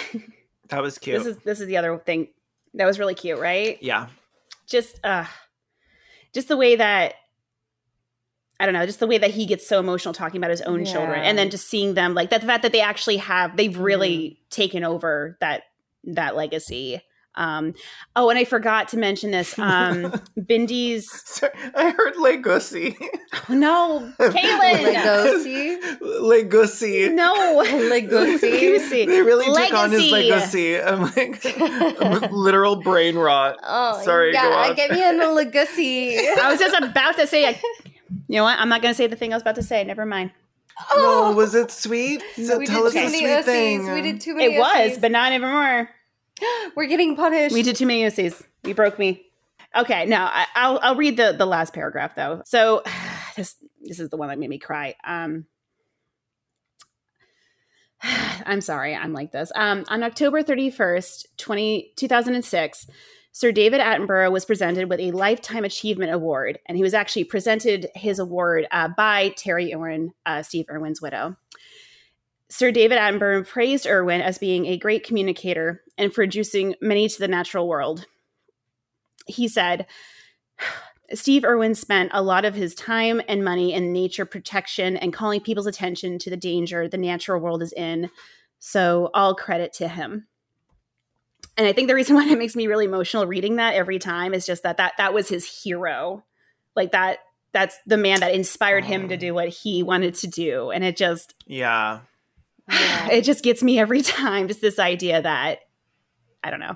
That 0.69 0.81
was 0.81 0.97
cute. 0.97 1.19
this 1.19 1.27
is 1.27 1.37
this 1.43 1.61
is 1.61 1.67
the 1.67 1.77
other 1.77 1.95
thing 1.99 2.29
that 2.75 2.85
was 2.85 2.99
really 2.99 3.15
cute, 3.15 3.39
right? 3.39 3.77
yeah. 3.81 4.07
Just 4.67 4.99
uh, 5.03 5.25
just 6.33 6.47
the 6.47 6.57
way 6.57 6.75
that 6.75 7.15
I 8.59 8.65
don't 8.65 8.73
know, 8.73 8.85
just 8.85 8.99
the 8.99 9.07
way 9.07 9.17
that 9.17 9.31
he 9.31 9.45
gets 9.45 9.67
so 9.67 9.79
emotional 9.79 10.13
talking 10.13 10.37
about 10.37 10.49
his 10.49 10.61
own 10.61 10.85
children, 10.85 11.21
and 11.21 11.37
then 11.37 11.49
just 11.49 11.69
seeing 11.69 11.93
them 11.93 12.13
like 12.13 12.29
that. 12.29 12.41
The 12.41 12.47
fact 12.47 12.63
that 12.63 12.71
they 12.71 12.81
actually 12.81 13.17
have 13.17 13.57
they've 13.57 13.77
really 13.77 14.39
taken 14.49 14.83
over 14.83 15.37
that 15.41 15.63
that 16.05 16.35
legacy. 16.35 17.01
Um, 17.37 17.73
oh, 18.15 18.29
and 18.29 18.39
I 18.39 18.45
forgot 18.45 18.87
to 18.89 18.97
mention 18.97 19.31
this. 19.31 19.57
Um, 19.59 20.13
Bindi's 20.39 21.11
Sorry, 21.11 21.51
I 21.75 21.91
heard 21.91 22.15
Legacy. 22.17 22.97
oh, 23.49 23.53
no, 23.53 24.13
Kaylin. 24.19 24.95
Legosi. 24.95 26.21
Legacy. 26.21 27.09
no, 27.09 27.33
Legosi. 27.65 28.39
Goosey. 28.59 29.05
They 29.05 29.21
really 29.21 29.45
took 29.45 29.73
on 29.73 29.91
his 29.91 30.11
Legacy. 30.11 30.77
legacy. 30.77 30.81
I'm 30.81 31.01
like 31.01 32.01
I'm 32.01 32.31
literal 32.31 32.77
brain 32.77 33.15
rot. 33.17 33.57
Oh, 33.67 34.01
Sorry, 34.03 34.31
yeah, 34.33 34.65
on. 34.69 34.75
get 34.75 34.91
me 34.91 35.03
in 35.07 35.19
a 35.19 35.31
legacy. 35.31 36.17
I 36.41 36.49
was 36.51 36.59
just 36.59 36.75
about 36.81 37.15
to 37.17 37.27
say. 37.27 37.59
You 38.27 38.37
know 38.37 38.43
what? 38.43 38.57
I'm 38.59 38.69
not 38.69 38.81
going 38.81 38.93
to 38.93 38.97
say 38.97 39.07
the 39.07 39.15
thing 39.15 39.33
I 39.33 39.35
was 39.35 39.41
about 39.41 39.55
to 39.55 39.63
say. 39.63 39.83
Never 39.83 40.05
mind. 40.05 40.31
No, 40.95 41.31
was 41.31 41.55
it 41.55 41.71
sweet? 41.71 42.21
So 42.35 42.57
we 42.57 42.65
tell 42.65 42.85
us 42.85 42.93
did 42.93 43.03
a 43.03 43.05
too 43.05 43.11
many 43.11 43.19
sweet 43.19 43.29
Ussies. 43.29 43.43
thing. 43.45 43.93
We 43.93 44.01
did 44.01 44.21
too 44.21 44.35
many. 44.35 44.55
It 44.55 44.59
was, 44.59 44.97
but 44.97 45.11
not 45.11 45.31
anymore. 45.31 45.89
we're 46.75 46.87
getting 46.87 47.15
punished. 47.15 47.53
We 47.53 47.63
did 47.63 47.75
too 47.75 47.85
many 47.85 48.03
UCs. 48.03 48.43
You 48.63 48.75
broke 48.75 48.99
me. 48.99 49.25
Okay, 49.75 50.05
no, 50.05 50.17
I, 50.17 50.45
I'll 50.55 50.79
I'll 50.81 50.95
read 50.95 51.17
the 51.17 51.33
the 51.37 51.45
last 51.45 51.73
paragraph 51.73 52.15
though. 52.15 52.41
So 52.45 52.83
this 53.35 53.55
this 53.81 53.99
is 53.99 54.09
the 54.09 54.17
one 54.17 54.29
that 54.29 54.39
made 54.39 54.49
me 54.49 54.57
cry. 54.57 54.95
Um, 55.03 55.45
I'm 58.45 58.61
sorry, 58.61 58.95
I'm 58.95 59.13
like 59.13 59.31
this. 59.31 59.51
Um, 59.55 59.85
on 59.89 60.03
October 60.03 60.43
31st, 60.43 61.25
20, 61.37 61.93
2006, 61.95 62.87
Sir 63.31 63.51
David 63.51 63.81
Attenborough 63.81 64.31
was 64.31 64.45
presented 64.45 64.89
with 64.89 64.99
a 64.99 65.11
Lifetime 65.11 65.65
Achievement 65.65 66.13
Award, 66.13 66.59
and 66.67 66.77
he 66.77 66.83
was 66.83 66.93
actually 66.93 67.25
presented 67.25 67.89
his 67.93 68.17
award 68.17 68.65
uh, 68.71 68.87
by 68.95 69.31
Terri 69.31 69.73
Irwin, 69.73 70.13
uh, 70.25 70.41
Steve 70.41 70.65
Irwin's 70.71 71.01
widow. 71.01 71.35
Sir 72.57 72.71
David 72.71 72.97
Attenborough 72.97 73.45
praised 73.45 73.85
Irwin 73.85 74.21
as 74.21 74.37
being 74.37 74.65
a 74.65 74.77
great 74.77 75.05
communicator 75.05 75.81
and 75.97 76.13
for 76.13 76.23
introducing 76.23 76.73
many 76.79 77.09
to 77.09 77.19
the 77.19 77.27
natural 77.27 77.67
world. 77.67 78.05
He 79.27 79.49
said, 79.49 79.87
Steve 81.13 81.43
Irwin 81.43 81.75
spent 81.75 82.11
a 82.13 82.23
lot 82.23 82.45
of 82.45 82.55
his 82.55 82.73
time 82.73 83.21
and 83.27 83.43
money 83.43 83.73
in 83.73 83.91
nature 83.91 84.25
protection 84.25 84.95
and 84.95 85.11
calling 85.11 85.41
people's 85.41 85.67
attention 85.67 86.17
to 86.19 86.29
the 86.29 86.37
danger 86.37 86.87
the 86.87 86.97
natural 86.97 87.41
world 87.41 87.61
is 87.61 87.73
in. 87.73 88.09
So, 88.59 89.09
all 89.13 89.35
credit 89.35 89.73
to 89.73 89.89
him. 89.89 90.27
And 91.57 91.67
I 91.67 91.73
think 91.73 91.89
the 91.89 91.95
reason 91.95 92.15
why 92.15 92.25
that 92.29 92.37
makes 92.37 92.55
me 92.55 92.67
really 92.67 92.85
emotional 92.85 93.27
reading 93.27 93.57
that 93.57 93.75
every 93.75 93.99
time 93.99 94.33
is 94.33 94.45
just 94.45 94.63
that 94.63 94.77
that 94.77 94.93
that 94.97 95.13
was 95.13 95.27
his 95.27 95.63
hero. 95.63 96.23
Like 96.73 96.93
that 96.93 97.19
that's 97.51 97.77
the 97.85 97.97
man 97.97 98.21
that 98.21 98.33
inspired 98.33 98.85
him 98.85 99.09
to 99.09 99.15
oh. 99.15 99.17
do 99.17 99.33
what 99.33 99.49
he 99.49 99.83
wanted 99.83 100.15
to 100.15 100.27
do 100.27 100.71
and 100.71 100.85
it 100.85 100.95
just 100.95 101.35
Yeah. 101.45 101.99
It 102.69 103.21
just 103.23 103.43
gets 103.43 103.61
me 103.63 103.79
every 103.79 104.01
time 104.03 104.47
just 104.47 104.61
this 104.61 104.79
idea 104.79 105.21
that 105.21 105.59
i 106.43 106.49
don't 106.49 106.59
know. 106.59 106.75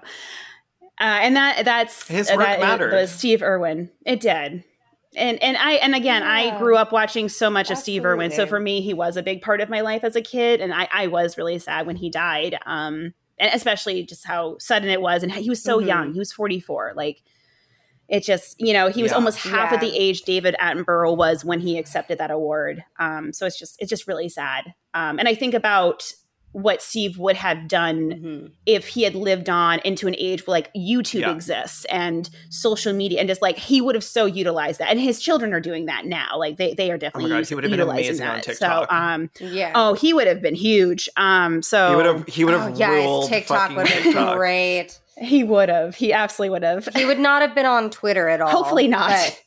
Uh, 1.02 1.20
and 1.24 1.36
that 1.38 1.64
that's 1.66 2.08
His 2.08 2.30
work 2.30 2.40
that 2.40 2.60
mattered. 2.60 2.92
was 2.94 3.10
steve 3.12 3.42
irwin. 3.42 3.90
It 4.06 4.20
did. 4.20 4.64
And 5.16 5.42
and 5.42 5.58
i 5.58 5.74
and 5.74 5.96
again 5.96 6.24
i 6.24 6.58
grew 6.60 6.76
up 6.76 6.92
watching 6.92 7.30
so 7.30 7.50
much 7.50 7.72
of 7.72 7.78
steve 7.78 8.06
irwin. 8.06 8.32
So 8.32 8.46
for 8.46 8.60
me 8.60 8.82
he 8.82 8.94
was 8.94 9.16
a 9.18 9.24
big 9.24 9.42
part 9.42 9.62
of 9.62 9.70
my 9.70 9.82
life 9.82 10.04
as 10.04 10.16
a 10.16 10.22
kid 10.22 10.60
and 10.62 10.74
i 10.74 10.88
i 10.92 11.08
was 11.08 11.38
really 11.38 11.58
sad 11.60 11.88
when 11.88 11.96
he 11.96 12.10
died 12.10 12.58
um 12.66 13.14
and 13.40 13.52
especially 13.54 14.04
just 14.04 14.26
how 14.26 14.58
sudden 14.60 14.90
it 14.90 15.02
was 15.02 15.24
and 15.24 15.32
he 15.32 15.50
was 15.50 15.64
so 15.64 15.80
Mhm. 15.80 15.88
young 15.88 16.14
he 16.14 16.20
was 16.20 16.32
44 16.34 16.94
like 16.96 17.24
it 18.10 18.24
just 18.24 18.60
you 18.60 18.74
know 18.74 18.90
he 18.90 19.02
was 19.04 19.12
Yeah. 19.12 19.16
almost 19.18 19.38
half 19.38 19.72
of 19.74 19.80
the 19.80 19.96
age 19.96 20.24
david 20.24 20.56
attenborough 20.60 21.16
was 21.16 21.46
when 21.46 21.60
he 21.60 21.78
accepted 21.78 22.18
that 22.18 22.32
award 22.32 22.84
um 23.00 23.32
so 23.34 23.46
it's 23.46 23.58
just 23.60 23.76
it's 23.80 23.90
just 23.90 24.08
really 24.08 24.30
sad 24.30 24.74
um 24.94 25.20
and 25.20 25.28
i 25.28 25.36
think 25.36 25.54
about 25.54 26.12
what 26.52 26.82
steve 26.82 27.20
would 27.20 27.36
have 27.36 27.68
done 27.68 28.00
Mhm. 28.10 28.52
if 28.66 28.88
he 28.88 29.04
had 29.04 29.14
lived 29.14 29.50
on 29.52 29.78
into 29.86 30.08
an 30.08 30.16
age 30.18 30.48
where 30.48 30.54
like 30.58 30.74
youtube 30.74 31.22
Yeah. 31.22 31.32
exists 31.32 31.86
and 31.86 32.28
social 32.50 32.92
media 32.92 33.20
and 33.20 33.30
just 33.30 33.44
like 33.44 33.60
he 33.60 33.82
would 33.82 33.94
have 33.94 34.04
so 34.04 34.26
utilized 34.26 34.80
that 34.80 34.90
and 34.90 35.00
his 35.00 35.22
children 35.22 35.54
are 35.54 35.60
doing 35.60 35.86
that 35.86 36.06
now 36.08 36.40
like 36.40 36.58
they 36.58 36.74
they 36.74 36.90
are 36.90 36.98
definitely 36.98 37.32
Oh 37.32 37.36
God, 37.38 37.48
he 37.48 37.54
would 37.54 37.64
have 37.66 37.70
been 37.70 37.80
utilizing 37.80 38.08
amazing 38.08 38.28
on 38.28 38.34
that. 38.38 38.44
TikTok. 38.44 38.90
so 38.90 38.96
um 38.96 39.30
Yeah. 39.40 39.74
oh 39.76 39.94
he 39.94 40.12
would 40.12 40.26
have 40.26 40.42
been 40.42 40.56
huge 40.56 41.08
um 41.18 41.62
so 41.62 41.90
He 41.92 41.96
would 41.98 42.06
have 42.08 42.28
he 42.28 42.46
would 42.46 42.56
Oh, 42.56 42.60
have 42.62 42.80
yeah, 42.80 42.96
his 42.96 43.06
ruled 43.06 43.30
TikTok 43.30 43.76
would 43.76 43.88
have 43.88 44.14
been 44.16 44.36
great. 44.36 44.98
He 45.20 45.44
would 45.44 45.70
have 45.70 45.96
he 45.96 46.14
absolutely 46.14 46.52
would 46.52 46.64
have 46.64 46.88
He 46.96 47.06
would 47.06 47.20
not 47.20 47.42
have 47.42 47.54
been 47.56 47.66
on 47.66 47.90
Twitter 47.90 48.28
at 48.30 48.42
all. 48.42 48.50
hopefully 48.50 48.88
not 48.88 49.10
but, 49.10 49.44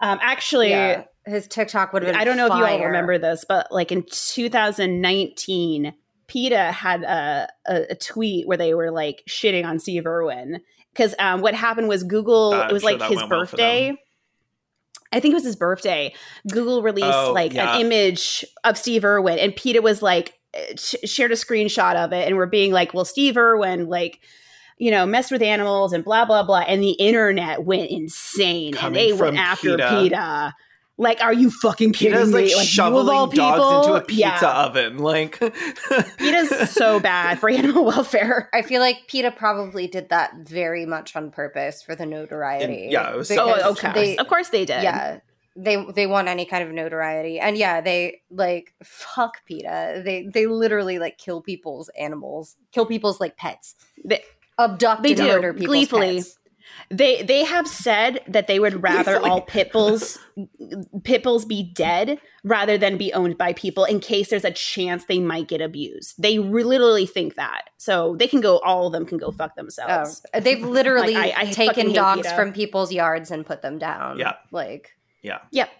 um 0.00 0.18
actually 0.22 0.70
yeah, 0.70 1.04
his 1.24 1.46
TikTok 1.46 1.92
would 1.92 2.02
have 2.02 2.12
been. 2.12 2.20
I 2.20 2.24
don't 2.24 2.36
know 2.36 2.46
if 2.46 2.52
you 2.54 2.64
all 2.64 2.84
remember 2.84 3.16
this, 3.16 3.44
but 3.48 3.70
like 3.70 3.92
in 3.92 4.02
2019, 4.10 5.94
PETA 6.26 6.72
had 6.72 7.02
a, 7.04 7.48
a, 7.66 7.86
a 7.90 7.94
tweet 7.94 8.46
where 8.48 8.56
they 8.56 8.74
were 8.74 8.90
like 8.90 9.22
shitting 9.28 9.64
on 9.64 9.78
Steve 9.78 10.06
Irwin 10.06 10.60
because 10.92 11.14
um, 11.18 11.40
what 11.40 11.54
happened 11.54 11.88
was 11.88 12.02
Google. 12.02 12.54
I'm 12.54 12.70
it 12.70 12.72
was 12.72 12.82
sure 12.82 12.92
like 12.98 13.08
his 13.08 13.18
went 13.18 13.30
well 13.30 13.40
birthday. 13.40 13.96
I 15.12 15.20
think 15.20 15.32
it 15.32 15.34
was 15.34 15.44
his 15.44 15.56
birthday. 15.56 16.14
Google 16.50 16.82
released 16.82 17.06
Oh, 17.06 17.32
like 17.32 17.52
yeah. 17.52 17.74
an 17.76 17.82
image 17.82 18.44
of 18.64 18.78
Steve 18.78 19.04
Irwin, 19.04 19.38
and 19.38 19.54
PETA 19.54 19.82
was 19.82 20.00
like 20.02 20.38
sh- 20.76 20.94
shared 21.04 21.32
a 21.32 21.36
screenshot 21.36 21.96
of 21.96 22.12
it, 22.12 22.26
and 22.26 22.36
we're 22.36 22.46
being 22.46 22.72
like, 22.72 22.94
"Well, 22.94 23.04
Steve 23.04 23.36
Irwin 23.36 23.88
like." 23.88 24.20
You 24.78 24.90
know, 24.90 25.06
messed 25.06 25.30
with 25.30 25.42
animals 25.42 25.92
and 25.92 26.04
blah 26.04 26.24
blah 26.24 26.42
blah, 26.42 26.60
and 26.66 26.82
the 26.82 26.92
internet 26.92 27.64
went 27.64 27.90
insane, 27.90 28.72
Coming 28.72 29.00
and 29.00 29.10
they 29.12 29.16
from 29.16 29.34
went 29.34 29.38
after 29.38 29.76
PETA. 29.76 29.88
PETA. 29.90 30.54
Like, 30.98 31.22
are 31.22 31.32
you 31.32 31.50
fucking 31.50 31.94
kidding 31.94 32.12
PETA's 32.14 32.28
me? 32.28 32.34
like 32.42 32.50
you 32.50 32.58
of 32.60 32.64
shoveling 32.64 33.16
all 33.16 33.26
dogs 33.26 33.86
into 33.86 33.96
a 33.96 34.02
pizza 34.04 34.20
yeah. 34.42 34.52
oven. 34.64 34.98
Like 34.98 35.38
PETA's 36.18 36.70
so 36.70 37.00
bad 37.00 37.38
for 37.38 37.48
animal 37.50 37.84
welfare. 37.86 38.48
I 38.52 38.62
feel 38.62 38.80
like 38.80 39.06
PETA 39.08 39.32
probably 39.32 39.86
did 39.86 40.10
that 40.10 40.32
very 40.46 40.86
much 40.86 41.16
on 41.16 41.30
purpose 41.30 41.82
for 41.82 41.94
the 41.96 42.06
notoriety. 42.06 42.88
yeah, 42.90 43.12
it 43.12 43.16
was 43.16 43.30
Oh, 43.32 43.70
okay. 43.72 43.92
they- 43.92 44.16
of 44.16 44.28
course 44.28 44.48
they 44.50 44.64
did. 44.64 44.82
yeah 44.82 45.18
they 45.54 45.84
they 45.94 46.06
want 46.06 46.28
any 46.28 46.46
kind 46.46 46.62
of 46.66 46.70
notoriety 46.70 47.38
and 47.38 47.58
yeah 47.58 47.82
they 47.82 48.22
like 48.30 48.72
fuck 48.82 49.44
PETA 49.44 50.00
they 50.02 50.26
they 50.32 50.46
literally 50.46 50.98
like 50.98 51.18
kill 51.18 51.42
people's 51.42 51.90
animals 51.98 52.56
kill 52.72 52.86
people's 52.86 53.20
like 53.20 53.36
pets 53.36 53.74
They, 54.02 54.22
abduct 54.58 55.02
They 55.02 55.10
and 55.10 55.16
do, 55.18 55.26
murder 55.28 55.52
people's 55.52 55.66
gleefully. 55.68 56.16
pets. 56.16 56.38
they 56.90 57.22
they 57.22 57.44
have 57.44 57.66
said 57.66 58.20
that 58.28 58.46
they 58.46 58.58
would 58.58 58.82
rather 58.90 59.18
all 59.18 59.40
pit 59.42 59.72
bulls 59.72 60.18
pit 61.04 61.22
bulls 61.22 61.44
be 61.44 61.62
dead 61.74 62.18
rather 62.44 62.76
than 62.78 62.96
be 62.96 63.12
owned 63.12 63.38
by 63.38 63.52
people 63.52 63.84
in 63.84 64.00
case 64.00 64.30
there's 64.30 64.44
a 64.44 64.50
chance 64.50 65.04
they 65.04 65.18
might 65.18 65.46
get 65.48 65.60
abused. 65.60 66.14
They 66.18 66.38
re- 66.38 66.64
literally 66.64 67.06
think 67.06 67.34
that. 67.36 67.70
So 67.76 68.16
they 68.18 68.26
can 68.26 68.40
go 68.40 68.58
all 68.60 68.86
of 68.86 68.92
them 68.92 69.06
can 69.06 69.18
go 69.18 69.30
fuck 69.30 69.54
themselves. 69.56 70.22
Oh, 70.34 70.40
they've 70.40 70.62
literally 70.64 71.14
Like, 71.14 71.36
I- 71.36 71.42
I 71.42 71.44
taken 71.52 71.92
dogs 71.92 72.22
PETA. 72.26 72.34
from 72.36 72.52
people's 72.52 72.92
yards 72.92 73.30
and 73.30 73.44
put 73.46 73.62
them 73.62 73.78
down. 73.78 74.18
Yeah. 74.18 74.34
Like, 74.50 74.90
yeah. 75.22 75.38
Yep. 75.52 75.70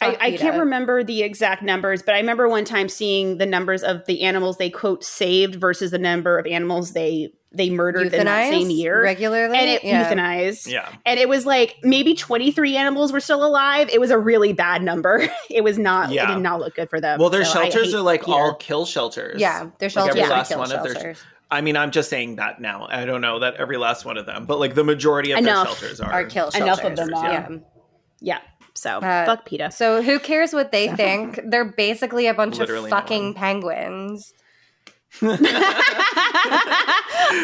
I, 0.00 0.16
I 0.20 0.36
can't 0.36 0.58
remember 0.58 1.04
the 1.04 1.22
exact 1.22 1.62
numbers, 1.62 2.02
but 2.02 2.14
I 2.14 2.18
remember 2.18 2.48
one 2.48 2.64
time 2.64 2.88
seeing 2.88 3.38
the 3.38 3.46
numbers 3.46 3.82
of 3.84 4.04
the 4.06 4.22
animals 4.22 4.56
they 4.58 4.68
quote 4.70 5.04
saved 5.04 5.54
versus 5.54 5.90
the 5.92 5.98
number 5.98 6.38
of 6.38 6.46
animals 6.46 6.92
they 6.92 7.32
they 7.54 7.68
murdered 7.70 8.12
in 8.14 8.24
that 8.24 8.48
same 8.48 8.70
year. 8.70 9.02
regularly. 9.02 9.58
and 9.58 9.68
it 9.68 9.84
yeah. 9.84 10.10
euthanized. 10.10 10.70
Yeah. 10.70 10.88
And 11.04 11.20
it 11.20 11.28
was 11.28 11.44
like 11.44 11.76
maybe 11.82 12.14
23 12.14 12.76
animals 12.76 13.12
were 13.12 13.20
still 13.20 13.44
alive. 13.44 13.88
It 13.90 14.00
was 14.00 14.10
a 14.10 14.18
really 14.18 14.52
bad 14.52 14.82
number. 14.82 15.28
It 15.50 15.62
was 15.62 15.78
not, 15.78 16.10
it 16.10 16.14
Yeah. 16.14 16.34
did 16.34 16.42
not 16.42 16.60
look 16.60 16.74
good 16.74 16.88
for 16.88 16.98
them. 17.00 17.18
Well, 17.20 17.28
their 17.28 17.44
So 17.44 17.60
shelters 17.62 17.92
are 17.94 18.00
like 18.00 18.20
PETA. 18.22 18.32
all 18.32 18.54
kill 18.54 18.86
shelters. 18.86 19.38
Yeah, 19.40 19.68
their 19.78 19.88
Like 19.88 19.90
shelters 19.90 20.10
every 20.16 20.22
are 20.22 20.28
last 20.30 20.48
kill 20.48 20.58
one 20.60 20.72
of 20.72 20.82
their- 20.94 21.14
I 21.50 21.60
mean, 21.60 21.76
I'm 21.76 21.90
just 21.90 22.08
saying 22.08 22.36
that 22.36 22.62
now. 22.62 22.86
I 22.90 23.04
don't 23.04 23.20
know 23.20 23.40
that 23.40 23.56
every 23.56 23.76
last 23.76 24.06
one 24.06 24.16
of 24.16 24.24
them, 24.24 24.46
but 24.46 24.58
like 24.58 24.74
the 24.74 24.84
majority 24.84 25.32
of 25.32 25.38
Enough 25.40 25.78
their 25.80 25.90
shelters 25.90 26.00
are, 26.00 26.10
Are 26.10 26.24
kill 26.24 26.50
shelters. 26.50 26.62
Enough 26.62 26.84
of 26.84 26.96
them 26.96 27.14
are. 27.14 27.30
Yeah. 27.30 27.48
Yeah. 28.20 28.38
So 28.74 28.98
Uh, 29.00 29.26
fuck 29.26 29.44
PETA. 29.44 29.70
So 29.72 30.00
who 30.00 30.18
cares 30.18 30.54
what 30.54 30.72
they 30.72 30.88
think? 30.88 31.38
They're 31.44 31.66
basically 31.76 32.26
a 32.28 32.32
bunch 32.32 32.56
Literally 32.58 32.86
of 32.90 32.96
fucking 32.96 33.24
one. 33.24 33.34
penguins. 33.34 34.32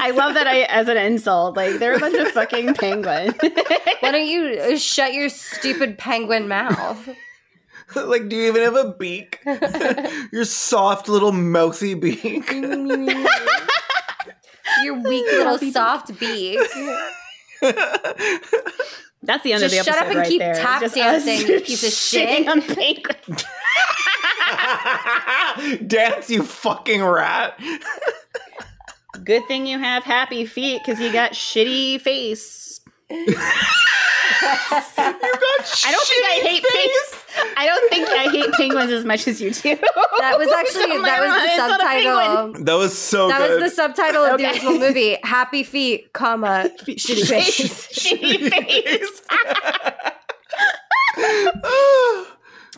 I 0.08 0.12
love 0.12 0.32
that 0.34 0.46
I 0.46 0.62
as 0.62 0.88
an 0.88 0.96
insult. 0.96 1.54
Like 1.54 1.78
they're 1.78 1.96
a 1.96 1.98
bunch 1.98 2.16
of 2.16 2.28
fucking 2.28 2.72
penguins. 2.74 3.34
Why 4.00 4.10
don't 4.10 4.26
you 4.26 4.58
uh, 4.58 4.78
shut 4.78 5.12
your 5.12 5.28
stupid 5.28 5.98
penguin 5.98 6.48
mouth? 6.48 7.10
like, 7.94 8.30
do 8.30 8.36
you 8.36 8.46
even 8.46 8.62
have 8.62 8.74
a 8.76 8.94
beak? 8.98 9.40
Your 10.32 10.44
soft 10.44 11.08
little 11.08 11.32
mouthy 11.32 11.94
beak. 11.94 12.50
Your 14.82 14.94
weak 14.94 15.26
little 15.26 15.58
soft 15.72 16.18
beak. 16.18 16.58
That's 19.22 19.42
the 19.42 19.52
end 19.52 19.60
Just 19.62 19.64
of 19.64 19.70
the 19.70 19.76
shut 19.84 19.88
episode 19.88 19.98
up 19.98 20.06
and 20.08 20.16
right 20.18 20.28
keep 20.28 20.38
there. 20.40 20.54
tap 20.54 20.80
Just 20.80 20.94
dancing, 20.94 21.38
you 21.48 21.60
piece 21.60 21.82
of 21.82 21.90
shitting 21.90 22.44
shit. 22.44 22.48
on 22.48 22.62
penguins. 22.62 23.44
Dance, 25.86 26.30
you 26.30 26.42
fucking 26.42 27.02
rat. 27.02 27.58
Good 29.28 29.46
thing 29.46 29.66
you 29.66 29.78
have 29.78 30.04
happy 30.04 30.46
feet 30.46 30.80
because 30.82 30.98
you 30.98 31.12
got 31.12 31.32
shitty 31.32 32.00
face. 32.00 32.80
You 33.10 33.26
got 33.26 33.36
I 35.84 35.90
don't 35.90 36.06
think 36.06 36.24
I 36.24 36.40
hate 36.42 36.64
penguins. 36.64 37.24
I 37.56 37.66
don't 37.66 37.90
think 37.90 38.08
I 38.08 38.30
hate 38.30 38.52
penguins 38.54 38.90
as 38.90 39.04
much 39.04 39.28
as 39.28 39.38
you 39.38 39.50
do. 39.50 39.76
That 39.76 40.38
was 40.38 40.48
actually 40.56 40.96
So 40.96 41.02
that 41.02 41.20
was 41.20 41.30
the 41.30 41.48
it's 41.48 41.56
not 41.58 41.78
a 41.80 41.84
penguin. 41.84 42.14
subtitle. 42.14 42.64
That 42.64 42.74
was 42.74 42.96
so 42.96 43.28
That 43.28 43.38
good. 43.48 43.60
was 43.60 43.70
the 43.70 43.76
subtitle 43.76 44.24
of 44.24 44.38
the 44.38 44.44
Okay. 44.46 44.52
original 44.54 44.78
movie. 44.78 45.18
Happy 45.22 45.62
feet, 45.62 46.10
comma 46.14 46.70
shitty 46.80 47.26
face. 47.28 47.86
shitty 47.92 48.48
face. 48.50 49.22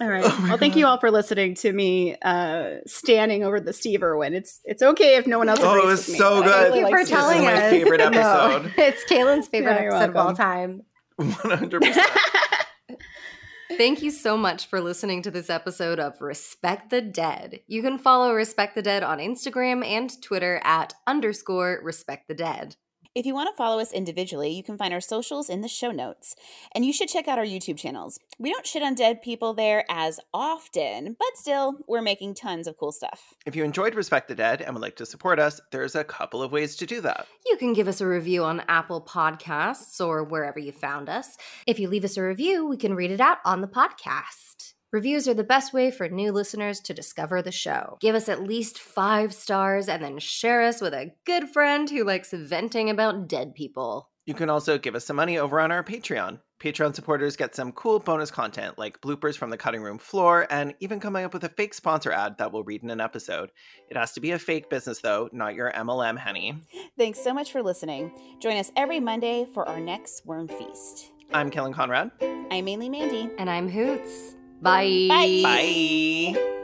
All 0.01 0.09
right. 0.09 0.25
Oh 0.25 0.39
my 0.41 0.49
well, 0.51 0.57
thank 0.59 0.77
you 0.77 0.87
all 0.87 0.99
for 0.99 1.11
listening 1.11 1.55
to 1.57 1.73
me 1.73 2.17
uh, 2.23 2.77
standing 2.87 3.45
over 3.45 3.61
the 3.61 3.73
Steve 3.75 4.03
Irwin. 4.03 4.33
It's 4.35 4.61
it's 4.65 4.83
okay 4.83 5.17
if 5.17 5.27
no 5.27 5.39
one 5.39 5.49
else. 5.51 5.61
Oh, 5.63 5.77
it 5.77 5.85
was 5.85 6.07
with 6.07 6.15
me, 6.15 6.19
so 6.19 6.43
but 6.43 6.45
good. 6.47 6.73
Thank 6.73 6.87
you 6.87 6.91
for 6.91 7.05
Steve 7.05 7.09
This 7.09 7.11
is 7.11 7.11
telling 7.11 7.43
my 7.45 7.53
us. 7.55 7.71
favorite 7.71 7.99
No, 8.01 8.07
episode. 8.07 8.73
it's 8.79 9.05
Kaylin's 9.05 9.49
favorite 9.49 9.75
Yeah, 9.75 9.83
you're 9.83 9.95
episode 9.95 10.11
of 10.11 10.17
all 10.17 10.35
time. 10.35 10.83
100%. 11.21 12.07
Thank 13.77 14.03
you 14.03 14.11
so 14.11 14.37
much 14.37 14.67
for 14.67 14.81
listening 14.81 15.23
to 15.23 15.31
this 15.31 15.49
episode 15.49 16.01
of 16.01 16.21
Respect 16.21 16.91
the 16.91 17.01
Dead. 17.01 17.61
You 17.69 17.83
can 17.83 17.99
follow 17.99 18.35
Respect 18.35 18.75
the 18.75 18.83
Dead 18.83 19.03
on 19.03 19.19
Instagram 19.19 19.85
and 19.87 20.11
Twitter 20.23 20.61
at 20.65 20.93
underscore 21.07 21.79
Respect 21.83 22.27
the 22.27 22.35
Dead. 22.35 22.77
If 23.13 23.27
you 23.27 23.35
want 23.35 23.51
to 23.51 23.57
follow 23.57 23.81
us 23.81 23.93
individually, 23.93 24.51
you 24.51 24.63
can 24.63 24.79
find 24.79 24.95
our 24.95 25.01
socials 25.01 25.51
in 25.51 25.63
the 25.63 25.69
show 25.69 25.91
notes. 25.91 26.37
And 26.73 26.85
you 26.85 26.93
should 26.93 27.09
check 27.09 27.27
out 27.27 27.41
our 27.41 27.45
YouTube 27.45 27.77
channels. 27.77 28.21
We 28.39 28.53
don't 28.53 28.65
shit 28.65 28.85
on 28.85 28.95
dead 28.95 29.21
people 29.21 29.53
there 29.53 29.85
as 29.91 30.21
often, 30.33 31.17
but 31.19 31.29
still, 31.35 31.79
we're 31.89 32.03
making 32.03 32.35
tons 32.35 32.69
of 32.69 32.79
cool 32.79 32.93
stuff. 32.93 33.35
If 33.47 33.57
you 33.57 33.65
enjoyed 33.65 33.97
Respect 33.97 34.29
the 34.29 34.37
Dead 34.37 34.63
and 34.63 34.75
would 34.75 34.83
like 34.83 34.95
to 34.97 35.07
support 35.07 35.41
us, 35.41 35.61
there's 35.73 35.97
a 35.97 36.05
couple 36.05 36.41
of 36.41 36.53
ways 36.53 36.77
to 36.77 36.87
do 36.87 37.01
that. 37.01 37.27
You 37.47 37.57
can 37.57 37.73
give 37.73 37.89
us 37.89 38.01
a 38.01 38.07
review 38.07 38.45
on 38.45 38.63
Apple 38.69 39.01
Podcasts 39.01 40.01
or 40.01 40.23
wherever 40.23 40.61
you 40.61 40.71
found 40.71 41.09
us. 41.09 41.37
If 41.67 41.81
you 41.81 41.89
leave 41.89 42.05
us 42.05 42.17
a 42.17 42.23
review, 42.23 42.65
we 42.65 42.77
can 42.77 42.95
read 42.95 43.11
it 43.11 43.21
out 43.21 43.39
on 43.45 43.61
the 43.61 43.67
podcast. 43.67 44.70
Reviews 44.93 45.29
are 45.29 45.35
the 45.35 45.45
best 45.45 45.73
way 45.73 45.93
for 45.93 46.09
new 46.09 46.33
listeners 46.33 46.81
to 46.81 46.93
discover 46.93 47.43
the 47.43 47.53
show. 47.53 47.97
Give 48.01 48.17
us 48.17 48.29
at 48.29 48.43
least 48.43 48.77
five 48.81 49.33
stars 49.33 49.89
and 49.89 50.03
then 50.03 50.19
share 50.19 50.63
us 50.63 50.81
with 50.81 50.93
a 50.93 51.13
good 51.25 51.49
friend 51.49 51.89
who 51.89 52.03
likes 52.03 52.33
venting 52.33 52.91
about 52.91 53.29
dead 53.29 53.55
people. 53.55 54.11
You 54.27 54.35
can 54.35 54.51
also 54.51 54.79
give 54.79 54.97
us 54.97 55.05
some 55.05 55.15
money 55.15 55.39
over 55.39 55.61
on 55.61 55.71
our 55.71 55.85
Patreon. 55.85 56.41
Patreon 56.61 56.95
supporters 56.95 57.37
get 57.37 57.55
some 57.55 57.71
cool 57.71 58.01
bonus 58.01 58.33
content 58.33 58.79
like 58.79 59.01
bloopers 59.01 59.37
from 59.37 59.51
the 59.51 59.57
cutting 59.57 59.81
room 59.81 59.99
floor 59.99 60.49
and 60.51 60.75
even 60.81 60.99
coming 60.99 61.25
up 61.25 61.33
with 61.33 61.45
a 61.45 61.49
fake 61.51 61.73
sponsor 61.73 62.11
ad 62.11 62.37
that 62.39 62.53
we'll 62.53 62.65
read 62.65 62.83
in 62.83 62.91
an 62.91 63.01
episode. 63.01 63.53
It 63.91 63.97
has 63.97 64.11
to 64.13 64.21
be 64.21 64.33
a 64.33 64.41
fake 64.41 64.69
business 64.71 64.99
though, 64.99 65.29
not 65.33 65.55
your 65.55 65.71
MLM 65.71 66.19
henny. 66.19 66.61
Thanks 66.99 67.21
so 67.21 67.33
much 67.33 67.53
for 67.53 67.63
listening. 67.63 68.11
Join 68.41 68.57
us 68.57 68.73
every 68.75 68.99
Monday 68.99 69.47
for 69.55 69.69
our 69.69 69.79
next 69.79 70.27
Worm 70.27 70.49
Feast. 70.49 71.13
I'm 71.33 71.49
Kellen 71.49 71.73
Conrad. 71.73 72.11
I'm 72.51 72.65
mainly 72.65 72.89
Mandy. 72.89 73.31
And 73.39 73.49
I'm 73.49 73.69
Hoots. 73.69 74.35
Bye. 74.61 75.07
Bye. 75.09 76.33
Bye. 76.35 76.57